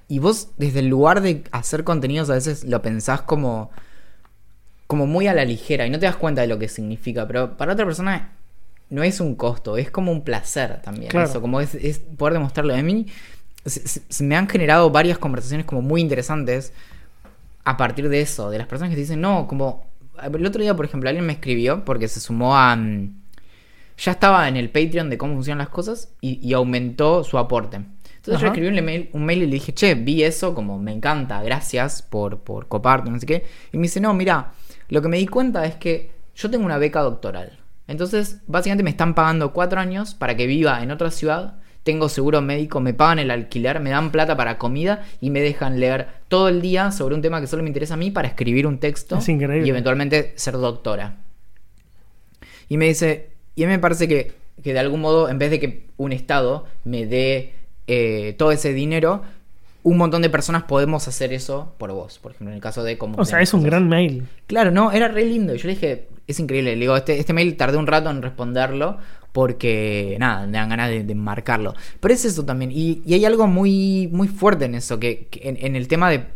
y 0.09 0.19
vos, 0.19 0.49
desde 0.59 0.81
el 0.81 0.89
lugar 0.89 1.21
de 1.23 1.45
hacer 1.53 1.85
contenidos, 1.85 2.31
a 2.31 2.35
veces 2.35 2.65
lo 2.65 2.83
pensás 2.83 3.23
como, 3.23 3.71
como 4.87 5.07
muy 5.07 5.27
a 5.27 5.35
la 5.35 5.45
ligera 5.45 5.87
y 5.87 5.91
no 5.91 5.99
te 5.99 6.07
das 6.07 6.17
cuenta 6.17 6.43
de 6.43 6.49
lo 6.49 6.59
que 6.59 6.69
significa. 6.69 7.27
Pero 7.27 7.57
para 7.57 7.73
otra 7.73 7.87
persona 7.87 8.33
no 8.91 9.03
es 9.03 9.21
un 9.21 9.35
costo, 9.37 9.77
es 9.77 9.91
como 9.91 10.13
un 10.13 10.23
placer 10.23 10.83
también. 10.83 11.11
Claro. 11.11 11.29
Eso, 11.29 11.41
como 11.41 11.61
es, 11.61 11.75
es 11.75 11.99
poder 11.99 12.35
demostrarlo. 12.35 12.75
A 12.75 12.83
mí 12.83 13.07
se, 13.65 13.87
se- 13.89 14.03
se 14.09 14.25
me 14.25 14.37
han 14.37 14.49
generado 14.49 14.91
varias 14.91 15.19
conversaciones 15.19 15.67
como 15.67 15.83
muy 15.83 16.01
interesantes 16.01 16.73
a 17.65 17.77
partir 17.77 18.09
de 18.09 18.21
eso, 18.21 18.51
de 18.51 18.59
las 18.59 18.67
personas 18.67 18.91
que 18.91 18.97
te 18.97 19.03
dicen, 19.03 19.21
no, 19.21 19.47
como. 19.47 19.91
El 20.23 20.45
otro 20.47 20.61
día, 20.63 20.77
por 20.77 20.85
ejemplo, 20.85 21.09
alguien 21.09 21.25
me 21.27 21.33
escribió 21.33 21.85
porque 21.85 22.07
se 22.09 22.21
sumó 22.21 22.57
a. 22.57 22.77
mm, 22.77 23.15
Ya 23.99 24.13
estaba 24.13 24.47
en 24.49 24.57
el 24.57 24.69
Patreon 24.71 25.09
de 25.11 25.17
cómo 25.19 25.35
funcionan 25.35 25.59
las 25.59 25.69
cosas 25.69 26.11
y, 26.21 26.39
y 26.47 26.53
aumentó 26.55 27.25
su 27.25 27.39
aporte. 27.39 27.81
Entonces 28.23 28.41
yo 28.41 28.47
Ajá. 28.47 28.55
escribí 28.55 28.79
un 28.79 28.85
mail, 28.85 29.11
un 29.15 29.25
mail 29.25 29.43
y 29.43 29.47
le 29.47 29.53
dije, 29.55 29.75
che, 29.75 29.97
vi 29.97 30.23
eso, 30.23 30.55
como 30.55 30.79
me 30.79 30.93
encanta, 30.93 31.43
gracias 31.43 32.03
por, 32.03 32.39
por 32.39 32.69
coparte, 32.69 33.11
no 33.11 33.19
sé 33.19 33.27
qué. 33.27 33.45
Y 33.73 33.79
me 33.79 33.83
dice, 33.83 34.01
no, 34.01 34.15
mira, 34.15 34.53
lo 34.91 35.03
que 35.03 35.09
me 35.09 35.17
di 35.19 35.27
cuenta 35.27 35.67
es 35.67 35.75
que 35.75 36.13
yo 36.37 36.49
tengo 36.49 36.65
una 36.65 36.79
beca 36.79 37.01
doctoral. 37.01 37.59
Entonces, 37.89 38.39
básicamente 38.47 38.85
me 38.85 38.91
están 38.91 39.15
pagando 39.15 39.53
cuatro 39.53 39.81
años 39.81 40.15
para 40.15 40.37
que 40.37 40.47
viva 40.47 40.85
en 40.85 40.93
otra 40.93 41.11
ciudad. 41.11 41.57
Tengo 41.83 42.09
seguro 42.09 42.41
médico, 42.41 42.79
me 42.79 42.95
pagan 42.95 43.19
el 43.19 43.29
alquiler, 43.33 43.81
me 43.81 43.91
dan 43.91 44.13
plata 44.13 44.37
para 44.37 44.57
comida 44.57 45.05
y 45.21 45.31
me 45.31 45.41
dejan 45.41 45.81
leer 45.81 46.07
todo 46.29 46.47
el 46.49 46.63
día 46.63 46.93
sobre 46.93 47.17
un 47.17 47.23
tema 47.23 47.41
que 47.41 47.49
solo 47.49 47.65
me 47.65 47.71
interesa 47.71 47.95
a 47.95 47.97
mí 47.97 48.13
para 48.13 48.29
escribir 48.29 48.69
un 48.69 48.79
texto 48.79 49.19
Es 49.19 49.29
increíble. 49.29 49.67
y 49.67 49.71
eventualmente 49.71 50.33
ser 50.37 50.55
doctora. 50.55 51.17
Y 52.69 52.77
me 52.77 52.87
dice, 52.87 53.31
y 53.57 53.65
a 53.65 53.67
mí 53.67 53.73
me 53.73 53.79
parece 53.81 54.07
que, 54.07 54.33
que 54.63 54.73
de 54.73 54.79
algún 54.79 55.01
modo, 55.01 55.29
en 55.29 55.39
vez 55.39 55.51
de 55.51 55.59
que 55.59 55.87
un 55.97 56.13
Estado 56.13 56.67
me 56.85 57.05
dé 57.05 57.53
eh, 57.87 58.35
todo 58.39 58.53
ese 58.53 58.73
dinero, 58.73 59.23
un 59.83 59.97
montón 59.97 60.23
de 60.23 60.31
personas 60.31 60.65
podemos 60.65 61.09
hacer 61.09 61.33
eso 61.33 61.75
por 61.79 61.93
vos. 61.93 62.19
Por 62.19 62.33
ejemplo, 62.33 62.51
en 62.51 62.57
el 62.57 62.63
caso 62.63 62.85
de 62.85 62.99
cómo... 62.99 63.17
O 63.19 63.25
sea, 63.25 63.41
es 63.41 63.53
un 63.53 63.63
gran 63.63 63.89
mail. 63.89 64.27
Claro, 64.47 64.71
no, 64.71 64.93
era 64.93 65.09
re 65.09 65.25
lindo. 65.25 65.55
Yo 65.55 65.67
le 65.67 65.75
dije, 65.75 66.09
es 66.27 66.39
increíble. 66.39 66.75
Le 66.75 66.81
digo, 66.81 66.97
este, 66.97 67.19
este 67.19 67.33
mail 67.33 67.57
tardé 67.57 67.79
un 67.79 67.87
rato 67.87 68.11
en 68.11 68.23
responderlo 68.23 68.99
porque, 69.33 70.17
nada, 70.21 70.47
me 70.47 70.59
dan 70.59 70.69
ganas 70.69 70.91
de, 70.91 71.05
de 71.05 71.15
marcarlo. 71.15 71.75
Pero 72.01 72.15
es 72.15 72.25
eso 72.25 72.45
también. 72.45 72.71
Y, 72.71 73.03
y 73.07 73.15
hay 73.15 73.25
algo 73.25 73.47
muy, 73.47 74.09
muy 74.13 74.29
fuerte 74.29 74.67
en 74.67 74.75
eso, 74.75 75.01
que, 75.01 75.27
que 75.29 75.49
en, 75.49 75.57
en 75.65 75.75
el 75.75 75.89
tema 75.89 76.11
de, 76.11 76.27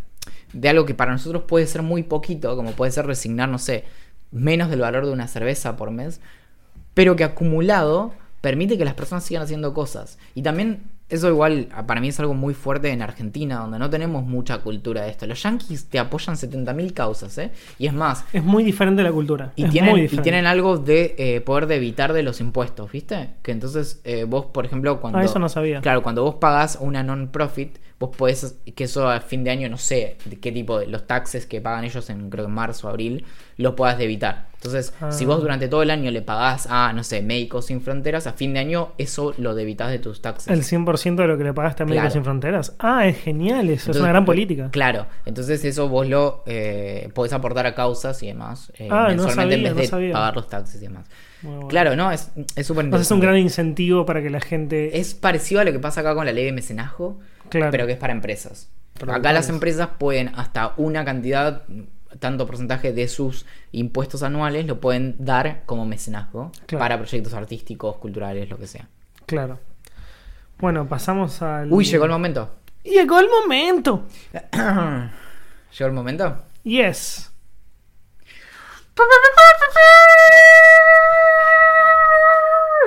de 0.53 0.69
algo 0.69 0.87
que 0.87 0.95
para 0.95 1.13
nosotros 1.13 1.45
puede 1.47 1.67
ser 1.67 1.83
muy 1.83 2.03
poquito, 2.03 2.57
como 2.57 2.73
puede 2.73 2.91
ser 2.91 3.07
resignar, 3.07 3.49
no 3.49 3.59
sé, 3.59 3.85
menos 4.33 4.71
del 4.71 4.81
valor 4.81 5.07
de 5.07 5.13
una 5.13 5.29
cerveza 5.29 5.77
por 5.77 5.91
mes, 5.91 6.21
pero 6.95 7.15
que 7.17 7.25
acumulado 7.25 8.15
permite 8.41 8.79
que 8.79 8.85
las 8.85 8.95
personas 8.95 9.25
sigan 9.25 9.43
haciendo 9.43 9.75
cosas. 9.75 10.19
Y 10.35 10.43
también 10.43 10.83
eso 11.09 11.29
igual 11.29 11.69
para 11.87 12.01
mí 12.01 12.09
es 12.09 12.19
algo 12.19 12.35
muy 12.35 12.53
fuerte 12.55 12.91
en 12.91 13.01
Argentina, 13.01 13.59
donde 13.59 13.79
no 13.79 13.89
tenemos 13.91 14.25
mucha 14.25 14.59
cultura 14.59 15.03
de 15.03 15.11
esto. 15.11 15.27
Los 15.27 15.43
yankees 15.43 15.87
te 15.87 15.99
apoyan 15.99 16.35
70.000 16.37 16.93
causas, 16.93 17.39
¿eh? 17.39 17.53
Y 17.79 17.87
es 17.87 17.93
más, 17.93 18.25
Es 18.33 18.43
muy 18.43 18.65
diferente 18.65 19.03
la 19.03 19.13
cultura. 19.13 19.53
y 19.55 19.65
es 19.65 19.71
tienen, 19.71 19.91
muy 19.91 20.05
y 20.05 20.19
tienen 20.19 20.47
algo 20.47 20.79
de 20.79 21.15
eh, 21.19 21.41
poder 21.41 21.67
de 21.67 21.77
evitar 21.77 22.13
de 22.13 22.23
los 22.23 22.41
impuestos, 22.41 22.91
¿viste? 22.91 23.31
Que 23.43 23.53
entonces 23.53 24.01
eh, 24.05 24.25
vos, 24.25 24.47
por 24.47 24.67
ejemplo, 24.67 25.01
cuando... 25.01 25.19
Ah, 25.19 25.25
eso 25.25 25.39
no 25.39 25.49
sabía. 25.49 25.81
Claro, 25.81 26.03
cuando 26.03 26.25
vos 26.25 26.37
pagás 26.37 26.79
una 26.81 27.03
non-profit, 27.05 27.79
vos 27.99 28.15
podés, 28.15 28.57
que 28.75 28.85
eso 28.85 29.09
a 29.09 29.21
fin 29.21 29.43
de 29.43 29.51
año, 29.51 29.69
no 29.71 29.79
sé 29.79 30.19
de 30.27 30.39
qué 30.39 30.53
tipo 30.53 30.79
de 30.79 30.87
los 30.87 31.07
taxes 31.07 31.47
que 31.47 31.61
pagan 31.63 31.85
ellos 31.85 32.11
en, 32.11 32.29
creo 32.29 32.45
que 32.45 32.51
marzo 32.53 32.87
o 32.87 32.91
abril, 32.91 33.25
los 33.57 33.73
puedas 33.75 33.99
evitar. 34.01 34.49
Entonces, 34.57 34.93
Ah. 35.01 35.13
si 35.13 35.25
vos 35.25 35.41
durante 35.41 35.69
todo 35.69 35.83
el 35.83 35.91
año 35.91 36.11
le 36.11 36.21
pagás 36.23 36.67
a, 36.69 36.93
no 36.93 37.03
sé, 37.05 37.23
Médicos 37.23 37.67
Sin 37.67 37.81
Fronteras, 37.81 38.27
a 38.27 38.33
fin 38.35 38.53
de 38.53 38.61
año 38.61 38.93
eso 38.99 39.33
lo 39.39 39.55
debitas 39.55 39.91
de 39.91 39.99
tus 39.99 40.21
taxes. 40.21 40.49
El 40.49 40.63
100% 40.63 41.23
de 41.23 41.29
lo 41.29 41.39
que 41.39 41.45
le 41.45 41.55
pagaste 41.55 41.85
a 41.85 41.87
Médicos 41.87 42.03
Claro. 42.03 42.13
Sin 42.13 42.25
Fronteras. 42.25 42.75
Ah, 42.79 43.07
es 43.07 43.17
genial 43.19 43.71
eso. 43.71 43.91
es 43.93 43.97
una 43.97 44.09
gran 44.09 44.25
política. 44.27 44.69
Claro, 44.73 45.07
entonces 45.25 45.65
eso 45.65 45.89
vos 45.89 46.07
lo 46.07 46.43
eh, 46.47 47.09
podés 47.15 47.33
aportar 47.33 47.65
a 47.67 47.75
causas 47.75 48.23
y 48.23 48.27
demás. 48.27 48.73
eh, 48.79 48.89
Ah, 48.91 49.13
no 49.17 49.29
sabía, 49.31 49.57
en 49.57 49.63
no 49.63 49.69
vez 49.71 49.77
de 49.77 49.87
sabía. 49.87 50.13
pagar 50.13 50.35
los 50.37 50.49
taxes 50.49 50.77
y 50.83 50.85
demás. 50.87 51.07
Bueno. 51.43 51.69
Claro, 51.69 51.97
no, 51.97 52.11
es 52.13 52.31
es 52.57 52.67
súper 52.67 52.85
Entonces 52.87 53.07
es 53.09 53.11
un 53.13 53.21
gran 53.21 53.37
incentivo 53.39 54.05
para 54.05 54.21
que 54.23 54.29
la 54.31 54.41
gente. 54.41 54.99
Es 54.99 55.15
parecido 55.15 55.61
a 55.61 55.65
lo 55.65 55.73
que 55.73 55.79
pasa 55.79 56.01
acá 56.01 56.15
con 56.15 56.27
la 56.27 56.33
ley 56.33 56.45
de 56.47 56.53
mecenazgo, 56.53 57.19
Claro. 57.49 57.71
pero 57.71 57.87
que 57.87 57.93
es 57.93 57.99
para 57.99 58.13
empresas. 58.13 58.69
Acá 59.09 59.33
las 59.33 59.49
empresas 59.49 59.89
pueden 59.99 60.33
hasta 60.37 60.73
una 60.79 61.05
cantidad, 61.05 61.63
tanto 62.19 62.47
porcentaje 62.47 62.93
de 62.93 63.09
sus 63.09 63.45
impuestos 63.73 64.23
anuales, 64.23 64.65
lo 64.67 64.81
pueden 64.81 65.17
dar 65.19 65.63
como 65.67 65.85
mecenazgo 65.85 66.51
Claro. 66.67 66.81
para 66.83 66.97
proyectos 66.99 67.35
artísticos, 67.35 67.97
culturales, 67.97 68.49
lo 68.49 68.57
que 68.59 68.67
sea. 68.67 68.89
Claro. 69.27 69.59
Bueno, 70.59 70.89
pasamos 70.89 71.43
al. 71.43 71.71
Uy, 71.71 71.85
llegó 71.85 72.05
el 72.07 72.11
momento. 72.11 72.55
Llegó 72.85 73.19
el 73.19 73.29
momento. 73.29 74.07
¿Llegó 74.53 75.87
el 75.89 75.93
momento? 75.93 76.43
Yes. 76.63 77.31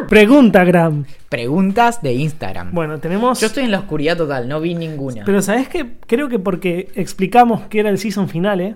Pregunta, 0.10 0.64
Gram. 0.64 1.06
Preguntas 1.30 2.02
de 2.02 2.14
Instagram. 2.14 2.72
Bueno, 2.74 3.00
tenemos. 3.00 3.40
Yo 3.40 3.46
estoy 3.46 3.66
en 3.66 3.72
la 3.72 3.80
oscuridad 3.80 4.18
total, 4.18 4.50
no 4.50 4.60
vi 4.60 4.74
ninguna. 4.74 5.24
Pero 5.24 5.42
¿sabes 5.44 5.70
qué? 5.70 5.98
Creo 6.08 6.28
que 6.28 6.40
porque 6.40 6.90
explicamos 6.96 7.68
que 7.68 7.80
era 7.80 7.90
el 7.92 8.00
season 8.00 8.28
finale, 8.28 8.76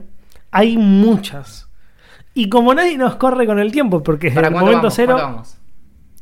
hay 0.51 0.77
muchas. 0.77 1.69
Y 2.36 2.49
como 2.49 2.75
nadie 2.75 2.97
nos 2.97 3.15
corre 3.15 3.47
con 3.47 3.57
el 3.57 3.71
tiempo, 3.71 4.03
porque 4.03 4.27
es 4.27 4.36
¿Para 4.36 4.49
el 4.49 4.53
momento 4.53 4.77
vamos? 4.77 4.93
cero, 4.93 5.43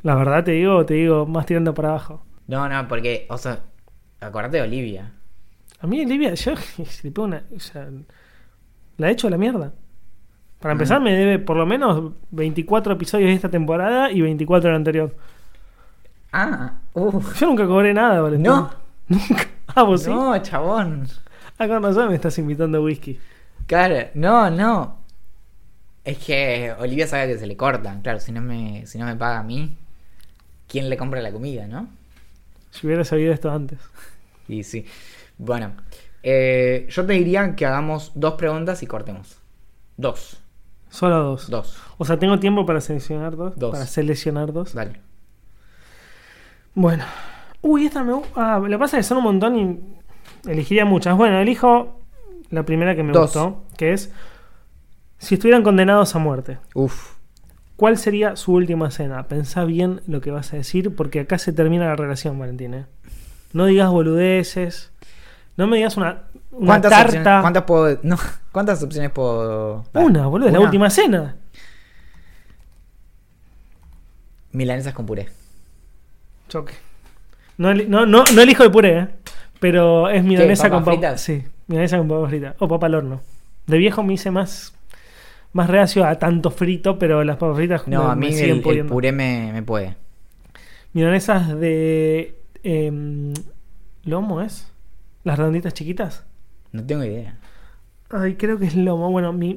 la 0.03 0.15
verdad 0.15 0.45
te 0.45 0.51
digo, 0.51 0.85
te 0.85 0.93
digo, 0.93 1.25
más 1.25 1.45
tirando 1.45 1.73
para 1.73 1.89
abajo. 1.89 2.25
No, 2.47 2.67
no, 2.69 2.87
porque, 2.87 3.27
o 3.29 3.37
sea, 3.37 3.59
acordate 4.21 4.57
de 4.57 4.63
Olivia. 4.63 5.11
A 5.81 5.87
mí 5.87 6.01
Olivia, 6.01 6.33
yo 6.35 6.55
si 6.55 6.83
le 7.03 7.11
pego 7.11 7.25
una. 7.27 7.43
o 7.55 7.59
sea, 7.59 7.87
la 8.97 9.09
he 9.09 9.11
hecho 9.11 9.27
a 9.27 9.29
la 9.29 9.37
mierda. 9.37 9.73
Para 10.61 10.73
empezar, 10.73 10.99
Mm. 10.99 11.03
me 11.03 11.13
debe 11.15 11.39
por 11.39 11.57
lo 11.57 11.65
menos 11.65 12.13
24 12.31 12.93
episodios 12.93 13.29
de 13.29 13.33
esta 13.35 13.49
temporada 13.49 14.11
y 14.11 14.21
24 14.21 14.67
de 14.67 14.71
la 14.71 14.77
anterior. 14.77 15.15
Ah, 16.31 16.73
uff. 16.93 17.39
Yo 17.39 17.47
nunca 17.47 17.65
cobré 17.67 17.93
nada, 17.93 18.21
Valentín. 18.21 18.43
No. 18.51 18.69
Nunca. 19.09 19.47
Ah, 19.75 19.83
vos 19.83 20.03
sí. 20.03 20.09
No, 20.09 20.37
chabón. 20.41 21.07
Ah, 21.57 21.67
con 21.67 21.83
razón 21.83 22.09
me 22.09 22.15
estás 22.15 22.37
invitando 22.37 22.77
a 22.77 22.81
whisky. 22.81 23.19
Claro, 23.67 24.07
no, 24.13 24.49
no. 24.49 24.97
Es 26.05 26.17
que 26.19 26.73
Olivia 26.79 27.07
sabe 27.07 27.27
que 27.33 27.37
se 27.39 27.45
le 27.47 27.57
cortan. 27.57 28.01
Claro, 28.01 28.19
si 28.19 28.31
no 28.31 28.41
me, 28.41 28.85
si 28.85 28.97
no 28.97 29.05
me 29.05 29.15
paga 29.15 29.39
a 29.39 29.43
mí, 29.43 29.75
¿quién 30.67 30.89
le 30.89 30.95
compra 30.97 31.21
la 31.21 31.31
comida, 31.31 31.67
no? 31.67 31.87
Si 32.71 32.87
hubiera 32.87 33.03
sabido 33.03 33.33
esto 33.33 33.51
antes. 33.51 33.79
Y 34.47 34.63
sí. 34.63 34.85
Bueno, 35.37 35.73
eh, 36.23 36.87
yo 36.89 37.05
te 37.05 37.13
diría 37.13 37.55
que 37.55 37.65
hagamos 37.65 38.11
dos 38.15 38.35
preguntas 38.35 38.81
y 38.83 38.87
cortemos. 38.87 39.37
Dos. 39.97 40.40
Solo 40.91 41.17
dos. 41.23 41.49
Dos. 41.49 41.75
O 41.97 42.05
sea, 42.05 42.19
tengo 42.19 42.37
tiempo 42.39 42.65
para 42.65 42.79
seleccionar 42.81 43.35
dos. 43.35 43.57
Dos. 43.57 43.71
Para 43.71 43.85
seleccionar 43.87 44.53
dos. 44.53 44.73
Dale. 44.73 44.99
Bueno. 46.73 47.03
Uy, 47.61 47.85
esta 47.85 48.03
me 48.03 48.13
gu- 48.13 48.25
Ah, 48.35 48.59
lo 48.61 48.67
que 48.69 48.77
pasa 48.77 48.97
es 48.97 49.05
que 49.05 49.09
son 49.09 49.17
un 49.19 49.23
montón 49.23 49.57
y 49.57 50.49
elegiría 50.49 50.85
muchas. 50.85 51.15
Bueno, 51.15 51.37
elijo 51.39 51.99
la 52.49 52.63
primera 52.63 52.95
que 52.95 53.03
me 53.03 53.13
Dos. 53.13 53.33
gustó, 53.33 53.63
que 53.77 53.93
es 53.93 54.11
si 55.19 55.35
estuvieran 55.35 55.63
condenados 55.63 56.15
a 56.15 56.19
muerte. 56.19 56.57
Uf. 56.73 57.13
¿Cuál 57.75 57.97
sería 57.97 58.35
su 58.35 58.53
última 58.53 58.91
cena? 58.91 59.23
Pensá 59.27 59.63
bien 59.65 60.01
lo 60.07 60.21
que 60.21 60.31
vas 60.31 60.53
a 60.53 60.57
decir, 60.57 60.95
porque 60.95 61.19
acá 61.21 61.37
se 61.37 61.53
termina 61.53 61.85
la 61.85 61.95
relación, 61.95 62.37
Valentín. 62.37 62.73
¿eh? 62.73 62.85
No 63.53 63.65
digas 63.65 63.89
boludeces. 63.89 64.91
No 65.57 65.67
me 65.67 65.77
digas 65.77 65.97
una, 65.97 66.23
una 66.61 66.67
¿Cuántas 66.73 66.91
tarta. 66.91 67.07
opciones, 67.17 67.41
¿Cuántas 67.41 67.63
puedo.? 67.63 67.99
No, 68.03 68.17
¿Cuántas 68.51 68.83
opciones 68.83 69.11
puedo.? 69.11 69.83
dar? 69.93 70.03
Una, 70.05 70.27
boludo, 70.27 70.47
es 70.47 70.53
la 70.53 70.59
última 70.59 70.89
cena. 70.89 71.35
Milanesas 74.51 74.93
con 74.93 75.05
puré. 75.05 75.29
Choque. 76.49 76.73
No, 77.57 77.73
no, 77.73 78.05
no, 78.05 78.23
no 78.33 78.41
elijo 78.41 78.63
el 78.63 78.71
puré, 78.71 78.97
¿eh? 78.99 79.07
pero 79.59 80.09
es 80.09 80.23
milanesa 80.23 80.63
¿Papas 80.63 80.75
con 80.77 80.83
papas 80.85 80.93
fritas? 80.95 81.21
Sí, 81.21 81.43
milanesa 81.67 81.97
con 81.97 82.07
papas 82.07 82.29
fritas. 82.29 82.55
O 82.59 82.67
papa 82.67 82.87
al 82.87 82.95
horno. 82.95 83.21
De 83.67 83.77
viejo 83.77 84.03
me 84.03 84.13
hice 84.13 84.31
más, 84.31 84.73
más 85.53 85.69
reacio 85.69 86.05
a 86.05 86.15
tanto 86.15 86.51
frito, 86.51 86.97
pero 86.99 87.23
las 87.23 87.37
papas 87.37 87.55
fritas 87.57 87.87
No, 87.87 88.05
me- 88.05 88.11
a 88.11 88.15
me 88.15 88.27
mí 88.27 88.33
siguen 88.33 88.57
el, 88.57 88.85
puré 88.85 89.11
me, 89.11 89.51
me 89.53 89.63
puede. 89.63 89.95
Milanesas 90.93 91.57
de. 91.59 92.35
em, 92.63 93.33
¿Lomo 94.03 94.41
es? 94.41 94.67
¿Las 95.23 95.37
redonditas 95.37 95.73
chiquitas? 95.73 96.25
No 96.71 96.83
tengo 96.85 97.03
idea. 97.03 97.37
Ay, 98.09 98.35
creo 98.35 98.57
que 98.57 98.65
es 98.65 98.75
lomo. 98.75 99.09
Bueno, 99.11 99.31
mi, 99.33 99.53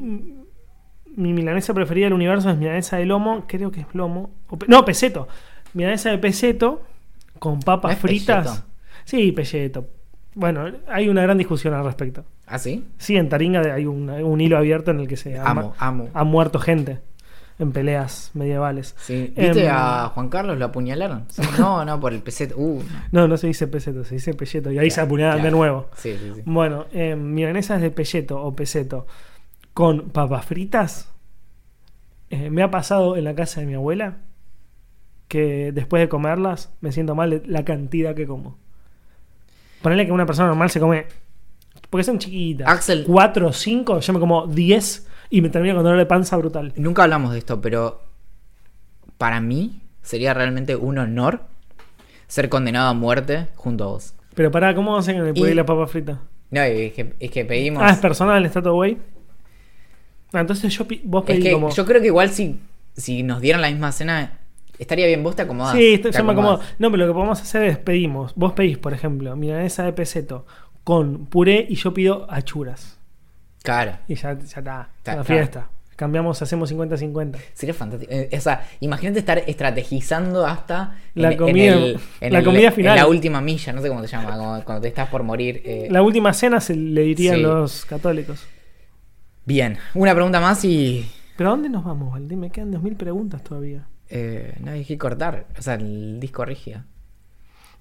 mi 1.16 1.32
milanesa 1.32 1.74
preferida 1.74 2.06
del 2.06 2.12
universo 2.14 2.50
es 2.50 2.56
milanesa 2.56 2.96
de 2.96 3.06
lomo. 3.06 3.44
Creo 3.46 3.70
que 3.70 3.80
es 3.82 3.86
lomo. 3.94 4.30
Pe- 4.58 4.66
no, 4.68 4.84
peseto. 4.84 5.28
Milanesa 5.74 6.10
de 6.10 6.18
peseto 6.18 6.82
con 7.38 7.60
papas 7.60 7.90
¿No 7.90 7.94
es 7.94 7.98
fritas. 8.00 8.46
pelleto? 8.46 8.66
Sí, 9.04 9.32
pelleto. 9.32 9.86
Bueno, 10.34 10.66
hay 10.88 11.08
una 11.08 11.22
gran 11.22 11.38
discusión 11.38 11.74
al 11.74 11.84
respecto. 11.84 12.24
¿Ah, 12.46 12.58
sí? 12.58 12.84
Sí, 12.98 13.16
en 13.16 13.28
Taringa 13.28 13.60
hay 13.74 13.86
un, 13.86 14.08
un 14.10 14.40
hilo 14.40 14.56
abierto 14.58 14.90
en 14.90 15.00
el 15.00 15.08
que 15.08 15.16
se 15.16 15.38
ha, 15.38 15.44
Amo, 15.48 15.74
amo. 15.78 16.08
ha 16.12 16.24
muerto 16.24 16.58
gente 16.58 16.98
en 17.58 17.72
peleas 17.72 18.30
medievales. 18.34 18.94
Sí. 18.98 19.32
¿Viste 19.36 19.66
Em, 19.66 19.72
a 19.72 20.08
Juan 20.14 20.28
Carlos? 20.28 20.58
¿Lo 20.58 20.64
apuñalaron? 20.66 21.24
Sí, 21.28 21.42
No, 21.58 21.84
no, 21.84 22.00
por 22.00 22.12
el 22.12 22.20
peseto. 22.22 22.54
Uh, 22.58 22.82
No, 23.12 23.28
no 23.28 23.36
se 23.36 23.46
dice 23.46 23.66
peseto, 23.68 24.04
se 24.04 24.16
dice 24.16 24.34
pelleto. 24.34 24.70
Y 24.72 24.78
ahí 24.78 24.90
se 24.90 24.96
Claro, 24.96 25.06
apuñalan 25.06 25.42
de 25.42 25.50
nuevo. 25.50 25.88
Sí, 25.96 26.16
sí, 26.18 26.32
sí. 26.34 26.42
Bueno, 26.44 26.86
eh, 26.92 27.14
milanesas 27.16 27.80
de 27.80 27.90
pelleto 27.90 28.42
o 28.42 28.54
peseto 28.56 29.06
con 29.72 30.10
papas 30.10 30.44
fritas. 30.46 31.10
eh, 32.30 32.50
me 32.50 32.62
ha 32.62 32.70
pasado 32.70 33.16
en 33.16 33.24
la 33.24 33.34
casa 33.34 33.60
de 33.60 33.66
mi 33.66 33.74
abuela 33.74 34.16
que 35.28 35.70
después 35.72 36.00
de 36.00 36.08
comerlas 36.08 36.72
me 36.80 36.90
siento 36.92 37.14
mal 37.14 37.30
de 37.30 37.42
la 37.46 37.64
cantidad 37.64 38.14
que 38.14 38.26
como. 38.26 38.58
Ponele 39.82 40.06
que 40.06 40.12
una 40.12 40.26
persona 40.26 40.48
normal 40.48 40.70
se 40.70 40.80
come. 40.80 41.06
Porque 41.90 42.04
son 42.04 42.18
chiquitas. 42.18 42.66
Axel. 42.68 43.04
4 43.06 43.48
o 43.48 43.52
5, 43.52 44.00
yo 44.00 44.12
me 44.12 44.18
como 44.20 44.46
10 44.46 45.06
y 45.36 45.40
me 45.42 45.48
termino 45.48 45.74
con 45.74 45.84
dolor 45.84 45.98
de 45.98 46.06
panza 46.06 46.36
brutal. 46.36 46.72
Nunca 46.76 47.02
hablamos 47.04 47.32
de 47.32 47.38
esto, 47.38 47.60
pero 47.60 48.02
para 49.18 49.40
mí 49.40 49.80
sería 50.02 50.34
realmente 50.34 50.76
un 50.76 50.98
honor 50.98 51.42
ser 52.26 52.48
condenado 52.48 52.88
a 52.88 52.94
muerte 52.94 53.48
junto 53.56 53.84
a 53.84 53.86
vos. 53.88 54.14
Pero 54.34 54.50
pará, 54.50 54.74
¿cómo 54.74 54.96
hacen 54.96 55.16
el 55.16 55.34
puré 55.34 55.50
y, 55.50 55.52
Y- 55.52 55.54
la 55.56 55.66
papa 55.66 55.86
frita? 55.86 56.20
No, 56.50 56.60
es 56.62 56.92
que, 56.92 57.14
es 57.18 57.30
que 57.30 57.44
pedimos. 57.44 57.82
Ah, 57.82 57.90
es 57.90 57.98
personal, 57.98 58.44
está 58.44 58.62
todo 58.62 58.74
güey. 58.74 58.96
Ah, 60.32 60.40
entonces 60.40 60.72
yo 60.76 60.86
vos 61.04 61.22
Es 61.22 61.26
pedís 61.26 61.44
que 61.44 61.52
como. 61.52 61.70
yo 61.70 61.84
creo 61.84 62.00
que 62.00 62.06
igual 62.08 62.30
si, 62.30 62.60
si 62.96 63.22
nos 63.22 63.40
dieran 63.40 63.60
la 63.62 63.70
misma 63.70 63.92
cena, 63.92 64.38
estaría 64.78 65.06
bien. 65.06 65.22
Vos 65.22 65.36
te 65.36 65.42
acomodás. 65.42 65.74
Sí, 65.76 65.98
te 65.98 66.12
yo 66.12 66.24
me 66.24 66.32
acomodo. 66.32 66.60
No, 66.78 66.90
pero 66.90 67.06
lo 67.06 67.12
que 67.12 67.14
podemos 67.14 67.40
hacer 67.40 67.62
es 67.64 67.78
pedimos. 67.78 68.32
Vos 68.36 68.52
pedís, 68.52 68.78
por 68.78 68.92
ejemplo, 68.92 69.34
milanesa 69.36 69.84
de 69.84 69.92
peseto 69.92 70.46
con 70.84 71.26
puré 71.26 71.66
y 71.68 71.74
yo 71.76 71.92
pido 71.94 72.26
achuras. 72.30 72.98
Claro. 73.64 73.92
Y 74.06 74.14
ya, 74.14 74.34
ya 74.34 74.44
está. 74.44 74.62
Ta- 75.02 75.16
La 75.16 75.16
ta. 75.16 75.24
fiesta. 75.24 75.68
Cambiamos, 75.96 76.42
hacemos 76.42 76.70
50-50. 76.72 77.38
Sería 77.54 77.72
fantástico. 77.74 78.12
Eh, 78.12 78.28
o 78.36 78.40
sea, 78.40 78.66
imagínate 78.80 79.20
estar 79.20 79.38
estrategizando 79.38 80.44
hasta 80.46 80.96
La 81.14 81.30
en, 81.32 81.38
comida- 81.38 81.72
en 81.72 81.78
el- 81.82 82.00
en 82.20 82.32
la 82.32 82.38
el- 82.40 82.44
comida 82.44 82.66
en 82.68 82.72
final. 82.74 82.96
la 82.96 83.06
última 83.06 83.40
milla, 83.40 83.72
no 83.72 83.80
sé 83.80 83.88
cómo 83.88 84.00
se 84.02 84.08
llama, 84.08 84.36
como 84.36 84.62
cuando 84.64 84.82
te 84.82 84.88
estás 84.88 85.08
por 85.08 85.22
morir. 85.22 85.62
eh. 85.64 85.88
La 85.90 86.02
última 86.02 86.32
cena 86.32 86.60
se 86.60 86.74
le 86.76 87.00
dirían 87.02 87.36
Sí. 87.36 87.42
los 87.42 87.84
católicos. 87.86 88.44
Bien, 89.46 89.78
una 89.94 90.14
pregunta 90.14 90.40
más 90.40 90.64
y 90.64 91.08
¿Pero 91.36 91.48
a 91.50 91.52
dónde 91.52 91.68
nos 91.68 91.84
vamos, 91.84 92.12
Valdí? 92.12 92.36
Me 92.36 92.50
quedan 92.50 92.70
2.000 92.70 92.96
preguntas 92.96 93.42
todavía. 93.42 93.86
eh, 94.10 94.54
no 94.60 94.70
hay 94.72 94.84
que 94.84 94.98
cortar. 94.98 95.46
O 95.58 95.62
sea, 95.62 95.74
el 95.74 96.20
disco 96.20 96.44
rígido. 96.44 96.82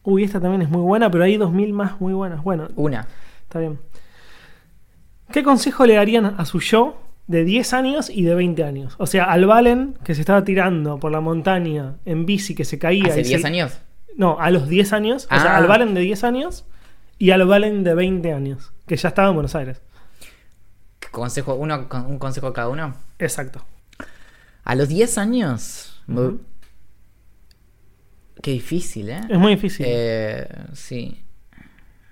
Uy, 0.03 0.23
esta 0.23 0.39
también 0.39 0.61
es 0.61 0.69
muy 0.69 0.81
buena, 0.81 1.11
pero 1.11 1.23
hay 1.25 1.38
2.000 1.38 1.71
más 1.73 1.99
muy 2.01 2.13
buenas. 2.13 2.41
Bueno, 2.43 2.67
Una. 2.75 3.07
está 3.43 3.59
bien. 3.59 3.77
¿Qué 5.34 5.43
consejo 5.43 5.86
le 5.86 5.95
darían 5.95 6.36
a 6.38 6.45
su 6.45 6.59
yo 6.61 7.01
de 7.27 7.43
10 7.43 7.73
años 7.73 8.09
y 8.09 8.23
de 8.23 8.36
20 8.36 8.63
años? 8.63 8.95
O 8.99 9.07
sea, 9.07 9.25
al 9.25 9.45
Valen 9.45 9.97
que 10.05 10.15
se 10.15 10.21
estaba 10.21 10.43
tirando 10.43 10.99
por 10.99 11.11
la 11.11 11.19
montaña 11.21 11.95
en 12.05 12.25
bici, 12.25 12.55
que 12.55 12.63
se 12.65 12.79
caía. 12.79 13.07
¿Hace 13.09 13.21
y 13.21 13.23
se- 13.25 13.29
10 13.31 13.45
años? 13.45 13.79
No, 14.15 14.39
a 14.39 14.51
los 14.51 14.69
10 14.69 14.93
años. 14.93 15.25
O 15.25 15.39
sea, 15.39 15.55
Ah. 15.55 15.57
al 15.57 15.67
Valen 15.67 15.93
de 15.95 16.01
10 16.01 16.23
años 16.23 16.65
y 17.17 17.31
al 17.31 17.45
Valen 17.45 17.84
de 17.84 17.95
20 17.95 18.31
años, 18.31 18.71
que 18.86 18.95
ya 18.95 19.09
estaba 19.09 19.29
en 19.29 19.34
Buenos 19.34 19.55
Aires. 19.55 19.81
Consejo, 21.11 21.55
uno, 21.55 21.88
un 22.07 22.19
consejo 22.19 22.53
cada 22.53 22.69
uno. 22.69 22.95
Exacto. 23.19 23.63
A 24.63 24.75
los 24.75 24.88
10 24.88 25.17
años. 25.17 26.01
Ujú. 26.07 26.41
Qué 28.41 28.51
difícil, 28.51 29.09
¿eh? 29.09 29.21
Es 29.29 29.38
muy 29.39 29.55
difícil. 29.55 29.86
Eh, 29.89 30.47
sí. 30.73 31.23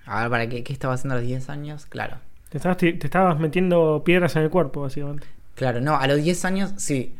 A 0.06 0.22
ver, 0.22 0.30
¿para 0.30 0.48
qué, 0.48 0.62
qué 0.64 0.72
estaba 0.72 0.94
haciendo 0.94 1.14
a 1.14 1.18
los 1.18 1.26
10 1.26 1.48
años? 1.50 1.86
Claro. 1.86 2.16
Te, 2.52 2.58
estabas, 2.58 2.76
te 2.76 3.00
estabas 3.02 3.40
metiendo 3.40 4.02
piedras 4.04 4.36
en 4.36 4.42
el 4.42 4.50
cuerpo, 4.50 4.82
básicamente. 4.82 5.26
Claro, 5.54 5.80
no, 5.80 5.96
a 5.96 6.06
los 6.06 6.22
10 6.22 6.44
años, 6.44 6.74
sí. 6.76 7.14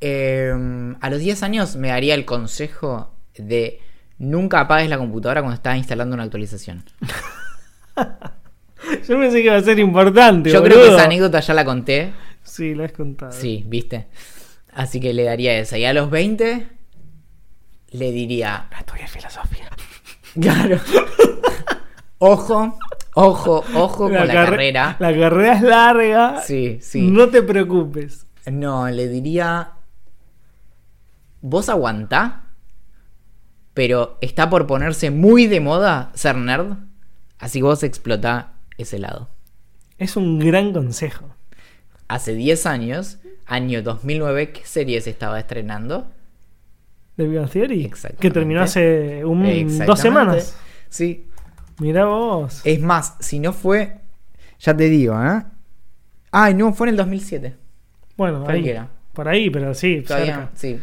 Eh, 0.00 0.54
a 1.00 1.10
los 1.10 1.18
10 1.18 1.42
años 1.42 1.74
me 1.74 1.88
daría 1.88 2.14
el 2.14 2.24
consejo 2.24 3.10
de 3.36 3.80
nunca 4.18 4.60
apagues 4.60 4.88
la 4.88 4.96
computadora 4.96 5.40
cuando 5.40 5.56
estás 5.56 5.76
instalando 5.76 6.14
una 6.14 6.22
actualización. 6.22 6.84
Yo 9.08 9.18
pensé 9.18 9.38
que 9.38 9.46
iba 9.46 9.56
a 9.56 9.62
ser 9.62 9.80
importante. 9.80 10.50
Yo 10.50 10.62
creo 10.62 10.80
que 10.80 10.94
esa 10.94 11.06
anécdota 11.06 11.40
ya 11.40 11.54
la 11.54 11.64
conté. 11.64 12.12
Sí, 12.44 12.76
la 12.76 12.84
has 12.84 12.92
contado. 12.92 13.32
Sí, 13.32 13.64
¿viste? 13.66 14.06
Así 14.72 15.00
que 15.00 15.12
le 15.12 15.24
daría 15.24 15.58
esa. 15.58 15.76
Y 15.76 15.86
a 15.86 15.92
los 15.92 16.08
20 16.08 16.68
le 17.90 18.12
diría... 18.12 18.68
La 18.70 18.84
tuya 18.84 19.06
es 19.06 19.10
filosofía. 19.10 19.68
Claro. 20.40 20.78
ojo, 22.18 22.78
ojo, 23.26 23.64
ojo 23.74 24.04
con 24.04 24.12
la 24.12 24.26
carre- 24.26 24.50
carrera. 24.50 24.96
La 24.98 25.16
carrera 25.16 25.52
es 25.54 25.62
larga. 25.62 26.40
Sí, 26.42 26.78
sí. 26.80 27.10
No 27.10 27.28
te 27.28 27.42
preocupes. 27.42 28.26
No, 28.50 28.88
le 28.88 29.08
diría. 29.08 29.72
Vos 31.40 31.68
aguantá, 31.68 32.44
pero 33.74 34.18
está 34.20 34.50
por 34.50 34.66
ponerse 34.66 35.10
muy 35.10 35.46
de 35.46 35.60
moda 35.60 36.10
ser 36.14 36.36
nerd. 36.36 36.76
Así 37.38 37.62
vos 37.62 37.82
explotá 37.84 38.54
ese 38.76 38.98
lado. 38.98 39.28
Es 39.98 40.16
un 40.16 40.38
gran 40.40 40.72
consejo. 40.72 41.26
Hace 42.08 42.34
10 42.34 42.66
años, 42.66 43.18
año 43.46 43.82
2009, 43.82 44.50
¿qué 44.50 44.64
serie 44.64 45.00
se 45.00 45.10
estaba 45.10 45.38
estrenando? 45.38 46.10
De 47.16 47.28
Big 47.28 47.48
Theory. 47.50 47.92
Que 48.18 48.30
terminó 48.30 48.62
hace 48.62 49.24
un, 49.24 49.78
dos 49.86 50.00
semanas. 50.00 50.56
Sí. 50.88 51.27
Mirá 51.78 52.06
vos. 52.06 52.60
Es 52.64 52.80
más, 52.80 53.16
si 53.20 53.38
no 53.38 53.52
fue. 53.52 54.00
Ya 54.60 54.76
te 54.76 54.88
digo, 54.88 55.14
¿eh? 55.22 55.44
Ay, 56.30 56.54
no, 56.54 56.72
fue 56.72 56.88
en 56.88 56.94
el 56.94 56.96
2007. 56.96 57.56
bueno, 58.16 58.44
ahí, 58.48 58.74
por 59.12 59.28
ahí, 59.28 59.50
pero 59.50 59.74
sí, 59.74 60.02
Todavía, 60.02 60.34
cerca. 60.34 60.50
sí. 60.54 60.80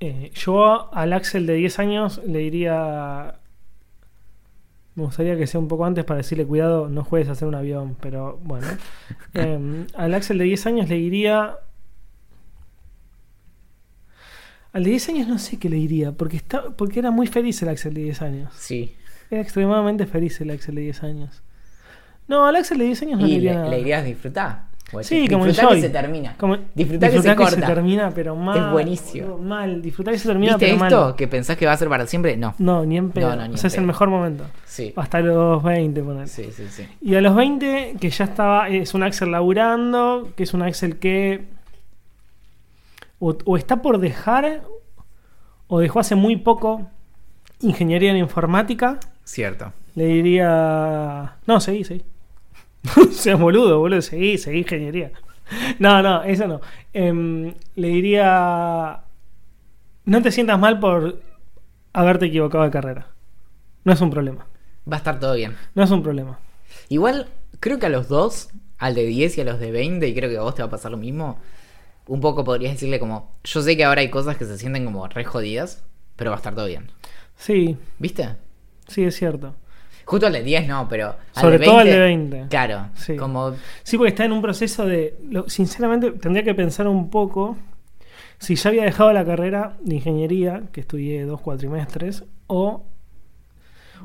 Eh, 0.00 0.30
yo 0.34 0.92
al 0.92 1.12
Axel 1.12 1.46
de 1.46 1.54
10 1.54 1.78
años 1.78 2.20
le 2.26 2.40
diría. 2.40 3.36
Me 4.94 5.04
gustaría 5.04 5.36
que 5.36 5.46
sea 5.46 5.58
un 5.60 5.68
poco 5.68 5.86
antes 5.86 6.04
para 6.04 6.18
decirle 6.18 6.44
cuidado, 6.44 6.88
no 6.88 7.02
juegues 7.04 7.28
a 7.28 7.32
hacer 7.32 7.48
un 7.48 7.54
avión, 7.54 7.96
pero 8.00 8.38
bueno. 8.42 8.66
Eh, 9.34 9.86
al 9.94 10.12
Axel 10.12 10.36
de 10.38 10.44
10 10.44 10.66
años 10.66 10.88
le 10.88 10.96
diría. 10.96 11.56
Al 14.72 14.84
de 14.84 14.90
10 14.90 15.08
años 15.10 15.28
no 15.28 15.38
sé 15.38 15.58
qué 15.58 15.68
le 15.68 15.76
diría, 15.76 16.12
porque, 16.12 16.36
está, 16.36 16.70
porque 16.70 16.98
era 16.98 17.10
muy 17.10 17.26
feliz 17.26 17.62
el 17.62 17.68
Axel 17.68 17.94
de 17.94 18.02
10 18.02 18.22
años. 18.22 18.52
Sí. 18.58 18.94
Era 19.32 19.40
extremadamente 19.40 20.06
feliz 20.06 20.38
el 20.42 20.50
Axel 20.50 20.74
de 20.74 20.82
10 20.82 21.02
años. 21.04 21.42
No, 22.28 22.44
al 22.46 22.54
Axel 22.56 22.76
de 22.78 22.84
10 22.84 23.02
años 23.02 23.20
no 23.20 23.26
le 23.26 23.32
Y 23.32 23.34
diría 23.36 23.52
le, 23.52 23.56
nada. 23.58 23.70
le 23.70 23.76
dirías 23.78 24.04
disfrutar. 24.04 24.64
O 24.92 25.02
Sí, 25.02 25.26
como 25.26 25.46
disfrutar 25.46 25.74
que 25.74 25.80
se 25.80 25.88
termina. 25.88 26.36
Como- 26.36 26.58
disfrutar 26.74 27.08
que 27.10 27.16
se 27.22 27.28
disfrutar 27.28 27.36
corta. 27.54 27.66
termina, 27.66 28.10
pero 28.14 28.36
mal. 28.36 28.58
Es 28.58 28.70
buenísimo. 28.72 29.38
Mal, 29.38 29.80
disfrutar 29.80 30.12
que 30.12 30.18
se 30.20 30.28
termina, 30.28 30.58
¿Viste 30.58 30.66
pero 30.76 30.84
esto? 30.84 31.00
mal. 31.06 31.16
Que 31.16 31.28
pensás 31.28 31.56
que 31.56 31.64
va 31.64 31.72
a 31.72 31.76
ser 31.78 31.88
para 31.88 32.06
siempre. 32.06 32.36
No. 32.36 32.54
No, 32.58 32.84
ni 32.84 32.98
en 32.98 33.10
pedo. 33.10 33.30
No, 33.30 33.36
no, 33.36 33.48
ni 33.48 33.54
o 33.54 33.56
sea, 33.56 33.68
es 33.68 33.78
el 33.78 33.84
mejor 33.84 34.10
momento. 34.10 34.44
Sí. 34.66 34.92
Hasta 34.94 35.20
los 35.20 35.62
20, 35.62 36.02
ponele. 36.02 36.26
Sí, 36.26 36.50
sí, 36.52 36.66
sí. 36.68 36.86
Y 37.00 37.14
a 37.14 37.22
los 37.22 37.34
20, 37.34 37.94
que 37.98 38.10
ya 38.10 38.24
estaba, 38.24 38.68
es 38.68 38.92
un 38.92 39.02
Axel 39.02 39.30
laburando, 39.30 40.30
que 40.36 40.42
es 40.42 40.52
un 40.52 40.60
Axel 40.60 40.98
que 40.98 41.46
o, 43.18 43.34
o 43.46 43.56
está 43.56 43.80
por 43.80 43.98
dejar, 43.98 44.62
o 45.68 45.80
dejó 45.80 46.00
hace 46.00 46.16
muy 46.16 46.36
poco 46.36 46.86
ingeniería 47.60 48.10
en 48.10 48.18
informática, 48.18 48.98
Cierto. 49.24 49.72
le 49.94 50.06
diría, 50.06 51.36
no, 51.46 51.60
seguí, 51.60 51.84
seguí. 51.84 52.04
Seas 53.12 53.38
boludo, 53.38 53.78
boludo, 53.78 54.02
seguí, 54.02 54.38
seguí 54.38 54.58
ingeniería. 54.58 55.12
No, 55.78 56.02
no, 56.02 56.22
eso 56.24 56.46
no. 56.48 56.60
Em, 56.92 57.54
le 57.76 57.88
diría, 57.88 59.00
no 60.04 60.22
te 60.22 60.32
sientas 60.32 60.58
mal 60.58 60.80
por 60.80 61.20
haberte 61.92 62.26
equivocado 62.26 62.64
de 62.64 62.70
carrera. 62.70 63.06
No 63.84 63.92
es 63.92 64.00
un 64.00 64.10
problema. 64.10 64.46
Va 64.90 64.96
a 64.96 64.98
estar 64.98 65.20
todo 65.20 65.34
bien. 65.34 65.56
No 65.74 65.82
es 65.82 65.90
un 65.90 66.02
problema. 66.02 66.38
Igual, 66.88 67.28
creo 67.60 67.78
que 67.78 67.86
a 67.86 67.90
los 67.90 68.08
dos, 68.08 68.50
al 68.78 68.94
de 68.94 69.04
10 69.04 69.38
y 69.38 69.40
a 69.42 69.44
los 69.44 69.60
de 69.60 69.70
20, 69.70 70.08
y 70.08 70.14
creo 70.14 70.30
que 70.30 70.38
a 70.38 70.42
vos 70.42 70.54
te 70.54 70.62
va 70.62 70.68
a 70.68 70.70
pasar 70.70 70.90
lo 70.90 70.96
mismo, 70.96 71.38
un 72.06 72.20
poco 72.20 72.44
podrías 72.44 72.72
decirle 72.72 72.98
como, 72.98 73.30
yo 73.44 73.62
sé 73.62 73.76
que 73.76 73.84
ahora 73.84 74.00
hay 74.00 74.10
cosas 74.10 74.36
que 74.36 74.44
se 74.44 74.58
sienten 74.58 74.84
como 74.84 75.06
re 75.06 75.24
jodidas, 75.24 75.84
pero 76.16 76.30
va 76.30 76.36
a 76.36 76.38
estar 76.38 76.54
todo 76.54 76.66
bien. 76.66 76.90
Sí, 77.36 77.76
¿Viste? 77.98 78.36
Sí, 78.92 79.04
es 79.04 79.16
cierto. 79.16 79.54
Justo 80.04 80.26
al 80.26 80.32
de 80.32 80.42
10 80.42 80.66
no, 80.68 80.88
pero... 80.88 81.14
Al 81.34 81.42
Sobre 81.42 81.58
de 81.58 81.64
todo 81.64 81.78
al 81.78 81.86
de 81.86 81.98
20. 81.98 82.46
Claro, 82.50 82.86
Sí. 82.94 83.16
como... 83.16 83.52
Sí, 83.84 83.96
porque 83.96 84.10
está 84.10 84.24
en 84.24 84.32
un 84.32 84.42
proceso 84.42 84.84
de. 84.84 85.16
lo- 85.30 85.48
sinceramente, 85.48 86.10
tendría 86.12 86.42
que 86.44 86.54
pensar 86.54 86.88
un 86.88 87.08
poco 87.08 87.56
si 88.38 88.56
ya 88.56 88.70
había 88.70 88.82
dejado 88.84 89.12
la 89.12 89.24
carrera 89.24 89.76
de 89.80 89.94
ingeniería, 89.94 90.64
que 90.72 90.80
estudié 90.80 91.24
dos 91.24 91.40
cuatrimestres, 91.40 92.24
o, 92.48 92.84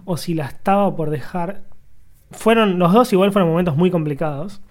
o 0.06 0.18
si 0.18 0.34
la 0.36 0.46
estaba 0.46 0.96
por 0.96 1.10
dejar. 1.10 1.62
Fueron, 2.30 2.78
los 2.78 2.94
dos 2.94 3.12
igual 3.14 3.32
fueron 3.32 3.50
momentos 3.50 3.76
muy 3.76 3.90
complicados, 3.90 4.62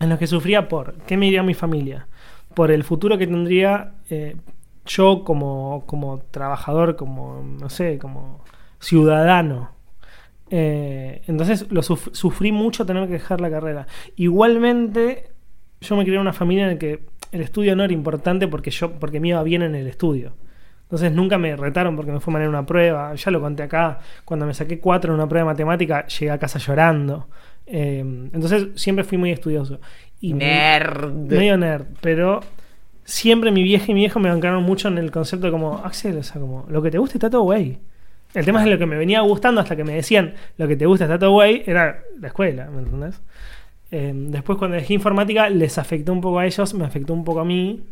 en 0.00 0.10
los 0.10 0.18
que 0.18 0.26
sufría 0.26 0.68
por 0.68 0.94
qué 1.06 1.16
me 1.16 1.24
diría 1.26 1.42
mi 1.42 1.54
familia, 1.54 2.06
por 2.54 2.70
el 2.70 2.84
futuro 2.84 3.16
que 3.16 3.26
tendría 3.26 3.92
eh, 4.10 4.36
yo 4.86 5.24
como, 5.24 5.84
como 5.86 6.18
trabajador, 6.30 6.96
como, 6.96 7.42
no 7.42 7.70
sé, 7.70 7.98
como 7.98 8.44
ciudadano. 8.84 9.70
Eh, 10.50 11.22
entonces 11.26 11.66
lo 11.70 11.82
suf- 11.82 12.12
sufrí 12.12 12.52
mucho 12.52 12.84
tener 12.86 13.06
que 13.06 13.14
dejar 13.14 13.40
la 13.40 13.50
carrera. 13.50 13.86
Igualmente, 14.16 15.30
yo 15.80 15.96
me 15.96 16.02
crié 16.04 16.16
en 16.16 16.20
una 16.22 16.32
familia 16.32 16.64
en 16.64 16.70
la 16.74 16.78
que 16.78 17.00
el 17.32 17.40
estudio 17.40 17.74
no 17.74 17.82
era 17.84 17.92
importante 17.92 18.46
porque 18.46 18.70
yo, 18.70 18.92
porque 18.92 19.20
me 19.20 19.28
iba 19.28 19.42
bien 19.42 19.62
en 19.62 19.74
el 19.74 19.86
estudio. 19.86 20.34
Entonces 20.82 21.12
nunca 21.12 21.38
me 21.38 21.56
retaron 21.56 21.96
porque 21.96 22.12
me 22.12 22.20
fue 22.20 22.32
mal 22.32 22.42
en 22.42 22.48
una 22.50 22.66
prueba. 22.66 23.14
Ya 23.14 23.30
lo 23.30 23.40
conté 23.40 23.62
acá. 23.64 23.98
Cuando 24.24 24.46
me 24.46 24.54
saqué 24.54 24.78
cuatro 24.78 25.12
en 25.12 25.18
una 25.18 25.28
prueba 25.28 25.44
de 25.48 25.52
matemática, 25.54 26.06
llegué 26.06 26.30
a 26.30 26.38
casa 26.38 26.58
llorando. 26.58 27.26
Eh, 27.66 28.00
entonces 28.32 28.68
siempre 28.76 29.02
fui 29.04 29.16
muy 29.18 29.30
estudioso. 29.32 29.80
Y 30.20 30.34
me- 30.34 30.44
Nerd. 30.44 31.10
medio 31.12 31.56
nerd, 31.56 31.86
pero 32.00 32.40
siempre 33.04 33.50
mi 33.50 33.62
vieja 33.62 33.86
y 33.90 33.94
mi 33.94 34.00
viejo 34.00 34.20
me 34.20 34.28
bancaron 34.28 34.62
mucho 34.62 34.88
en 34.88 34.98
el 34.98 35.10
concepto 35.10 35.46
de 35.46 35.52
como, 35.52 35.78
Axel, 35.78 36.18
o 36.18 36.22
sea, 36.22 36.40
como, 36.40 36.66
lo 36.68 36.82
que 36.82 36.90
te 36.90 36.98
guste 36.98 37.16
está 37.18 37.30
todo 37.30 37.42
güey. 37.42 37.78
El 38.34 38.44
tema 38.44 38.62
es 38.64 38.68
lo 38.70 38.76
que 38.78 38.86
me 38.86 38.96
venía 38.96 39.20
gustando 39.20 39.60
hasta 39.60 39.76
que 39.76 39.84
me 39.84 39.94
decían, 39.94 40.34
lo 40.58 40.66
que 40.68 40.76
te 40.76 40.86
gusta 40.86 41.04
está 41.04 41.18
todo 41.18 41.30
güey, 41.32 41.62
era 41.66 42.02
la 42.20 42.26
escuela, 42.28 42.68
¿me 42.70 42.80
entendés? 42.82 43.20
Eh, 43.90 44.12
después 44.14 44.58
cuando 44.58 44.76
dejé 44.76 44.94
informática 44.94 45.48
les 45.48 45.78
afectó 45.78 46.12
un 46.12 46.20
poco 46.20 46.40
a 46.40 46.46
ellos, 46.46 46.74
me 46.74 46.84
afectó 46.84 47.12
un 47.14 47.24
poco 47.24 47.40
a 47.40 47.44
mí, 47.44 47.84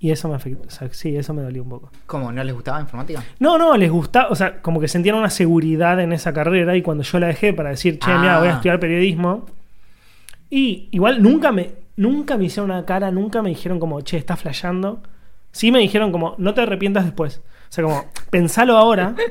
y 0.00 0.10
eso 0.10 0.28
me 0.28 0.36
afectó, 0.36 0.66
o 0.66 0.70
sea, 0.70 0.88
sí, 0.92 1.14
eso 1.16 1.34
me 1.34 1.42
dolió 1.42 1.62
un 1.64 1.68
poco. 1.68 1.90
¿Cómo? 2.06 2.32
¿No 2.32 2.42
les 2.42 2.54
gustaba 2.54 2.80
informática? 2.80 3.22
No, 3.40 3.58
no, 3.58 3.76
les 3.76 3.90
gustaba, 3.90 4.28
o 4.30 4.34
sea, 4.34 4.62
como 4.62 4.80
que 4.80 4.88
sentían 4.88 5.16
una 5.16 5.28
seguridad 5.28 6.00
en 6.00 6.12
esa 6.14 6.32
carrera 6.32 6.74
y 6.76 6.80
cuando 6.82 7.02
yo 7.04 7.18
la 7.18 7.26
dejé 7.26 7.52
para 7.52 7.70
decir, 7.70 7.98
che, 7.98 8.10
mira, 8.16 8.38
voy 8.38 8.48
a 8.48 8.52
Ah. 8.52 8.54
estudiar 8.54 8.80
periodismo. 8.80 9.44
Y 10.50 10.88
igual 10.92 11.22
nunca 11.22 11.52
me, 11.52 11.72
nunca 11.96 12.38
me 12.38 12.44
hicieron 12.44 12.70
una 12.70 12.86
cara, 12.86 13.10
nunca 13.10 13.42
me 13.42 13.50
dijeron 13.50 13.78
como, 13.78 14.00
che, 14.00 14.16
estás 14.16 14.40
flasheando. 14.40 15.02
Sí 15.52 15.70
me 15.72 15.80
dijeron 15.80 16.10
como, 16.12 16.34
no 16.38 16.54
te 16.54 16.62
arrepientas 16.62 17.04
después. 17.04 17.42
O 17.68 17.72
sea, 17.72 17.84
como, 17.84 18.04
pensalo 18.30 18.76
ahora. 18.78 19.14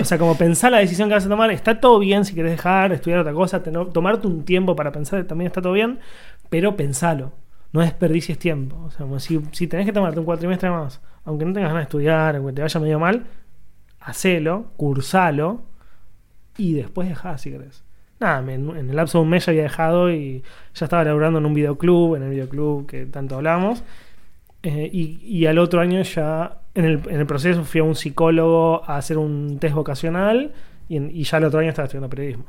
O 0.00 0.04
sea, 0.04 0.18
como 0.18 0.36
pensar 0.36 0.70
la 0.72 0.78
decisión 0.78 1.08
que 1.08 1.14
vas 1.14 1.26
a 1.26 1.28
tomar, 1.28 1.50
está 1.50 1.80
todo 1.80 1.98
bien 1.98 2.24
si 2.24 2.34
querés 2.34 2.52
dejar, 2.52 2.92
estudiar 2.92 3.20
otra 3.20 3.32
cosa, 3.32 3.62
tomarte 3.62 4.26
un 4.26 4.44
tiempo 4.44 4.76
para 4.76 4.92
pensar, 4.92 5.24
también 5.24 5.46
está 5.46 5.62
todo 5.62 5.72
bien, 5.72 5.98
pero 6.50 6.76
pensalo, 6.76 7.32
no 7.72 7.80
desperdicies 7.80 8.38
tiempo. 8.38 8.76
O 8.84 8.90
sea, 8.90 9.00
como 9.00 9.18
si, 9.18 9.40
si 9.52 9.66
tenés 9.66 9.86
que 9.86 9.92
tomarte 9.92 10.18
un 10.20 10.26
cuatrimestre 10.26 10.70
más, 10.70 11.00
aunque 11.24 11.44
no 11.44 11.52
tengas 11.52 11.70
ganas 11.70 11.82
de 11.82 11.84
estudiar, 11.84 12.36
aunque 12.36 12.52
te 12.52 12.62
vaya 12.62 12.80
medio 12.80 12.98
mal, 12.98 13.24
hacelo, 14.00 14.66
cursalo 14.76 15.62
y 16.56 16.74
después 16.74 17.08
dejá 17.08 17.38
si 17.38 17.50
querés. 17.50 17.84
Nada, 18.18 18.42
me- 18.42 18.54
en 18.54 18.90
el 18.90 18.96
lapso 18.96 19.18
de 19.18 19.22
un 19.24 19.30
mes 19.30 19.46
ya 19.46 19.50
había 19.52 19.62
dejado 19.62 20.10
y 20.12 20.42
ya 20.74 20.84
estaba 20.86 21.04
laburando 21.04 21.38
en 21.38 21.46
un 21.46 21.54
videoclub, 21.54 22.16
en 22.16 22.24
el 22.24 22.30
videoclub 22.30 22.86
que 22.86 23.06
tanto 23.06 23.36
hablamos. 23.36 23.82
Eh, 24.62 24.90
y, 24.92 25.20
y 25.24 25.46
al 25.46 25.58
otro 25.58 25.80
año 25.80 26.02
ya, 26.02 26.60
en 26.74 26.84
el, 26.84 27.00
en 27.08 27.20
el 27.20 27.26
proceso, 27.26 27.64
fui 27.64 27.80
a 27.80 27.84
un 27.84 27.94
psicólogo 27.94 28.82
a 28.84 28.96
hacer 28.96 29.16
un 29.18 29.58
test 29.58 29.74
vocacional 29.74 30.52
y, 30.88 30.96
en- 30.96 31.10
y 31.14 31.24
ya 31.24 31.38
el 31.38 31.44
otro 31.44 31.60
año 31.60 31.70
estaba 31.70 31.86
estudiando 31.86 32.10
periodismo. 32.10 32.44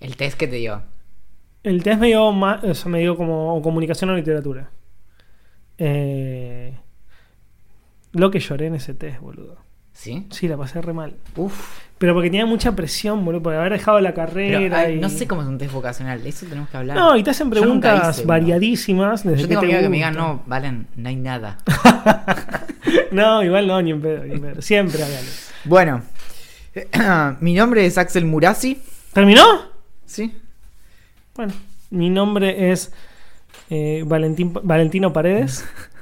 El 0.00 0.16
test 0.16 0.36
que 0.38 0.46
te 0.48 0.56
dio. 0.56 0.82
El 1.62 1.82
test 1.82 1.98
me 1.98 2.08
dio, 2.08 2.26
o 2.26 2.74
sea, 2.74 2.90
me 2.90 3.00
dio 3.00 3.16
como 3.16 3.60
comunicación 3.62 4.10
o 4.10 4.14
literatura. 4.16 4.70
Eh, 5.78 6.76
lo 8.12 8.30
que 8.30 8.38
lloré 8.40 8.66
en 8.66 8.74
ese 8.74 8.94
test, 8.94 9.20
boludo. 9.20 9.56
¿Sí? 9.94 10.26
Sí, 10.30 10.48
la 10.48 10.56
pasé 10.56 10.82
re 10.82 10.92
mal. 10.92 11.14
Uf. 11.36 11.80
Pero 11.96 12.12
porque 12.12 12.28
tenía 12.28 12.44
mucha 12.44 12.76
presión, 12.76 13.24
boludo, 13.24 13.42
por 13.42 13.54
haber 13.54 13.72
dejado 13.72 14.00
la 14.00 14.12
Pero, 14.12 14.26
carrera. 14.26 14.80
ay, 14.80 14.96
y... 14.96 15.00
no 15.00 15.08
sé 15.08 15.26
cómo 15.26 15.40
es 15.42 15.48
un 15.48 15.56
test 15.56 15.72
vocacional. 15.72 16.26
Eso 16.26 16.44
tenemos 16.46 16.68
que 16.68 16.76
hablar. 16.76 16.96
No, 16.96 17.16
y 17.16 17.22
te 17.22 17.30
hacen 17.30 17.48
preguntas 17.48 18.18
hice 18.18 18.26
variadísimas. 18.26 19.24
Desde 19.24 19.42
Yo 19.42 19.48
tengo 19.48 19.60
te 19.62 19.68
miedo 19.68 19.80
que 19.80 19.88
me 19.88 19.96
digan, 19.96 20.14
no, 20.14 20.42
Valen, 20.46 20.88
no 20.96 21.08
hay 21.08 21.16
nada. 21.16 21.58
No, 23.10 23.42
igual 23.42 23.66
no, 23.66 23.80
ni 23.80 23.92
en 23.92 24.00
pedo, 24.00 24.24
ni 24.24 24.34
en 24.34 24.40
pedo. 24.40 24.60
Siempre 24.62 25.02
hágalo. 25.02 25.26
bueno, 25.64 26.02
mi 27.40 27.54
nombre 27.54 27.86
es 27.86 27.96
Axel 27.96 28.24
Murasi. 28.24 28.80
¿Terminó? 29.12 29.42
¿Sí? 30.04 30.36
Bueno, 31.34 31.52
mi 31.90 32.10
nombre 32.10 32.72
es 32.72 32.92
eh, 33.70 34.02
Valentín, 34.06 34.52
Valentino 34.62 35.12
Paredes. 35.12 35.64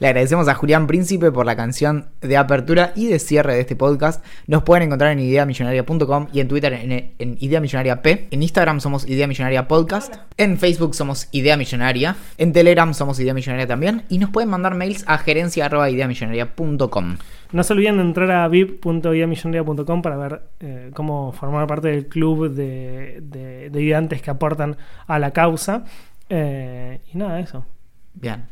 Le 0.00 0.08
agradecemos 0.08 0.48
a 0.48 0.54
Julián 0.54 0.86
Príncipe 0.86 1.30
por 1.30 1.46
la 1.46 1.56
canción 1.56 2.08
de 2.20 2.36
apertura 2.36 2.92
y 2.94 3.06
de 3.06 3.18
cierre 3.18 3.54
de 3.54 3.60
este 3.60 3.76
podcast. 3.76 4.24
Nos 4.46 4.62
pueden 4.62 4.84
encontrar 4.84 5.12
en 5.12 5.20
ideamillonaria.com 5.20 6.28
y 6.32 6.40
en 6.40 6.48
Twitter 6.48 6.72
en, 6.72 7.14
en 7.18 7.36
Idea 7.40 7.60
Millonaria 7.60 8.02
P. 8.02 8.28
En 8.30 8.42
Instagram 8.42 8.80
somos 8.80 9.08
Idea 9.08 9.26
Millonaria 9.26 9.68
Podcast. 9.68 10.16
En 10.36 10.58
Facebook 10.58 10.94
somos 10.94 11.28
Idea 11.32 11.56
Millonaria. 11.56 12.16
En 12.38 12.52
Telegram 12.52 12.94
somos 12.94 13.18
Idea 13.20 13.34
Millonaria 13.34 13.66
también. 13.66 14.04
Y 14.08 14.18
nos 14.18 14.30
pueden 14.30 14.50
mandar 14.50 14.74
mails 14.74 15.04
a 15.06 15.18
gerencia.ideamillonaria.com. 15.18 17.16
No 17.52 17.62
se 17.62 17.72
olviden 17.74 17.96
de 17.96 18.02
entrar 18.02 18.30
a 18.30 18.48
vip.ideamillonaria.com 18.48 20.02
para 20.02 20.16
ver 20.16 20.42
eh, 20.60 20.90
cómo 20.94 21.32
formar 21.32 21.66
parte 21.66 21.88
del 21.88 22.06
club 22.06 22.50
de, 22.50 23.18
de, 23.22 23.68
de 23.70 23.82
ideantes 23.82 24.22
que 24.22 24.30
aportan 24.30 24.76
a 25.06 25.18
la 25.18 25.32
causa. 25.32 25.84
Eh, 26.30 27.00
y 27.12 27.18
nada, 27.18 27.40
eso. 27.40 27.66
Bien. 28.14 28.51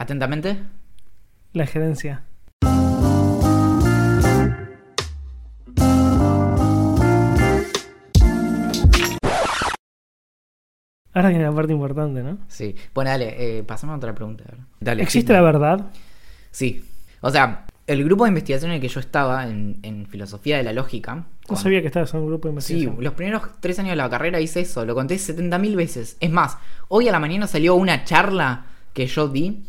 Atentamente. 0.00 0.56
La 1.52 1.66
gerencia. 1.66 2.24
Ahora 11.12 11.30
viene 11.30 11.44
la 11.44 11.52
parte 11.52 11.72
importante, 11.72 12.22
¿no? 12.22 12.38
Sí. 12.48 12.74
Bueno, 12.94 13.10
dale, 13.10 13.58
eh, 13.58 13.62
pasame 13.64 13.92
a 13.92 13.96
otra 13.96 14.14
pregunta. 14.14 14.44
Dale, 14.78 15.02
¿Existe 15.02 15.28
sí. 15.28 15.32
la 15.32 15.42
verdad? 15.42 15.86
Sí. 16.52 16.84
O 17.20 17.30
sea, 17.30 17.66
el 17.88 18.04
grupo 18.04 18.24
de 18.24 18.28
investigación 18.28 18.70
en 18.70 18.76
el 18.76 18.80
que 18.80 18.88
yo 18.88 19.00
estaba, 19.00 19.44
en, 19.48 19.80
en 19.82 20.06
filosofía 20.06 20.56
de 20.58 20.62
la 20.62 20.72
lógica. 20.72 21.16
No 21.16 21.24
con- 21.48 21.56
sabía 21.56 21.80
que 21.80 21.88
estabas 21.88 22.14
en 22.14 22.20
un 22.20 22.26
grupo 22.28 22.48
de 22.48 22.60
Sí, 22.60 22.74
investigación. 22.74 23.04
los 23.04 23.14
primeros 23.14 23.42
tres 23.58 23.78
años 23.80 23.90
de 23.90 23.96
la 23.96 24.08
carrera 24.08 24.40
hice 24.40 24.60
eso, 24.60 24.84
lo 24.84 24.94
conté 24.94 25.16
70.000 25.16 25.74
veces. 25.74 26.16
Es 26.20 26.30
más, 26.30 26.58
hoy 26.88 27.08
a 27.08 27.12
la 27.12 27.18
mañana 27.18 27.48
salió 27.48 27.74
una 27.74 28.04
charla 28.04 28.66
que 28.94 29.06
yo 29.08 29.26
di 29.26 29.64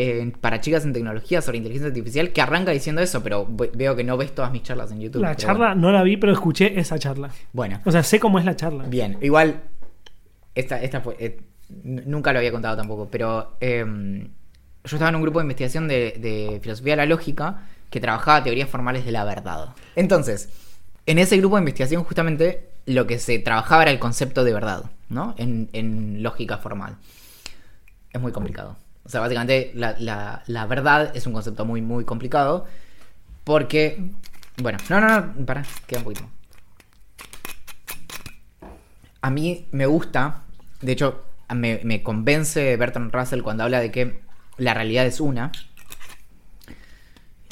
eh, 0.00 0.32
para 0.40 0.60
chicas 0.60 0.84
en 0.84 0.92
tecnología 0.92 1.42
sobre 1.42 1.58
inteligencia 1.58 1.88
artificial 1.88 2.30
que 2.32 2.40
arranca 2.40 2.70
diciendo 2.70 3.02
eso, 3.02 3.20
pero 3.22 3.46
ve- 3.48 3.72
veo 3.74 3.96
que 3.96 4.04
no 4.04 4.16
ves 4.16 4.32
todas 4.32 4.52
mis 4.52 4.62
charlas 4.62 4.92
en 4.92 5.00
YouTube. 5.00 5.22
La 5.22 5.34
charla 5.34 5.68
Bueno. 5.74 5.80
no 5.80 5.90
la 5.92 6.04
vi, 6.04 6.16
pero 6.16 6.32
escuché 6.32 6.78
esa 6.78 6.98
charla. 7.00 7.30
Bueno, 7.52 7.80
O 7.84 7.90
sea, 7.90 8.04
sé 8.04 8.20
cómo 8.20 8.38
es 8.38 8.44
la 8.44 8.54
charla. 8.54 8.84
bien, 8.84 9.18
igual, 9.22 9.60
esta, 10.54 10.80
esta 10.80 11.00
fue, 11.00 11.16
eh, 11.18 11.40
nunca 11.82 12.32
lo 12.32 12.38
había 12.38 12.52
contado 12.52 12.76
tampoco, 12.76 13.08
pero 13.10 13.56
eh, 13.60 13.84
yo 14.84 14.96
estaba 14.96 15.08
en 15.08 15.16
un 15.16 15.22
grupo 15.22 15.40
de 15.40 15.46
investigación 15.46 15.88
de, 15.88 16.14
de 16.20 16.60
filosofía 16.62 16.92
de 16.92 16.98
la 16.98 17.06
lógica 17.06 17.62
que 17.90 17.98
trabajaba 18.00 18.44
teorías 18.44 18.68
formales 18.68 19.04
de 19.04 19.10
la 19.12 19.24
verdad. 19.24 19.70
Entonces, 19.96 20.48
en 21.06 21.18
ese 21.18 21.36
grupo 21.38 21.56
de 21.56 21.62
investigación 21.62 22.04
justamente 22.04 22.68
lo 22.86 23.06
que 23.08 23.18
se 23.18 23.38
trabajaba 23.40 23.82
era 23.82 23.90
el 23.90 23.98
concepto 23.98 24.44
de 24.44 24.52
verdad, 24.52 24.84
¿no? 25.08 25.34
En, 25.38 25.68
en 25.72 26.22
lógica 26.22 26.58
formal. 26.58 26.96
Es 28.12 28.20
muy 28.20 28.30
complicado. 28.32 28.76
O 29.08 29.10
sea, 29.10 29.22
básicamente 29.22 29.72
la, 29.74 29.96
la- 30.46 30.66
verdad 30.66 31.16
es 31.16 31.26
un 31.26 31.32
concepto 31.32 31.64
muy, 31.64 31.80
muy 31.80 32.04
complicado. 32.04 32.66
Porque. 33.44 34.12
Bueno, 34.58 34.78
no, 34.90 35.00
no, 35.00 35.08
no, 35.20 35.46
para, 35.46 35.64
queda 35.86 36.00
un 36.00 36.04
poquito. 36.04 36.26
A 39.20 39.30
mí 39.30 39.66
me 39.72 39.86
gusta, 39.86 40.42
de 40.80 40.92
hecho, 40.92 41.24
me, 41.54 41.80
me 41.84 42.02
convence 42.02 42.76
Bertrand 42.76 43.12
Russell 43.14 43.42
cuando 43.42 43.64
habla 43.64 43.80
de 43.80 43.90
que 43.90 44.20
la 44.58 44.74
realidad 44.74 45.06
es 45.06 45.20
una. 45.20 45.50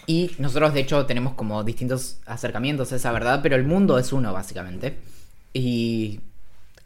Y 0.07 0.33
nosotros, 0.39 0.73
de 0.73 0.81
hecho, 0.81 1.05
tenemos 1.07 1.35
como 1.35 1.65
distintos 1.65 2.19
acercamientos 2.27 2.93
a 2.93 2.97
esa 2.97 3.11
verdad, 3.11 3.41
pero 3.43 3.57
el 3.57 3.65
mundo 3.65 3.99
es 3.99 4.13
uno, 4.13 4.33
básicamente. 4.33 4.97
Y 5.53 6.21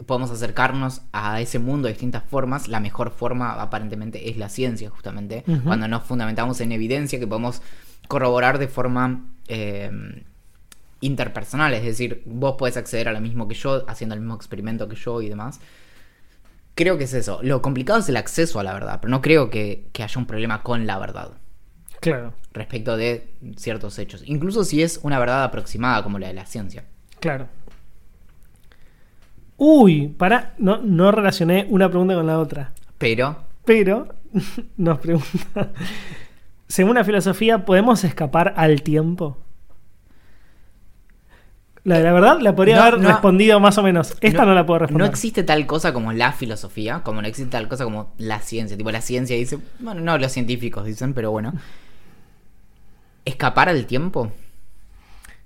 podemos 0.07 0.31
acercarnos 0.31 1.03
a 1.13 1.41
ese 1.41 1.59
mundo 1.59 1.87
de 1.87 1.93
distintas 1.93 2.25
formas. 2.25 2.69
La 2.69 2.81
mejor 2.81 3.11
forma, 3.11 3.61
aparentemente, 3.61 4.31
es 4.31 4.37
la 4.37 4.49
ciencia, 4.49 4.91
justamente. 4.91 5.45
Cuando 5.65 5.89
nos 5.89 6.05
fundamentamos 6.05 6.61
en 6.61 6.73
evidencia 6.73 7.19
que 7.19 7.27
podemos 7.27 7.63
corroborar 8.09 8.59
de 8.59 8.69
forma 8.69 9.27
eh, 9.49 10.25
interpersonal. 11.01 11.75
Es 11.75 11.85
decir, 11.85 12.23
vos 12.27 12.57
podés 12.59 12.77
acceder 12.77 13.09
a 13.09 13.13
lo 13.13 13.21
mismo 13.21 13.49
que 13.49 13.55
yo, 13.55 13.85
haciendo 13.89 14.15
el 14.15 14.21
mismo 14.21 14.35
experimento 14.35 14.89
que 14.89 14.97
yo 14.97 15.23
y 15.23 15.29
demás. 15.29 15.61
Creo 16.75 16.99
que 16.99 17.05
es 17.05 17.15
eso. 17.15 17.41
Lo 17.43 17.63
complicado 17.63 18.01
es 18.01 18.09
el 18.09 18.17
acceso 18.17 18.61
a 18.61 18.63
la 18.63 18.73
verdad, 18.73 18.99
pero 19.01 19.11
no 19.11 19.21
creo 19.21 19.51
que, 19.51 19.89
que 19.93 20.03
haya 20.03 20.19
un 20.19 20.27
problema 20.27 20.63
con 20.63 20.87
la 20.87 20.99
verdad 20.99 21.33
Claro, 22.01 22.33
respecto 22.55 22.97
de 22.97 23.29
ciertos 23.57 23.99
hechos. 23.99 24.23
Incluso 24.25 24.65
si 24.65 24.83
es 24.83 25.01
una 25.03 25.19
verdad 25.19 25.45
aproximada 25.45 26.03
como 26.03 26.19
la 26.19 26.29
de 26.29 26.35
la 26.35 26.47
ciencia. 26.47 26.85
claro. 27.21 27.49
Uy, 29.63 30.09
para, 30.09 30.55
no, 30.57 30.79
no 30.79 31.13
relacioné 31.13 31.67
una 31.69 31.91
pregunta 31.91 32.15
con 32.15 32.27
la 32.27 32.39
otra. 32.39 32.73
Pero 32.97 33.37
Pero 33.67 34.09
nos 34.79 34.99
pregunta, 35.01 35.71
según 36.67 36.95
la 36.95 37.05
filosofía, 37.05 37.67
¿podemos 37.67 38.03
escapar 38.05 38.55
al 38.57 38.81
tiempo? 38.83 39.37
La 41.85 41.99
de 41.99 42.05
la 42.05 42.13
verdad 42.13 42.41
la 42.41 42.55
podría 42.55 42.77
No, 42.77 42.83
haber 42.83 43.01
no. 43.01 43.09
respondido 43.09 43.59
más 43.61 43.77
o 43.77 43.83
menos. 43.83 44.15
Esta 44.21 44.45
no, 44.45 44.55
la 44.55 44.65
puedo 44.65 44.81
responder. 44.81 45.07
No 45.07 45.11
existe 45.11 45.43
tal 45.43 45.67
cosa 45.67 45.93
como 45.93 46.13
la 46.13 46.33
filosofía, 46.33 47.03
como 47.03 47.21
no 47.23 47.29
existe 47.29 47.51
tal 47.51 47.69
cosa 47.69 47.85
como 47.85 48.13
la 48.19 48.41
ciencia. 48.41 48.77
Tipo, 48.79 48.91
la 48.91 49.01
ciencia 49.03 49.37
dice, 49.37 49.59
bueno, 49.79 50.01
no, 50.01 50.17
los 50.19 50.33
científicos 50.33 50.85
dicen, 50.87 51.13
pero 51.15 51.31
bueno. 51.31 51.53
¿Escapar 53.25 53.69
al 53.69 53.87
tiempo? 53.87 54.33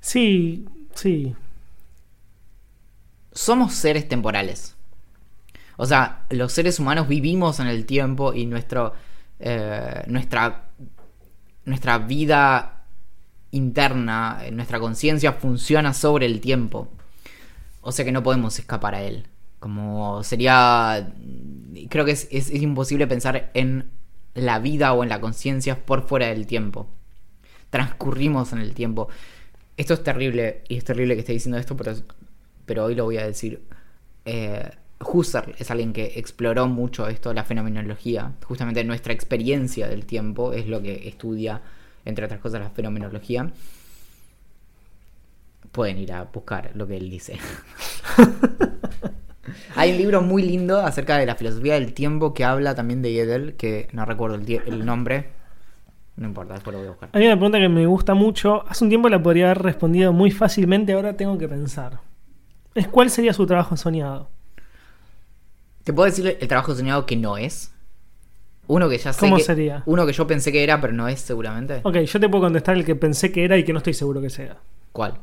Sí, 0.01 0.67
sí. 0.95 1.35
Somos 3.35 3.75
seres 3.75 4.09
temporales. 4.09 4.77
O 5.77 5.87
sea, 5.87 6.27
los 6.31 6.53
seres 6.53 6.79
humanos 6.79 7.09
vivimos 7.09 7.61
en 7.61 7.67
el 7.67 7.85
tiempo 7.85 8.33
y 8.33 8.47
nuestro, 8.47 8.95
eh, 9.41 10.05
nuestra, 10.07 10.69
nuestra 11.65 11.99
vida 11.99 12.85
interna, 13.51 14.41
eh, 14.45 14.51
nuestra 14.53 14.79
conciencia 14.81 15.33
funciona 15.33 15.93
sobre 15.93 16.27
el 16.27 16.41
tiempo. 16.41 16.89
O 17.81 17.93
sea 17.93 18.05
que 18.05 18.13
no 18.13 18.23
podemos 18.23 18.59
escapar 18.59 18.95
a 18.95 19.03
él. 19.03 19.27
Como 19.59 20.23
sería... 20.23 21.13
Creo 21.91 22.05
que 22.05 22.13
es, 22.13 22.29
es- 22.31 22.51
es 22.51 22.63
imposible 22.63 23.07
pensar 23.07 23.51
en 23.55 23.91
la 24.35 24.59
vida 24.59 24.93
o 24.93 25.03
en 25.03 25.09
la 25.09 25.21
conciencia 25.21 25.85
por 25.85 26.07
fuera 26.07 26.27
del 26.29 26.47
tiempo. 26.47 26.89
Transcurrimos 27.71 28.53
en 28.53 28.59
el 28.61 28.75
tiempo. 28.75 29.09
Esto 29.77 29.95
es 29.95 30.03
terrible 30.05 30.63
y 30.69 30.77
es 30.77 30.85
terrible 30.85 31.15
que 31.15 31.21
esté 31.21 31.33
diciendo 31.33 31.59
esto, 31.59 31.77
pero, 31.77 31.95
pero 32.67 32.85
hoy 32.85 32.95
lo 32.95 33.05
voy 33.05 33.19
a 33.19 33.27
decir. 33.27 33.63
Eh, 34.25 34.71
Husserl 35.01 35.55
es 35.59 35.71
alguien 35.71 35.93
que 35.93 36.13
exploró 36.17 36.67
mucho 36.67 37.07
esto, 37.09 37.35
la 37.35 37.45
fenomenología. 37.45 38.33
Justamente 38.45 38.83
nuestra 38.85 39.13
experiencia 39.13 39.89
del 39.89 40.07
tiempo 40.07 40.53
es 40.53 40.67
lo 40.67 40.81
que 40.83 41.09
estudia, 41.09 41.61
entre 42.05 42.25
otras 42.25 42.41
cosas, 42.41 42.61
la 42.61 42.71
fenomenología. 42.71 43.51
Pueden 45.73 45.99
ir 45.99 46.13
a 46.13 46.25
buscar 46.25 46.71
lo 46.75 46.87
que 46.87 46.97
él 46.97 47.11
dice. 47.11 47.39
Hay 49.77 49.93
un 49.93 49.99
libro 49.99 50.23
muy 50.23 50.43
lindo 50.43 50.81
acerca 50.81 51.19
de 51.19 51.27
la 51.27 51.35
filosofía 51.35 51.75
del 51.75 51.93
tiempo 51.93 52.33
que 52.33 52.45
habla 52.45 52.75
también 52.75 53.03
de 53.03 53.13
Gödel, 53.13 53.55
que 53.55 53.89
no 53.93 54.05
recuerdo 54.05 54.37
el, 54.37 54.51
el 54.67 54.87
nombre. 54.87 55.31
No 56.17 56.29
importa, 56.29 56.55
después 56.55 56.73
lo 56.73 56.79
voy 56.79 56.87
a 56.87 56.91
buscar. 56.93 57.11
Hay 57.13 57.27
una 57.27 57.35
pregunta 57.35 57.59
que 57.59 57.69
me 57.69 57.87
gusta 57.87 58.15
mucho. 58.15 58.65
Hace 58.69 58.85
un 58.85 58.91
tiempo 58.91 59.09
la 59.09 59.23
podría 59.23 59.47
haber 59.47 59.63
respondido 59.63 60.13
muy 60.13 60.31
fácilmente, 60.31 60.93
ahora 60.93 61.17
tengo 61.17 61.37
que 61.37 61.49
pensar. 61.49 62.01
Es 62.75 62.89
cuál 62.89 63.11
sería 63.11 63.33
su 63.33 63.47
trabajo 63.47 63.77
soñado. 63.77 64.29
¿Te 65.85 65.93
puedo 65.93 66.07
decir 66.07 66.37
el 66.41 66.49
trabajo 66.49 66.75
soñado 66.75 67.07
que 67.07 67.17
no 67.17 67.37
es? 67.37 67.71
Uno 68.67 68.89
que 68.89 68.97
ya 68.99 69.13
sé 69.13 69.21
¿Cómo 69.21 69.37
que- 69.37 69.43
sería? 69.43 69.83
Uno 69.87 70.07
que 70.07 70.13
yo 70.13 70.27
pensé 70.27 70.51
que 70.51 70.63
era, 70.65 70.81
pero 70.81 70.93
no 70.93 71.07
es 71.09 71.21
seguramente. 71.21 71.81
Ok, 71.83 71.99
yo 71.99 72.19
te 72.21 72.29
puedo 72.29 72.45
contestar 72.45 72.77
el 72.77 72.85
que 72.85 72.97
pensé 72.97 73.31
que 73.31 73.45
era 73.45 73.57
y 73.59 73.65
que 73.65 73.73
no 73.73 73.79
estoy 73.79 73.93
seguro 73.95 74.21
que 74.23 74.31
sea. 74.31 74.57
¿Cuál? 74.93 75.15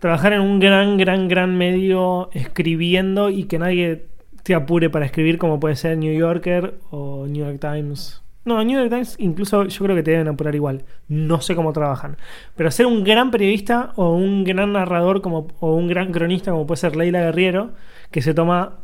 Trabajar 0.00 0.32
en 0.32 0.40
un 0.40 0.58
gran, 0.58 0.96
gran, 0.96 1.28
gran 1.28 1.56
medio 1.56 2.28
escribiendo 2.32 3.30
y 3.30 3.44
que 3.44 3.58
nadie 3.60 4.06
te 4.42 4.56
apure 4.56 4.90
para 4.90 5.06
escribir 5.06 5.38
como 5.38 5.60
puede 5.60 5.76
ser 5.76 5.96
New 5.98 6.12
Yorker 6.12 6.74
o 6.90 7.26
New 7.28 7.44
York 7.46 7.60
Times. 7.60 8.21
No, 8.44 8.62
New 8.64 8.78
York 8.78 8.90
Times 8.90 9.16
incluso 9.18 9.64
yo 9.64 9.84
creo 9.84 9.96
que 9.96 10.02
te 10.02 10.10
deben 10.12 10.28
apurar 10.28 10.54
igual. 10.54 10.84
No 11.08 11.40
sé 11.40 11.54
cómo 11.54 11.72
trabajan. 11.72 12.16
Pero 12.56 12.70
ser 12.70 12.86
un 12.86 13.04
gran 13.04 13.30
periodista 13.30 13.92
o 13.96 14.14
un 14.14 14.44
gran 14.44 14.72
narrador 14.72 15.22
como, 15.22 15.48
o 15.60 15.74
un 15.74 15.88
gran 15.88 16.12
cronista 16.12 16.50
como 16.50 16.66
puede 16.66 16.80
ser 16.80 16.96
Leila 16.96 17.20
Guerriero, 17.20 17.72
que 18.10 18.22
se 18.22 18.34
toma 18.34 18.78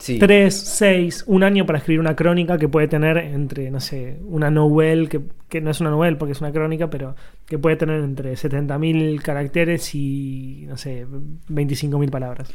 Sí. 0.00 0.18
3, 0.18 0.54
6, 0.54 1.24
un 1.26 1.42
año 1.42 1.66
para 1.66 1.78
escribir 1.78 2.00
una 2.00 2.16
crónica 2.16 2.56
que 2.56 2.70
puede 2.70 2.88
tener 2.88 3.18
entre, 3.18 3.70
no 3.70 3.80
sé, 3.80 4.18
una 4.24 4.50
novel, 4.50 5.10
que, 5.10 5.20
que 5.46 5.60
no 5.60 5.70
es 5.70 5.78
una 5.82 5.90
novel 5.90 6.16
porque 6.16 6.32
es 6.32 6.40
una 6.40 6.50
crónica, 6.52 6.88
pero 6.88 7.14
que 7.44 7.58
puede 7.58 7.76
tener 7.76 8.02
entre 8.02 8.32
70.000 8.32 9.20
caracteres 9.20 9.94
y, 9.94 10.64
no 10.66 10.78
sé, 10.78 11.06
25.000 11.06 12.10
palabras. 12.10 12.50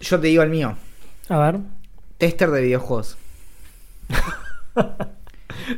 Yo 0.00 0.18
te 0.18 0.28
digo 0.28 0.42
el 0.42 0.48
mío. 0.48 0.74
A 1.28 1.38
ver. 1.38 1.60
Tester 2.16 2.50
de 2.50 2.62
videojuegos. 2.62 3.18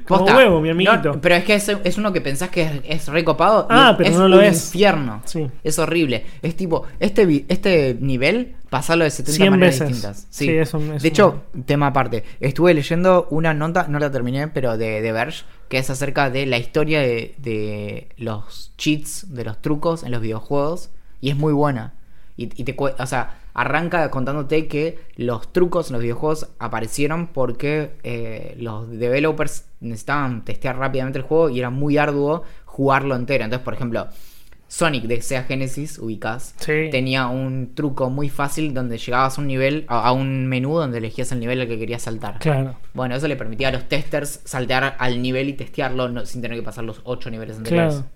Como 0.07 0.21
Posta. 0.21 0.37
huevo, 0.37 0.61
mi 0.61 0.71
amiguito. 0.71 1.15
No, 1.15 1.21
pero 1.21 1.35
es 1.35 1.45
que 1.45 1.55
es, 1.55 1.69
es 1.69 1.99
uno 1.99 2.13
que 2.13 2.21
pensás 2.21 2.51
que 2.51 2.63
es, 2.63 2.73
es 2.85 3.09
recopado. 3.09 3.67
Ah, 3.71 3.91
es- 3.93 3.97
pero 3.97 4.11
es 4.11 4.17
no 4.17 4.29
lo 4.29 4.37
un 4.39 4.45
es. 4.45 4.67
infierno. 4.67 5.23
Sí. 5.25 5.49
Es 5.65 5.79
horrible. 5.79 6.25
Es 6.41 6.57
tipo, 6.57 6.87
este, 7.01 7.45
este 7.49 7.97
nivel, 8.01 8.55
pasarlo 8.71 9.05
de 9.05 9.11
70 9.11 9.37
100 9.37 9.51
maneras 9.51 9.75
veces. 9.81 9.89
distintas. 9.89 10.27
Sí. 10.31 10.45
Sí, 10.47 10.51
es 10.53 10.73
un- 10.75 10.93
es 10.95 11.03
de 11.03 11.09
un- 11.09 11.13
hecho, 11.13 11.43
tema 11.67 11.89
aparte. 11.89 12.23
Estuve 12.41 12.75
leyendo 12.75 13.27
una 13.31 13.55
nota, 13.55 13.87
no 13.89 13.99
la 13.99 14.11
terminé, 14.11 14.49
pero 14.49 14.77
de, 14.79 15.01
de 15.03 15.13
Verge, 15.13 15.45
que 15.69 15.79
es 15.79 15.91
acerca 15.91 16.31
de 16.31 16.47
la 16.47 16.59
historia 16.59 17.01
de, 17.01 17.35
de 17.39 18.09
los 18.19 18.73
cheats, 18.79 19.35
de 19.35 19.45
los 19.45 19.61
trucos 19.61 20.05
en 20.05 20.13
los 20.13 20.21
videojuegos. 20.21 20.91
Y 21.21 21.31
es 21.31 21.37
muy 21.37 21.53
buena. 21.53 21.95
Y, 22.37 22.45
y 22.61 22.65
te 22.65 22.77
o 22.79 23.07
sea, 23.07 23.39
arranca 23.55 24.11
contándote 24.11 24.67
que 24.67 24.99
los 25.17 25.53
trucos 25.53 25.89
en 25.89 25.95
los 25.95 26.03
videojuegos 26.03 26.49
aparecieron 26.59 27.27
porque 27.29 27.93
eh, 28.03 28.55
los 28.59 28.91
developers 28.91 29.67
necesitaban 29.81 30.45
testear 30.45 30.79
rápidamente 30.79 31.19
el 31.19 31.25
juego 31.25 31.51
y 31.51 31.59
era 31.59 31.71
muy 31.71 31.99
arduo 31.99 32.45
jugarlo 32.65 33.15
entero. 33.17 33.45
Entonces, 33.45 33.65
por 33.65 33.75
ejemplo, 33.75 34.09
Sonic 34.69 35.05
de 35.05 35.21
Sega 35.21 35.43
Genesis, 35.43 35.99
ubicás, 35.99 36.55
Sí. 36.57 36.89
tenía 36.91 37.27
un 37.27 37.75
truco 37.75 38.09
muy 38.09 38.31
fácil 38.31 38.73
donde 38.73 38.97
llegabas 38.97 39.37
a 39.37 39.41
un 39.43 39.47
nivel, 39.47 39.85
a, 39.89 40.07
a 40.09 40.13
un 40.13 40.47
menú 40.47 40.79
donde 40.79 40.97
elegías 40.97 41.31
el 41.33 41.41
nivel 41.41 41.61
al 41.61 41.69
que 41.69 41.79
querías 41.79 42.01
saltar. 42.01 42.39
Claro. 42.39 42.77
Bueno, 42.95 43.15
eso 43.15 43.29
le 43.29 43.37
permitía 43.37 43.69
a 43.69 43.73
los 43.73 43.87
testers 43.87 44.41
saltear 44.45 44.97
al 44.99 45.21
nivel 45.21 45.51
y 45.51 45.53
testearlo 45.53 46.09
no- 46.09 46.25
sin 46.25 46.41
tener 46.41 46.57
que 46.57 46.63
pasar 46.65 46.85
los 46.85 47.03
8 47.05 47.29
niveles 47.31 47.59
anteriores. 47.59 47.97
Claro. 47.97 48.09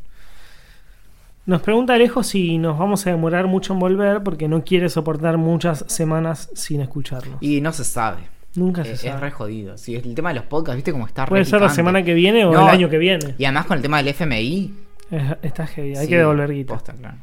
Nos 1.46 1.62
pregunta 1.62 1.94
Alejo 1.94 2.22
si 2.24 2.58
nos 2.58 2.76
vamos 2.78 3.06
a 3.06 3.10
demorar 3.10 3.46
mucho 3.46 3.72
en 3.72 3.78
volver 3.78 4.22
porque 4.22 4.48
no 4.48 4.64
quiere 4.64 4.88
soportar 4.88 5.38
muchas 5.38 5.84
semanas 5.86 6.50
sin 6.54 6.80
escucharnos. 6.80 7.36
Y 7.40 7.60
no 7.60 7.72
se 7.72 7.84
sabe. 7.84 8.22
Nunca 8.56 8.82
Eh, 8.82 8.86
se 8.86 8.92
es 8.92 9.00
sabe. 9.02 9.20
re 9.20 9.30
jodido. 9.30 9.78
Sí, 9.78 9.94
el 9.94 10.14
tema 10.14 10.30
de 10.30 10.36
los 10.36 10.44
podcasts, 10.46 10.76
¿viste 10.76 10.90
cómo 10.92 11.06
está 11.06 11.24
Puede 11.26 11.44
ser 11.44 11.60
la 11.60 11.68
semana 11.68 12.02
que 12.02 12.14
viene 12.14 12.44
o 12.44 12.52
No, 12.52 12.62
el 12.62 12.74
año 12.74 12.88
que 12.88 12.98
viene. 12.98 13.34
Y 13.38 13.44
además 13.44 13.66
con 13.66 13.76
el 13.76 13.82
tema 13.82 13.98
del 13.98 14.08
FMI. 14.08 14.74
Es- 15.10 15.36
Está 15.42 15.66
heavy, 15.68 15.94
hay 15.96 16.04
sí, 16.06 16.08
que 16.10 16.16
devolver 16.18 16.52
guita. 16.52 16.74
posta, 16.74 16.92
claro. 16.94 17.16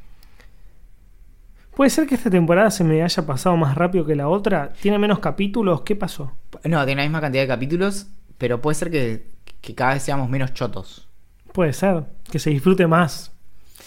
Puede 1.76 1.90
ser 1.90 2.08
que 2.08 2.16
esta 2.16 2.30
temporada 2.30 2.70
se 2.72 2.84
me 2.84 3.02
haya 3.02 3.26
pasado 3.26 3.58
más 3.58 3.76
rápido 3.76 4.06
que 4.06 4.16
la 4.16 4.30
otra. 4.30 4.72
¿Tiene 4.80 5.00
menos 5.00 5.20
capítulos? 5.20 5.82
¿Qué 5.82 5.95
pasó? 5.95 6.32
No, 6.64 6.86
tiene 6.86 7.02
la 7.02 7.08
misma 7.08 7.20
cantidad 7.20 7.44
de 7.44 7.48
capítulos, 7.48 8.08
pero 8.38 8.62
puede 8.62 8.76
ser 8.76 8.91
que, 8.91 9.28
que 9.60 9.74
cada 9.76 9.95
vez 9.95 10.04
seamos 10.04 10.30
menos 10.30 10.54
chotos. 10.54 11.10
Puede 11.52 11.74
ser. 11.74 12.04
Que 12.32 12.38
se 12.40 12.52
disfrute 12.52 12.86
más. 12.88 13.32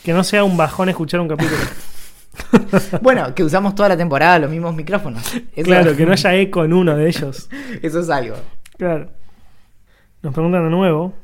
Que 0.04 0.12
no 0.12 0.22
sea 0.24 0.44
un 0.44 0.56
bajón 0.56 0.88
escuchar 0.88 1.20
un 1.20 1.28
capítulo. 1.28 1.58
bueno, 3.02 3.34
que 3.34 3.42
usamos 3.42 3.74
toda 3.74 3.90
la 3.90 3.96
temporada 3.96 4.38
los 4.40 4.50
mismos 4.50 4.74
micrófonos. 4.74 5.22
Eso- 5.34 5.64
claro, 5.64 5.96
que 5.96 6.06
no 6.06 6.12
haya 6.12 6.34
eco 6.34 6.64
en 6.64 6.72
uno 6.72 6.96
de 6.96 7.08
ellos. 7.08 7.48
Eso 7.82 8.00
es 8.00 8.10
algo. 8.10 8.36
Claro. 8.76 9.08
Nos 10.22 10.32
preguntan 10.32 10.64
de 10.64 10.70
nuevo. 10.70 11.14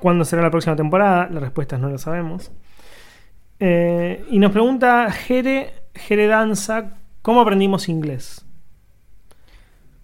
¿Cuándo 0.00 0.24
será 0.24 0.42
la 0.42 0.50
próxima 0.50 0.74
temporada? 0.74 1.28
La 1.30 1.40
respuesta 1.40 1.76
es 1.76 1.82
no 1.82 1.88
lo 1.88 1.98
sabemos. 1.98 2.50
Eh, 3.60 4.24
y 4.30 4.38
nos 4.40 4.50
pregunta 4.50 5.10
Jere, 5.12 5.72
Jere 5.94 6.26
Danza, 6.26 6.94
¿cómo 7.22 7.40
aprendimos 7.40 7.88
inglés? 7.88 8.44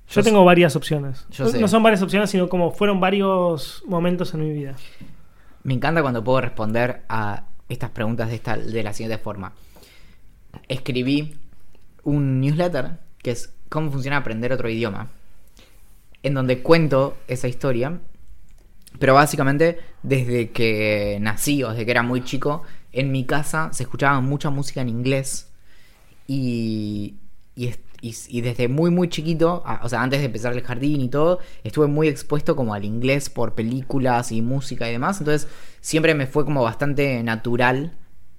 Yo, 0.08 0.20
Yo 0.20 0.22
tengo 0.22 0.44
varias 0.44 0.76
opciones. 0.76 1.26
Yo 1.30 1.44
no, 1.44 1.50
sé. 1.50 1.60
no 1.60 1.68
son 1.68 1.82
varias 1.82 2.00
opciones, 2.02 2.30
sino 2.30 2.48
como 2.48 2.70
fueron 2.70 3.00
varios 3.00 3.82
momentos 3.86 4.32
en 4.34 4.40
mi 4.40 4.52
vida. 4.52 4.74
Me 5.64 5.74
encanta 5.74 6.00
cuando 6.02 6.22
puedo 6.22 6.40
responder 6.40 7.02
a 7.08 7.42
estas 7.68 7.90
preguntas 7.90 8.28
de, 8.28 8.36
esta, 8.36 8.56
de 8.56 8.82
la 8.82 8.92
siguiente 8.92 9.22
forma. 9.22 9.52
Escribí 10.68 11.36
un 12.04 12.40
newsletter 12.40 12.98
que 13.22 13.32
es 13.32 13.52
cómo 13.68 13.90
funciona 13.90 14.16
aprender 14.16 14.52
otro 14.52 14.68
idioma, 14.68 15.10
en 16.22 16.34
donde 16.34 16.62
cuento 16.62 17.16
esa 17.28 17.48
historia, 17.48 18.00
pero 18.98 19.14
básicamente 19.14 19.78
desde 20.02 20.50
que 20.50 21.18
nací 21.20 21.62
o 21.62 21.70
desde 21.70 21.84
que 21.84 21.90
era 21.90 22.02
muy 22.02 22.24
chico, 22.24 22.62
en 22.92 23.12
mi 23.12 23.24
casa 23.24 23.70
se 23.72 23.82
escuchaba 23.82 24.20
mucha 24.20 24.50
música 24.50 24.80
en 24.80 24.88
inglés 24.88 25.50
y, 26.26 27.14
y, 27.54 27.74
y- 28.00 28.40
desde 28.40 28.68
muy 28.68 28.90
muy 28.90 29.08
chiquito, 29.08 29.62
o 29.82 29.88
sea, 29.88 30.02
antes 30.02 30.20
de 30.20 30.26
empezar 30.26 30.52
el 30.52 30.62
jardín 30.62 31.00
y 31.00 31.08
todo, 31.08 31.40
estuve 31.64 31.86
muy 31.86 32.08
expuesto 32.08 32.56
como 32.56 32.74
al 32.74 32.84
inglés 32.84 33.30
por 33.30 33.54
películas 33.54 34.32
y 34.32 34.42
música 34.42 34.88
y 34.88 34.92
demás, 34.92 35.20
entonces 35.20 35.48
siempre 35.80 36.14
me 36.14 36.26
fue 36.26 36.44
como 36.44 36.62
bastante 36.62 37.22
natural, 37.22 37.92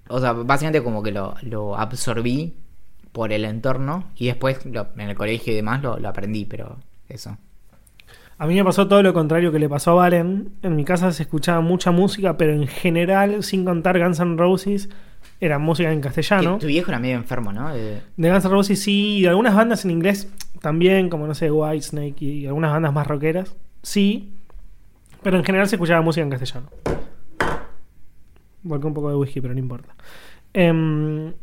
o 0.07 0.19
sea, 0.19 0.33
básicamente 0.33 0.83
como 0.83 1.03
que 1.03 1.11
lo, 1.11 1.35
lo 1.41 1.77
absorbí 1.77 2.53
por 3.11 3.33
el 3.33 3.45
entorno 3.45 4.05
y 4.15 4.27
después 4.27 4.59
en 4.65 4.99
el 5.01 5.15
colegio 5.15 5.53
y 5.53 5.55
demás 5.55 5.81
lo, 5.81 5.97
lo 5.99 6.09
aprendí, 6.09 6.45
pero 6.45 6.77
eso. 7.09 7.37
A 8.37 8.47
mí 8.47 8.55
me 8.55 8.63
pasó 8.63 8.87
todo 8.87 9.03
lo 9.03 9.13
contrario 9.13 9.51
que 9.51 9.59
le 9.59 9.67
pasó 9.67 9.91
a 9.91 9.95
Valen. 9.95 10.53
En 10.61 10.75
mi 10.75 10.85
casa 10.85 11.11
se 11.11 11.23
escuchaba 11.23 11.59
mucha 11.59 11.91
música, 11.91 12.37
pero 12.37 12.53
en 12.53 12.67
general, 12.67 13.43
sin 13.43 13.65
contar 13.65 13.99
Guns 13.99 14.19
N' 14.19 14.37
Roses, 14.37 14.89
era 15.39 15.57
música 15.57 15.91
en 15.91 16.01
castellano. 16.01 16.55
Que 16.55 16.61
tu 16.61 16.67
viejo 16.67 16.91
era 16.91 16.99
medio 16.99 17.15
enfermo, 17.15 17.53
¿no? 17.53 17.73
Eh, 17.73 18.01
De 18.17 18.29
Guns 18.29 18.45
N' 18.45 18.51
Roses 18.51 18.81
sí, 18.81 19.17
y 19.17 19.21
de 19.23 19.29
algunas 19.29 19.55
bandas 19.55 19.85
en 19.85 19.91
inglés 19.91 20.31
también, 20.61 21.09
como 21.09 21.27
no 21.27 21.33
sé, 21.33 21.49
Whitesnake 21.49 22.21
y 22.21 22.45
algunas 22.45 22.71
bandas 22.71 22.93
más 22.93 23.07
rockeras, 23.07 23.55
sí. 23.81 24.33
Pero 25.21 25.37
en 25.37 25.43
general 25.43 25.67
se 25.67 25.75
escuchaba 25.75 26.01
música 26.01 26.23
en 26.23 26.29
castellano. 26.29 26.69
Volqué 28.63 28.87
un 28.87 28.93
poco 28.93 29.09
de 29.09 29.15
whisky, 29.15 29.39
pero 29.39 29.53
no 29.53 29.59
importa. 29.59 29.95
Em, 30.53 31.33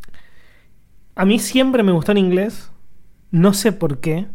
a 1.15 1.25
mí 1.25 1.39
siempre 1.39 1.83
me 1.83 1.93
gustó 1.93 2.13
en 2.13 2.19
inglés, 2.19 2.71
no 3.31 3.55
sé 3.55 3.73
por 3.73 4.01
qué. 4.01 4.27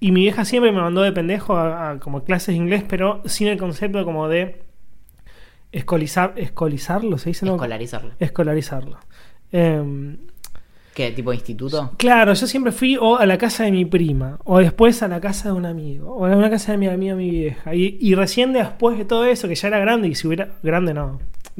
Y 0.00 0.10
mi 0.12 0.22
vieja 0.22 0.44
siempre 0.44 0.72
me 0.72 0.80
mandó 0.80 1.00
de 1.02 1.12
pendejo 1.12 1.56
a, 1.56 1.90
a 1.90 1.98
como 1.98 2.24
clases 2.24 2.48
de 2.48 2.56
inglés, 2.56 2.84
pero 2.86 3.22
sin 3.24 3.48
el 3.48 3.56
concepto 3.56 4.04
como 4.04 4.28
de 4.28 4.62
escolizar, 5.72 6.34
escolizarlo, 6.36 7.18
¿se 7.18 7.30
dice? 7.30 7.46
no? 7.46 7.52
escolarizarlo. 7.52 8.12
Escolarizarlo. 8.20 8.98
Em, 9.50 10.18
¿Qué 10.94 11.10
tipo 11.12 11.30
de 11.30 11.36
instituto? 11.36 11.92
Claro, 11.96 12.34
yo 12.34 12.46
siempre 12.46 12.70
fui 12.70 12.98
o 13.00 13.16
a 13.16 13.24
la 13.24 13.38
casa 13.38 13.64
de 13.64 13.72
mi 13.72 13.86
prima, 13.86 14.38
o 14.44 14.58
después 14.58 15.02
a 15.02 15.08
la 15.08 15.20
casa 15.22 15.48
de 15.48 15.54
un 15.54 15.64
amigo, 15.64 16.14
o 16.14 16.26
a 16.26 16.36
una 16.36 16.50
casa 16.50 16.72
de 16.72 16.78
mi 16.78 16.86
amiga, 16.86 17.14
mi 17.14 17.30
vieja. 17.30 17.74
Y, 17.74 17.96
y 17.98 18.14
recién 18.14 18.52
después 18.52 18.98
de 18.98 19.06
todo 19.06 19.24
eso, 19.24 19.48
que 19.48 19.54
ya 19.54 19.68
era 19.68 19.78
grande, 19.78 20.08
y 20.08 20.14
si 20.14 20.26
hubiera. 20.26 20.50
Grande 20.62 20.92
no, 20.92 21.18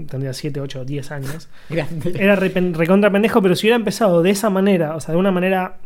tendría 0.09 0.35
7, 0.35 0.61
8, 0.61 0.85
10 0.85 1.11
años. 1.13 1.49
Grande. 1.71 2.13
Era 2.19 2.37
re- 2.37 2.53
recontra 2.75 3.11
pendejo, 3.11 3.41
pero 3.41 3.57
si 3.57 3.67
hubiera 3.67 3.77
empezado 3.77 4.23
de 4.23 4.31
esa 4.31 4.51
manera, 4.51 4.97
o 4.97 5.01
sea, 5.01 5.15
de 5.15 5.19
una 5.19 5.33
manera 5.33 5.79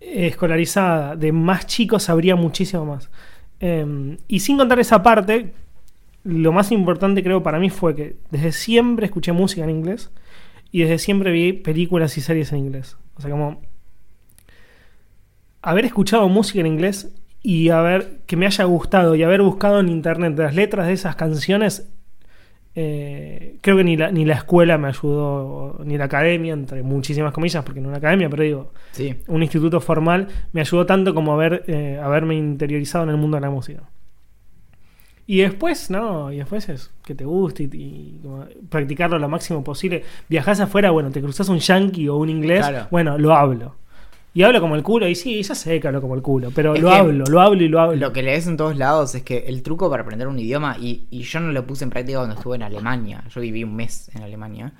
escolarizada, 0.00 1.16
de 1.16 1.32
más 1.32 1.66
chicos, 1.66 2.04
sabría 2.04 2.36
muchísimo 2.36 2.84
más. 2.86 3.10
Eh, 3.60 4.16
y 4.28 4.40
sin 4.40 4.56
contar 4.56 4.78
esa 4.80 5.02
parte, 5.02 5.52
lo 6.24 6.52
más 6.52 6.72
importante 6.72 7.22
creo 7.22 7.42
para 7.42 7.58
mí 7.58 7.70
fue 7.70 7.94
que 7.94 8.16
desde 8.30 8.52
siempre 8.52 9.06
escuché 9.06 9.32
música 9.32 9.62
en 9.64 9.70
inglés 9.70 10.10
y 10.72 10.80
desde 10.82 10.98
siempre 10.98 11.30
vi 11.30 11.52
películas 11.52 12.16
y 12.18 12.20
series 12.20 12.52
en 12.52 12.58
inglés. 12.58 12.96
O 13.16 13.20
sea, 13.20 13.30
como 13.30 13.60
haber 15.62 15.84
escuchado 15.84 16.28
música 16.28 16.60
en 16.60 16.66
inglés 16.66 17.14
y 17.42 17.68
haber 17.68 18.20
que 18.26 18.36
me 18.36 18.46
haya 18.46 18.64
gustado 18.64 19.14
y 19.14 19.22
haber 19.22 19.42
buscado 19.42 19.80
en 19.80 19.88
internet 19.88 20.38
las 20.38 20.54
letras 20.54 20.86
de 20.86 20.94
esas 20.94 21.16
canciones 21.16 21.90
eh, 22.76 23.58
creo 23.60 23.76
que 23.76 23.84
ni 23.84 23.96
la, 23.96 24.10
ni 24.10 24.24
la 24.24 24.34
escuela 24.34 24.78
me 24.78 24.88
ayudó, 24.88 25.80
ni 25.84 25.96
la 25.96 26.06
academia, 26.06 26.54
entre 26.54 26.82
muchísimas 26.82 27.32
comillas, 27.32 27.62
porque 27.64 27.80
no 27.80 27.88
una 27.88 27.98
academia, 27.98 28.28
pero 28.28 28.42
digo, 28.42 28.72
Sí. 28.90 29.14
un 29.28 29.42
instituto 29.44 29.80
formal 29.80 30.26
me 30.52 30.60
ayudó 30.60 30.84
tanto 30.84 31.14
como 31.14 31.32
haber, 31.32 31.62
eh, 31.68 32.00
haberme 32.02 32.34
interiorizado 32.34 33.04
en 33.04 33.10
el 33.10 33.16
mundo 33.16 33.36
de 33.36 33.42
la 33.42 33.50
música. 33.50 33.82
Y 35.26 35.38
después, 35.38 35.90
no, 35.90 36.30
y 36.32 36.36
después 36.36 36.68
es 36.68 36.90
que 37.02 37.14
te 37.14 37.24
guste 37.24 37.62
y, 37.62 37.66
y 37.72 38.18
como 38.22 38.44
practicarlo 38.68 39.18
lo 39.18 39.28
máximo 39.28 39.64
posible. 39.64 40.04
Viajás 40.28 40.60
afuera, 40.60 40.90
bueno, 40.90 41.10
te 41.10 41.22
cruzas 41.22 41.48
un 41.48 41.58
yankee 41.60 42.08
o 42.08 42.16
un 42.16 42.28
inglés, 42.28 42.66
Claro. 42.66 42.88
bueno, 42.90 43.16
lo 43.16 43.34
hablo. 43.34 43.76
Y 44.34 44.42
hablo 44.42 44.60
como 44.60 44.74
el 44.74 44.82
culo, 44.82 45.08
y 45.08 45.14
sí, 45.14 45.42
ya 45.42 45.54
sé 45.54 45.78
que 45.78 45.86
hablo 45.86 46.00
como 46.02 46.14
el 46.16 46.20
culo, 46.20 46.50
pero 46.54 46.74
Es 46.74 46.82
lo 46.82 46.90
hablo, 46.90 47.24
lo 47.24 47.40
hablo 47.40 47.62
y 47.62 47.68
lo 47.68 47.80
hablo. 47.80 47.96
Lo 47.96 48.12
que 48.12 48.22
lees 48.22 48.46
en 48.48 48.56
todos 48.56 48.76
lados 48.76 49.14
es 49.14 49.22
que 49.22 49.44
el 49.46 49.62
truco 49.62 49.88
para 49.88 50.02
aprender 50.02 50.26
un 50.28 50.38
idioma, 50.38 50.76
y, 50.78 51.06
y 51.10 51.22
yo 51.22 51.38
no 51.40 51.52
lo 51.52 51.64
puse 51.66 51.84
en 51.84 51.90
práctica 51.90 52.18
cuando 52.18 52.34
estuve 52.34 52.56
en 52.56 52.64
Alemania, 52.64 53.22
yo 53.32 53.40
viví 53.40 53.62
un 53.64 53.76
mes 53.76 54.10
en 54.14 54.22
Alemania, 54.24 54.72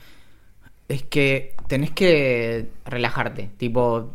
es 0.89 1.05
que 1.05 1.55
tenés 1.69 1.93
que 1.93 2.69
relajarte. 2.85 3.51
Tipo, 3.57 4.15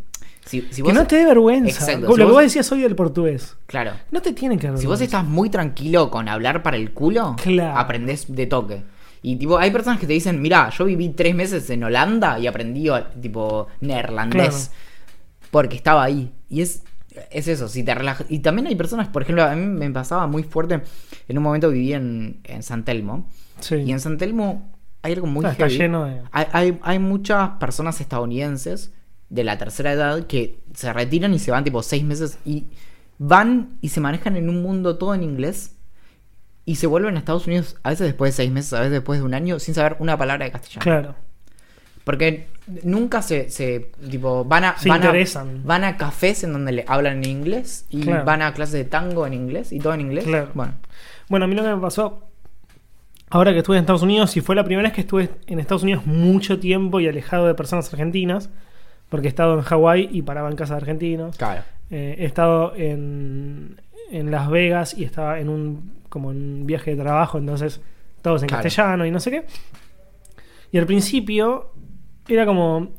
si, 0.49 0.67
si 0.71 0.81
que 0.81 0.93
no 0.93 1.05
te 1.05 1.17
dé 1.17 1.25
vergüenza. 1.25 1.69
Exacto, 1.69 2.07
Lo 2.07 2.13
si 2.13 2.17
que 2.17 2.23
vos- 2.23 2.33
vos 2.33 2.41
decías 2.43 2.71
hoy 2.71 2.81
del 2.81 2.95
portugués. 2.95 3.55
Claro. 3.67 3.91
No 4.11 4.21
te 4.21 4.33
tienen 4.33 4.57
que 4.59 4.67
dar 4.67 4.77
Si 4.77 4.87
vos 4.87 4.99
estás 5.01 5.23
muy 5.25 5.49
tranquilo 5.49 6.09
con 6.09 6.27
hablar 6.27 6.63
para 6.63 6.77
el 6.77 6.91
culo, 6.93 7.35
Claro. 7.41 7.77
aprendés 7.77 8.25
de 8.33 8.47
toque. 8.47 8.83
Y 9.21 9.35
tipo, 9.35 9.57
hay 9.57 9.69
personas 9.71 9.99
que 9.99 10.07
te 10.07 10.13
dicen, 10.13 10.41
mira, 10.41 10.69
yo 10.69 10.85
viví 10.85 11.09
tres 11.09 11.35
meses 11.35 11.69
en 11.69 11.83
Holanda 11.83 12.39
y 12.39 12.47
aprendí 12.47 12.87
tipo 13.21 13.67
neerlandés 13.81 14.71
porque 15.51 15.75
estaba 15.75 16.03
ahí. 16.03 16.31
Y 16.49 16.61
es, 16.61 16.83
es 17.29 17.47
eso, 17.47 17.67
si 17.67 17.83
te 17.83 17.93
relajas. 17.93 18.25
Y 18.29 18.39
también 18.39 18.67
hay 18.67 18.75
personas, 18.75 19.07
por 19.09 19.21
ejemplo, 19.23 19.43
a 19.43 19.53
mí 19.55 19.65
me 19.65 19.89
pasaba 19.91 20.25
muy 20.27 20.43
fuerte, 20.43 20.81
en 21.27 21.37
un 21.37 21.43
momento 21.43 21.69
viví 21.69 21.93
en, 21.93 22.39
en 22.45 22.63
San 22.63 22.85
Telmo. 22.85 23.27
Sí. 23.59 23.75
Y 23.75 23.91
en 23.91 23.99
San 23.99 24.17
Telmo 24.17 24.71
hay 25.01 25.13
algo 25.13 25.27
muy 25.27 25.45
Ah, 25.45 25.51
está 25.51 25.67
lleno 25.67 26.05
de- 26.05 26.21
Hay, 26.31 26.45
hay, 26.53 26.79
hay 26.81 26.99
muchas 26.99 27.49
personas 27.59 27.99
estadounidenses 28.01 28.91
de 29.29 29.43
la 29.43 29.57
tercera 29.57 29.91
edad 29.93 30.25
que 30.27 30.59
se 30.73 30.91
retiran 30.91 31.33
y 31.33 31.39
se 31.39 31.51
van 31.51 31.63
tipo 31.63 31.83
seis 31.83 32.03
meses 32.03 32.39
y 32.45 32.65
van 33.17 33.77
y 33.81 33.89
se 33.89 33.99
manejan 34.01 34.37
en 34.37 34.49
un 34.49 34.61
mundo 34.61 34.97
todo 34.97 35.13
en 35.13 35.23
inglés 35.23 35.75
y 36.65 36.75
se 36.75 36.87
vuelven 36.87 37.15
a 37.15 37.19
Estados 37.19 37.47
Unidos 37.47 37.75
a 37.83 37.89
veces 37.89 38.07
después 38.07 38.33
de 38.33 38.37
seis 38.43 38.51
meses, 38.51 38.73
a 38.73 38.79
veces 38.79 38.93
después 38.93 39.19
de 39.19 39.25
un 39.25 39.33
año 39.33 39.59
sin 39.59 39.73
saber 39.75 39.97
una 39.99 40.17
palabra 40.17 40.45
de 40.45 40.51
castellano. 40.51 40.83
Claro. 40.83 41.15
Porque 42.03 42.47
nunca 42.83 43.21
se, 43.21 43.49
se 43.51 43.91
tipo, 44.09 44.43
van 44.45 44.63
a, 44.63 44.77
Se 44.77 44.89
van, 44.89 45.01
a, 45.03 45.05
interesan. 45.05 45.61
van 45.63 45.83
a 45.83 45.97
cafés 45.97 46.43
en 46.43 46.53
donde 46.53 46.71
le 46.71 46.85
hablan 46.87 47.23
en 47.23 47.29
inglés 47.29 47.85
y 47.89 48.01
Claro. 48.01 48.25
van 48.25 48.41
a 48.41 48.53
clases 48.53 48.73
de 48.73 48.85
tango 48.85 49.27
en 49.27 49.33
inglés 49.33 49.71
y 49.71 49.79
todo 49.79 49.93
en 49.93 50.01
inglés. 50.01 50.23
Claro. 50.25 50.49
Bueno, 50.55 50.73
Bueno, 51.27 51.45
a 51.45 51.47
mí 51.47 51.55
lo 51.55 51.63
que 51.63 51.69
me 51.69 51.81
pasó 51.81 52.23
ahora 53.29 53.51
que 53.51 53.59
estuve 53.59 53.77
en 53.77 53.81
Estados 53.83 54.01
Unidos, 54.01 54.35
y 54.37 54.41
fue 54.41 54.55
la 54.55 54.63
primera 54.63 54.87
vez 54.89 54.93
que 54.95 55.01
estuve 55.01 55.29
en 55.45 55.59
Estados 55.59 55.83
Unidos 55.83 56.07
mucho 56.07 56.59
tiempo 56.59 56.99
y 56.99 57.07
alejado 57.07 57.45
de 57.45 57.53
personas 57.53 57.91
argentinas, 57.93 58.49
porque 59.09 59.27
he 59.27 59.29
estado 59.29 59.55
en 59.55 59.61
Hawái 59.61 60.09
y 60.11 60.21
paraba 60.21 60.49
en 60.49 60.55
casa 60.55 60.75
de 60.75 60.77
argentinos. 60.81 61.35
claro. 61.37 61.63
Eh, 61.91 62.15
he 62.19 62.25
estado 62.25 62.75
en, 62.75 63.81
en 64.11 64.29
Las 64.29 64.47
Vegas 64.49 64.95
y 64.95 65.03
estaba 65.03 65.39
en 65.39 65.49
un 65.49 65.93
como 66.09 66.31
en 66.31 66.37
un 66.61 66.65
viaje 66.67 66.95
de 66.95 67.01
trabajo, 67.01 67.37
entonces 67.39 67.81
todos 68.21 68.41
en 68.43 68.47
Claro. 68.49 68.63
castellano 68.63 69.05
y 69.05 69.11
no 69.11 69.19
sé 69.19 69.31
qué. 69.31 69.45
Y 70.71 70.77
al 70.77 70.85
principio 70.85 71.71
era 72.27 72.45
como 72.45 72.89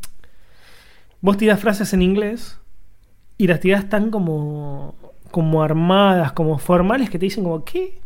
vos 1.21 1.37
tirás 1.37 1.61
frases 1.61 1.93
en 1.93 2.03
inglés 2.03 2.59
y 3.39 3.47
las 3.47 3.61
tirás 3.61 3.89
tan 3.89 4.11
como 4.11 4.95
como 5.31 5.63
armadas, 5.63 6.33
como 6.33 6.59
formales 6.59 7.09
que 7.11 7.19
te 7.19 7.27
dicen 7.27 7.45
como 7.45 7.65
¿qué? 7.65 8.01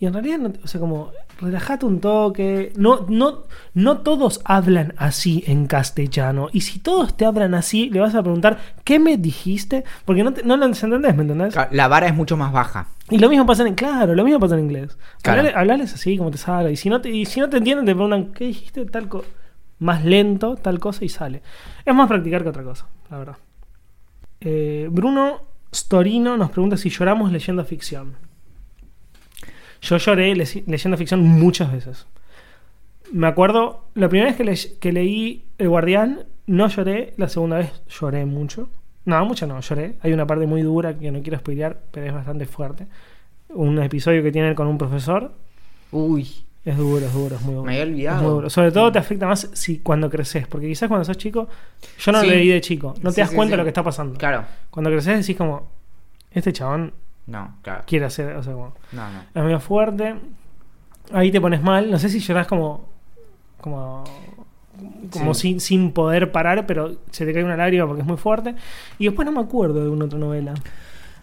Y 0.00 0.06
en 0.06 0.12
realidad, 0.12 0.38
no, 0.38 0.52
o 0.62 0.68
sea, 0.68 0.80
como, 0.80 1.10
relajate 1.40 1.84
un 1.84 2.00
toque. 2.00 2.72
No, 2.76 3.04
no, 3.08 3.44
no 3.74 3.98
todos 3.98 4.40
hablan 4.44 4.94
así 4.96 5.42
en 5.48 5.66
castellano. 5.66 6.48
Y 6.52 6.60
si 6.60 6.78
todos 6.78 7.16
te 7.16 7.24
hablan 7.24 7.54
así, 7.54 7.90
le 7.90 7.98
vas 7.98 8.14
a 8.14 8.22
preguntar, 8.22 8.58
¿qué 8.84 9.00
me 9.00 9.16
dijiste? 9.16 9.82
Porque 10.04 10.22
no, 10.22 10.32
te- 10.32 10.44
no 10.44 10.56
lo 10.56 10.66
entendés, 10.66 11.16
¿me 11.16 11.22
entendés? 11.22 11.54
La 11.72 11.88
vara 11.88 12.06
es 12.06 12.14
mucho 12.14 12.36
más 12.36 12.52
baja. 12.52 12.86
Y 13.10 13.18
lo 13.18 13.28
mismo 13.28 13.44
pasa 13.44 13.66
en, 13.66 13.74
claro, 13.74 14.14
lo 14.14 14.22
mismo 14.22 14.38
pasa 14.38 14.54
en 14.54 14.60
inglés. 14.62 14.96
Claro. 15.22 15.40
Hablale- 15.42 15.56
Hablales 15.56 15.92
así 15.94 16.16
como 16.16 16.30
te 16.30 16.38
salga. 16.38 16.70
Y 16.70 16.76
si 16.76 16.88
no 16.90 17.00
te, 17.00 17.10
y 17.10 17.26
si 17.26 17.40
no 17.40 17.48
te 17.48 17.56
entienden, 17.56 17.84
te 17.86 17.92
preguntan, 17.94 18.32
¿qué 18.34 18.44
dijiste? 18.44 18.84
Tal 18.86 19.08
co 19.08 19.24
más 19.80 20.04
lento, 20.04 20.54
tal 20.56 20.78
cosa, 20.78 21.04
y 21.04 21.08
sale. 21.08 21.42
Es 21.84 21.92
más 21.94 22.06
practicar 22.08 22.42
que 22.44 22.48
otra 22.50 22.62
cosa, 22.62 22.86
la 23.10 23.18
verdad. 23.18 23.36
Eh, 24.40 24.88
Bruno 24.90 25.40
Storino 25.74 26.36
nos 26.36 26.50
pregunta 26.50 26.76
si 26.76 26.88
lloramos 26.90 27.32
leyendo 27.32 27.64
ficción. 27.64 28.14
Yo 29.80 29.96
lloré 29.96 30.34
le- 30.34 30.64
leyendo 30.66 30.96
ficción 30.96 31.20
muchas 31.22 31.72
veces. 31.72 32.06
Me 33.12 33.26
acuerdo, 33.26 33.84
la 33.94 34.08
primera 34.08 34.28
vez 34.30 34.36
que, 34.36 34.44
le- 34.44 34.78
que 34.80 34.92
leí 34.92 35.44
El 35.58 35.68
Guardián, 35.68 36.24
no 36.46 36.68
lloré. 36.68 37.14
La 37.16 37.28
segunda 37.28 37.58
vez 37.58 37.72
lloré 37.88 38.24
mucho. 38.26 38.68
No, 39.04 39.24
mucho 39.24 39.46
no, 39.46 39.60
lloré. 39.60 39.94
Hay 40.02 40.12
una 40.12 40.26
parte 40.26 40.46
muy 40.46 40.62
dura 40.62 40.98
que 40.98 41.10
no 41.10 41.22
quiero 41.22 41.38
spoilear, 41.38 41.78
pero 41.90 42.06
es 42.06 42.12
bastante 42.12 42.44
fuerte. 42.46 42.86
Un 43.50 43.80
episodio 43.82 44.22
que 44.22 44.30
tiene 44.32 44.54
con 44.54 44.66
un 44.66 44.76
profesor. 44.76 45.32
Uy. 45.92 46.28
Es 46.64 46.76
duro, 46.76 47.06
es 47.06 47.12
duro, 47.14 47.36
es 47.36 47.40
muy 47.42 47.54
duro. 47.54 47.64
Me 47.64 47.72
había 47.80 47.84
olvidado. 47.84 48.30
Duro. 48.34 48.50
Sobre 48.50 48.72
todo 48.72 48.92
te 48.92 48.98
afecta 48.98 49.26
más 49.26 49.48
si 49.54 49.78
cuando 49.78 50.10
creces, 50.10 50.46
porque 50.46 50.66
quizás 50.66 50.86
cuando 50.88 51.04
sos 51.06 51.16
chico, 51.16 51.48
yo 51.98 52.12
no 52.12 52.20
Sí. 52.20 52.26
lo 52.26 52.32
leí 52.34 52.48
de 52.48 52.60
chico, 52.60 52.92
no 53.00 53.08
te 53.10 53.14
Sí, 53.14 53.20
das 53.22 53.30
sí, 53.30 53.36
cuenta 53.36 53.52
de 53.52 53.56
lo 53.56 53.62
que 53.62 53.68
está 53.70 53.82
pasando. 53.82 54.18
Claro. 54.18 54.44
Cuando 54.68 54.90
creces 54.90 55.18
decís 55.20 55.34
como, 55.36 55.70
este 56.30 56.52
chabón 56.52 56.92
No, 57.28 57.54
claro. 57.62 57.84
quiere 57.86 58.06
hacer, 58.06 58.34
o 58.36 58.42
sea, 58.42 58.52
como, 58.54 58.74
No, 58.92 59.08
no. 59.12 59.20
es 59.34 59.42
medio 59.44 59.60
fuerte. 59.60 60.16
Ahí 61.12 61.30
te 61.30 61.40
pones 61.40 61.62
mal, 61.62 61.90
no 61.90 61.98
sé 61.98 62.08
si 62.08 62.18
llorás 62.20 62.46
como, 62.48 62.88
como, 63.60 64.02
como 65.12 65.34
Sí. 65.34 65.40
sin, 65.48 65.60
sin 65.60 65.92
poder 65.92 66.32
parar, 66.32 66.66
pero 66.66 66.96
se 67.10 67.24
te 67.26 67.32
cae 67.32 67.44
una 67.44 67.56
lágrima 67.56 67.86
porque 67.86 68.02
es 68.02 68.06
muy 68.08 68.16
fuerte. 68.16 68.54
Y 68.98 69.04
después 69.06 69.24
no 69.26 69.32
me 69.32 69.40
acuerdo 69.40 69.82
de 69.84 69.90
una 69.90 70.06
otra 70.06 70.18
novela. 70.18 70.54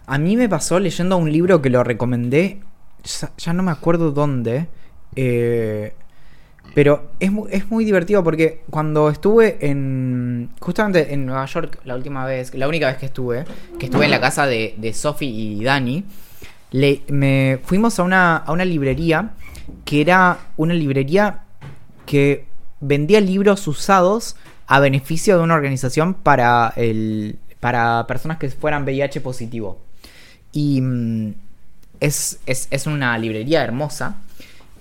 A 0.06 0.18
mí 0.18 0.36
me 0.36 0.48
pasó 0.48 0.78
leyendo 0.80 1.16
un 1.16 1.30
libro 1.30 1.60
que 1.60 1.70
lo 1.70 1.82
recomendé, 1.84 2.60
ya, 3.04 3.30
ya 3.36 3.52
no 3.52 3.62
me 3.62 3.70
acuerdo 3.72 4.12
dónde, 4.12 4.68
eh, 5.16 5.94
pero 6.74 7.10
es, 7.20 7.30
es 7.50 7.70
muy 7.70 7.84
divertido 7.84 8.22
porque 8.22 8.62
cuando 8.70 9.08
estuve 9.08 9.58
en, 9.60 10.50
justamente 10.60 11.12
en 11.14 11.26
Nueva 11.26 11.46
York 11.46 11.80
la 11.84 11.94
última 11.96 12.24
vez, 12.26 12.54
la 12.54 12.68
única 12.68 12.88
vez 12.88 12.98
que 12.98 13.06
estuve, 13.06 13.44
que 13.78 13.86
estuve 13.86 14.04
en 14.04 14.10
la 14.10 14.20
casa 14.20 14.46
de, 14.46 14.74
de 14.76 14.92
Sophie 14.92 15.28
y 15.28 15.64
Dani, 15.64 16.04
le, 16.72 17.02
me 17.08 17.58
fuimos 17.64 17.98
a 17.98 18.02
una, 18.02 18.36
a 18.36 18.52
una 18.52 18.64
librería 18.64 19.30
que 19.84 20.00
era 20.00 20.38
una 20.56 20.74
librería 20.74 21.40
que 22.04 22.46
vendía 22.80 23.20
libros 23.20 23.66
usados 23.66 24.36
a 24.66 24.80
beneficio 24.80 25.38
de 25.38 25.44
una 25.44 25.54
organización 25.54 26.14
para 26.14 26.72
el 26.76 27.38
para 27.60 28.06
personas 28.06 28.38
que 28.38 28.48
fueran 28.50 28.84
VIH 28.84 29.20
positivo. 29.20 29.80
Y 30.52 30.80
mm, 30.80 31.34
es, 32.00 32.38
es, 32.46 32.68
es 32.70 32.86
una 32.86 33.16
librería 33.18 33.64
hermosa. 33.64 34.16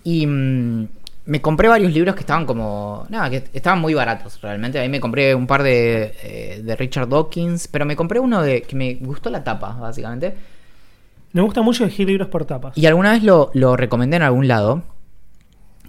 Y 0.03 0.27
mm, 0.27 0.87
me 1.27 1.41
compré 1.41 1.67
varios 1.67 1.91
libros 1.91 2.13
que 2.15 2.21
estaban 2.21 2.45
como. 2.45 3.05
Nada, 3.09 3.29
que 3.29 3.43
estaban 3.53 3.79
muy 3.79 3.93
baratos 3.93 4.39
realmente. 4.41 4.77
Ahí 4.79 4.89
me 4.89 4.99
compré 4.99 5.33
un 5.33 5.47
par 5.47 5.63
de, 5.63 6.13
eh, 6.23 6.61
de 6.63 6.75
Richard 6.75 7.07
Dawkins. 7.09 7.67
Pero 7.67 7.85
me 7.85 7.95
compré 7.95 8.19
uno 8.19 8.41
de 8.41 8.61
que 8.61 8.75
me 8.75 8.95
gustó 8.95 9.29
la 9.29 9.43
tapa, 9.43 9.73
básicamente. 9.73 10.35
Me 11.33 11.41
gusta 11.41 11.61
mucho 11.61 11.83
elegir 11.83 12.07
libros 12.07 12.27
por 12.29 12.45
tapas. 12.45 12.77
Y 12.77 12.85
alguna 12.85 13.11
vez 13.11 13.23
lo, 13.23 13.49
lo 13.53 13.75
recomendé 13.75 14.17
en 14.17 14.23
algún 14.23 14.47
lado. 14.47 14.83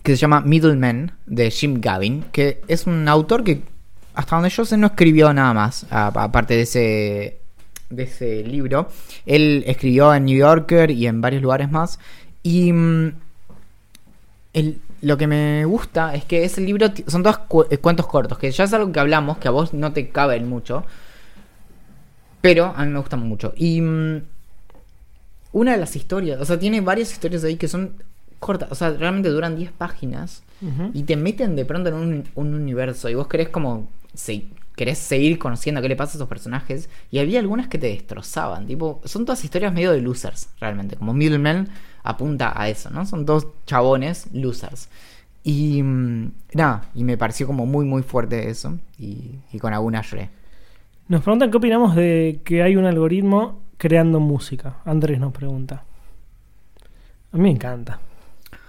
Que 0.02 0.12
se 0.12 0.18
llama 0.22 0.40
Middleman, 0.40 1.12
de 1.26 1.50
Jim 1.50 1.80
Gavin. 1.80 2.24
Que 2.32 2.62
es 2.68 2.86
un 2.86 3.06
autor 3.08 3.44
que, 3.44 3.62
hasta 4.14 4.36
donde 4.36 4.48
yo 4.50 4.64
sé, 4.64 4.76
no 4.76 4.86
escribió 4.86 5.32
nada 5.34 5.52
más. 5.52 5.86
Aparte 5.90 6.54
de 6.54 6.62
ese, 6.62 7.40
de 7.90 8.02
ese 8.04 8.42
libro. 8.42 8.88
Él 9.26 9.64
escribió 9.66 10.14
en 10.14 10.24
New 10.24 10.38
Yorker 10.38 10.90
y 10.90 11.06
en 11.06 11.20
varios 11.20 11.42
lugares 11.42 11.70
más. 11.70 11.98
Y 12.42 12.72
mm, 12.72 13.12
el- 14.54 14.80
lo 15.02 15.16
que 15.16 15.26
me 15.26 15.64
gusta 15.64 16.14
es 16.14 16.24
que 16.24 16.44
ese 16.44 16.60
libro 16.60 16.86
son 17.06 17.22
todos 17.22 17.38
cu- 17.38 17.66
eh, 17.70 17.78
cuentos 17.78 18.06
cortos. 18.06 18.38
Que 18.38 18.50
ya 18.50 18.64
es 18.64 18.72
algo 18.72 18.90
que 18.92 19.00
hablamos, 19.00 19.38
que 19.38 19.48
a 19.48 19.50
vos 19.50 19.72
no 19.74 19.92
te 19.92 20.08
caben 20.10 20.48
mucho. 20.48 20.84
Pero 22.40 22.72
a 22.76 22.84
mí 22.84 22.90
me 22.92 22.98
gustan 22.98 23.20
mucho. 23.20 23.52
Y 23.56 23.80
mm, 23.80 24.22
una 25.52 25.72
de 25.72 25.78
las 25.78 25.96
historias, 25.96 26.40
o 26.40 26.44
sea, 26.44 26.58
tiene 26.58 26.80
varias 26.80 27.12
historias 27.12 27.44
ahí 27.44 27.56
que 27.56 27.68
son 27.68 27.92
cortas, 28.38 28.70
o 28.70 28.74
sea, 28.74 28.90
realmente 28.90 29.30
duran 29.30 29.56
10 29.56 29.72
páginas 29.72 30.42
y 30.94 31.02
te 31.04 31.16
meten 31.16 31.56
de 31.56 31.64
pronto 31.64 31.88
en 31.90 31.94
un, 31.96 32.24
un 32.34 32.54
universo 32.54 33.08
y 33.08 33.14
vos 33.14 33.26
querés 33.28 33.48
como, 33.48 33.88
querés 34.76 34.98
seguir 34.98 35.38
conociendo 35.38 35.82
qué 35.82 35.88
le 35.88 35.96
pasa 35.96 36.12
a 36.12 36.16
esos 36.18 36.28
personajes 36.28 36.88
y 37.10 37.18
había 37.18 37.40
algunas 37.40 37.66
que 37.66 37.78
te 37.78 37.88
destrozaban, 37.88 38.66
tipo, 38.66 39.00
son 39.04 39.24
todas 39.24 39.42
historias 39.42 39.72
medio 39.72 39.90
de 39.90 40.00
losers, 40.00 40.50
realmente, 40.60 40.96
como 40.96 41.14
Middleman 41.14 41.68
apunta 42.04 42.52
a 42.54 42.68
eso, 42.68 42.90
¿no? 42.90 43.04
Son 43.04 43.26
dos 43.26 43.48
chabones 43.66 44.28
losers. 44.32 44.88
Y 45.42 45.82
mm, 45.82 46.32
nada, 46.54 46.84
y 46.94 47.04
me 47.04 47.16
pareció 47.16 47.46
como 47.46 47.66
muy, 47.66 47.84
muy 47.84 48.02
fuerte 48.02 48.48
eso 48.50 48.78
y, 48.98 49.38
con 49.58 49.72
alguna 49.72 50.02
lloré. 50.02 50.28
Nos 51.08 51.22
preguntan 51.22 51.50
qué 51.50 51.56
opinamos 51.56 51.94
de 51.96 52.40
que 52.44 52.62
hay 52.62 52.76
un 52.76 52.84
algoritmo 52.84 53.60
creando 53.76 54.20
música. 54.20 54.78
Andrés 54.84 55.18
nos 55.18 55.32
pregunta. 55.32 55.84
A 57.32 57.36
mí 57.36 57.44
me 57.44 57.50
encanta. 57.50 58.00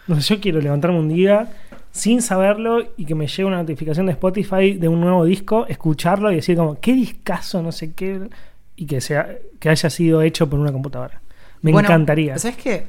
No 0.08 0.20
yo 0.20 0.40
quiero 0.40 0.62
levantarme 0.62 1.00
un 1.00 1.10
día 1.10 1.52
sin 1.98 2.22
saberlo 2.22 2.80
y 2.98 3.06
que 3.06 3.16
me 3.16 3.28
llegue 3.28 3.46
una 3.46 3.58
notificación 3.58 4.06
de 4.08 4.14
Spotify 4.14 4.74
de 4.74 4.88
un 4.88 5.02
nuevo 5.02 5.26
disco, 5.26 5.66
escucharlo 5.68 6.32
y 6.32 6.36
decir 6.38 6.56
como, 6.58 6.80
qué 6.80 6.94
discazo, 6.94 7.62
no 7.62 7.72
sé 7.72 7.94
qué, 7.94 8.30
y 8.76 8.86
que, 8.86 9.02
sea, 9.02 9.38
que 9.60 9.70
haya 9.70 9.90
sido 9.90 10.22
hecho 10.22 10.50
por 10.50 10.60
una 10.60 10.72
computadora. 10.72 11.22
Me 11.62 11.72
Bueno, 11.72 11.90
encantaría. 11.90 12.38
¿Sabes 12.38 12.58
qué? 12.58 12.88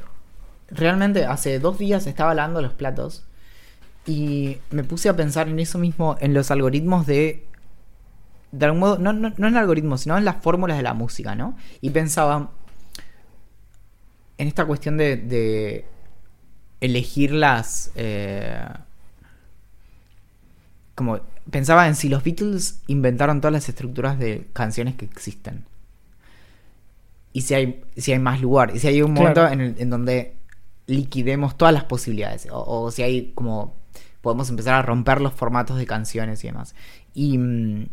Realmente 0.71 1.25
hace 1.25 1.59
dos 1.59 1.79
días 1.79 2.07
estaba 2.07 2.35
lavando 2.35 2.61
los 2.63 2.75
platos 2.75 3.25
y 4.07 4.59
me 4.71 4.85
puse 4.85 5.09
a 5.09 5.17
pensar 5.17 5.49
en 5.49 5.59
eso 5.59 5.79
mismo, 5.79 6.17
en 6.21 6.35
los 6.35 6.51
algoritmos 6.51 7.07
de. 7.07 7.45
De 8.53 8.65
algún 8.67 8.81
modo, 8.81 8.99
no, 8.99 9.13
no, 9.13 9.33
no 9.37 9.49
en 9.49 9.57
algoritmos, 9.57 10.03
sino 10.03 10.17
en 10.19 10.25
las 10.25 10.37
fórmulas 10.43 10.77
de 10.79 10.83
la 10.83 10.95
música, 10.95 11.35
¿no? 11.35 11.57
Y 11.83 11.91
pensaba 11.91 12.51
en 14.39 14.49
esta 14.49 14.65
cuestión 14.67 14.97
de, 14.97 15.17
de 15.17 15.85
elegir 16.81 17.33
las. 17.33 17.91
eh, 17.95 18.67
como 20.99 21.21
pensaba 21.51 21.87
en 21.89 21.95
si 21.95 22.09
los 22.11 22.23
Beatles 22.25 22.81
inventaron 22.89 23.41
todas 23.41 23.53
las 23.53 23.69
estructuras 23.69 24.19
de 24.19 24.49
canciones 24.53 24.97
que 24.97 25.05
existen. 25.07 25.65
Y 27.33 27.43
si 27.43 27.55
hay, 27.55 27.85
si 27.97 28.13
hay 28.13 28.19
más 28.19 28.41
lugar. 28.41 28.73
Y 28.75 28.79
si 28.81 28.89
hay 28.89 29.01
un 29.03 29.13
momento 29.15 29.41
Claro. 29.43 29.55
en, 29.55 29.61
el- 29.61 29.75
en 29.79 29.91
donde 29.91 30.35
liquidemos 30.87 31.57
todas 31.57 31.73
las 31.73 31.85
posibilidades. 31.85 32.49
O, 32.51 32.65
o 32.85 32.91
si 32.91 33.03
hay 33.03 33.33
como. 33.35 33.77
Podemos 34.23 34.51
empezar 34.51 34.75
a 34.75 34.83
romper 34.83 35.21
los 35.21 35.33
formatos 35.33 35.79
de 35.79 35.87
canciones 35.87 36.43
y 36.45 36.49
demás. 36.49 36.75
Y. 37.15 37.39
mm, 37.39 37.87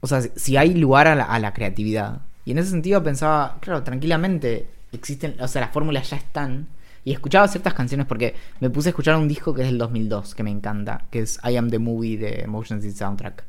o 0.00 0.06
sea, 0.06 0.20
si- 0.22 0.30
si 0.36 0.56
hay 0.56 0.74
lugar 0.74 1.06
a 1.06 1.14
la, 1.14 1.24
a 1.24 1.38
la 1.38 1.52
creatividad. 1.52 2.22
Y 2.44 2.52
en 2.52 2.58
ese 2.58 2.70
sentido 2.70 3.02
pensaba, 3.02 3.58
claro, 3.60 3.82
tranquilamente 3.82 4.68
existen, 4.92 5.36
o 5.40 5.48
sea, 5.48 5.62
las 5.62 5.72
fórmulas 5.72 6.10
ya 6.10 6.16
están. 6.16 6.68
Y 7.06 7.12
escuchaba 7.12 7.46
ciertas 7.46 7.72
canciones 7.72 8.04
porque 8.06 8.34
me 8.58 8.68
puse 8.68 8.88
a 8.88 8.90
escuchar 8.90 9.14
un 9.16 9.28
disco 9.28 9.54
que 9.54 9.62
es 9.62 9.68
del 9.68 9.78
2002, 9.78 10.34
que 10.34 10.42
me 10.42 10.50
encanta, 10.50 11.04
que 11.10 11.20
es 11.20 11.38
I 11.48 11.54
Am 11.56 11.70
the 11.70 11.78
Movie 11.78 12.18
de 12.18 12.46
Motion 12.48 12.82
City 12.82 12.96
Soundtrack. 12.96 13.44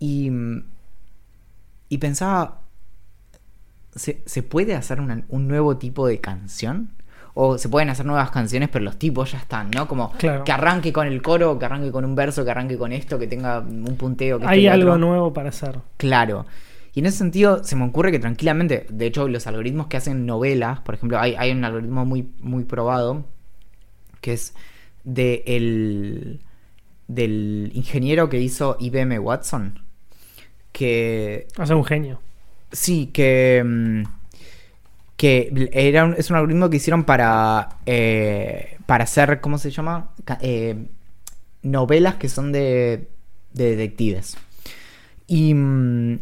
Y, 0.00 0.28
y 1.88 1.98
pensaba, 1.98 2.62
¿se, 3.94 4.22
se 4.26 4.42
puede 4.42 4.74
hacer 4.74 5.00
una- 5.00 5.22
un 5.28 5.46
nuevo 5.48 5.76
tipo 5.76 6.06
de 6.08 6.20
canción? 6.20 6.90
O 7.36 7.58
se 7.58 7.68
pueden 7.68 7.90
hacer 7.90 8.06
nuevas 8.06 8.30
canciones, 8.30 8.68
pero 8.70 8.84
los 8.84 8.96
tipos 8.98 9.32
ya 9.32 9.38
están, 9.38 9.70
¿no? 9.70 9.88
Como 9.88 10.12
Claro. 10.12 10.44
que 10.44 10.52
arranque 10.52 10.92
con 10.92 11.06
el 11.08 11.20
coro, 11.22 11.58
que 11.58 11.64
arranque 11.66 11.90
con 11.90 12.04
un 12.04 12.14
verso, 12.14 12.44
que 12.44 12.50
arranque 12.52 12.76
con 12.78 12.92
esto, 12.92 13.18
que 13.18 13.26
tenga 13.26 13.58
un 13.60 13.96
punteo. 13.96 14.38
Que 14.38 14.46
hay 14.46 14.66
algo 14.68 14.92
otro. 14.92 14.98
nuevo 15.06 15.32
para 15.32 15.48
hacer. 15.48 15.78
Claro. 15.96 16.46
Y 16.94 17.00
en 17.00 17.06
ese 17.06 17.18
sentido 17.18 17.64
se 17.64 17.76
me 17.76 17.84
ocurre 17.84 18.12
que 18.12 18.18
tranquilamente, 18.20 18.86
de 18.88 19.06
hecho 19.06 19.26
los 19.28 19.46
algoritmos 19.46 19.88
que 19.88 19.96
hacen 19.96 20.26
novelas, 20.26 20.80
por 20.80 20.94
ejemplo, 20.94 21.18
hay, 21.18 21.34
hay 21.36 21.50
un 21.52 21.64
algoritmo 21.64 22.04
muy, 22.04 22.28
muy 22.40 22.64
probado 22.64 23.24
que 24.20 24.32
es 24.34 24.54
de 25.04 25.42
el, 25.46 26.40
del 27.08 27.70
ingeniero 27.74 28.28
que 28.30 28.40
hizo 28.40 28.76
IBM 28.80 29.18
Watson. 29.18 29.80
Que 30.72 31.46
Hacer 31.56 31.76
un 31.76 31.84
genio. 31.84 32.20
sí, 32.72 33.06
que, 33.12 33.62
mm, 33.64 34.02
que 35.16 35.70
era 35.72 36.04
un- 36.04 36.14
es 36.14 36.30
un 36.30 36.36
algoritmo 36.36 36.70
que 36.70 36.76
hicieron 36.78 37.04
para, 37.04 37.78
eh, 37.86 38.76
para 38.86 39.04
hacer, 39.04 39.40
¿cómo 39.40 39.58
se 39.58 39.70
llama? 39.70 40.10
Eh, 40.40 40.86
novelas 41.62 42.16
que 42.16 42.28
son 42.28 42.52
de, 42.52 43.08
de 43.52 43.76
detectives. 43.76 44.36
Y, 45.26 45.54
mm, 45.54 46.18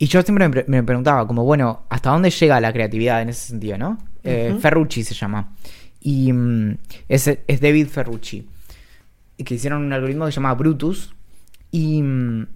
y 0.00 0.06
yo 0.06 0.20
siempre 0.22 0.48
me, 0.48 0.64
me 0.66 0.82
preguntaba, 0.82 1.26
como, 1.28 1.44
bueno, 1.44 1.82
¿hasta 1.90 2.10
dónde 2.10 2.30
llega 2.30 2.60
la 2.60 2.72
creatividad 2.72 3.22
en 3.22 3.28
ese 3.28 3.48
sentido, 3.48 3.78
no? 3.78 3.98
Eh. 4.24 4.56
Ferrucci 4.60 5.04
se 5.04 5.14
llama. 5.14 5.52
Y 6.00 6.32
mm, 6.32 6.76
es, 7.08 7.28
es 7.46 7.60
David 7.60 7.86
Ferrucci. 7.88 8.48
Que 9.44 9.54
hicieron 9.54 9.82
un 9.84 9.92
algoritmo 9.92 10.24
que 10.26 10.32
se 10.32 10.36
llama 10.36 10.54
Brutus. 10.54 11.14
Y. 11.70 12.02
mm, 12.02 12.46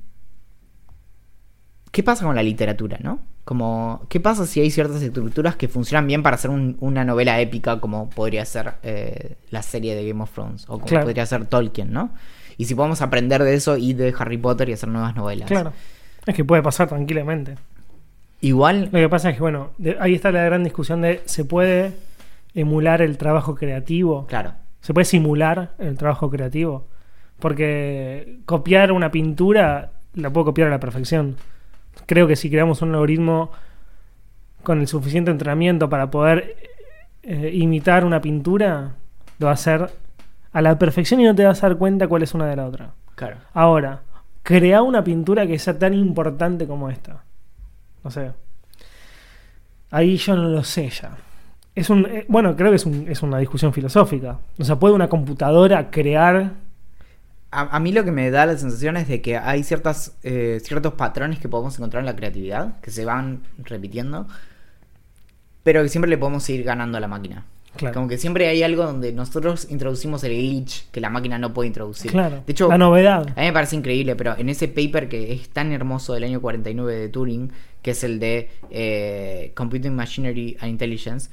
¿Qué 1.90 2.02
pasa 2.02 2.24
con 2.24 2.34
la 2.34 2.42
literatura, 2.42 2.98
no? 3.00 3.20
Como, 3.44 4.06
¿qué 4.08 4.18
pasa 4.20 4.46
si 4.46 4.60
hay 4.60 4.70
ciertas 4.70 5.00
estructuras 5.02 5.54
que 5.54 5.68
funcionan 5.68 6.06
bien 6.06 6.22
para 6.22 6.34
hacer 6.36 6.50
un- 6.50 6.76
una 6.80 7.04
novela 7.04 7.38
épica 7.40 7.78
como 7.78 8.08
podría 8.10 8.44
ser 8.46 8.74
eh, 8.82 9.36
la 9.50 9.62
serie 9.62 9.94
de 9.94 10.08
Game 10.08 10.22
of 10.22 10.32
Thrones? 10.32 10.64
O 10.64 10.72
como 10.74 10.86
Claro. 10.86 11.04
podría 11.04 11.24
ser 11.26 11.44
Tolkien, 11.46 11.92
¿no? 11.92 12.10
Y 12.56 12.64
si 12.64 12.74
podemos 12.74 13.00
aprender 13.02 13.44
de 13.44 13.54
eso 13.54 13.76
y 13.76 13.92
de 13.92 14.14
Harry 14.18 14.38
Potter 14.38 14.68
y 14.70 14.72
hacer 14.72 14.88
nuevas 14.88 15.14
novelas. 15.14 15.46
Claro. 15.48 15.72
Es 16.26 16.34
que 16.34 16.44
puede 16.44 16.62
pasar 16.62 16.88
tranquilamente. 16.88 17.56
Igual, 18.40 18.84
Lo 18.92 18.98
que 18.98 19.08
pasa 19.08 19.30
es 19.30 19.36
que, 19.36 19.40
bueno, 19.42 19.70
de- 19.78 19.96
ahí 20.00 20.14
está 20.14 20.30
la 20.30 20.42
gran 20.44 20.64
discusión 20.64 21.00
de 21.00 21.22
se 21.24 21.44
puede 21.44 21.92
emular 22.54 23.00
el 23.02 23.16
trabajo 23.18 23.54
creativo. 23.54 24.26
claro. 24.26 24.52
Se 24.80 24.92
puede 24.92 25.06
simular 25.06 25.70
el 25.78 25.96
trabajo 25.96 26.28
creativo. 26.28 26.86
Porque 27.40 28.38
copiar 28.44 28.92
una 28.92 29.10
pintura 29.10 29.92
la 30.14 30.28
puedo 30.30 30.44
copiar 30.46 30.68
a 30.68 30.70
la 30.72 30.78
perfección. 30.80 31.36
Creo 32.06 32.26
que 32.26 32.36
si 32.36 32.50
creamos 32.50 32.82
un 32.82 32.90
algoritmo 32.90 33.50
con 34.62 34.80
el 34.80 34.86
suficiente 34.86 35.30
entrenamiento 35.30 35.88
para 35.88 36.10
poder 36.10 36.56
eh, 37.22 37.50
imitar 37.54 38.04
una 38.04 38.20
pintura, 38.20 38.92
lo 39.38 39.46
va 39.46 39.52
a 39.52 39.54
hacer 39.54 39.90
a 40.52 40.60
la 40.60 40.78
perfección 40.78 41.20
y 41.20 41.24
no 41.24 41.34
te 41.34 41.44
vas 41.46 41.64
a 41.64 41.68
dar 41.68 41.78
cuenta 41.78 42.06
cuál 42.06 42.22
es 42.22 42.34
una 42.34 42.46
de 42.46 42.56
la 42.56 42.66
otra. 42.66 42.90
Claro. 43.14 43.38
Ahora, 43.54 44.02
crea 44.44 44.82
una 44.82 45.02
pintura 45.02 45.44
que 45.48 45.58
sea 45.58 45.76
tan 45.76 45.94
importante 45.94 46.68
como 46.68 46.88
esta. 46.88 47.24
No 48.04 48.10
sé. 48.12 48.30
Ahí 49.90 50.16
yo 50.16 50.36
no 50.36 50.48
lo 50.48 50.62
sé 50.64 50.88
ya. 50.90 51.16
Es 51.74 51.90
un, 51.90 52.06
eh, 52.06 52.24
bueno, 52.28 52.54
creo 52.56 52.70
que 52.70 52.76
es, 52.76 52.86
un- 52.86 53.06
es 53.08 53.22
una 53.22 53.38
discusión 53.38 53.72
filosófica. 53.72 54.38
O 54.58 54.64
sea, 54.64 54.76
¿puede 54.78 54.94
una 54.94 55.08
computadora 55.08 55.90
crear 55.90 56.52
A, 57.56 57.78
mí 57.80 57.92
lo 57.92 58.04
que 58.04 58.10
me 58.12 58.30
da 58.32 58.46
la 58.46 58.56
sensación 58.58 58.96
es 58.96 59.06
de 59.08 59.22
que 59.22 59.36
hay 59.38 59.62
ciertas, 59.62 60.16
eh, 60.24 60.58
ciertos 60.64 60.94
patrones 60.94 61.38
que 61.38 61.48
podemos 61.48 61.76
encontrar 61.78 62.00
en 62.00 62.06
la 62.06 62.16
creatividad, 62.16 62.80
que 62.80 62.90
se 62.90 63.04
van 63.04 63.42
repitiendo, 63.58 64.26
pero 65.62 65.82
que 65.82 65.88
siempre 65.88 66.10
le 66.10 66.18
podemos 66.18 66.42
seguir 66.42 66.64
ganando 66.64 66.98
a 66.98 67.00
la 67.00 67.08
máquina. 67.08 67.44
Claro. 67.76 67.94
Como 67.94 68.08
que 68.08 68.18
siempre 68.18 68.46
hay 68.48 68.62
algo 68.62 68.84
donde 68.84 69.12
nosotros 69.12 69.66
introducimos 69.70 70.22
el 70.24 70.32
glitch 70.32 70.90
que 70.90 71.00
la 71.00 71.10
máquina 71.10 71.38
no 71.38 71.52
puede 71.52 71.66
introducir. 71.66 72.10
Claro. 72.10 72.42
De 72.46 72.52
hecho, 72.52 72.68
la 72.68 72.78
novedad. 72.78 73.28
a 73.36 73.40
mí 73.40 73.46
me 73.46 73.52
parece 73.52 73.76
increíble, 73.76 74.14
pero 74.16 74.36
en 74.38 74.48
ese 74.48 74.68
paper 74.68 75.08
que 75.08 75.32
es 75.32 75.48
tan 75.48 75.72
hermoso 75.72 76.14
del 76.14 76.24
año 76.24 76.40
49 76.40 76.94
de 76.96 77.08
Turing, 77.08 77.52
que 77.82 77.90
es 77.90 78.04
el 78.04 78.20
de 78.20 78.50
eh, 78.70 79.52
Computing 79.54 79.94
Machinery 79.94 80.56
and 80.60 80.70
Intelligence, 80.70 81.30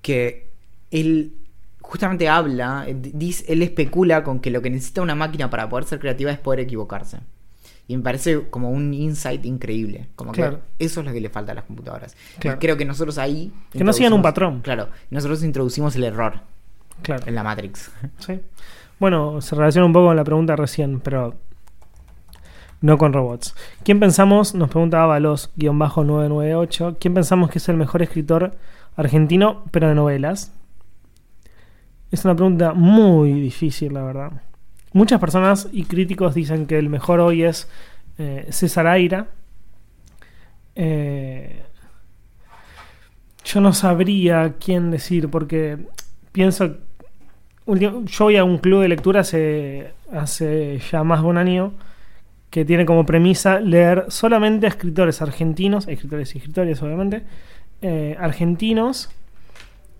que 0.00 0.48
él 0.90 1.32
justamente 1.80 2.28
habla, 2.28 2.84
eh, 2.86 2.94
dice, 2.96 3.52
él 3.52 3.62
especula 3.62 4.22
con 4.22 4.40
que 4.40 4.50
lo 4.50 4.62
que 4.62 4.70
necesita 4.70 5.02
una 5.02 5.14
máquina 5.14 5.50
para 5.50 5.68
poder 5.68 5.84
ser 5.84 5.98
creativa 5.98 6.30
es 6.30 6.38
poder 6.38 6.60
equivocarse. 6.60 7.18
Y 7.90 7.96
me 7.96 8.04
parece 8.04 8.48
como 8.50 8.70
un 8.70 8.94
insight 8.94 9.44
increíble. 9.44 10.06
Como 10.14 10.30
Claro. 10.30 10.60
que 10.78 10.84
eso 10.84 11.00
es 11.00 11.06
lo 11.06 11.12
que 11.12 11.20
le 11.20 11.28
falta 11.28 11.50
a 11.50 11.56
las 11.56 11.64
computadoras. 11.64 12.14
Y 12.36 12.40
Claro. 12.40 12.58
creo 12.60 12.76
que 12.76 12.84
nosotros 12.84 13.18
ahí... 13.18 13.52
Que 13.72 13.82
no 13.82 13.92
sigan 13.92 14.12
un 14.12 14.22
patrón. 14.22 14.60
Claro. 14.60 14.90
Nosotros 15.10 15.42
introducimos 15.42 15.96
el 15.96 16.04
error 16.04 16.34
Claro. 17.02 17.24
en 17.26 17.34
la 17.34 17.42
Matrix. 17.42 17.90
Sí. 18.18 18.40
Bueno, 19.00 19.40
se 19.40 19.56
relaciona 19.56 19.86
un 19.86 19.92
poco 19.92 20.06
con 20.06 20.14
la 20.16 20.22
pregunta 20.22 20.54
recién, 20.54 21.00
pero 21.00 21.34
no 22.80 22.96
con 22.96 23.12
robots. 23.12 23.56
¿Quién 23.82 23.98
pensamos, 23.98 24.54
nos 24.54 24.68
pregunta 24.70 25.02
Avalos-998, 25.04 26.96
¿quién 27.00 27.14
pensamos 27.14 27.50
que 27.50 27.58
es 27.58 27.68
el 27.68 27.76
mejor 27.76 28.02
escritor 28.02 28.56
argentino, 28.94 29.64
pero 29.72 29.88
de 29.88 29.96
novelas? 29.96 30.52
Es 32.12 32.24
una 32.24 32.36
pregunta 32.36 32.72
muy 32.72 33.32
difícil, 33.32 33.94
la 33.94 34.02
verdad. 34.04 34.32
Muchas 34.92 35.20
personas 35.20 35.68
y 35.72 35.84
críticos 35.84 36.34
dicen 36.34 36.66
que 36.66 36.78
el 36.78 36.88
mejor 36.88 37.20
hoy 37.20 37.44
es 37.44 37.68
eh, 38.18 38.46
César 38.50 38.88
Aira. 38.88 39.28
Eh, 40.74 41.62
yo 43.44 43.60
no 43.60 43.72
sabría 43.72 44.54
quién 44.58 44.90
decir, 44.90 45.28
porque 45.28 45.78
pienso 46.32 46.76
yo 47.78 48.24
voy 48.24 48.36
a 48.36 48.42
un 48.42 48.58
club 48.58 48.82
de 48.82 48.88
lectura 48.88 49.20
hace, 49.20 49.92
hace 50.12 50.80
ya 50.90 51.04
más 51.04 51.22
de 51.22 51.28
un 51.28 51.38
año 51.38 51.72
que 52.50 52.64
tiene 52.64 52.84
como 52.84 53.06
premisa 53.06 53.60
leer 53.60 54.06
solamente 54.08 54.66
a 54.66 54.70
escritores 54.70 55.22
argentinos, 55.22 55.86
escritores 55.86 56.34
y 56.34 56.38
escritoras 56.38 56.82
obviamente, 56.82 57.22
eh, 57.80 58.16
argentinos 58.18 59.10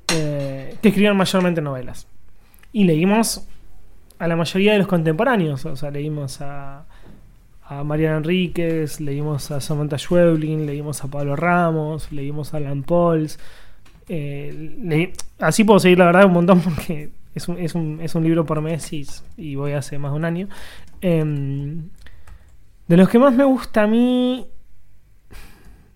que 0.09 0.77
escribían 0.83 1.17
mayormente 1.17 1.61
novelas. 1.61 2.09
Y 2.73 2.83
leímos 2.83 3.47
a 4.21 4.29
la 4.29 4.37
mayoría 4.37 4.73
de 4.73 4.79
los 4.79 4.87
contemporáneos, 4.87 5.65
o 5.65 5.75
sea, 5.77 5.91
leímos 5.91 6.43
a, 6.43 6.85
a 7.65 7.85
Mariana 7.85 8.19
Enríquez, 8.19 9.01
leímos 9.01 9.51
a 9.51 9.63
Samantha 9.63 9.97
Schweblin, 9.97 10.67
leímos 10.67 11.03
a 11.03 11.09
Pablo 11.09 11.37
Ramos, 11.37 12.13
leímos 12.13 12.53
a 12.53 12.59
Alan 12.59 12.83
Pauls. 12.83 13.39
eh, 14.09 15.13
así 15.39 15.65
puedo 15.65 15.81
seguir 15.81 15.99
la 15.99 16.05
verdad 16.05 16.27
un 16.27 16.35
montón 16.35 16.61
porque 16.61 17.11
es 17.35 17.49
un, 17.49 17.59
es 17.59 17.75
un, 17.75 17.99
es 18.03 18.15
un 18.15 18.23
libro 18.23 18.45
por 18.45 18.61
mes 18.61 18.93
y, 18.93 19.07
y 19.39 19.55
voy 19.55 19.73
hace 19.73 19.99
más 19.99 20.13
de 20.13 20.17
un 20.19 20.25
año. 20.27 20.49
Em, 21.01 21.89
de 22.89 22.97
los 22.99 23.09
que 23.09 23.19
más 23.19 23.33
me 23.35 23.45
gusta 23.45 23.85
a 23.85 23.87
mí, 23.87 24.47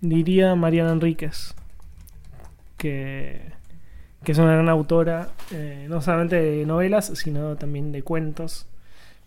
diría 0.01 0.55
Mariana 0.55 0.93
Enríquez, 0.93 1.55
que, 2.79 3.53
que 4.25 4.33
es 4.33 4.39
una 4.39 4.53
gran 4.55 4.69
autora, 4.69 5.29
eh, 5.53 5.87
no 5.89 6.01
solamente 6.01 6.37
de 6.37 6.67
novelas, 6.67 7.13
sino 7.15 7.57
también 7.57 7.93
de 7.93 8.03
cuentos. 8.03 8.67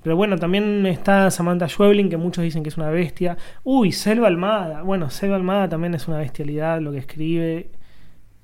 Pero 0.03 0.15
bueno, 0.15 0.37
también 0.37 0.85
está 0.85 1.29
Samantha 1.31 1.67
Schweblin, 1.67 2.09
que 2.09 2.17
muchos 2.17 2.43
dicen 2.43 2.63
que 2.63 2.69
es 2.69 2.77
una 2.77 2.89
bestia. 2.89 3.37
Uy, 3.63 3.91
Selva 3.91 4.27
Almada. 4.27 4.81
Bueno, 4.81 5.09
Selva 5.09 5.35
Almada 5.35 5.69
también 5.69 5.93
es 5.95 6.07
una 6.07 6.17
bestialidad 6.17 6.79
lo 6.81 6.91
que 6.91 6.99
escribe. 6.99 7.71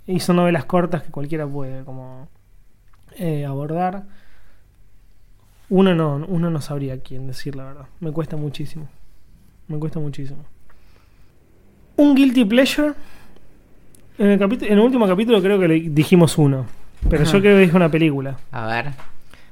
Hizo 0.05 0.33
novelas 0.33 0.65
cortas 0.65 1.03
que 1.03 1.11
cualquiera 1.11 1.47
puede 1.47 1.83
como 1.83 2.27
eh, 3.17 3.45
abordar. 3.45 4.03
Uno 5.69 5.95
no, 5.95 6.25
uno 6.27 6.49
no 6.49 6.61
sabría 6.61 6.99
quién 6.99 7.27
decir 7.27 7.55
la 7.55 7.65
verdad. 7.65 7.85
Me 7.99 8.11
cuesta 8.11 8.35
muchísimo. 8.35 8.89
Me 9.67 9.79
cuesta 9.79 9.99
muchísimo. 9.99 10.43
Un 11.95 12.15
guilty 12.15 12.45
pleasure. 12.45 12.93
En 14.17 14.27
el, 14.29 14.39
capitu- 14.39 14.65
en 14.65 14.73
el 14.73 14.79
último 14.79 15.07
capítulo 15.07 15.41
creo 15.41 15.59
que 15.59 15.67
le 15.67 15.79
dijimos 15.79 16.37
uno. 16.37 16.65
Pero 17.09 17.23
Ajá. 17.23 17.31
yo 17.33 17.39
creo 17.41 17.55
que 17.57 17.61
dije 17.61 17.75
una 17.75 17.89
película. 17.89 18.37
A 18.51 18.67
ver. 18.67 18.91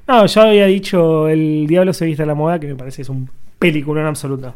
No, 0.06 0.26
yo 0.26 0.40
había 0.42 0.66
dicho 0.66 1.28
El 1.28 1.66
Diablo 1.66 1.92
se 1.92 2.06
viste 2.06 2.22
a 2.22 2.26
la 2.26 2.34
moda, 2.34 2.58
que 2.58 2.66
me 2.68 2.74
parece 2.76 2.96
que 2.96 3.02
es 3.02 3.08
un 3.08 3.28
peliculón 3.58 4.06
absoluto. 4.06 4.54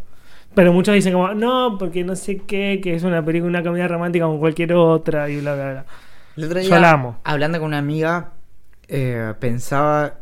Pero 0.54 0.72
muchos 0.72 0.94
dicen 0.94 1.12
como, 1.12 1.34
no, 1.34 1.76
porque 1.78 2.02
no 2.02 2.16
sé 2.16 2.38
qué, 2.38 2.80
que 2.82 2.94
es 2.94 3.02
una 3.02 3.22
película, 3.24 3.50
una 3.50 3.62
comedia 3.62 3.88
romántica 3.88 4.24
como 4.24 4.38
cualquier 4.38 4.72
otra 4.72 5.28
y 5.28 5.40
bla, 5.40 5.54
bla, 5.54 5.70
bla. 5.72 5.84
El 6.36 6.44
otro 6.44 6.60
Yo 6.60 6.78
la 6.78 6.92
amo. 6.92 7.16
hablando 7.24 7.58
con 7.58 7.68
una 7.68 7.78
amiga, 7.78 8.30
eh, 8.88 9.34
pensaba 9.38 10.14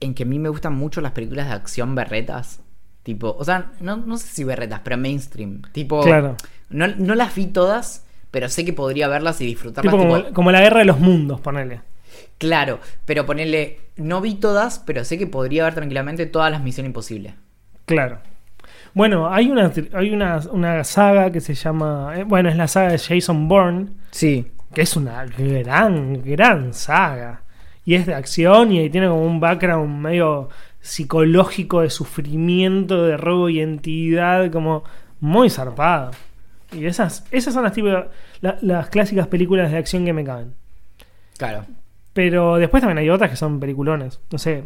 en 0.00 0.14
que 0.14 0.22
a 0.22 0.26
mí 0.26 0.38
me 0.38 0.48
gustan 0.48 0.74
mucho 0.74 1.00
las 1.00 1.12
películas 1.12 1.48
de 1.48 1.54
acción 1.54 1.94
berretas. 1.94 2.60
Tipo, 3.02 3.34
o 3.36 3.44
sea, 3.44 3.72
no, 3.80 3.96
no 3.96 4.16
sé 4.18 4.28
si 4.28 4.44
berretas, 4.44 4.80
pero 4.84 4.96
mainstream. 4.96 5.62
Tipo, 5.72 6.02
Claro. 6.02 6.36
no, 6.70 6.86
no 6.86 7.14
las 7.16 7.34
vi 7.34 7.46
todas, 7.46 8.01
pero 8.32 8.48
sé 8.48 8.64
que 8.64 8.72
podría 8.72 9.06
verlas 9.06 9.40
y 9.40 9.46
disfrutarlas. 9.46 9.92
Tipo 9.94 10.02
como, 10.02 10.16
tipo- 10.18 10.34
como 10.34 10.50
la 10.50 10.60
guerra 10.60 10.80
de 10.80 10.86
los 10.86 10.98
mundos, 10.98 11.40
ponele. 11.40 11.80
Claro, 12.38 12.80
pero 13.04 13.24
ponerle, 13.24 13.78
no 13.96 14.20
vi 14.20 14.34
todas, 14.34 14.80
pero 14.80 15.04
sé 15.04 15.16
que 15.16 15.28
podría 15.28 15.62
ver 15.64 15.74
tranquilamente 15.74 16.26
todas 16.26 16.50
las 16.50 16.60
Misión 16.60 16.86
Imposible. 16.86 17.34
Claro. 17.86 18.18
Bueno, 18.94 19.32
hay 19.32 19.48
una, 19.50 19.72
hay 19.94 20.10
una, 20.12 20.40
una 20.50 20.82
saga 20.84 21.30
que 21.30 21.40
se 21.40 21.54
llama. 21.54 22.12
eh, 22.16 22.24
bueno, 22.24 22.48
es 22.48 22.56
la 22.56 22.66
saga 22.66 22.90
de 22.90 22.98
Jason 22.98 23.46
Bourne, 23.48 23.90
Sí. 24.10 24.46
que 24.74 24.82
es 24.82 24.96
una 24.96 25.24
gran, 25.24 26.22
gran 26.24 26.74
saga. 26.74 27.42
Y 27.84 27.94
es 27.94 28.06
de 28.06 28.14
acción 28.14 28.72
y 28.72 28.90
tiene 28.90 29.08
como 29.08 29.24
un 29.24 29.40
background 29.40 30.00
medio 30.02 30.48
psicológico 30.80 31.80
de 31.80 31.90
sufrimiento, 31.90 33.04
de 33.04 33.16
robo 33.16 33.46
de 33.46 33.52
identidad, 33.54 34.50
como 34.50 34.84
muy 35.20 35.48
zarpado. 35.48 36.10
Y 36.72 36.86
esas, 36.86 37.24
esas 37.30 37.52
son 37.54 37.64
las, 37.64 37.72
tipo, 37.72 37.88
la- 37.88 38.58
las 38.60 38.88
clásicas 38.88 39.26
películas 39.26 39.70
de 39.70 39.78
acción 39.78 40.04
que 40.04 40.12
me 40.12 40.24
caben. 40.24 40.54
Claro. 41.36 41.66
Pero 42.12 42.56
después 42.56 42.80
también 42.80 42.98
hay 42.98 43.10
otras 43.10 43.30
que 43.30 43.36
son 43.36 43.58
peliculones. 43.60 44.20
No 44.30 44.38
sé, 44.38 44.64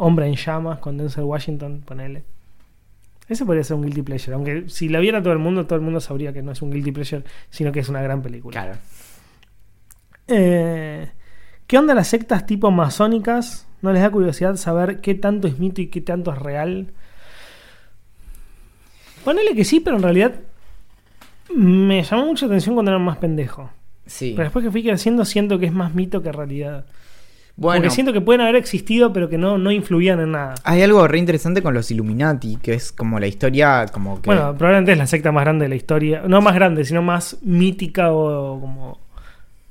Hombre 0.00 0.26
en 0.26 0.36
llamas 0.36 0.78
con 0.78 0.96
Denzel 0.96 1.24
Washington, 1.24 1.82
ponele. 1.84 2.22
Ese 3.28 3.44
podría 3.44 3.64
ser 3.64 3.74
un 3.76 3.82
guilty 3.82 4.02
pleasure. 4.02 4.32
Aunque 4.34 4.68
si 4.68 4.88
la 4.88 5.00
viera 5.00 5.20
todo 5.20 5.32
el 5.32 5.40
mundo, 5.40 5.66
todo 5.66 5.74
el 5.76 5.84
mundo 5.84 6.00
sabría 6.00 6.32
que 6.32 6.40
no 6.40 6.52
es 6.52 6.62
un 6.62 6.70
guilty 6.70 6.92
pleasure, 6.92 7.24
sino 7.50 7.72
que 7.72 7.80
es 7.80 7.88
una 7.88 8.00
gran 8.00 8.22
película. 8.22 8.52
Claro. 8.52 8.78
Eh, 10.28 11.10
¿Qué 11.66 11.78
onda 11.78 11.94
las 11.94 12.06
sectas 12.08 12.46
tipo 12.46 12.70
masónicas? 12.70 13.66
¿No 13.82 13.92
les 13.92 14.02
da 14.02 14.10
curiosidad 14.10 14.54
saber 14.56 15.00
qué 15.00 15.14
tanto 15.14 15.48
es 15.48 15.58
mito 15.58 15.80
y 15.80 15.88
qué 15.88 16.00
tanto 16.00 16.32
es 16.32 16.38
real? 16.38 16.92
Ponele 19.24 19.54
que 19.54 19.64
sí, 19.64 19.80
pero 19.80 19.96
en 19.96 20.02
realidad 20.02 20.32
me 21.54 22.02
llamó 22.02 22.26
mucha 22.26 22.46
atención 22.46 22.74
cuando 22.74 22.90
era 22.90 22.98
más 22.98 23.18
pendejo. 23.18 23.70
Sí. 24.06 24.32
Pero 24.34 24.44
después 24.44 24.64
que 24.64 24.70
fui 24.70 24.82
creciendo 24.82 25.24
siento 25.24 25.58
que 25.58 25.66
es 25.66 25.72
más 25.72 25.94
mito 25.94 26.22
que 26.22 26.32
realidad. 26.32 26.86
Bueno, 27.56 27.80
Porque 27.80 27.90
siento 27.90 28.12
que 28.12 28.20
pueden 28.20 28.40
haber 28.40 28.54
existido, 28.54 29.12
pero 29.12 29.28
que 29.28 29.36
no, 29.36 29.58
no 29.58 29.72
influían 29.72 30.20
en 30.20 30.30
nada. 30.30 30.54
hay 30.62 30.80
algo 30.82 31.08
re 31.08 31.18
interesante 31.18 31.60
con 31.60 31.74
los 31.74 31.90
Illuminati, 31.90 32.56
que 32.62 32.74
es 32.74 32.92
como 32.92 33.18
la 33.18 33.26
historia, 33.26 33.86
como 33.92 34.22
que... 34.22 34.26
Bueno, 34.26 34.54
probablemente 34.56 34.92
es 34.92 34.98
la 34.98 35.08
secta 35.08 35.32
más 35.32 35.42
grande 35.42 35.64
de 35.64 35.70
la 35.70 35.74
historia. 35.74 36.22
No 36.28 36.40
más 36.40 36.54
grande, 36.54 36.84
sino 36.84 37.02
más 37.02 37.38
mítica 37.42 38.12
o 38.12 38.60
como 38.60 39.00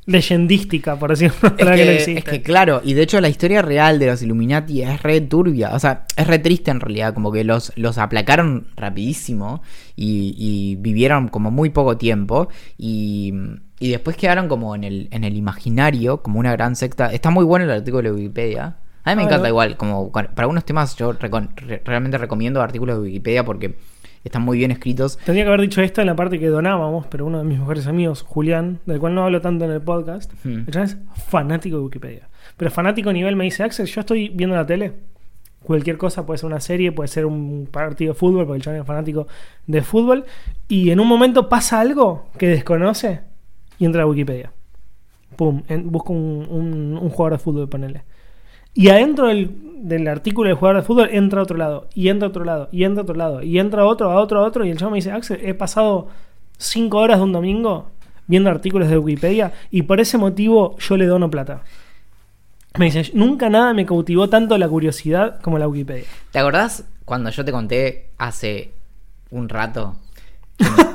leyendística, 0.07 0.97
por 0.97 1.11
decirlo. 1.11 1.35
Es 1.57 1.65
que 1.65 1.65
que, 1.75 1.95
exista. 1.95 2.19
es 2.19 2.23
que 2.23 2.41
claro, 2.41 2.81
y 2.83 2.93
de 2.95 3.03
hecho 3.03 3.21
la 3.21 3.29
historia 3.29 3.61
real 3.61 3.99
de 3.99 4.07
los 4.07 4.21
Illuminati 4.23 4.81
es 4.81 5.03
re 5.03 5.21
turbia, 5.21 5.71
o 5.73 5.79
sea, 5.79 6.05
es 6.15 6.25
re 6.25 6.39
triste 6.39 6.71
en 6.71 6.79
realidad, 6.79 7.13
como 7.13 7.31
que 7.31 7.43
los, 7.43 7.71
los 7.75 7.97
aplacaron 7.97 8.67
rapidísimo 8.75 9.61
y, 9.95 10.33
y 10.37 10.75
vivieron 10.77 11.27
como 11.27 11.51
muy 11.51 11.69
poco 11.69 11.97
tiempo 11.97 12.47
y, 12.77 13.33
y 13.79 13.89
después 13.91 14.17
quedaron 14.17 14.47
como 14.47 14.75
en 14.75 14.83
el, 14.83 15.07
en 15.11 15.23
el 15.23 15.35
imaginario, 15.37 16.23
como 16.23 16.39
una 16.39 16.51
gran 16.53 16.75
secta. 16.75 17.11
Está 17.13 17.29
muy 17.29 17.45
bueno 17.45 17.65
el 17.65 17.71
artículo 17.71 18.03
de 18.03 18.11
Wikipedia. 18.11 18.77
A 19.03 19.11
mí 19.11 19.15
me 19.17 19.21
Ah, 19.21 19.25
encanta 19.25 19.47
igual, 19.47 19.77
como 19.77 20.11
para 20.11 20.31
algunos 20.37 20.65
temas 20.65 20.95
yo 20.97 21.13
recon- 21.13 21.55
re- 21.55 21.81
realmente 21.85 22.17
recomiendo 22.17 22.61
artículos 22.61 22.97
de 22.97 23.03
Wikipedia 23.03 23.45
porque 23.45 23.75
están 24.27 24.43
muy 24.43 24.57
bien 24.57 24.71
escritos. 24.71 25.17
Tendría 25.25 25.43
que 25.43 25.47
haber 25.49 25.61
dicho 25.61 25.81
esto 25.81 26.01
en 26.01 26.07
la 26.07 26.15
parte 26.15 26.39
que 26.39 26.47
donábamos, 26.47 27.05
pero 27.07 27.25
uno 27.25 27.39
de 27.39 27.43
mis 27.43 27.59
mejores 27.59 27.87
amigos, 27.87 28.21
Julián, 28.21 28.79
del 28.85 28.99
cual 28.99 29.15
no 29.15 29.23
hablo 29.23 29.41
tanto 29.41 29.65
en 29.65 29.71
el 29.71 29.81
podcast, 29.81 30.31
Hmm. 30.43 30.63
es 30.67 30.97
fanático 31.27 31.77
de 31.77 31.83
Wikipedia. 31.83 32.29
Pero 32.55 32.71
fanático 32.71 33.11
nivel 33.11 33.35
me 33.35 33.43
dice, 33.43 33.63
Axel, 33.63 33.85
yo 33.87 34.01
estoy 34.01 34.29
viendo 34.29 34.55
la 34.55 34.65
tele. 34.65 34.93
Cualquier 35.63 35.97
cosa, 35.97 36.25
puede 36.25 36.37
ser 36.37 36.47
una 36.47 36.59
serie, 36.61 36.91
puede 36.91 37.07
ser 37.09 37.25
un 37.25 37.67
partido 37.69 38.13
de 38.13 38.19
fútbol, 38.19 38.45
porque 38.45 38.57
el 38.57 38.63
chabón 38.63 38.79
es 38.79 38.85
fanático 38.87 39.27
de 39.65 39.81
fútbol. 39.81 40.23
Y 40.69 40.91
en 40.91 40.99
un 40.99 41.07
momento 41.07 41.49
pasa 41.49 41.79
algo 41.81 42.27
que 42.37 42.47
desconoce 42.47 43.21
y 43.77 43.85
entra 43.85 44.03
a 44.03 44.05
Wikipedia. 44.05 44.51
Pum, 45.35 45.63
en- 45.67 45.91
busca 45.91 46.11
un, 46.13 46.47
un- 46.49 46.97
un 47.01 47.09
jugador 47.09 47.33
de 47.33 47.43
fútbol, 47.43 47.67
ponele. 47.69 48.03
Y 48.77 48.89
adentro 48.89 49.27
del, 49.29 49.49
del 49.81 50.07
artículo 50.07 50.49
del 50.49 50.57
jugador 50.57 50.81
de 50.81 50.85
fútbol 50.85 51.09
entra 51.11 51.39
a 51.39 51.43
otro 51.43 51.57
lado, 51.57 51.87
y 51.95 52.09
entra 52.09 52.27
a 52.27 52.29
otro 52.29 52.45
lado, 52.45 52.69
y 52.71 52.83
entra 52.83 53.01
a 53.01 53.03
otro 53.03 53.15
lado, 53.15 53.41
y 53.41 53.57
entra 53.57 53.81
a 53.81 53.85
otro, 53.85 54.11
a 54.11 54.21
otro, 54.21 54.39
a 54.39 54.43
otro. 54.43 54.65
Y 54.65 54.69
el 54.69 54.77
chabón 54.77 54.91
me 54.91 54.97
dice, 54.99 55.11
Axel, 55.11 55.39
he 55.43 55.55
pasado 55.55 56.09
cinco 56.59 56.99
horas 56.99 57.17
de 57.17 57.23
un 57.23 57.31
domingo 57.31 57.89
viendo 58.27 58.51
artículos 58.51 58.87
de 58.87 58.99
Wikipedia 58.99 59.53
y 59.71 59.81
por 59.81 59.99
ese 59.99 60.19
motivo 60.19 60.77
yo 60.77 60.95
le 60.95 61.07
dono 61.07 61.31
plata. 61.31 61.63
Me 62.77 62.85
dice, 62.85 63.09
nunca 63.15 63.49
nada 63.49 63.73
me 63.73 63.83
cautivó 63.83 64.29
tanto 64.29 64.55
la 64.59 64.69
curiosidad 64.69 65.41
como 65.41 65.57
la 65.57 65.67
Wikipedia. 65.67 66.05
¿Te 66.29 66.37
acordás 66.37 66.83
cuando 67.03 67.31
yo 67.31 67.43
te 67.43 67.51
conté 67.51 68.11
hace 68.19 68.73
un 69.31 69.49
rato 69.49 69.95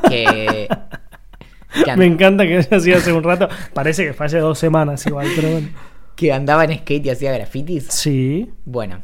que... 0.09 0.68
Me 1.96 2.04
encanta 2.04 2.46
que 2.46 2.59
haya 2.59 2.80
sido 2.80 2.98
hace 2.98 3.14
un 3.14 3.22
rato. 3.22 3.48
Parece 3.72 4.04
que 4.04 4.12
fue 4.12 4.26
hace 4.26 4.38
dos 4.38 4.59
semanas 4.59 5.06
igual, 5.06 5.26
pero 5.34 5.52
bueno. 5.52 5.68
Que 6.16 6.32
andaba 6.32 6.64
en 6.64 6.76
skate 6.78 7.06
y 7.06 7.10
hacía 7.10 7.32
grafitis? 7.32 7.86
Sí. 7.89 8.51
Bueno, 8.64 9.02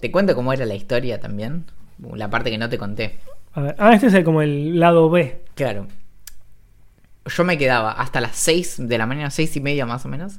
te 0.00 0.10
cuento 0.10 0.34
cómo 0.34 0.52
era 0.52 0.66
la 0.66 0.74
historia 0.74 1.20
también. 1.20 1.64
La 2.14 2.28
parte 2.30 2.50
que 2.50 2.58
no 2.58 2.68
te 2.68 2.78
conté. 2.78 3.18
A 3.54 3.60
ver. 3.62 3.76
Ah, 3.78 3.94
este 3.94 4.08
es 4.08 4.14
el- 4.14 4.24
como 4.24 4.42
el 4.42 4.78
lado 4.78 5.08
B. 5.10 5.42
Claro. 5.54 5.86
Yo 7.24 7.44
me 7.44 7.58
quedaba 7.58 7.90
hasta 7.92 8.20
las 8.20 8.36
6 8.36 8.76
de 8.78 8.98
la 8.98 9.06
mañana, 9.06 9.30
6 9.30 9.56
y 9.56 9.60
media 9.60 9.86
más 9.86 10.04
o 10.04 10.08
menos, 10.08 10.38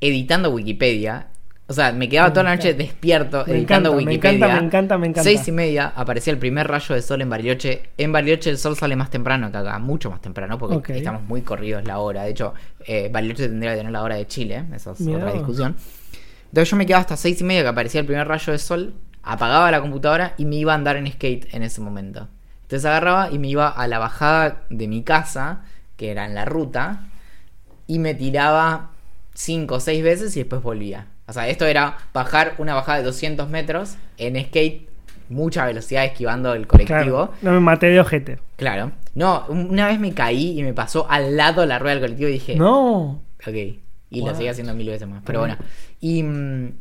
editando 0.00 0.50
Wikipedia. 0.50 1.28
O 1.72 1.74
sea, 1.74 1.90
me 1.90 2.06
quedaba 2.06 2.28
Me 2.28 2.34
toda 2.34 2.44
la 2.44 2.56
noche 2.56 2.74
despierto 2.74 3.44
Me 3.46 3.54
editando 3.54 3.88
encanta, 3.88 3.90
me 3.90 3.96
Wikipedia. 4.12 4.36
encanta, 4.36 4.60
me 4.60 4.66
encanta, 4.66 4.98
me 4.98 5.06
encanta. 5.06 5.22
6 5.22 5.48
y 5.48 5.52
media 5.52 5.90
aparecía 5.96 6.30
el 6.34 6.38
primer 6.38 6.68
rayo 6.68 6.94
de 6.94 7.00
sol 7.00 7.22
en 7.22 7.30
Bariloche. 7.30 7.88
En 7.96 8.12
Bariloche 8.12 8.50
el 8.50 8.58
sol 8.58 8.76
sale 8.76 8.94
más 8.94 9.08
temprano 9.08 9.50
que 9.50 9.56
acá, 9.56 9.78
mucho 9.78 10.10
más 10.10 10.20
temprano, 10.20 10.58
porque 10.58 10.98
estamos 10.98 11.22
muy 11.22 11.40
corridos 11.40 11.86
la 11.86 11.98
hora. 11.98 12.24
De 12.24 12.30
hecho, 12.32 12.52
eh, 12.86 13.08
Bariloche 13.10 13.48
tendría 13.48 13.70
que 13.70 13.78
tener 13.78 13.90
la 13.90 14.02
hora 14.02 14.16
de 14.16 14.26
Chile, 14.26 14.66
esa 14.74 14.92
es 14.92 15.00
Mirá 15.00 15.18
otra 15.20 15.32
discusión. 15.32 15.74
Entonces 16.48 16.70
yo 16.70 16.76
me 16.76 16.84
quedaba 16.84 17.00
hasta 17.00 17.16
6 17.16 17.40
y 17.40 17.44
media 17.44 17.62
que 17.62 17.68
aparecía 17.68 18.02
el 18.02 18.06
primer 18.06 18.28
rayo 18.28 18.52
de 18.52 18.58
sol, 18.58 18.92
apagaba 19.22 19.70
la 19.70 19.80
computadora 19.80 20.34
y 20.36 20.44
me 20.44 20.56
iba 20.56 20.72
a 20.72 20.74
andar 20.74 20.96
en 20.96 21.10
skate 21.10 21.54
en 21.54 21.62
ese 21.62 21.80
momento. 21.80 22.28
Entonces 22.64 22.84
agarraba 22.84 23.30
y 23.30 23.38
me 23.38 23.48
iba 23.48 23.68
a 23.70 23.86
la 23.86 23.98
bajada 23.98 24.64
de 24.68 24.88
mi 24.88 25.04
casa, 25.04 25.62
que 25.96 26.10
era 26.10 26.26
en 26.26 26.34
la 26.34 26.44
ruta, 26.44 27.06
y 27.86 27.98
me 27.98 28.14
tiraba 28.14 28.90
5 29.32 29.74
o 29.74 29.80
6 29.80 30.04
veces 30.04 30.36
y 30.36 30.40
después 30.40 30.62
volvía. 30.62 31.06
O 31.32 31.34
sea, 31.34 31.48
esto 31.48 31.64
era 31.64 31.96
bajar 32.12 32.56
una 32.58 32.74
bajada 32.74 32.98
de 32.98 33.04
200 33.04 33.48
metros 33.48 33.96
en 34.18 34.36
skate, 34.44 34.86
mucha 35.30 35.64
velocidad 35.64 36.04
esquivando 36.04 36.52
el 36.52 36.66
colectivo. 36.66 37.28
Claro. 37.30 37.32
No 37.40 37.52
me 37.52 37.60
maté 37.60 37.86
de 37.86 38.00
ojete. 38.00 38.38
Claro. 38.56 38.92
No, 39.14 39.46
una 39.48 39.86
vez 39.86 39.98
me 39.98 40.12
caí 40.12 40.58
y 40.58 40.62
me 40.62 40.74
pasó 40.74 41.06
al 41.10 41.34
lado 41.38 41.62
de 41.62 41.68
la 41.68 41.78
rueda 41.78 41.94
del 41.94 42.02
colectivo 42.02 42.28
y 42.28 42.32
dije, 42.34 42.56
No. 42.56 43.22
Ok. 43.46 43.54
Y 44.10 44.18
lo 44.20 44.26
Wow. 44.26 44.34
seguí 44.36 44.48
haciendo 44.48 44.74
mil 44.74 44.88
veces 44.90 45.08
más. 45.08 45.22
Pero 45.24 45.38
bueno. 45.40 45.56
Y. 46.00 46.22
mm, 46.22 46.72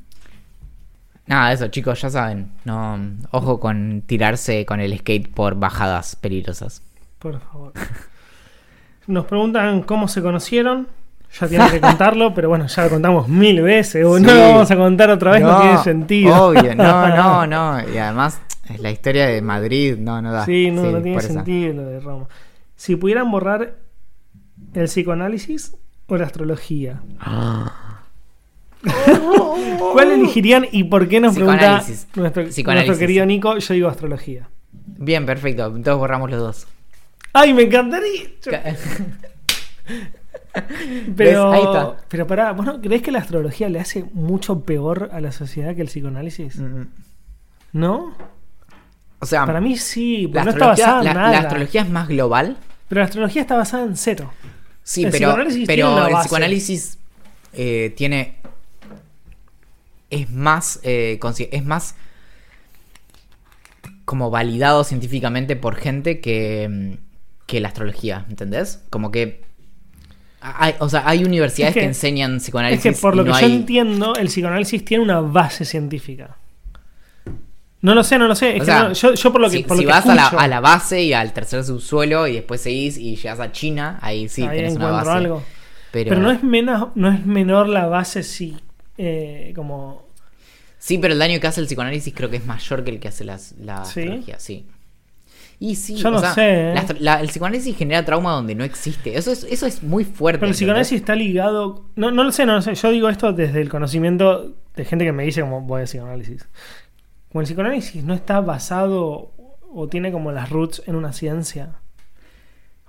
nada, 1.28 1.54
eso, 1.54 1.70
chicos, 1.70 2.02
ya 2.02 2.10
saben. 2.10 2.52
No, 2.66 3.00
ojo 3.32 3.58
con 3.62 4.02
tirarse 4.06 4.66
con 4.66 4.82
el 4.82 4.98
skate 5.00 5.34
por 5.34 5.56
bajadas 5.56 6.18
peligrosas. 6.18 6.84
Por 7.20 7.40
favor. 7.40 7.72
Nos 9.08 9.26
preguntan 9.28 9.84
cómo 9.84 10.10
se 10.10 10.22
conocieron. 10.22 10.90
Ya 11.40 11.48
tienen 11.48 11.70
que 11.70 11.82
contarlo, 11.82 12.34
pero 12.34 12.50
bueno, 12.50 12.68
ya 12.68 12.84
lo 12.84 12.90
contamos 12.90 13.28
mil 13.28 13.62
veces. 13.62 14.06
o 14.06 14.18
Sí. 14.18 14.24
No 14.24 14.34
lo 14.34 14.40
vamos 14.42 14.72
a 14.72 14.76
contar 14.76 15.10
otra 15.10 15.32
vez, 15.32 15.42
no, 15.42 15.60
tiene 15.62 15.78
sentido. 15.80 16.48
Obvio, 16.48 16.76
no, 16.76 17.08
no, 17.16 17.48
no. 17.48 17.90
Y 17.90 17.98
además, 17.98 18.42
es 18.70 18.80
la 18.80 18.92
historia 18.92 19.28
de 19.28 19.42
Madrid, 19.42 19.98
no, 19.98 20.22
no 20.22 20.32
da. 20.32 20.46
Sí, 20.46 20.72
no, 20.72 20.84
no 20.92 21.02
tiene 21.02 21.22
sentido 21.22 21.74
lo 21.74 21.84
de 21.84 22.00
Roma. 22.00 22.28
Si 22.76 22.96
pudieran 22.96 23.30
borrar 23.32 23.76
el 24.74 24.86
psicoanálisis 24.86 25.76
o 26.08 26.18
la 26.18 26.26
astrología, 26.26 27.02
¿cuál 29.94 30.12
elegirían 30.12 30.68
y 30.72 30.86
por 30.86 31.08
qué 31.08 31.20
nos 31.20 31.36
pregunta 31.36 31.84
nuestro, 32.16 32.44
nuestro 32.44 32.98
querido 32.98 33.26
Nico? 33.26 33.58
Yo 33.58 33.74
digo 33.74 33.88
astrología. 33.88 34.50
Bien, 34.72 35.26
perfecto. 35.26 35.66
Entonces 35.68 35.96
borramos 35.96 36.30
los 36.30 36.40
dos. 36.40 36.68
¡Ay, 37.34 37.54
me 37.54 37.64
encantaría! 37.64 38.30
Pero. 41.16 41.52
Ahí 41.54 41.62
está. 41.64 41.98
pero 42.10 42.28
pará, 42.28 42.52
¿vos 42.52 42.66
no 42.66 42.82
crees 42.82 43.02
que 43.02 43.12
la 43.12 43.20
astrología 43.20 43.70
le 43.70 43.80
hace 43.80 44.04
mucho 44.14 44.62
peor 44.62 45.10
a 45.14 45.22
la 45.22 45.32
sociedad 45.32 45.76
que 45.76 45.82
el 45.82 45.88
psicoanálisis? 45.88 46.58
Mm, 46.58 46.84
¿No? 47.74 48.16
o 49.20 49.26
sea, 49.26 49.46
Para 49.46 49.62
mí 49.62 49.78
sí, 49.78 50.28
la, 50.34 50.44
no 50.44 50.52
está 50.52 50.74
en 51.00 51.06
la- 51.06 51.14
nada. 51.14 51.32
la 51.32 51.40
astrología 51.40 51.82
es 51.84 51.90
más 51.90 52.08
global. 52.08 52.58
Pero 52.90 53.00
la 53.00 53.06
astrología 53.06 53.42
está 53.44 53.56
basada 53.56 53.86
en 53.86 53.96
cero. 53.96 54.34
Sí, 54.84 55.04
El 55.06 55.12
pero, 55.12 55.36
pero 55.68 56.08
el 56.08 56.16
psicoanálisis 56.18 56.98
eh, 57.54 57.94
tiene. 57.96 58.36
Es 60.10 60.30
más. 60.32 60.80
eh, 60.84 61.18
es 61.52 61.64
más. 61.66 61.96
Como 64.06 64.30
validado 64.30 64.84
científicamente 64.84 65.56
por 65.56 65.76
gente 65.76 66.20
que. 66.20 66.68
mm, 66.70 66.94
que 67.46 67.60
la 67.62 67.68
astrología, 67.70 68.26
¿entendés? 68.30 68.84
Como 68.90 69.12
que. 69.12 69.44
Hay, 70.42 70.74
o 70.80 70.90
sea, 70.90 71.04
hay 71.08 71.24
universidades 71.24 71.70
Es 71.72 71.74
que- 71.76 71.80
que, 71.82 71.86
enseñan 71.86 72.36
Es 72.38 72.44
psicoanálisis. 72.44 72.84
que 72.84 72.92
por 73.00 73.16
lo 73.16 73.24
no 73.24 73.34
que 73.34 73.42
yo 73.42 73.48
entiendo, 73.48 74.16
el 74.16 74.28
psicoanálisis 74.28 74.84
tiene 74.84 75.04
una 75.04 75.20
base 75.22 75.66
científica. 75.66 76.36
No 77.82 77.96
lo 77.96 78.04
sé, 78.04 78.18
no 78.20 78.28
lo 78.28 78.36
sé. 78.36 78.50
Es 78.50 78.56
o 78.58 78.60
que 78.60 78.66
sea, 78.66 78.84
no- 78.90 78.94
yo, 78.94 79.14
yo 79.14 79.32
por 79.32 79.42
lo 79.42 79.50
que, 79.50 79.58
si, 79.58 79.64
por 79.64 79.78
si 79.78 79.84
lo 79.84 79.88
que 79.88 79.94
vas 79.94 80.06
a 80.08 80.14
la, 80.16 80.28
a 80.28 80.48
la 80.48 80.60
base 80.60 81.02
y 81.04 81.14
al 81.14 81.34
tercer 81.34 81.64
subsuelo 81.64 82.28
y 82.28 82.34
después 82.34 82.62
seguís 82.62 82.98
y 82.98 83.16
llegas 83.16 83.40
a 83.40 83.52
China, 83.52 83.98
ahí 84.02 84.30
sí 84.30 84.44
ahí 84.44 84.58
tenés 84.58 84.76
una 84.76 84.92
base. 84.92 85.10
algo. 85.12 85.44
Pero, 85.92 86.10
Pero, 86.10 86.22
no, 86.22 86.32
es 86.32 86.44
menos, 86.44 86.90
no 86.96 87.12
es 87.12 87.26
menor 87.26 87.68
la 87.68 87.88
base 87.88 88.24
si 88.24 88.56
eh, 88.98 89.52
como... 89.56 90.08
Sí, 90.78 90.98
pero 91.00 91.14
el 91.14 91.20
daño 91.20 91.40
que 91.40 91.48
hace 91.48 91.60
el 91.62 91.68
psicoanálisis 91.68 92.14
creo 92.16 92.30
que 92.30 92.38
es 92.38 92.46
mayor 92.46 92.84
que 92.84 92.92
el 92.92 93.00
que 93.00 93.08
hace 93.10 93.24
las- 93.26 93.54
la 93.60 93.84
¿Sí? 93.86 94.02
astrología, 94.02 94.40
sí. 94.40 94.66
Y 95.64 95.76
sí, 95.76 95.96
Yo 95.96 96.08
o 96.08 96.12
no 96.14 96.20
sea, 96.20 96.34
sé, 96.34 96.72
¿eh? 96.72 96.74
la 96.74 96.82
astro- 96.82 96.98
la- 97.00 97.22
el 97.22 97.28
psicoanálisis 97.28 97.78
genera 97.78 98.04
trauma 98.04 98.32
donde 98.32 98.56
no 98.56 98.64
existe. 98.64 99.16
Eso 99.16 99.32
es, 99.32 99.44
eso 99.44 99.68
es 99.68 99.84
muy 99.84 100.04
fuerte. 100.04 100.40
Pero 100.40 100.50
el 100.50 100.56
psicoanálisis 100.56 101.00
está 101.00 101.14
ligado... 101.14 101.86
No, 101.96 102.10
no 102.10 102.24
lo 102.24 102.32
sé, 102.32 102.48
no 102.48 102.54
lo 102.56 102.64
sé. 102.64 102.74
Yo 102.74 102.90
digo 102.90 103.10
esto 103.10 103.32
desde 103.32 103.62
el 103.62 103.70
conocimiento 103.70 104.56
de 104.76 104.86
gente 104.86 105.06
que 105.06 105.12
me 105.12 105.24
dice 105.24 105.42
como 105.42 105.62
voy 105.62 105.82
a 105.82 105.86
psicoanálisis. 105.86 106.48
Como 107.32 107.42
el 107.42 107.46
psicoanálisis 107.46 108.04
no 108.04 108.16
está 108.16 108.42
basado 108.42 109.34
o 109.72 109.88
tiene 109.88 110.12
como 110.12 110.32
las 110.32 110.50
roots 110.50 110.82
en 110.88 110.96
una 110.96 111.14
ciencia. 111.14 111.76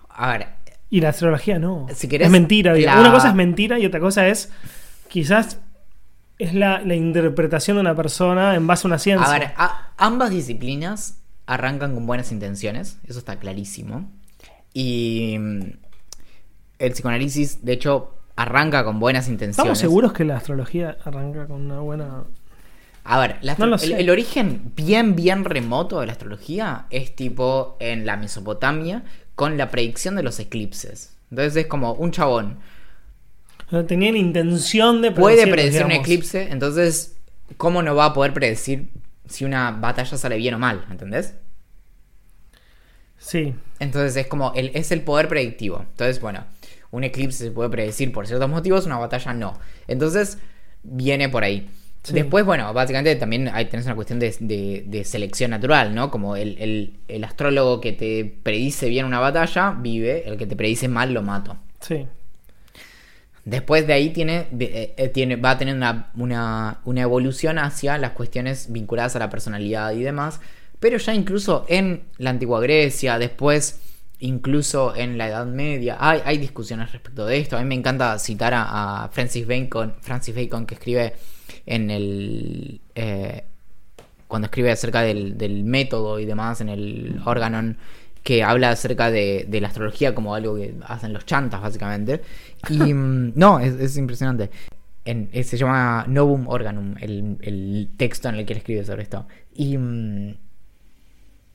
A 0.08 0.32
ver, 0.32 0.46
Y 0.88 1.02
la 1.02 1.10
astrología 1.10 1.58
no. 1.58 1.88
Si 1.94 2.08
querés, 2.08 2.26
es 2.26 2.32
mentira. 2.32 2.74
la- 2.74 3.00
Una 3.00 3.12
cosa 3.12 3.28
es 3.28 3.34
mentira 3.34 3.78
y 3.78 3.84
otra 3.84 4.00
cosa 4.00 4.26
es 4.28 4.50
quizás 5.08 5.60
es 6.38 6.54
la, 6.54 6.80
la 6.80 6.94
interpretación 6.94 7.76
de 7.76 7.82
una 7.82 7.94
persona 7.94 8.54
en 8.54 8.66
base 8.66 8.86
a 8.86 8.88
una 8.88 8.98
ciencia. 8.98 9.28
a 9.30 9.38
ver, 9.38 9.50
a- 9.58 9.90
ambas 9.98 10.30
disciplinas 10.30 11.18
arrancan 11.52 11.94
con 11.94 12.06
buenas 12.06 12.32
intenciones, 12.32 12.98
eso 13.06 13.18
está 13.18 13.38
clarísimo. 13.38 14.10
Y 14.72 15.36
mm, 15.38 15.60
el 16.78 16.92
psicoanálisis, 16.92 17.64
de 17.64 17.72
hecho, 17.72 18.14
arranca 18.36 18.84
con 18.84 18.98
buenas 18.98 19.28
intenciones. 19.28 19.58
¿Estamos 19.58 19.78
seguros 19.78 20.12
que 20.12 20.24
la 20.24 20.36
astrología 20.36 20.96
arranca 21.04 21.46
con 21.46 21.62
una 21.62 21.80
buena... 21.80 22.24
A 23.04 23.18
ver, 23.18 23.38
la 23.42 23.56
No 23.56 23.74
el, 23.76 24.10
origen 24.10 24.72
bien, 24.76 25.16
bien 25.16 25.44
remoto 25.44 26.00
de 26.00 26.06
la 26.06 26.12
astrología 26.12 26.86
es 26.90 27.16
tipo 27.16 27.76
en 27.80 28.06
la 28.06 28.16
Mesopotamia 28.16 29.02
con 29.34 29.58
la 29.58 29.70
predicción 29.70 30.14
de 30.14 30.22
los 30.22 30.38
eclipses. 30.38 31.16
Entonces 31.30 31.56
es 31.56 31.66
como 31.66 31.94
un 31.94 32.12
chabón 32.12 32.58
no 33.72 33.86
Tenían 33.86 34.16
intención 34.18 35.00
de 35.00 35.12
puede 35.12 35.46
predecirlo, 35.46 35.54
predecir 35.54 35.84
un 35.86 35.92
eclipse, 35.92 36.48
entonces 36.50 37.16
¿cómo 37.56 37.82
no 37.82 37.94
va 37.94 38.06
a 38.06 38.12
poder 38.12 38.34
predecir 38.34 38.90
si 39.26 39.46
una 39.46 39.70
batalla 39.70 40.16
sale 40.18 40.36
bien 40.36 40.54
o 40.54 40.58
mal? 40.58 40.84
¿Entendés? 40.90 41.34
Sí. 43.24 43.54
Entonces 43.78 44.16
es 44.16 44.26
como, 44.26 44.52
el, 44.54 44.70
es 44.74 44.90
el 44.92 45.02
poder 45.02 45.28
predictivo. 45.28 45.78
Entonces, 45.90 46.20
bueno, 46.20 46.44
un 46.90 47.04
eclipse 47.04 47.44
se 47.44 47.50
puede 47.50 47.70
predecir 47.70 48.12
por 48.12 48.26
ciertos 48.26 48.50
motivos, 48.50 48.84
una 48.86 48.98
batalla 48.98 49.32
no. 49.32 49.58
Entonces, 49.88 50.38
viene 50.82 51.28
por 51.28 51.44
ahí. 51.44 51.68
Sí. 52.02 52.14
Después, 52.14 52.44
bueno, 52.44 52.72
básicamente 52.74 53.14
también 53.14 53.48
hay, 53.48 53.66
tenés 53.66 53.86
una 53.86 53.94
cuestión 53.94 54.18
de, 54.18 54.34
de- 54.40 54.82
de 54.86 55.04
selección 55.04 55.52
natural, 55.52 55.94
¿no? 55.94 56.10
Como 56.10 56.34
el, 56.34 56.56
el- 56.58 56.96
el 57.06 57.22
astrólogo 57.22 57.80
que 57.80 57.92
te 57.92 58.24
predice 58.42 58.88
bien 58.88 59.06
una 59.06 59.20
batalla, 59.20 59.76
vive, 59.78 60.28
el 60.28 60.36
que 60.36 60.46
te 60.46 60.56
predice 60.56 60.88
mal 60.88 61.14
lo 61.14 61.22
mato. 61.22 61.56
Sí. 61.80 62.06
Después 63.44 63.86
de 63.88 63.92
ahí 63.92 64.10
tiene, 64.10 64.46
de- 64.52 64.94
eh, 64.96 65.08
tiene 65.08 65.36
va 65.36 65.52
a 65.52 65.58
tener 65.58 65.74
una, 65.74 66.10
una, 66.16 66.78
una 66.84 67.02
evolución 67.02 67.58
hacia 67.58 67.98
las 67.98 68.12
cuestiones 68.12 68.70
vinculadas 68.72 69.16
a 69.16 69.18
la 69.18 69.30
personalidad 69.30 69.92
y 69.92 70.02
demás. 70.02 70.40
Pero 70.82 70.98
ya 70.98 71.14
incluso 71.14 71.64
en 71.68 72.02
la 72.18 72.30
antigua 72.30 72.60
Grecia, 72.60 73.16
después 73.18 73.80
incluso 74.18 74.94
en 74.96 75.16
la 75.18 75.28
Edad 75.28 75.46
Media. 75.46 75.96
Hay, 75.98 76.20
hay 76.24 76.38
discusiones 76.38 76.92
respecto 76.92 77.24
de 77.26 77.38
esto. 77.38 77.56
A 77.56 77.60
mí 77.60 77.66
me 77.66 77.74
encanta 77.74 78.18
citar 78.18 78.52
a, 78.54 79.04
a 79.04 79.08
Francis 79.08 79.46
Bacon, 79.46 79.94
Francis 80.00 80.34
Bacon 80.34 80.66
que 80.66 80.74
escribe 80.74 81.14
en 81.66 81.90
el 81.90 82.80
eh, 82.94 83.44
cuando 84.28 84.46
escribe 84.46 84.70
acerca 84.72 85.02
del, 85.02 85.36
del 85.38 85.64
método 85.64 86.18
y 86.18 86.24
demás 86.26 86.60
en 86.60 86.68
el 86.68 87.20
Organon 87.24 87.76
que 88.22 88.42
habla 88.44 88.70
acerca 88.70 89.10
de, 89.10 89.44
de 89.48 89.60
la 89.60 89.68
astrología 89.68 90.14
como 90.14 90.34
algo 90.34 90.56
que 90.56 90.74
hacen 90.86 91.12
los 91.12 91.26
chantas 91.26 91.60
básicamente 91.60 92.22
y 92.70 92.78
mm, 92.94 93.32
no 93.34 93.58
es, 93.60 93.74
es 93.74 93.96
impresionante 93.96 94.50
en- 95.04 95.28
eh, 95.32 95.42
se 95.44 95.56
llama 95.58 96.04
Novum 96.08 96.48
Organum 96.48 96.94
el, 97.00 97.36
el 97.42 97.90
texto 97.96 98.28
en 98.28 98.36
el 98.36 98.46
que 98.46 98.52
él 98.54 98.58
escribe 98.58 98.84
sobre 98.84 99.02
esto 99.02 99.26
y 99.54 99.76
mm, 99.76 100.34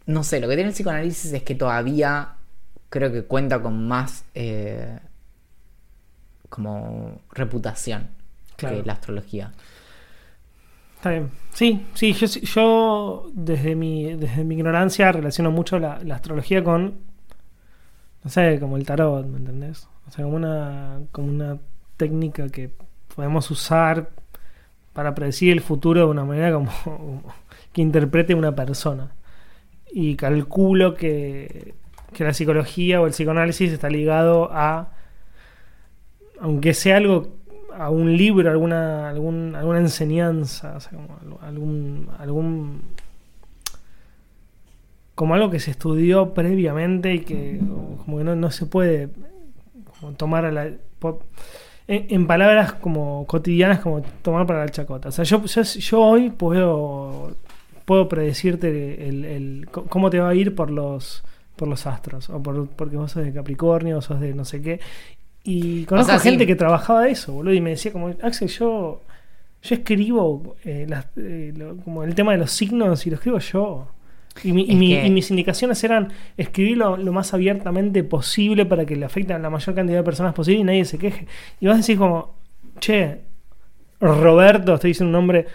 no 0.08 0.24
sé 0.24 0.40
lo 0.40 0.48
que 0.48 0.56
tiene 0.56 0.70
el 0.70 0.74
psicoanálisis 0.74 1.32
es 1.34 1.44
que 1.44 1.56
todavía 1.56 2.34
creo 2.90 3.12
que 3.12 3.24
cuenta 3.24 3.62
con 3.62 3.88
más 3.88 4.26
eh, 4.36 5.00
como 6.50 7.22
reputación 7.32 8.10
Claro. 8.56 8.78
que 8.78 8.84
la 8.88 8.94
astrología 8.94 9.52
Está 10.96 11.12
bien. 11.12 11.30
Sí, 11.54 11.86
sí, 11.94 12.14
yo, 12.14 12.26
yo 12.26 13.30
desde 13.34 13.76
mi, 13.76 14.16
desde 14.16 14.44
mi 14.44 14.56
ignorancia 14.56 15.12
relaciono 15.12 15.52
mucho 15.52 15.78
la, 15.78 16.00
la 16.04 16.16
astrología 16.16 16.64
con, 16.64 16.96
no 18.24 18.30
sé, 18.32 18.60
como 18.60 18.78
el 18.78 18.86
tarot, 18.86 19.26
¿me 19.28 19.38
entendés? 19.38 19.88
O 20.08 20.12
sea, 20.12 20.24
como 20.26 20.38
una, 20.38 21.00
como 21.12 21.28
una 21.28 21.60
técnica 21.98 22.50
que 22.50 22.72
podemos 23.16 23.50
usar 23.52 24.10
para 24.94 25.14
predecir 25.14 25.52
el 25.54 25.62
futuro 25.62 26.02
de 26.02 26.08
una 26.08 26.26
manera 26.26 26.52
como, 26.54 26.72
como 26.84 27.24
que 27.74 27.82
interprete 27.84 28.34
una 28.34 28.56
persona. 28.56 29.12
Y 29.92 30.16
calculo 30.16 30.96
que, 30.96 31.74
que 32.14 32.24
la 32.24 32.34
psicología 32.34 33.02
o 33.02 33.06
el 33.06 33.12
psicoanálisis 33.12 33.72
está 33.72 33.90
ligado 33.90 34.50
a, 34.52 34.90
aunque 36.40 36.74
sea 36.74 36.98
algo 36.98 37.38
a 37.74 37.90
un 37.90 38.18
libro, 38.18 38.50
alguna, 38.50 39.10
algún, 39.10 39.56
alguna 39.56 39.80
enseñanza, 39.80 40.78
como 40.90 41.40
algún, 41.42 42.10
algún 42.18 42.82
como 45.16 45.34
algo 45.34 45.50
que 45.50 45.60
se 45.60 45.72
estudió 45.72 46.34
previamente 46.34 47.14
y 47.16 47.20
que 47.22 47.60
como 48.06 48.20
que 48.20 48.24
no, 48.24 48.36
no 48.36 48.52
se 48.52 48.68
puede 48.68 49.10
tomar 50.18 50.46
a 50.46 50.52
la 50.52 50.72
en, 51.88 52.28
palabras 52.28 52.74
como 52.74 53.26
cotidianas 53.26 53.80
como 53.80 54.02
tomar 54.22 54.46
para 54.46 54.60
la 54.66 54.70
chacota. 54.70 55.10
O 55.10 55.12
sea, 55.12 55.24
yo, 55.24 55.44
yo 55.46 56.02
hoy 56.02 56.30
puedo 56.30 57.36
puedo 57.88 58.08
predecirte 58.10 59.08
el, 59.08 59.24
el- 59.26 59.68
cómo 59.72 60.10
te 60.10 60.20
va 60.20 60.30
a 60.30 60.36
ir 60.36 60.54
por 60.54 60.70
los 60.70 61.24
por 61.56 61.68
los 61.68 61.88
astros 61.88 62.30
o 62.30 62.44
por, 62.44 62.68
porque 62.70 62.98
vos 62.98 63.12
sos 63.14 63.24
de 63.24 63.34
Capricornio 63.34 63.98
o 63.98 64.02
sos 64.02 64.20
de 64.20 64.34
no 64.36 64.46
sé 64.46 64.62
qué 64.62 64.80
y 65.44 65.86
conozco 65.86 66.12
sea, 66.12 66.20
sí. 66.20 66.30
gente 66.30 66.46
que 66.46 66.56
trabajaba 66.58 67.08
eso, 67.08 67.32
boludo, 67.34 67.54
y 67.54 67.62
me 67.62 67.70
decía 67.72 67.94
como, 67.94 68.10
Axel, 68.22 68.50
yo, 68.50 69.02
yo 69.64 69.76
escribo 69.76 70.58
eh, 70.66 70.86
las- 70.90 71.08
eh, 71.16 71.54
lo- 71.56 71.78
como 71.78 72.04
el 72.04 72.14
tema 72.14 72.34
de 72.34 72.40
los 72.40 72.52
signos 72.52 73.08
y 73.08 73.10
lo 73.10 73.16
escribo 73.16 73.40
yo. 73.40 73.88
Y, 74.44 74.52
mi- 74.52 74.66
y 74.66 74.72
Es 74.72 74.76
mi- 74.78 74.90
que- 74.90 75.08
y 75.08 75.10
mis 75.10 75.30
indicaciones 75.32 75.82
eran 75.86 76.10
escribirlo 76.36 76.98
lo 76.98 77.14
más 77.14 77.34
abiertamente 77.34 78.04
posible 78.04 78.66
para 78.66 78.86
que 78.86 78.98
le 78.98 79.06
afecte 79.06 79.34
a 79.34 79.40
la 79.40 79.50
mayor 79.50 79.74
cantidad 79.74 79.98
de 80.00 80.04
personas 80.04 80.34
posible 80.34 80.60
y 80.60 80.64
nadie 80.66 80.84
se 80.86 80.98
queje. 81.00 81.26
Y 81.62 81.66
vas 81.68 81.76
a 81.76 81.78
decir 81.78 81.98
como, 81.98 82.36
che, 82.80 83.22
Roberto, 84.00 84.76
estoy 84.76 84.92
diciendo 84.92 85.10
un 85.10 85.22
nombre, 85.22 85.48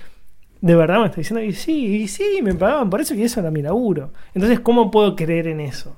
de 0.63 0.75
verdad 0.77 1.01
me 1.01 1.07
está 1.07 1.17
diciendo, 1.19 1.43
y 1.45 1.53
sí, 1.53 2.03
y 2.03 2.09
sí, 2.09 2.41
me 2.43 2.55
pagaban 2.55 2.89
por 2.89 3.01
eso 3.01 3.15
y 3.15 3.23
eso 3.23 3.41
era 3.41 3.51
mi 3.51 3.61
laburo. 3.63 4.13
Entonces, 4.33 4.61
¿cómo 4.61 4.91
puedo 4.91 5.15
creer 5.17 5.49
en 5.49 5.61
eso? 5.61 5.97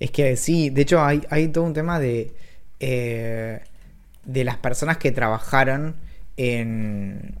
Es 0.00 0.10
que 0.10 0.34
sí, 0.36 0.70
de 0.70 0.82
hecho 0.82 1.00
hay, 1.02 1.20
hay 1.30 1.48
todo 1.48 1.64
un 1.64 1.74
tema 1.74 2.00
de, 2.00 2.32
eh, 2.80 3.60
de 4.24 4.44
las 4.44 4.56
personas 4.56 4.96
que 4.96 5.12
trabajaron 5.12 5.96
en, 6.38 7.34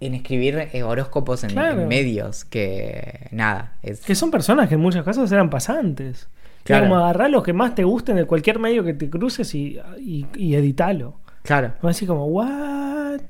en 0.00 0.14
escribir 0.14 0.68
horóscopos 0.84 1.42
en, 1.42 1.50
Claro. 1.50 1.82
en 1.82 1.88
medios, 1.88 2.44
que 2.44 3.26
nada, 3.32 3.76
es... 3.82 4.00
Que 4.00 4.14
son 4.14 4.30
personas 4.30 4.68
que 4.68 4.76
en 4.76 4.80
muchos 4.80 5.04
casos 5.04 5.30
eran 5.32 5.50
pasantes. 5.50 6.28
Claro. 6.62 6.84
Como 6.84 6.98
agarrar 6.98 7.30
lo 7.30 7.42
que 7.42 7.52
más 7.52 7.74
te 7.74 7.82
gusten 7.82 8.14
de 8.16 8.26
cualquier 8.26 8.58
medio 8.58 8.84
que 8.84 8.92
te 8.94 9.10
cruces 9.10 9.54
y, 9.54 9.80
y, 9.98 10.26
y 10.36 10.54
editalo. 10.54 11.18
Claro. 11.42 11.68
Vas 11.76 11.84
a 11.84 11.88
decir 11.88 12.06
como, 12.06 12.26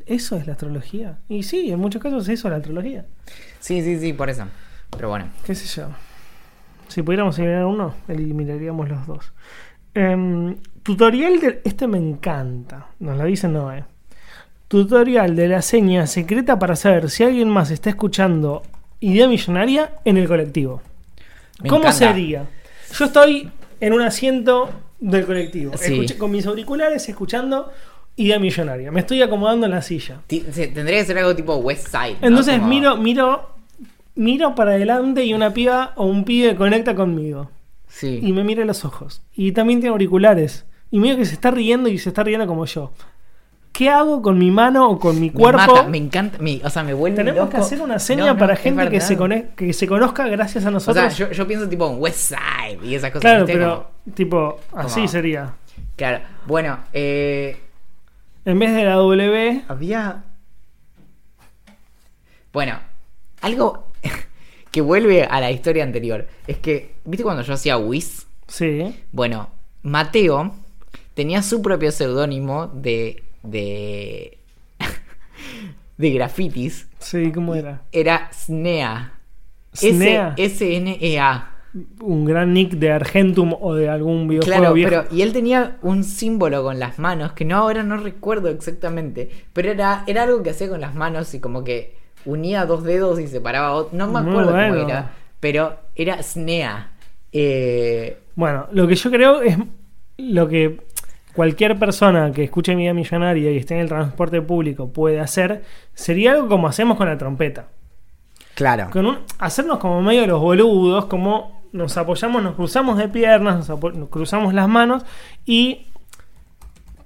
¿Eso 0.06 0.36
es 0.36 0.46
la 0.46 0.52
astrología? 0.55 1.18
Y 1.28 1.42
sí, 1.42 1.70
en 1.70 1.78
muchos 1.78 2.02
casos 2.02 2.28
eso 2.28 2.48
es 2.48 2.50
la 2.52 2.59
astrología. 2.59 3.06
Sí, 3.60 3.82
sí, 3.82 3.98
sí, 3.98 4.12
por 4.12 4.30
eso. 4.30 4.44
Pero 4.90 5.09
bueno. 5.09 5.28
¿Qué 5.44 5.55
sé 5.55 5.66
yo? 5.80 5.88
Si 6.88 7.02
pudiéramos 7.02 7.38
eliminar 7.38 7.64
uno, 7.66 7.94
eliminaríamos 8.09 8.88
los 8.88 9.06
dos. 9.06 9.32
Em, 9.94 10.56
tutorial 10.82 11.38
de... 11.40 11.60
Este 11.64 11.86
me 11.86 11.98
encanta. 11.98 12.86
Nos 13.00 13.16
lo 13.18 13.24
dice 13.24 13.48
Noé. 13.48 13.84
Tutorial 14.68 15.34
de 15.34 15.48
la 15.48 15.62
seña 15.62 16.06
secreta 16.06 16.59
para 16.59 16.76
saber 16.76 17.09
si 17.10 17.24
alguien 17.24 17.48
más 17.48 17.70
está 17.70 17.88
escuchando 17.90 18.62
Idea 19.00 19.26
Millonaria 19.28 19.92
en 20.05 20.16
el 20.18 20.28
colectivo. 20.28 20.82
Me 21.62 21.68
¿Cómo 21.70 21.82
encanta. 21.84 21.98
sería? 21.98 22.46
Yo 22.94 23.05
estoy 23.06 23.50
en 23.80 23.92
un 23.92 24.02
asiento 24.02 24.70
del 25.00 25.24
colectivo, 25.24 25.76
Sí. 25.76 25.94
escuché- 25.94 26.18
con 26.18 26.30
mis 26.30 26.44
auriculares 26.46 27.09
escuchando 27.09 27.72
Idea 28.19 28.39
Millonaria. 28.39 28.90
Me 28.93 29.01
estoy 29.01 29.23
acomodando 29.23 29.66
en 29.66 29.73
la 29.73 29.82
silla. 29.82 30.20
Ti- 30.27 30.45
se- 30.51 30.69
Tendría 30.69 30.99
que 30.99 31.05
ser 31.07 31.19
algo 31.19 31.35
tipo 31.35 31.55
West 31.57 31.89
Side. 31.89 32.16
¿no? 32.20 32.27
Entonces 32.28 32.57
Como- 32.59 32.69
miro, 32.69 32.97
miro, 32.97 33.49
miro 34.15 34.55
para 34.55 34.73
adelante 34.73 35.24
y 35.24 35.32
una 35.35 35.53
piba 35.55 35.93
o 35.97 36.07
un 36.07 36.24
pibe 36.24 36.57
conecta 36.57 36.95
conmigo. 36.95 37.51
Sí. 37.86 38.20
Y 38.23 38.32
me 38.32 38.45
mira 38.45 38.62
a 38.62 38.66
los 38.66 38.85
ojos. 38.85 39.23
Y 39.35 39.53
también 39.53 39.81
tiene 39.81 39.93
auriculares. 39.93 40.65
Y 40.90 40.99
miro 41.01 41.16
que 41.16 41.24
se 41.24 41.35
está 41.35 41.51
riendo 41.51 41.89
y 41.89 41.99
se 41.99 42.11
está 42.11 42.23
riendo 42.24 42.47
como 42.47 42.65
yo. 42.66 42.93
¿Qué 43.73 43.89
hago 43.90 44.23
con 44.23 44.39
mi 44.39 44.51
mano 44.51 44.90
o 44.90 44.99
con 44.99 45.20
mi 45.20 45.28
Me 45.31 45.32
cuerpo? 45.32 45.59
mata, 45.74 45.82
me 45.89 45.99
encanta, 45.99 46.39
me- 46.39 46.61
o 46.65 46.70
sea, 46.70 46.82
me 46.82 46.95
vuelve 46.95 47.16
Tenemos 47.19 47.39
loco. 47.40 47.51
que 47.53 47.57
hacer 47.59 47.81
una 47.81 47.99
seña 48.01 48.24
No, 48.27 48.32
no, 48.32 48.39
para 48.39 48.55
es 48.55 48.61
gente 48.61 48.82
que 48.85 48.99
verdad. 48.99 49.07
se, 49.07 49.47
que 49.55 49.73
se 49.73 49.86
conozca 49.86 50.27
gracias 50.27 50.65
a 50.65 50.69
O 50.69 50.73
nosotros. 50.73 51.15
sea, 51.15 51.28
yo, 51.28 51.32
yo 51.32 51.47
pienso 51.47 51.69
tipo 51.69 51.89
en 51.89 52.01
West 52.01 52.35
Side 52.35 52.81
y 52.85 52.95
esas 52.97 53.11
cosas. 53.12 53.20
claro, 53.20 53.45
¿viste? 53.45 53.53
pero 53.53 53.74
Como- 54.03 54.15
tipo, 54.15 54.61
así 54.74 54.95
como- 54.97 55.09
sería. 55.09 55.53
claro. 55.95 56.20
Bueno, 56.47 56.78
eh, 56.93 57.57
En 58.48 58.58
vez 58.58 58.74
de 58.74 58.82
la 58.82 58.94
W, 58.94 59.64
Había. 59.68 60.24
Bueno, 62.50 62.80
algo 63.42 63.88
que 64.70 64.80
vuelve 64.80 65.24
a 65.24 65.38
la 65.38 65.50
historia 65.50 65.84
anterior. 65.84 66.26
Es 66.46 66.56
que, 66.56 66.94
¿viste 67.04 67.24
cuando 67.24 67.42
yo 67.42 67.52
hacía 67.52 67.76
Wiz? 67.76 68.26
sí. 68.46 69.04
Bueno, 69.12 69.50
Mateo 69.82 70.54
tenía 71.12 71.42
su 71.42 71.60
propio 71.60 71.92
seudónimo 71.92 72.68
de. 72.68 73.22
de. 73.42 74.38
de 75.98 76.10
grafitis. 76.10 76.88
Sí, 77.00 77.30
¿cómo 77.30 77.54
era? 77.54 77.82
Era 77.92 78.30
Snea. 78.32 79.12
Snea. 79.74 80.34
Un 82.00 82.24
gran 82.24 82.52
nick 82.52 82.72
de 82.72 82.90
Argentum 82.92 83.55
o 83.60 83.74
de 83.74 83.88
algún 83.88 84.28
videojuego 84.28 84.59
Claro, 84.60 84.74
viejo. 84.74 84.90
pero 84.90 85.05
y 85.10 85.22
él 85.22 85.32
tenía 85.32 85.76
un 85.82 86.05
símbolo 86.05 86.62
con 86.62 86.78
las 86.78 86.98
manos 86.98 87.32
que 87.32 87.44
no 87.44 87.56
ahora 87.56 87.82
no 87.82 87.96
recuerdo 87.96 88.48
exactamente, 88.48 89.28
pero 89.52 89.70
era 89.70 90.05
era 90.06 90.22
algo 90.24 90.42
que 90.42 90.50
hacía 90.50 90.68
con 90.68 90.80
las 90.80 90.94
manos 90.94 91.32
y 91.34 91.40
como 91.40 91.64
que 91.64 91.96
unía 92.24 92.66
dos 92.66 92.84
dedos 92.84 93.20
y 93.20 93.26
separaba 93.26 93.72
otro, 93.72 93.96
no 93.96 94.09
me 94.09 94.18
acuerdo 94.20 94.50
bueno. 94.52 94.74
cómo 94.74 94.88
era, 94.88 95.10
pero 95.40 95.76
era 95.94 96.22
Snea. 96.22 96.90
Eh, 97.32 98.18
Bueno, 98.34 98.66
lo 98.72 98.86
que 98.88 98.94
yo 98.94 99.10
creo 99.10 99.42
es 99.42 99.56
lo 100.16 100.48
que 100.48 100.80
cualquier 101.34 101.78
persona 101.78 102.32
que 102.32 102.44
escuche 102.44 102.74
mi 102.74 102.82
vida 102.82 102.94
millonaria 102.94 103.50
y 103.52 103.56
esté 103.59 103.74
en 103.74 103.80
el 103.80 103.88
transporte 103.88 104.42
público 104.42 104.88
puede 104.92 105.20
hacer, 105.20 105.62
sería 105.94 106.32
algo 106.32 106.48
como 106.48 106.66
hacemos 106.68 106.96
con 106.96 107.06
la 107.09 107.16
trompeta. 107.18 107.66
claro. 108.55 108.88
Con 108.90 109.06
un- 109.06 109.18
hacernos 109.38 109.78
como 109.78 110.02
medio 110.02 110.26
los 110.26 110.40
boludos, 110.40 111.05
como 111.06 111.57
nos 111.73 111.97
apoyamos, 111.97 112.43
nos 112.43 112.55
cruzamos 112.55 112.99
de 112.99 113.09
piernas, 113.09 113.69
nos, 113.69 114.09
cruzamos 114.11 114.55
las 114.55 114.69
manos 114.69 115.05
y 115.45 115.86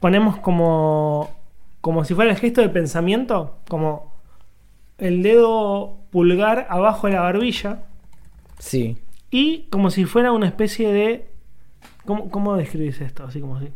ponemos 0.01 0.37
como, 0.39 1.31
como 1.81 2.05
si 2.05 2.15
fuera 2.15 2.31
el 2.31 2.37
gesto 2.37 2.61
de 2.61 2.69
pensamiento, 2.69 3.59
como 3.69 4.13
el 4.99 5.23
dedo 5.23 5.99
pulgar 6.11 6.67
abajo 6.71 7.07
de 7.07 7.15
la 7.15 7.21
barbilla 7.21 7.85
Sí. 8.59 8.99
y 9.31 9.63
como 9.71 9.91
si 9.91 10.05
fuera 10.05 10.33
una 10.33 10.47
especie 10.47 10.93
de... 10.93 11.29
¿Cómo, 12.05 12.31
cómo 12.31 12.57
describís 12.57 13.01
esto? 13.01 13.25
Así 13.25 13.41
como 13.41 13.57
así. 13.57 13.69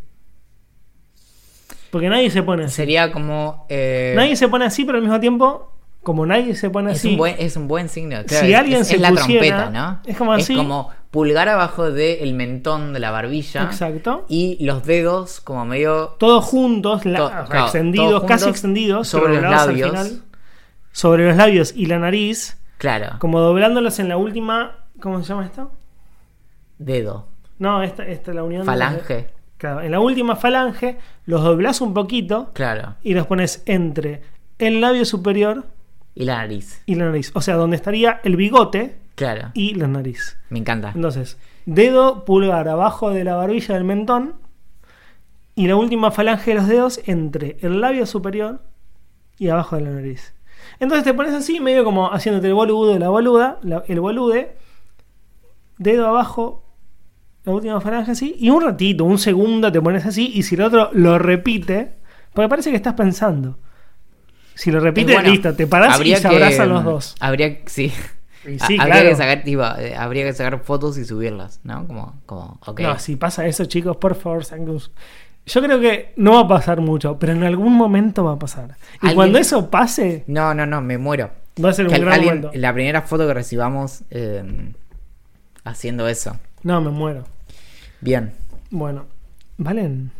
Porque 1.90 2.08
nadie 2.08 2.30
se 2.30 2.42
pone 2.42 2.64
así. 2.64 2.74
Sería 2.74 3.12
como 3.12 3.66
eh, 3.68 4.12
Nadie 4.16 4.36
se 4.36 4.48
pone 4.48 4.64
así, 4.64 4.84
pero 4.84 4.98
al 4.98 5.04
mismo 5.04 5.20
tiempo, 5.20 5.72
como 6.06 6.24
nadie 6.24 6.54
se 6.54 6.70
pone 6.70 6.92
es 6.92 6.98
así... 6.98 7.08
un 7.10 7.16
buen 7.16 7.34
es 7.36 7.56
un 7.56 7.66
buen 7.66 7.88
signo. 7.88 8.16
Si 8.28 8.34
es- 8.36 8.54
alguien 8.54 8.82
es, 8.82 8.86
se 8.86 8.94
es 8.94 9.00
la 9.00 9.10
pusiera- 9.10 9.66
trompeta, 9.66 9.70
¿no? 9.70 10.00
es 10.08 10.16
como 10.16 10.32
así. 10.34 10.54
como 10.54 10.90
pulgar 11.10 11.48
abajo 11.48 11.90
del 11.90 12.32
mentón 12.34 12.92
de 12.92 13.00
la 13.00 13.10
barbilla 13.10 13.64
Exacto. 13.64 14.24
y 14.28 14.64
los 14.64 14.84
dedos 14.84 15.40
como 15.40 15.64
medio 15.64 16.10
Todos 16.18 16.44
juntos, 16.44 17.04
la- 17.04 17.18
To- 17.18 17.24
o 17.26 17.28
sea, 17.30 17.44
claro, 17.46 17.64
extendidos, 17.64 18.08
todos 18.10 18.24
casi 18.24 18.48
extendidos, 18.48 19.08
sobre 19.08 19.34
los 19.34 19.42
labios. 19.50 19.90
final, 19.90 20.22
sobre 20.92 21.26
los 21.26 21.36
labios 21.36 21.72
y 21.74 21.86
la 21.86 21.98
nariz, 21.98 22.56
claro, 22.78 23.16
como 23.18 23.40
doblándolos 23.40 23.98
en 23.98 24.08
la 24.08 24.16
última. 24.16 24.76
¿Cómo 25.00 25.20
se 25.22 25.28
llama 25.30 25.44
esto? 25.46 25.72
dedo. 26.78 27.26
No, 27.58 27.82
esta, 27.82 28.06
esta 28.06 28.30
es 28.30 28.34
la 28.36 28.44
unión. 28.44 28.62
de- 28.62 28.66
Falange. 28.66 29.30
Claro, 29.58 29.80
en 29.80 29.90
la 29.90 30.00
última 30.00 30.36
falange 30.36 30.98
los 31.24 31.42
doblás 31.42 31.80
un 31.80 31.94
poquito 31.94 32.50
Claro. 32.52 32.94
y 33.02 33.14
los 33.14 33.26
pones 33.26 33.62
entre 33.66 34.20
el 34.58 34.80
labio 34.82 35.04
superior 35.06 35.64
Y 36.16 36.24
la 36.24 36.38
nariz. 36.38 36.82
y 36.86 36.94
la 36.96 37.04
nariz. 37.04 37.30
O 37.34 37.40
sea, 37.40 37.54
donde 37.56 37.76
estaría 37.76 38.20
el 38.24 38.34
bigote 38.36 38.96
Claro. 39.14 39.50
y 39.54 39.74
la 39.74 39.86
nariz. 39.86 40.36
Me 40.50 40.58
encanta. 40.58 40.90
Entonces, 40.94 41.38
dedo, 41.66 42.24
pulgar 42.24 42.68
abajo 42.68 43.10
de 43.10 43.22
la 43.22 43.36
barbilla 43.36 43.74
del 43.74 43.84
mentón 43.84 44.34
y 45.54 45.68
la 45.68 45.76
última 45.76 46.10
falange 46.10 46.50
de 46.50 46.56
los 46.56 46.66
dedos 46.68 47.00
entre 47.06 47.56
el 47.60 47.80
labio 47.80 48.06
superior 48.06 48.62
y 49.38 49.48
abajo 49.48 49.76
de 49.76 49.82
la 49.82 49.90
nariz. 49.90 50.34
Entonces 50.80 51.04
te 51.04 51.14
pones 51.14 51.32
así, 51.34 51.60
medio 51.60 51.84
como 51.84 52.12
haciéndote 52.12 52.48
el 52.48 52.54
boludo, 52.54 52.98
la 52.98 53.08
boluda, 53.10 53.58
la- 53.62 53.84
el 53.86 54.00
bolude, 54.00 54.56
dedo 55.78 56.06
abajo, 56.08 56.62
la 57.44 57.52
última 57.52 57.80
falange 57.80 58.10
así, 58.12 58.34
y 58.38 58.50
un 58.50 58.62
ratito, 58.62 59.04
un 59.04 59.18
segundo 59.18 59.70
te 59.70 59.80
pones 59.80 60.04
así, 60.06 60.30
y 60.34 60.42
si 60.42 60.54
el 60.54 60.62
otro 60.62 60.90
lo 60.92 61.18
repite, 61.18 61.92
porque 62.32 62.48
parece 62.48 62.70
que 62.70 62.76
estás 62.76 62.94
pensando. 62.94 63.58
Si 64.56 64.72
lo 64.72 64.80
repite, 64.80 65.12
Es 65.12 65.16
bueno, 65.18 65.30
listo, 65.30 65.54
te 65.54 65.68
parás 65.68 66.00
y 66.04 66.16
se 66.16 66.22
que- 66.22 66.26
abrazan 66.34 66.68
los 66.70 66.82
dos. 66.82 67.14
Habría 67.20 67.58
sí. 67.66 67.92
Sí, 68.46 68.56
Ha- 68.78 68.82
habría 68.84 68.86
claro. 69.00 69.08
que 69.08 69.14
sacar, 69.16 69.42
tipo, 69.42 69.62
eh, 69.78 69.96
habría 69.96 70.24
que 70.24 70.32
sacar 70.32 70.60
fotos 70.60 70.96
y 70.98 71.04
subirlas, 71.04 71.58
¿no? 71.64 71.84
Como, 71.88 72.14
como, 72.26 72.60
ok. 72.64 72.78
No, 72.80 72.96
si 73.00 73.16
pasa 73.16 73.44
eso, 73.44 73.64
chicos, 73.64 73.96
por 73.96 74.14
favor, 74.14 74.44
Sangus. 74.44 74.92
Yo 75.46 75.60
creo 75.62 75.80
que 75.80 76.12
no 76.16 76.34
va 76.34 76.40
a 76.42 76.48
pasar 76.48 76.80
mucho, 76.80 77.18
pero 77.18 77.32
en 77.32 77.42
algún 77.42 77.72
momento 77.72 78.22
va 78.22 78.34
a 78.34 78.38
pasar. 78.38 78.76
Y 78.94 78.98
¿Alguien- 79.08 79.14
cuando 79.16 79.38
eso 79.40 79.68
pase, 79.68 80.22
No, 80.28 80.54
no, 80.54 80.64
no, 80.64 80.80
me 80.80 80.96
muero. 80.96 81.30
va 81.62 81.70
a 81.70 81.72
ser 81.72 81.86
un 81.88 81.92
gran 81.92 82.08
alguien- 82.08 82.36
momento. 82.36 82.50
la 82.54 82.72
primera 82.72 83.02
foto 83.02 83.26
que 83.26 83.34
recibamos 83.34 84.02
eh, 84.10 84.72
haciendo 85.64 86.06
eso. 86.08 86.38
No, 86.62 86.80
me 86.80 86.90
muero. 86.90 87.24
Bien. 88.00 88.32
Bueno, 88.70 89.06
Valen, 89.58 90.12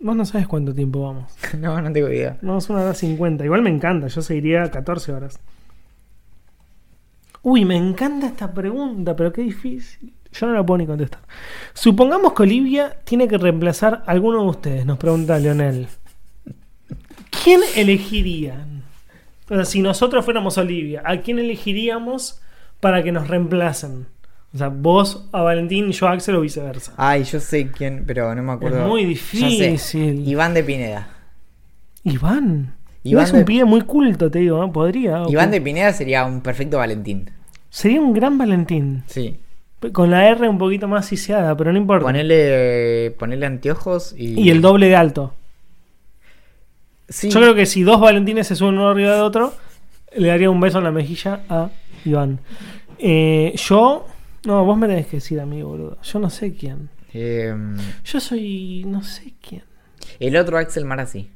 vos 0.00 0.16
no 0.16 0.24
sabes 0.24 0.46
cuánto 0.46 0.74
tiempo 0.74 1.02
vamos. 1.02 1.32
no, 1.58 1.80
no 1.80 1.92
tengo 1.92 2.08
idea. 2.08 2.38
Vamos 2.42 2.68
una 2.70 2.82
hora 2.82 2.94
cincuenta. 2.94 3.44
Igual 3.44 3.62
me 3.62 3.70
encanta, 3.70 4.08
yo 4.08 4.22
seguiría 4.22 4.70
14 4.70 5.12
horas. 5.12 5.40
Uy, 7.42 7.64
me 7.64 7.76
encanta 7.76 8.26
esta 8.26 8.52
pregunta, 8.52 9.14
pero 9.16 9.32
qué 9.32 9.42
difícil. 9.42 10.12
Yo 10.32 10.46
no 10.46 10.52
la 10.52 10.64
puedo 10.64 10.78
ni 10.78 10.86
contestar. 10.86 11.22
Supongamos 11.72 12.32
que 12.34 12.42
Olivia 12.42 12.96
tiene 13.04 13.28
que 13.28 13.38
reemplazar 13.38 14.02
a 14.06 14.10
alguno 14.10 14.42
de 14.42 14.48
ustedes, 14.48 14.86
nos 14.86 14.98
pregunta 14.98 15.38
Leonel. 15.38 15.88
¿Quién 17.42 17.60
elegirían? 17.76 18.82
O 19.48 19.54
sea, 19.54 19.64
si 19.64 19.80
nosotros 19.80 20.24
fuéramos 20.24 20.58
Olivia, 20.58 21.02
¿a 21.04 21.18
quién 21.18 21.38
elegiríamos 21.38 22.42
para 22.80 23.02
que 23.02 23.12
nos 23.12 23.28
reemplacen? 23.28 24.06
O 24.54 24.58
sea, 24.58 24.68
vos 24.68 25.28
a 25.32 25.42
Valentín, 25.42 25.90
yo 25.92 26.08
a 26.08 26.12
Axel 26.12 26.34
o 26.36 26.40
viceversa. 26.40 26.94
Ay, 26.96 27.24
yo 27.24 27.38
sé 27.38 27.70
quién, 27.70 28.04
pero 28.06 28.34
no 28.34 28.42
me 28.42 28.52
acuerdo. 28.52 28.80
Es 28.82 28.86
muy 28.88 29.04
difícil. 29.04 30.26
Iván 30.26 30.54
de 30.54 30.64
Pineda. 30.64 31.08
Iván. 32.04 32.74
Iván 33.04 33.24
es 33.24 33.32
de- 33.32 33.38
un 33.40 33.44
pibe 33.44 33.64
muy 33.64 33.82
culto, 33.82 34.30
te 34.30 34.38
digo, 34.38 34.64
¿eh? 34.64 34.70
podría. 34.72 35.22
Iván 35.28 35.50
de 35.50 35.60
Pineda 35.60 35.92
sería 35.92 36.24
un 36.24 36.40
perfecto 36.40 36.78
Valentín. 36.78 37.30
Sería 37.70 38.00
un 38.00 38.12
gran 38.14 38.38
Valentín. 38.38 39.02
Sí. 39.06 39.36
Con 39.92 40.10
la 40.10 40.26
R 40.28 40.48
un 40.48 40.58
poquito 40.58 40.88
más 40.88 41.06
siseada, 41.06 41.56
pero 41.56 41.70
no 41.70 41.78
importa. 41.78 42.04
Ponerle, 42.06 43.14
ponerle 43.18 43.46
anteojos 43.46 44.14
y. 44.16 44.40
Y 44.40 44.50
el 44.50 44.60
doble 44.62 44.88
de 44.88 44.96
alto. 44.96 45.34
Sí. 47.08 47.30
Yo 47.30 47.40
creo 47.40 47.54
que 47.54 47.66
si 47.66 47.82
dos 47.82 48.00
Valentines 48.00 48.46
se 48.46 48.56
suben 48.56 48.74
uno 48.74 48.88
arriba 48.88 49.14
de 49.14 49.20
otro, 49.20 49.54
le 50.16 50.28
daría 50.28 50.50
un 50.50 50.60
beso 50.60 50.78
en 50.78 50.84
la 50.84 50.90
mejilla 50.90 51.40
a 51.48 51.68
Iván. 52.04 52.40
Eh, 52.98 53.52
yo. 53.56 54.06
No, 54.44 54.64
vos 54.64 54.76
me 54.78 54.86
tenés 54.86 55.06
que 55.06 55.16
decir, 55.18 55.40
amigo, 55.40 55.68
boludo. 55.70 56.00
Yo 56.02 56.18
no 56.18 56.30
sé 56.30 56.54
quién. 56.54 56.88
Eh, 57.12 57.54
Yo 58.04 58.20
soy. 58.20 58.84
No 58.86 59.02
sé 59.02 59.34
quién. 59.40 59.64
el 60.20 60.36
otro 60.36 60.58
Axel 60.58 60.84
Marazzi. 60.84 61.30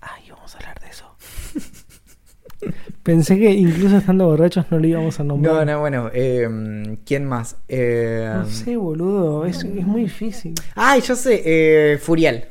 Ay, 0.00 0.30
vamos 0.30 0.54
a 0.54 0.58
hablar 0.58 0.80
de 0.80 0.88
eso. 0.88 1.06
Pensé 3.02 3.38
que 3.38 3.50
incluso 3.52 3.96
estando 3.98 4.26
borrachos 4.26 4.66
no 4.70 4.78
lo 4.78 4.86
íbamos 4.86 5.20
a 5.20 5.24
nombrar. 5.24 5.54
No, 5.54 5.64
no, 5.64 5.80
bueno. 5.80 6.10
eh, 6.12 6.98
¿Quién 7.06 7.24
más? 7.26 7.56
Eh, 7.68 8.28
No 8.34 8.46
sé, 8.46 8.76
boludo. 8.76 9.46
Es, 9.46 9.58
es 9.62 9.86
muy 9.86 10.02
difícil. 10.02 10.54
Ay, 10.74 11.00
yo 11.02 11.14
sé. 11.14 11.42
Eh, 11.44 11.98
Furiel. 11.98 12.46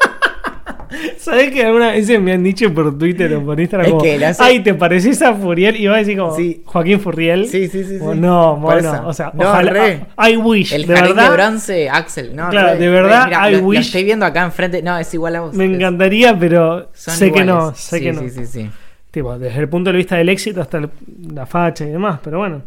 ¿Sabés 1.19 1.51
que 1.53 1.65
alguna 1.65 1.93
vez 1.93 2.21
me 2.21 2.33
han 2.33 2.43
dicho 2.43 2.73
por 2.75 2.99
Twitter 2.99 3.35
o 3.35 3.45
por 3.45 3.59
Instagram? 3.61 3.97
Es 3.97 4.03
que 4.03 4.25
hace- 4.27 4.43
Ay, 4.43 4.61
¿te 4.63 4.75
pareces 4.75 5.23
a 5.23 5.35
Furiel? 5.35 5.77
Y 5.77 5.87
vas 5.87 5.97
a 5.97 5.99
decir 6.01 6.19
como 6.19 6.35
Sí. 6.37 6.63
Joaquín 6.65 7.01
Furriel. 7.01 7.47
Sí, 7.47 7.69
sí, 7.69 7.85
sí. 7.85 7.99
O 8.01 8.15
no, 8.15 8.57
bueno, 8.57 9.07
o 9.07 9.13
sea, 9.13 9.31
No, 9.35 9.49
ojalá. 9.51 9.71
re. 9.73 10.07
I 10.33 10.37
wish, 10.37 10.73
El 10.73 10.87
de 10.87 10.95
verdad. 10.95 11.31
de 11.31 11.37
bronce, 11.37 11.89
Axel. 11.91 12.35
No, 12.35 12.49
Claro, 12.51 12.73
re, 12.75 12.79
de 12.79 12.89
verdad, 12.89 13.23
re, 13.25 13.27
mira, 13.31 13.51
I 13.51 13.55
lo, 13.55 13.61
lo 13.61 13.67
wish- 13.69 13.81
estoy 13.81 14.05
viendo 14.05 14.27
acá 14.27 14.45
enfrente. 14.45 14.83
No, 14.83 14.99
es 14.99 15.13
igual 15.15 15.37
a 15.37 15.41
vos. 15.43 15.55
Me 15.55 15.67
Es- 15.67 15.71
encantaría, 15.73 16.39
pero 16.39 16.91
son 16.95 17.15
sé 17.15 17.31
que 17.33 17.45
no, 17.45 17.75
sé 17.75 17.99
sí, 17.99 18.05
que 18.05 18.13
no. 18.13 18.21
Sí, 18.23 18.31
sí, 18.31 18.47
sí. 18.47 18.71
Tipo, 19.11 19.39
desde 19.39 19.59
el 19.61 19.69
punto 19.69 19.91
de 19.91 19.97
vista 19.97 20.17
del 20.17 20.29
éxito 20.29 20.61
hasta 20.61 20.79
el- 20.79 20.91
la 21.35 21.47
facha 21.47 21.85
y 21.85 21.91
demás, 21.91 22.21
pero 22.23 22.39
bueno. 22.39 22.63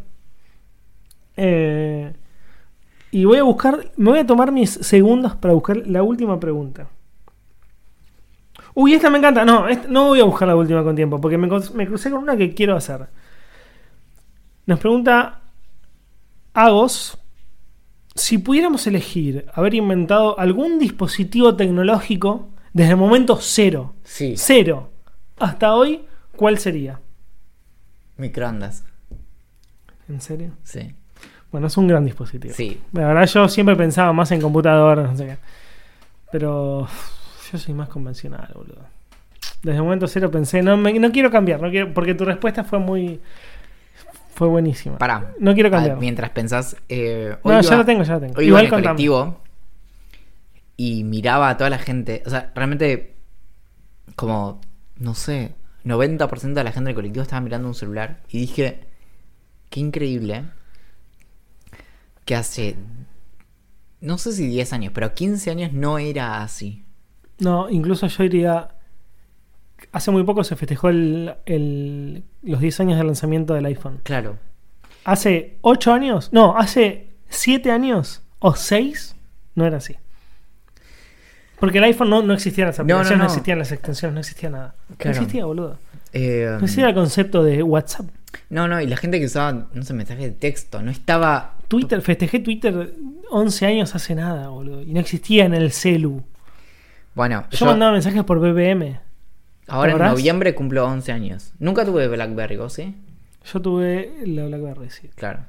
Eh, 1.35 2.11
y 3.11 3.25
voy 3.25 3.37
a 3.37 3.43
buscar, 3.43 3.77
me 3.97 4.09
voy 4.11 4.19
a 4.19 4.25
tomar 4.25 4.51
mis 4.51 4.69
segundos 4.71 5.35
para 5.35 5.53
buscar 5.53 5.77
la 5.87 6.03
última 6.03 6.39
pregunta. 6.39 6.87
Uy, 8.75 8.93
esta 8.93 9.09
me 9.09 9.17
encanta. 9.19 9.45
No, 9.45 9.67
esta- 9.67 9.87
no 9.87 10.07
voy 10.07 10.19
a 10.19 10.23
buscar 10.23 10.47
la 10.47 10.55
última 10.55 10.83
con 10.83 10.95
tiempo, 10.95 11.19
porque 11.21 11.37
me, 11.37 11.47
me 11.47 11.87
crucé 11.87 12.09
con 12.09 12.23
una 12.23 12.35
que 12.37 12.53
quiero 12.53 12.75
hacer. 12.75 13.07
Nos 14.65 14.79
pregunta 14.79 15.41
Agos 16.53 17.17
si 18.15 18.37
pudiéramos 18.37 18.85
elegir 18.87 19.45
haber 19.53 19.73
inventado 19.73 20.39
algún 20.39 20.77
dispositivo 20.79 21.55
tecnológico 21.55 22.49
desde 22.71 22.91
el 22.91 22.97
momento 22.97 23.37
cero, 23.41 23.95
Sí, 24.03 24.35
cero, 24.37 24.91
hasta 25.39 25.73
hoy, 25.75 26.05
¿cuál 26.35 26.57
sería? 26.59 26.99
microondas. 28.17 28.83
¿En 30.07 30.21
serio? 30.21 30.51
Sí. 30.63 30.93
Bueno, 31.51 31.67
es 31.67 31.77
un 31.77 31.87
gran 31.87 32.05
dispositivo. 32.05 32.53
Sí. 32.53 32.79
La 32.93 33.07
verdad, 33.07 33.25
yo 33.25 33.47
siempre 33.49 33.75
pensaba 33.75 34.13
más 34.13 34.31
en 34.31 34.41
computadoras, 34.41 35.11
no 35.11 35.17
sé 35.17 35.25
qué. 35.25 35.37
Pero 36.31 36.87
yo 37.53 37.57
soy 37.59 37.73
más 37.73 37.87
convencional, 37.87 38.51
boludo. 38.53 38.83
Desde 39.61 39.77
el 39.77 39.83
momento 39.83 40.07
cero 40.07 40.29
pensé, 40.29 40.61
no, 40.61 40.75
me- 40.75 40.99
no 40.99 41.11
quiero 41.13 41.31
cambiar, 41.31 41.61
no 41.61 41.69
quiero, 41.69 41.93
porque 41.93 42.13
tu 42.13 42.25
respuesta 42.25 42.63
fue 42.65 42.79
muy. 42.79 43.21
fue 44.35 44.47
buenísima. 44.47 44.97
Pará. 44.97 45.33
No 45.39 45.53
quiero 45.53 45.69
Ah, 45.69 45.71
cambiar. 45.73 45.97
mientras 45.97 46.31
pensás. 46.31 46.75
eh, 46.89 47.37
No, 47.45 47.61
ya 47.61 47.67
iba- 47.67 47.77
lo 47.77 47.85
tengo, 47.85 48.03
ya 48.03 48.13
lo 48.15 48.19
tengo. 48.19 48.33
Hoy 48.37 48.47
iba 48.47 48.59
Igual 48.61 48.65
en 48.65 48.73
el 48.73 48.83
colectivo 48.83 49.41
y 50.75 51.03
miraba 51.03 51.49
a 51.49 51.57
toda 51.57 51.69
la 51.69 51.77
gente. 51.77 52.23
O 52.25 52.29
sea, 52.29 52.51
realmente, 52.55 53.13
como, 54.15 54.59
no 54.97 55.13
sé, 55.13 55.53
90% 55.85 56.59
de 56.61 56.63
la 56.63 56.71
gente 56.71 56.87
del 56.87 56.95
colectivo 56.95 57.21
estaba 57.21 57.41
mirando 57.41 57.67
un 57.67 57.75
celular. 57.75 58.21
Y 58.29 58.39
dije, 58.39 58.79
qué 59.69 59.79
increíble 59.79 60.45
que 62.25 62.35
hace, 62.35 62.75
no 64.01 64.17
sé 64.17 64.31
si 64.33 64.47
10 64.47 64.73
años, 64.73 64.91
pero 64.95 65.13
15 65.13 65.51
años 65.51 65.73
no 65.73 65.99
era 65.99 66.41
así. 66.41 66.82
No, 67.43 67.69
incluso 67.69 68.07
yo 68.07 68.23
diría. 68.23 68.69
Hace 69.91 70.11
muy 70.11 70.23
poco 70.23 70.43
se 70.43 70.55
festejó 70.55 70.89
el, 70.89 71.33
el- 71.45 72.23
los 72.41 72.59
10 72.61 72.79
años 72.79 72.97
del 72.97 73.07
lanzamiento 73.07 73.53
del 73.53 73.65
iPhone. 73.65 73.99
Claro. 74.03 74.37
Hace 75.03 75.57
8 75.61 75.93
años, 75.93 76.29
no, 76.31 76.57
hace 76.57 77.09
7 77.29 77.69
años 77.71 78.21
o 78.39 78.55
6, 78.55 79.15
no 79.55 79.65
era 79.65 79.77
así. 79.77 79.95
Porque 81.59 81.77
el 81.77 81.83
iPhone 81.85 82.09
no, 82.09 82.21
no 82.21 82.33
existían 82.33 82.67
las 82.67 82.77
no, 82.79 82.83
aplicaciones, 82.83 83.17
no, 83.17 83.23
no. 83.25 83.29
existían 83.29 83.59
las 83.59 83.71
extensiones, 83.71 84.13
no 84.13 84.19
existía 84.21 84.49
nada. 84.49 84.75
Claro. 84.97 85.15
No 85.17 85.21
existía, 85.21 85.45
boludo. 85.45 85.77
Eh, 86.13 86.45
No 86.49 86.57
existía 86.65 86.87
el 86.89 86.93
concepto 86.93 87.43
de 87.43 87.63
WhatsApp. 87.63 88.07
no, 88.49 88.67
no, 88.67 88.81
y 88.81 88.87
la 88.87 88.97
gente 88.97 89.19
que 89.19 89.25
usaba, 89.25 89.67
no 89.73 89.83
sé, 89.83 89.93
mensajes 89.93 90.23
de 90.25 90.31
texto, 90.31 90.81
no 90.81 90.91
estaba... 90.91 91.55
Twitter, 91.67 92.01
festejé 92.01 92.39
Twitter 92.39 92.93
11 93.31 93.65
años 93.65 93.95
hace 93.95 94.13
nada, 94.15 94.49
boludo. 94.49 94.81
Y 94.81 94.93
no 94.93 94.99
existía 94.99 95.45
en 95.45 95.53
el 95.53 95.71
celu. 95.71 96.23
Bueno, 97.15 97.45
Yo, 97.51 97.59
yo, 97.59 97.65
mandaba 97.67 97.91
mensajes 97.91 98.23
por 98.23 98.39
BBM. 98.39 98.99
ahora 99.67 99.91
en 99.93 99.97
noviembre 99.99 100.55
cumplo 100.55 100.85
11 100.87 101.11
años. 101.11 101.53
Nunca 101.59 101.85
tuve 101.85 102.07
BlackBerry, 102.07 102.57
¿vos 102.57 102.73
sí? 102.73 102.95
Yo 103.51 103.61
tuve 103.61 104.11
la 104.25 104.45
BlackBerry, 104.45 104.89
sí. 104.89 105.09
Claro. 105.15 105.41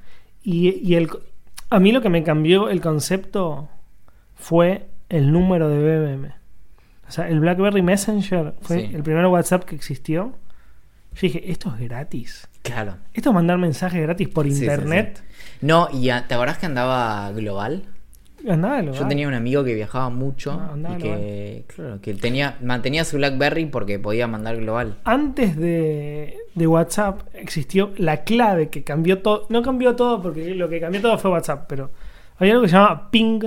Y, 0.43 0.71
y 0.87 0.95
el, 0.97 1.09
a 1.71 1.81
mí 1.81 1.93
lo 1.93 2.03
que 2.03 2.11
me 2.11 2.23
cambió 2.23 2.69
el 2.69 2.81
concepto 2.81 3.69
fue 4.35 4.89
el 5.09 5.33
número 5.33 5.69
de 5.69 5.79
BBM. 5.79 6.35
O 7.07 7.11
sea, 7.11 7.29
el 7.29 7.41
BlackBerry 7.41 7.83
Messenger 7.83 8.55
fue 8.63 8.87
Sí. 8.89 8.95
el 8.95 9.03
primer 9.03 9.27
WhatsApp 9.27 9.65
que 9.65 9.75
existió. 9.75 10.33
Yo 11.15 11.21
dije, 11.21 11.51
esto 11.51 11.73
es 11.75 11.81
gratis. 11.89 12.49
Claro. 12.63 12.97
Esto 13.13 13.31
es 13.31 13.35
mandar 13.35 13.57
mensajes 13.59 14.03
gratis 14.03 14.29
por 14.29 14.47
Sí, 14.47 14.55
sí, 14.55 14.61
internet. 14.65 15.23
No, 15.61 15.89
y 15.93 16.11
a- 16.11 16.27
¿te 16.27 16.35
acordás 16.35 16.59
que 16.59 16.67
andaba 16.67 17.31
global? 17.33 17.85
Yo 18.93 19.07
tenía 19.09 19.27
un 19.27 19.35
amigo 19.35 19.65
que 19.65 19.75
viajaba 19.75 20.11
mucho 20.11 20.53
Ah, 20.53 20.77
y 20.77 20.99
que, 20.99 21.65
claro, 21.75 22.01
que 22.01 22.15
tenía, 22.15 22.57
mantenía 22.61 23.05
su 23.05 23.17
BlackBerry 23.17 23.67
porque 23.67 23.99
podía 23.99 24.27
mandar 24.27 24.57
global. 24.59 24.97
Antes 25.05 25.57
de, 25.57 26.37
de 26.55 26.67
WhatsApp 26.67 27.23
existió 27.33 27.93
la 27.97 28.25
clave 28.25 28.69
que 28.69 28.85
cambió 28.85 29.23
todo. 29.23 29.47
No 29.49 29.63
cambió 29.63 29.97
todo 29.97 30.21
porque 30.23 30.55
lo 30.55 30.69
que 30.69 30.81
cambió 30.81 31.01
todo 31.01 31.19
fue 31.19 31.31
WhatsApp, 31.31 31.65
pero 31.69 31.91
Había 32.39 32.53
algo 32.53 32.63
que 32.65 32.69
se 32.69 32.75
llama 32.77 33.11
Ping, 33.11 33.41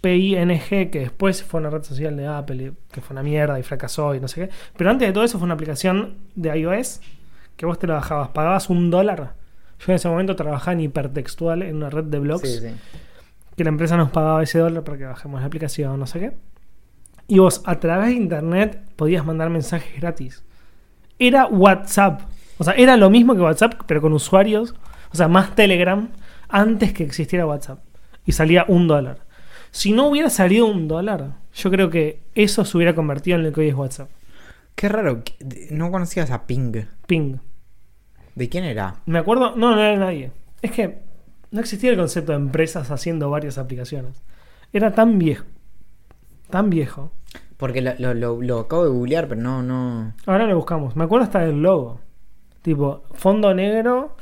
P-I-N-G, 0.00 0.90
que 0.90 1.00
después 1.00 1.42
fue 1.42 1.60
una 1.60 1.70
red 1.70 1.82
social 1.82 2.16
de 2.16 2.26
Apple, 2.26 2.72
que 2.90 3.00
fue 3.00 3.14
una 3.14 3.22
mierda 3.22 3.58
y 3.58 3.62
fracasó 3.62 4.14
y 4.14 4.20
no 4.20 4.28
sé 4.28 4.46
qué. 4.48 4.54
Pero 4.76 4.90
antes 4.90 5.08
de 5.08 5.12
todo 5.12 5.24
eso 5.24 5.38
fue 5.38 5.44
una 5.44 5.54
aplicación 5.54 6.16
de 6.34 6.56
iOS 6.58 7.00
que 7.56 7.66
vos 7.66 7.78
te 7.78 7.86
la 7.86 7.94
bajabas, 7.94 8.30
pagabas 8.30 8.70
un 8.70 8.90
dólar. 8.90 9.34
Yo 9.78 9.92
en 9.92 9.96
ese 9.96 10.08
momento 10.08 10.34
trabajaba 10.36 10.72
en 10.72 10.80
hipertextual 10.80 11.62
en 11.62 11.76
una 11.76 11.90
red 11.90 12.04
de 12.04 12.18
blogs 12.18 12.48
Sí, 12.48 12.60
sí. 12.60 12.74
Que 13.56 13.64
la 13.64 13.70
empresa 13.70 13.96
nos 13.96 14.10
pagaba 14.10 14.42
ese 14.42 14.58
dólar 14.58 14.84
para 14.84 14.98
que 14.98 15.04
bajemos 15.04 15.40
la 15.40 15.46
aplicación, 15.46 15.98
no 15.98 16.06
sé 16.06 16.20
qué. 16.20 16.32
Y 17.28 17.38
vos 17.38 17.62
a 17.64 17.78
través 17.80 18.08
de 18.08 18.14
internet 18.14 18.82
podías 18.96 19.24
mandar 19.24 19.50
mensajes 19.50 20.00
gratis. 20.00 20.44
Era 21.18 21.46
WhatsApp. 21.46 22.22
O 22.58 22.64
sea, 22.64 22.74
era 22.74 22.96
lo 22.96 23.10
mismo 23.10 23.34
que 23.34 23.40
WhatsApp, 23.40 23.74
pero 23.86 24.00
con 24.00 24.12
usuarios. 24.12 24.74
O 25.12 25.16
sea, 25.16 25.28
más 25.28 25.54
Telegram 25.54 26.08
antes 26.48 26.92
que 26.92 27.04
existiera 27.04 27.46
WhatsApp. 27.46 27.80
Y 28.24 28.32
salía 28.32 28.64
un 28.68 28.88
dólar. 28.88 29.18
Si 29.70 29.92
no 29.92 30.08
hubiera 30.08 30.30
salido 30.30 30.66
un 30.66 30.88
dólar, 30.88 31.32
yo 31.54 31.70
creo 31.70 31.90
que 31.90 32.20
eso 32.34 32.64
se 32.64 32.76
hubiera 32.76 32.94
convertido 32.94 33.36
en 33.36 33.44
lo 33.44 33.52
que 33.52 33.60
hoy 33.62 33.68
es 33.68 33.74
WhatsApp. 33.74 34.10
Qué 34.74 34.88
raro, 34.88 35.22
no 35.70 35.90
conocías 35.90 36.30
a 36.30 36.46
Ping. 36.46 36.84
Ping. 37.06 37.36
¿De 38.34 38.48
quién 38.48 38.64
era? 38.64 38.96
Me 39.06 39.18
acuerdo, 39.18 39.54
no, 39.56 39.74
no 39.74 39.80
era 39.80 39.96
nadie. 39.96 40.32
Es 40.60 40.72
que 40.72 40.98
no 41.52 41.60
existía 41.60 41.90
el 41.90 41.96
concepto 41.96 42.32
de 42.32 42.38
empresas 42.38 42.90
haciendo 42.90 43.30
varias 43.30 43.58
aplicaciones. 43.58 44.20
Era 44.72 44.92
tan 44.92 45.18
viejo. 45.18 45.44
Tan 46.50 46.68
viejo. 46.70 47.12
Porque 47.56 47.80
lo, 47.80 47.92
lo- 47.98 48.14
lo- 48.14 48.42
lo 48.42 48.58
acabo 48.60 48.84
de 48.84 48.90
googlear, 48.90 49.28
pero 49.28 49.40
no, 49.40 49.62
no. 49.62 50.14
Ahora 50.26 50.46
lo 50.46 50.56
buscamos. 50.56 50.96
Me 50.96 51.04
acuerdo 51.04 51.24
hasta 51.24 51.40
del 51.40 51.62
logo. 51.62 52.00
Tipo, 52.62 53.04
fondo 53.12 53.54
negro. 53.54 54.16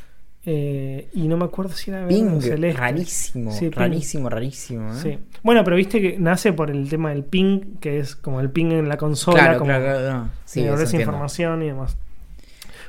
eh, 0.47 1.09
y 1.13 1.29
no 1.29 1.37
me 1.37 1.45
acuerdo 1.45 1.73
si 1.75 1.91
era 1.91 2.01
verde 2.07 2.15
o 2.15 2.19
Ping, 2.31 2.41
celeste. 2.41 2.81
rarísimo, 2.81 3.53
Sí, 3.53 3.69
ping. 3.69 3.77
rarísimo, 3.79 4.29
rarísimo. 4.31 4.91
¿eh? 4.95 4.97
Sí. 4.97 5.19
Bueno, 5.43 5.63
pero 5.65 5.77
viste 5.77 6.01
que 6.01 6.19
nace 6.19 6.55
por 6.55 6.71
el 6.71 6.89
tema 6.89 7.11
del 7.11 7.25
ping, 7.25 7.77
que 7.79 7.99
es 7.99 8.17
como 8.17 8.41
el 8.41 8.49
ping 8.51 8.73
en 8.73 8.89
la 8.89 8.97
consola, 8.97 9.39
Claro, 9.39 9.59
como 9.59 9.69
claro, 9.69 9.85
claro. 9.85 10.13
no. 10.25 10.31
Sí, 10.47 10.61
de 10.61 10.67
eso 10.67 10.75
abrirse 10.75 10.97
entiendo. 10.97 11.13
información 11.13 11.63
y 11.63 11.67
demás. 11.67 11.97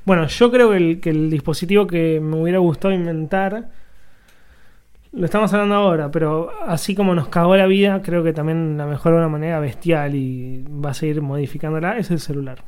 Bueno, 0.05 0.27
yo 0.27 0.49
creo 0.49 0.69
que 0.71 0.77
el, 0.77 0.99
que 1.01 1.09
el 1.09 1.29
dispositivo 1.29 1.87
que 1.87 2.21
me 2.21 2.41
hubiera 2.41 2.59
gustado 2.59 2.93
inventar, 2.93 3.69
lo 5.13 5.25
estamos 5.25 5.51
hablando 5.53 5.75
ahora, 5.75 6.09
pero 6.11 6.51
así 6.65 6.95
como 6.95 7.13
nos 7.15 7.27
cagó 7.27 7.55
la 7.57 7.65
vida, 7.67 8.01
creo 8.01 8.23
que 8.23 8.31
también 8.33 8.77
la 8.77 8.85
mejor 8.85 9.11
de 9.13 9.17
una 9.19 9.27
manera 9.27 9.59
bestial 9.59 10.15
y 10.15 10.63
va 10.63 10.91
a 10.91 10.93
seguir 10.93 11.21
modificándola, 11.21 11.97
es 11.97 12.11
el 12.11 12.19
celular. 12.19 12.63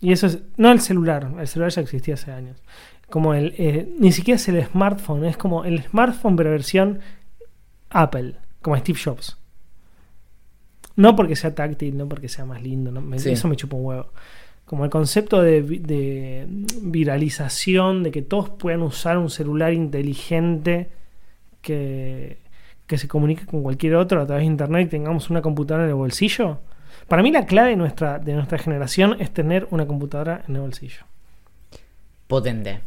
Y 0.00 0.12
eso 0.12 0.26
es, 0.26 0.40
no 0.56 0.70
el 0.72 0.80
celular, 0.80 1.30
el 1.38 1.46
celular 1.48 1.70
ya 1.72 1.80
existía 1.82 2.14
hace 2.14 2.32
años. 2.32 2.62
Como 3.10 3.34
el, 3.34 3.54
eh, 3.58 3.88
ni 3.98 4.12
siquiera 4.12 4.36
es 4.36 4.48
el 4.48 4.62
smartphone, 4.64 5.24
es 5.24 5.36
como 5.36 5.64
el 5.64 5.82
smartphone 5.84 6.36
pero 6.36 6.50
versión 6.50 6.98
Apple, 7.90 8.34
como 8.60 8.76
Steve 8.76 8.98
Jobs. 9.02 9.38
No 10.96 11.14
porque 11.14 11.36
sea 11.36 11.54
táctil, 11.54 11.96
no 11.96 12.08
porque 12.08 12.28
sea 12.28 12.44
más 12.44 12.60
lindo, 12.62 12.90
no, 12.90 13.00
me- 13.00 13.18
Sí. 13.20 13.30
eso 13.30 13.46
me 13.48 13.56
chupa 13.56 13.76
un 13.76 13.84
huevo. 13.86 14.12
Como 14.64 14.84
el 14.84 14.90
concepto 14.90 15.40
de 15.40 16.46
viralización, 16.82 18.02
de 18.02 18.10
que 18.10 18.22
todos 18.22 18.50
puedan 18.50 18.82
usar 18.82 19.16
un 19.16 19.30
celular 19.30 19.72
inteligente 19.72 20.90
que, 21.68 22.38
que 22.86 22.96
se 22.98 23.06
comunique 23.08 23.44
con 23.46 23.62
cualquier 23.62 23.94
otro 23.96 24.20
a 24.22 24.26
través 24.26 24.42
de 24.42 24.46
internet 24.46 24.86
y 24.86 24.90
tengamos 24.90 25.28
una 25.30 25.42
computadora 25.42 25.84
en 25.84 25.90
el 25.90 25.94
bolsillo. 25.96 26.58
Para 27.06 27.22
mí 27.22 27.30
la 27.30 27.44
clave 27.46 27.70
de 27.70 27.76
nuestra, 27.76 28.18
de 28.18 28.32
nuestra 28.32 28.58
generación 28.58 29.16
es 29.20 29.30
tener 29.32 29.66
una 29.70 29.86
computadora 29.86 30.42
en 30.48 30.56
el 30.56 30.62
bolsillo. 30.62 31.02
Potente. 32.26 32.80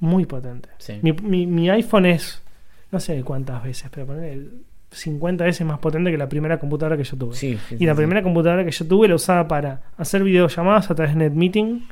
Muy 0.00 0.26
potente. 0.26 0.68
Sí. 0.78 0.98
Mi, 1.02 1.12
mi- 1.12 1.46
mi 1.46 1.70
iPhone 1.70 2.06
es, 2.06 2.42
no 2.90 3.00
sé 3.00 3.22
cuántas 3.24 3.62
veces, 3.62 3.90
pero 3.90 4.06
poner 4.06 4.40
50 4.90 5.44
veces 5.44 5.66
más 5.66 5.78
potente 5.78 6.10
que 6.10 6.18
la 6.18 6.28
primera 6.28 6.58
computadora 6.58 6.96
que 6.96 7.04
yo 7.04 7.16
tuve. 7.16 7.34
Sí, 7.34 7.58
sí, 7.68 7.76
y 7.78 7.86
la 7.86 7.94
primera 7.94 8.22
computadora 8.22 8.64
que 8.64 8.70
yo 8.70 8.86
tuve 8.86 9.08
la 9.08 9.14
usaba 9.16 9.48
para 9.48 9.80
hacer 9.96 10.22
videollamadas 10.22 10.90
a 10.90 10.94
través 10.94 11.14
de 11.14 11.24
NetMeeting, 11.28 11.86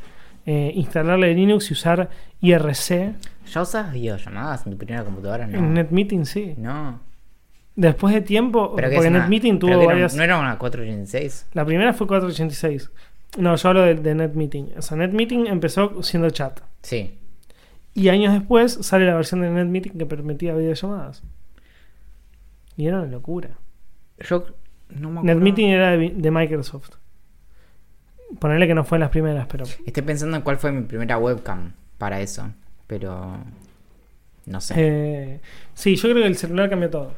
eh, 0.47 0.73
instalarle 0.75 1.35
Linux 1.35 1.71
y 1.71 1.75
usar 1.75 2.11
IRC. 2.41 3.15
¿Ya 3.53 3.63
usas 3.63 3.93
videollamadas 3.93 4.67
en 4.67 4.73
tu 4.73 4.79
primera 4.79 5.05
computadora? 5.05 5.47
No. 5.47 5.59
En 5.59 5.75
NetMeeting 5.75 6.27
sí. 6.27 6.55
No. 6.57 7.01
Después 7.77 8.15
de 8.15 8.21
tiempo, 8.21 8.75
Pero 8.77 8.89
porque 8.91 9.11
NetMeeting 9.11 9.59
pero 9.59 9.73
tuvo 9.73 9.83
era- 9.83 9.93
varias... 9.93 10.15
¿No 10.15 10.23
era 10.23 10.39
una 10.39 10.59
486? 10.59 11.49
La 11.55 11.65
primera 11.65 11.93
fue 11.93 12.07
486. 12.07 12.91
No, 13.39 13.57
yo 13.57 13.69
hablo 13.69 13.83
de, 13.83 13.97
de 13.97 14.15
NetMeeting. 14.15 14.75
O 14.79 14.83
sea, 14.83 14.97
NetMeeting 14.97 15.47
empezó 15.49 16.03
siendo 16.03 16.31
chat. 16.31 16.61
Sí. 16.83 17.19
Y 17.95 18.09
años 18.09 18.33
después 18.33 18.75
sale 18.83 19.07
la 19.07 19.15
versión 19.15 19.41
de 19.41 19.51
NetMeeting 19.51 19.99
que 19.99 20.07
permitía 20.07 20.55
videollamadas. 20.55 21.23
Y 22.77 22.87
era 22.87 23.01
una 23.01 23.07
locura. 23.11 23.51
Yo 24.19 24.47
no 24.91 25.11
me 25.11 25.19
acuerdo. 25.21 25.35
NetMeeting 25.35 25.69
era 25.71 25.91
de, 25.97 26.11
de 26.15 26.31
Microsoft. 26.31 26.91
Ponerle 28.39 28.67
que 28.67 28.75
no 28.75 28.85
fue 28.85 28.97
en 28.97 29.01
las 29.01 29.11
primeras, 29.11 29.47
pero. 29.47 29.65
Estoy 29.87 30.03
pensando 30.03 30.37
en 30.37 30.43
cuál 30.43 30.57
fue 30.59 30.73
mi 30.73 30.83
primera 30.83 31.19
webcam 31.19 31.73
para 31.99 32.21
eso. 32.21 32.49
Pero. 32.87 33.39
No 34.47 34.61
sé. 34.61 34.75
eh, 34.77 35.41
sí, 35.73 35.97
yo 35.97 36.03
creo 36.11 36.23
que 36.23 36.27
el 36.27 36.37
celular 36.37 36.69
cambió 36.69 36.91
todo. 36.91 37.13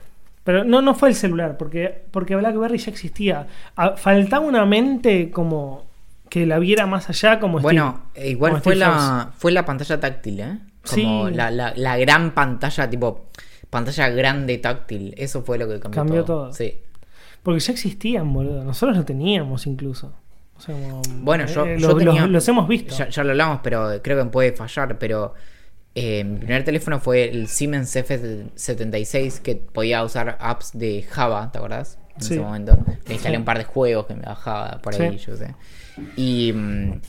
Pero 0.44 0.62
no, 0.64 0.80
no 0.80 0.94
fue 0.94 1.08
el 1.08 1.16
celular, 1.16 1.56
porque, 1.56 2.04
porque 2.12 2.36
BlackBerry 2.36 2.78
ya 2.78 2.90
existía. 2.92 3.48
Faltaba 3.96 4.46
una 4.46 4.64
mente 4.64 5.30
como 5.32 5.84
que 6.28 6.46
la 6.46 6.60
viera 6.60 6.86
más 6.86 7.08
allá, 7.08 7.40
como 7.40 7.58
bueno, 7.58 8.02
Steve- 8.12 8.26
eh, 8.26 8.30
igual 8.30 8.52
como 8.52 8.62
fue 8.62 8.76
la, 8.76 9.30
fue 9.36 9.50
la 9.52 9.64
pantalla 9.64 9.98
táctil, 9.98 10.40
¿eh? 10.40 10.58
Como 10.88 11.28
Sí. 11.28 11.34
la, 11.34 11.50
la, 11.50 11.72
la 11.74 11.96
gran 11.96 12.32
pantalla, 12.32 12.88
tipo. 12.88 13.26
Pantalla 13.70 14.08
grande 14.10 14.58
táctil. 14.58 15.12
Eso 15.16 15.42
fue 15.42 15.58
lo 15.58 15.66
que 15.66 15.80
cambió, 15.80 16.00
Cambió 16.00 16.24
todo. 16.24 16.42
todo. 16.44 16.52
Sí. 16.52 16.78
Porque 17.42 17.58
ya 17.58 17.72
existían, 17.72 18.32
boludo. 18.32 18.62
Nosotros 18.62 18.96
lo 18.96 19.04
teníamos 19.04 19.66
incluso. 19.66 20.14
O 20.58 20.60
sea, 20.60 20.74
como- 20.74 21.02
Bueno, 21.22 21.46
yo, 21.46 21.66
eh, 21.66 21.76
yo 21.78 21.88
lo- 21.88 21.96
tenía- 21.96 22.22
los, 22.22 22.30
los 22.30 22.48
hemos 22.48 22.66
visto. 22.68 22.94
Ya, 22.94 23.08
ya 23.08 23.24
lo 23.24 23.30
hablamos, 23.32 23.60
pero 23.62 24.00
creo 24.02 24.22
que 24.24 24.30
puede 24.30 24.52
fallar. 24.52 24.98
Pero 24.98 25.34
eh, 25.94 26.24
mi 26.24 26.38
primer 26.38 26.64
teléfono 26.64 27.00
fue 27.00 27.28
el 27.30 27.48
Siemens 27.48 27.94
F76 27.96 29.40
que 29.40 29.56
podía 29.56 30.02
usar 30.04 30.36
apps 30.40 30.70
de 30.78 31.02
Java, 31.02 31.50
¿te 31.52 31.58
acordás? 31.58 31.98
En 32.16 32.22
Sí. 32.22 32.34
ese 32.34 32.42
momento. 32.42 32.78
Le 33.06 33.14
instalé 33.14 33.34
Sí. 33.36 33.38
un 33.38 33.44
par 33.44 33.58
de 33.58 33.64
juegos 33.64 34.06
que 34.06 34.14
me 34.14 34.22
bajaba 34.22 34.78
por 34.82 34.94
ahí, 34.94 35.18
Sí. 35.18 35.26
yo 35.26 35.36
sé. 35.36 35.54
Y. 36.16 36.52
mm, 36.52 37.00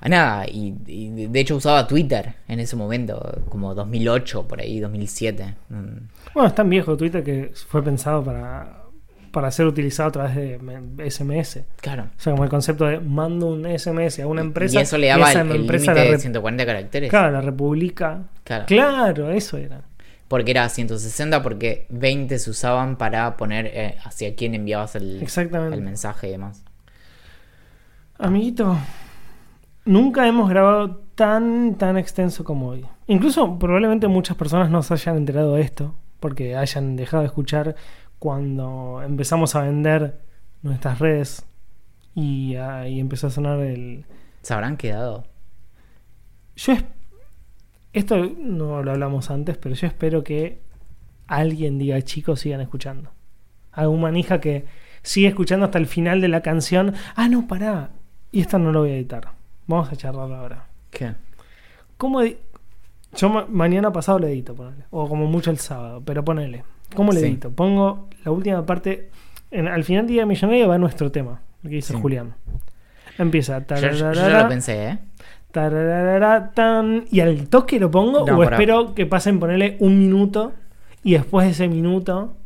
ah, 0.00 0.08
nada, 0.08 0.46
y, 0.48 0.74
y 0.86 1.08
de- 1.10 1.28
de 1.28 1.40
hecho 1.40 1.56
usaba 1.56 1.86
Twitter 1.86 2.34
en 2.46 2.60
ese 2.60 2.76
momento, 2.76 3.42
como 3.48 3.74
2008, 3.74 4.46
por 4.46 4.60
ahí, 4.60 4.78
2007. 4.80 5.54
Mm, 5.68 6.08
Bueno, 6.34 6.48
es 6.48 6.54
tan 6.54 6.68
viejo 6.70 6.96
Twitter 6.96 7.22
que 7.24 7.52
fue 7.68 7.82
pensado 7.82 8.22
para, 8.24 8.82
para 9.38 9.52
ser 9.52 9.66
utilizado 9.66 10.08
a 10.08 10.12
través 10.12 10.34
de 10.34 11.10
SMS. 11.10 11.60
Claro. 11.80 12.06
O 12.16 12.20
sea, 12.20 12.32
como 12.32 12.42
el 12.42 12.50
concepto 12.50 12.86
de 12.86 12.98
mando 12.98 13.46
un 13.46 13.64
SMS 13.78 14.18
a 14.18 14.26
una 14.26 14.40
empresa. 14.40 14.80
y 14.80 14.82
eso 14.82 14.98
le 14.98 15.06
daba 15.06 15.30
esa 15.30 15.42
el, 15.42 15.50
el 15.52 15.60
empresa 15.60 15.94
la 15.94 16.02
de 16.02 16.10
rep- 16.16 16.18
140 16.18 16.66
caracteres. 16.66 17.08
Claro, 17.08 17.30
la 17.30 17.40
República. 17.40 18.22
Claro. 18.42 18.64
Claro, 18.66 19.30
eso 19.30 19.56
era. 19.58 19.82
Porque 20.26 20.50
era 20.50 20.68
160 20.68 21.40
porque 21.44 21.86
20 21.90 22.36
se 22.40 22.50
usaban 22.50 22.96
para 22.96 23.36
poner 23.36 23.66
eh, 23.72 23.94
hacia 24.04 24.34
quién 24.34 24.56
enviabas 24.56 24.96
el, 24.96 25.22
Exactamente. 25.22 25.76
el 25.76 25.82
mensaje 25.82 26.26
y 26.26 26.32
demás. 26.32 26.64
Amiguito, 28.18 28.76
nunca 29.84 30.26
hemos 30.26 30.50
grabado 30.50 30.96
tan, 31.14 31.76
tan 31.76 31.96
extenso 31.96 32.42
como 32.42 32.70
hoy. 32.70 32.84
Incluso 33.06 33.56
probablemente 33.56 34.08
muchas 34.08 34.36
personas 34.36 34.68
no 34.68 34.82
se 34.82 34.94
hayan 34.94 35.16
enterado 35.16 35.54
de 35.54 35.62
esto, 35.62 35.94
porque 36.18 36.56
hayan 36.56 36.96
dejado 36.96 37.22
de 37.22 37.28
escuchar 37.28 37.76
cuando 38.18 39.00
empezamos 39.04 39.54
a 39.54 39.62
vender 39.62 40.20
nuestras 40.62 40.98
redes 40.98 41.44
y, 42.14 42.56
ah, 42.56 42.88
y 42.88 42.98
empezó 43.00 43.28
a 43.28 43.30
sonar 43.30 43.60
el... 43.60 44.04
¿Se 44.42 44.54
habrán 44.54 44.76
quedado? 44.76 45.24
Yo 46.56 46.72
es- 46.72 46.84
Esto 47.92 48.16
no 48.38 48.82
lo 48.82 48.90
hablamos 48.92 49.30
antes, 49.30 49.56
pero 49.56 49.74
yo 49.74 49.86
espero 49.86 50.24
que 50.24 50.60
alguien 51.26 51.78
diga, 51.78 52.00
chicos, 52.02 52.40
sigan 52.40 52.60
escuchando. 52.60 53.10
Algún 53.72 54.00
manija 54.00 54.40
que 54.40 54.64
sigue 55.02 55.28
escuchando 55.28 55.66
hasta 55.66 55.78
el 55.78 55.86
final 55.86 56.20
de 56.20 56.28
la 56.28 56.40
canción. 56.42 56.94
Ah, 57.14 57.28
no, 57.28 57.46
pará. 57.46 57.90
Y 58.32 58.40
esto 58.40 58.58
no 58.58 58.72
lo 58.72 58.80
voy 58.80 58.90
a 58.90 58.96
editar. 58.96 59.28
Vamos 59.66 59.90
a 59.92 59.96
charlarlo 59.96 60.34
ahora. 60.36 60.66
¿Qué? 60.90 61.14
¿Cómo 61.96 62.20
Yo 62.22 63.28
ma- 63.28 63.46
mañana 63.48 63.92
pasado 63.92 64.18
lo 64.18 64.26
edito, 64.26 64.54
ponele. 64.54 64.84
O 64.90 65.08
como 65.08 65.26
mucho 65.26 65.50
el 65.50 65.58
sábado, 65.58 66.02
pero 66.04 66.24
ponele. 66.24 66.64
¿Cómo 66.94 67.12
Sí. 67.12 67.18
edito? 67.26 67.50
Pongo 67.50 68.08
la 68.24 68.30
última 68.30 68.64
parte. 68.66 69.10
en- 69.50 69.66
al 69.66 69.82
final 69.82 70.06
día 70.06 70.26
millonario 70.26 70.68
va 70.68 70.76
nuestro 70.76 71.10
tema. 71.10 71.40
Lo 71.62 71.70
que 71.70 71.76
dice 71.76 71.94
Sí. 71.94 71.98
Julián. 72.00 72.34
Empieza. 73.16 73.64
Yo, 73.66 73.76
yo- 73.92 74.12
ya 74.12 74.42
lo 74.42 74.48
pensé, 74.48 74.88
¿eh? 74.88 74.98
tan, 76.54 77.04
y 77.10 77.20
al 77.20 77.48
toque 77.48 77.80
lo 77.80 77.90
pongo 77.90 78.26
No, 78.26 78.36
o 78.38 78.42
espero 78.42 78.94
que 78.94 79.06
pasen 79.06 79.40
ponerle 79.40 79.76
un 79.80 79.98
minuto 79.98 80.52
y 81.02 81.12
después 81.14 81.46
de 81.46 81.52
ese 81.52 81.66
minuto 81.68 82.36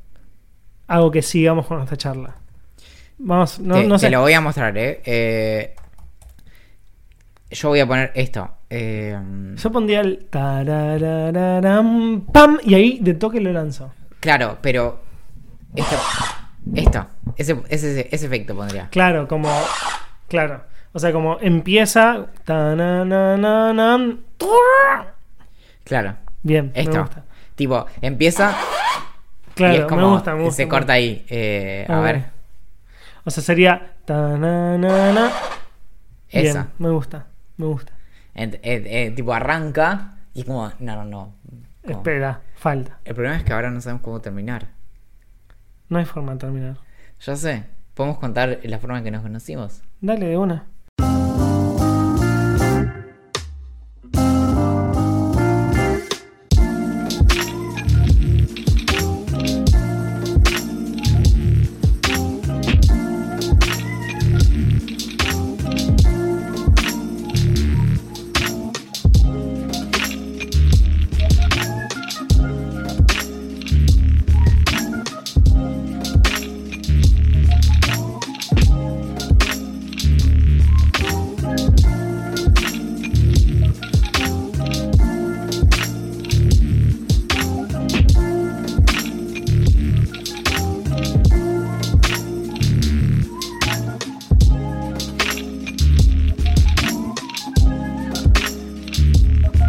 hago 0.86 1.10
que 1.10 1.22
sigamos 1.22 1.66
con 1.66 1.82
esta 1.82 1.96
charla. 1.96 2.36
Vamos, 3.18 3.58
no, 3.60 3.74
te, 3.74 3.86
no 3.86 3.96
te 3.96 4.00
sé. 4.06 4.10
lo 4.10 4.20
voy 4.20 4.32
a 4.34 4.40
mostrar, 4.40 4.78
¿eh? 4.78 5.00
Eh, 5.04 5.74
Yo 7.50 7.68
voy 7.68 7.80
a 7.80 7.86
poner 7.86 8.12
esto. 8.14 8.48
eh, 8.70 9.18
Yo 9.56 9.72
pondría 9.72 10.00
el 10.00 10.24
tararararam, 10.30 12.22
pam 12.32 12.58
y 12.64 12.74
ahí 12.74 12.98
de 13.02 13.14
toque 13.14 13.40
lo 13.40 13.52
lanzo. 13.52 13.92
Claro, 14.22 14.56
pero. 14.62 15.00
Esto. 15.74 15.96
Esto. 16.74 17.06
Ese, 17.36 17.60
ese, 17.68 18.08
ese 18.10 18.26
efecto 18.26 18.54
pondría. 18.56 18.88
Claro, 18.90 19.26
como. 19.28 19.50
Claro. 20.28 20.62
O 20.92 20.98
sea, 20.98 21.12
como 21.12 21.38
empieza. 21.40 22.26
Claro. 25.84 26.16
Bien, 26.42 26.72
Esto. 26.74 26.92
me 26.92 27.00
gusta. 27.00 27.24
Tipo, 27.54 27.86
empieza 28.00 28.54
y 29.50 29.54
Claro, 29.54 29.74
es 29.74 29.84
como. 29.86 30.00
me 30.00 30.06
gusta, 30.14 30.34
me 30.34 30.42
gusta. 30.44 30.56
se 30.56 30.64
me 30.64 30.68
corta 30.68 30.92
ahí. 30.94 31.24
Eh, 31.28 31.86
a 31.88 31.98
Ah, 31.98 32.00
ver. 32.00 32.24
O 33.24 33.30
sea, 33.30 33.42
sería. 33.42 33.92
tananana. 34.04 35.30
Bien, 36.32 36.46
Esa. 36.46 36.68
me 36.78 36.88
gusta, 36.90 37.26
me 37.58 37.66
gusta. 37.66 37.92
Ent- 38.34 38.58
eh, 38.62 38.82
eh, 38.86 39.10
tipo, 39.14 39.32
arranca 39.34 40.14
y 40.34 40.40
es 40.40 40.46
como. 40.46 40.70
No, 40.78 40.96
no, 40.96 41.04
no. 41.04 41.34
Como- 41.84 41.98
Espera, 41.98 42.40
falta. 42.62 43.00
El 43.04 43.14
problema 43.14 43.36
es 43.36 43.42
que 43.42 43.52
ahora 43.52 43.70
no 43.70 43.80
sabemos 43.80 44.02
cómo 44.02 44.20
terminar. 44.20 44.68
No 45.88 45.98
hay 45.98 46.04
forma 46.04 46.32
de 46.32 46.38
terminar. 46.38 46.76
Ya 47.20 47.34
sé. 47.34 47.64
¿Podemos 47.94 48.18
contar 48.18 48.60
la 48.62 48.78
forma 48.78 48.98
en 48.98 49.04
que 49.04 49.10
nos 49.10 49.22
conocimos? 49.22 49.82
Dale 50.00 50.26
de 50.26 50.38
una. 50.38 50.66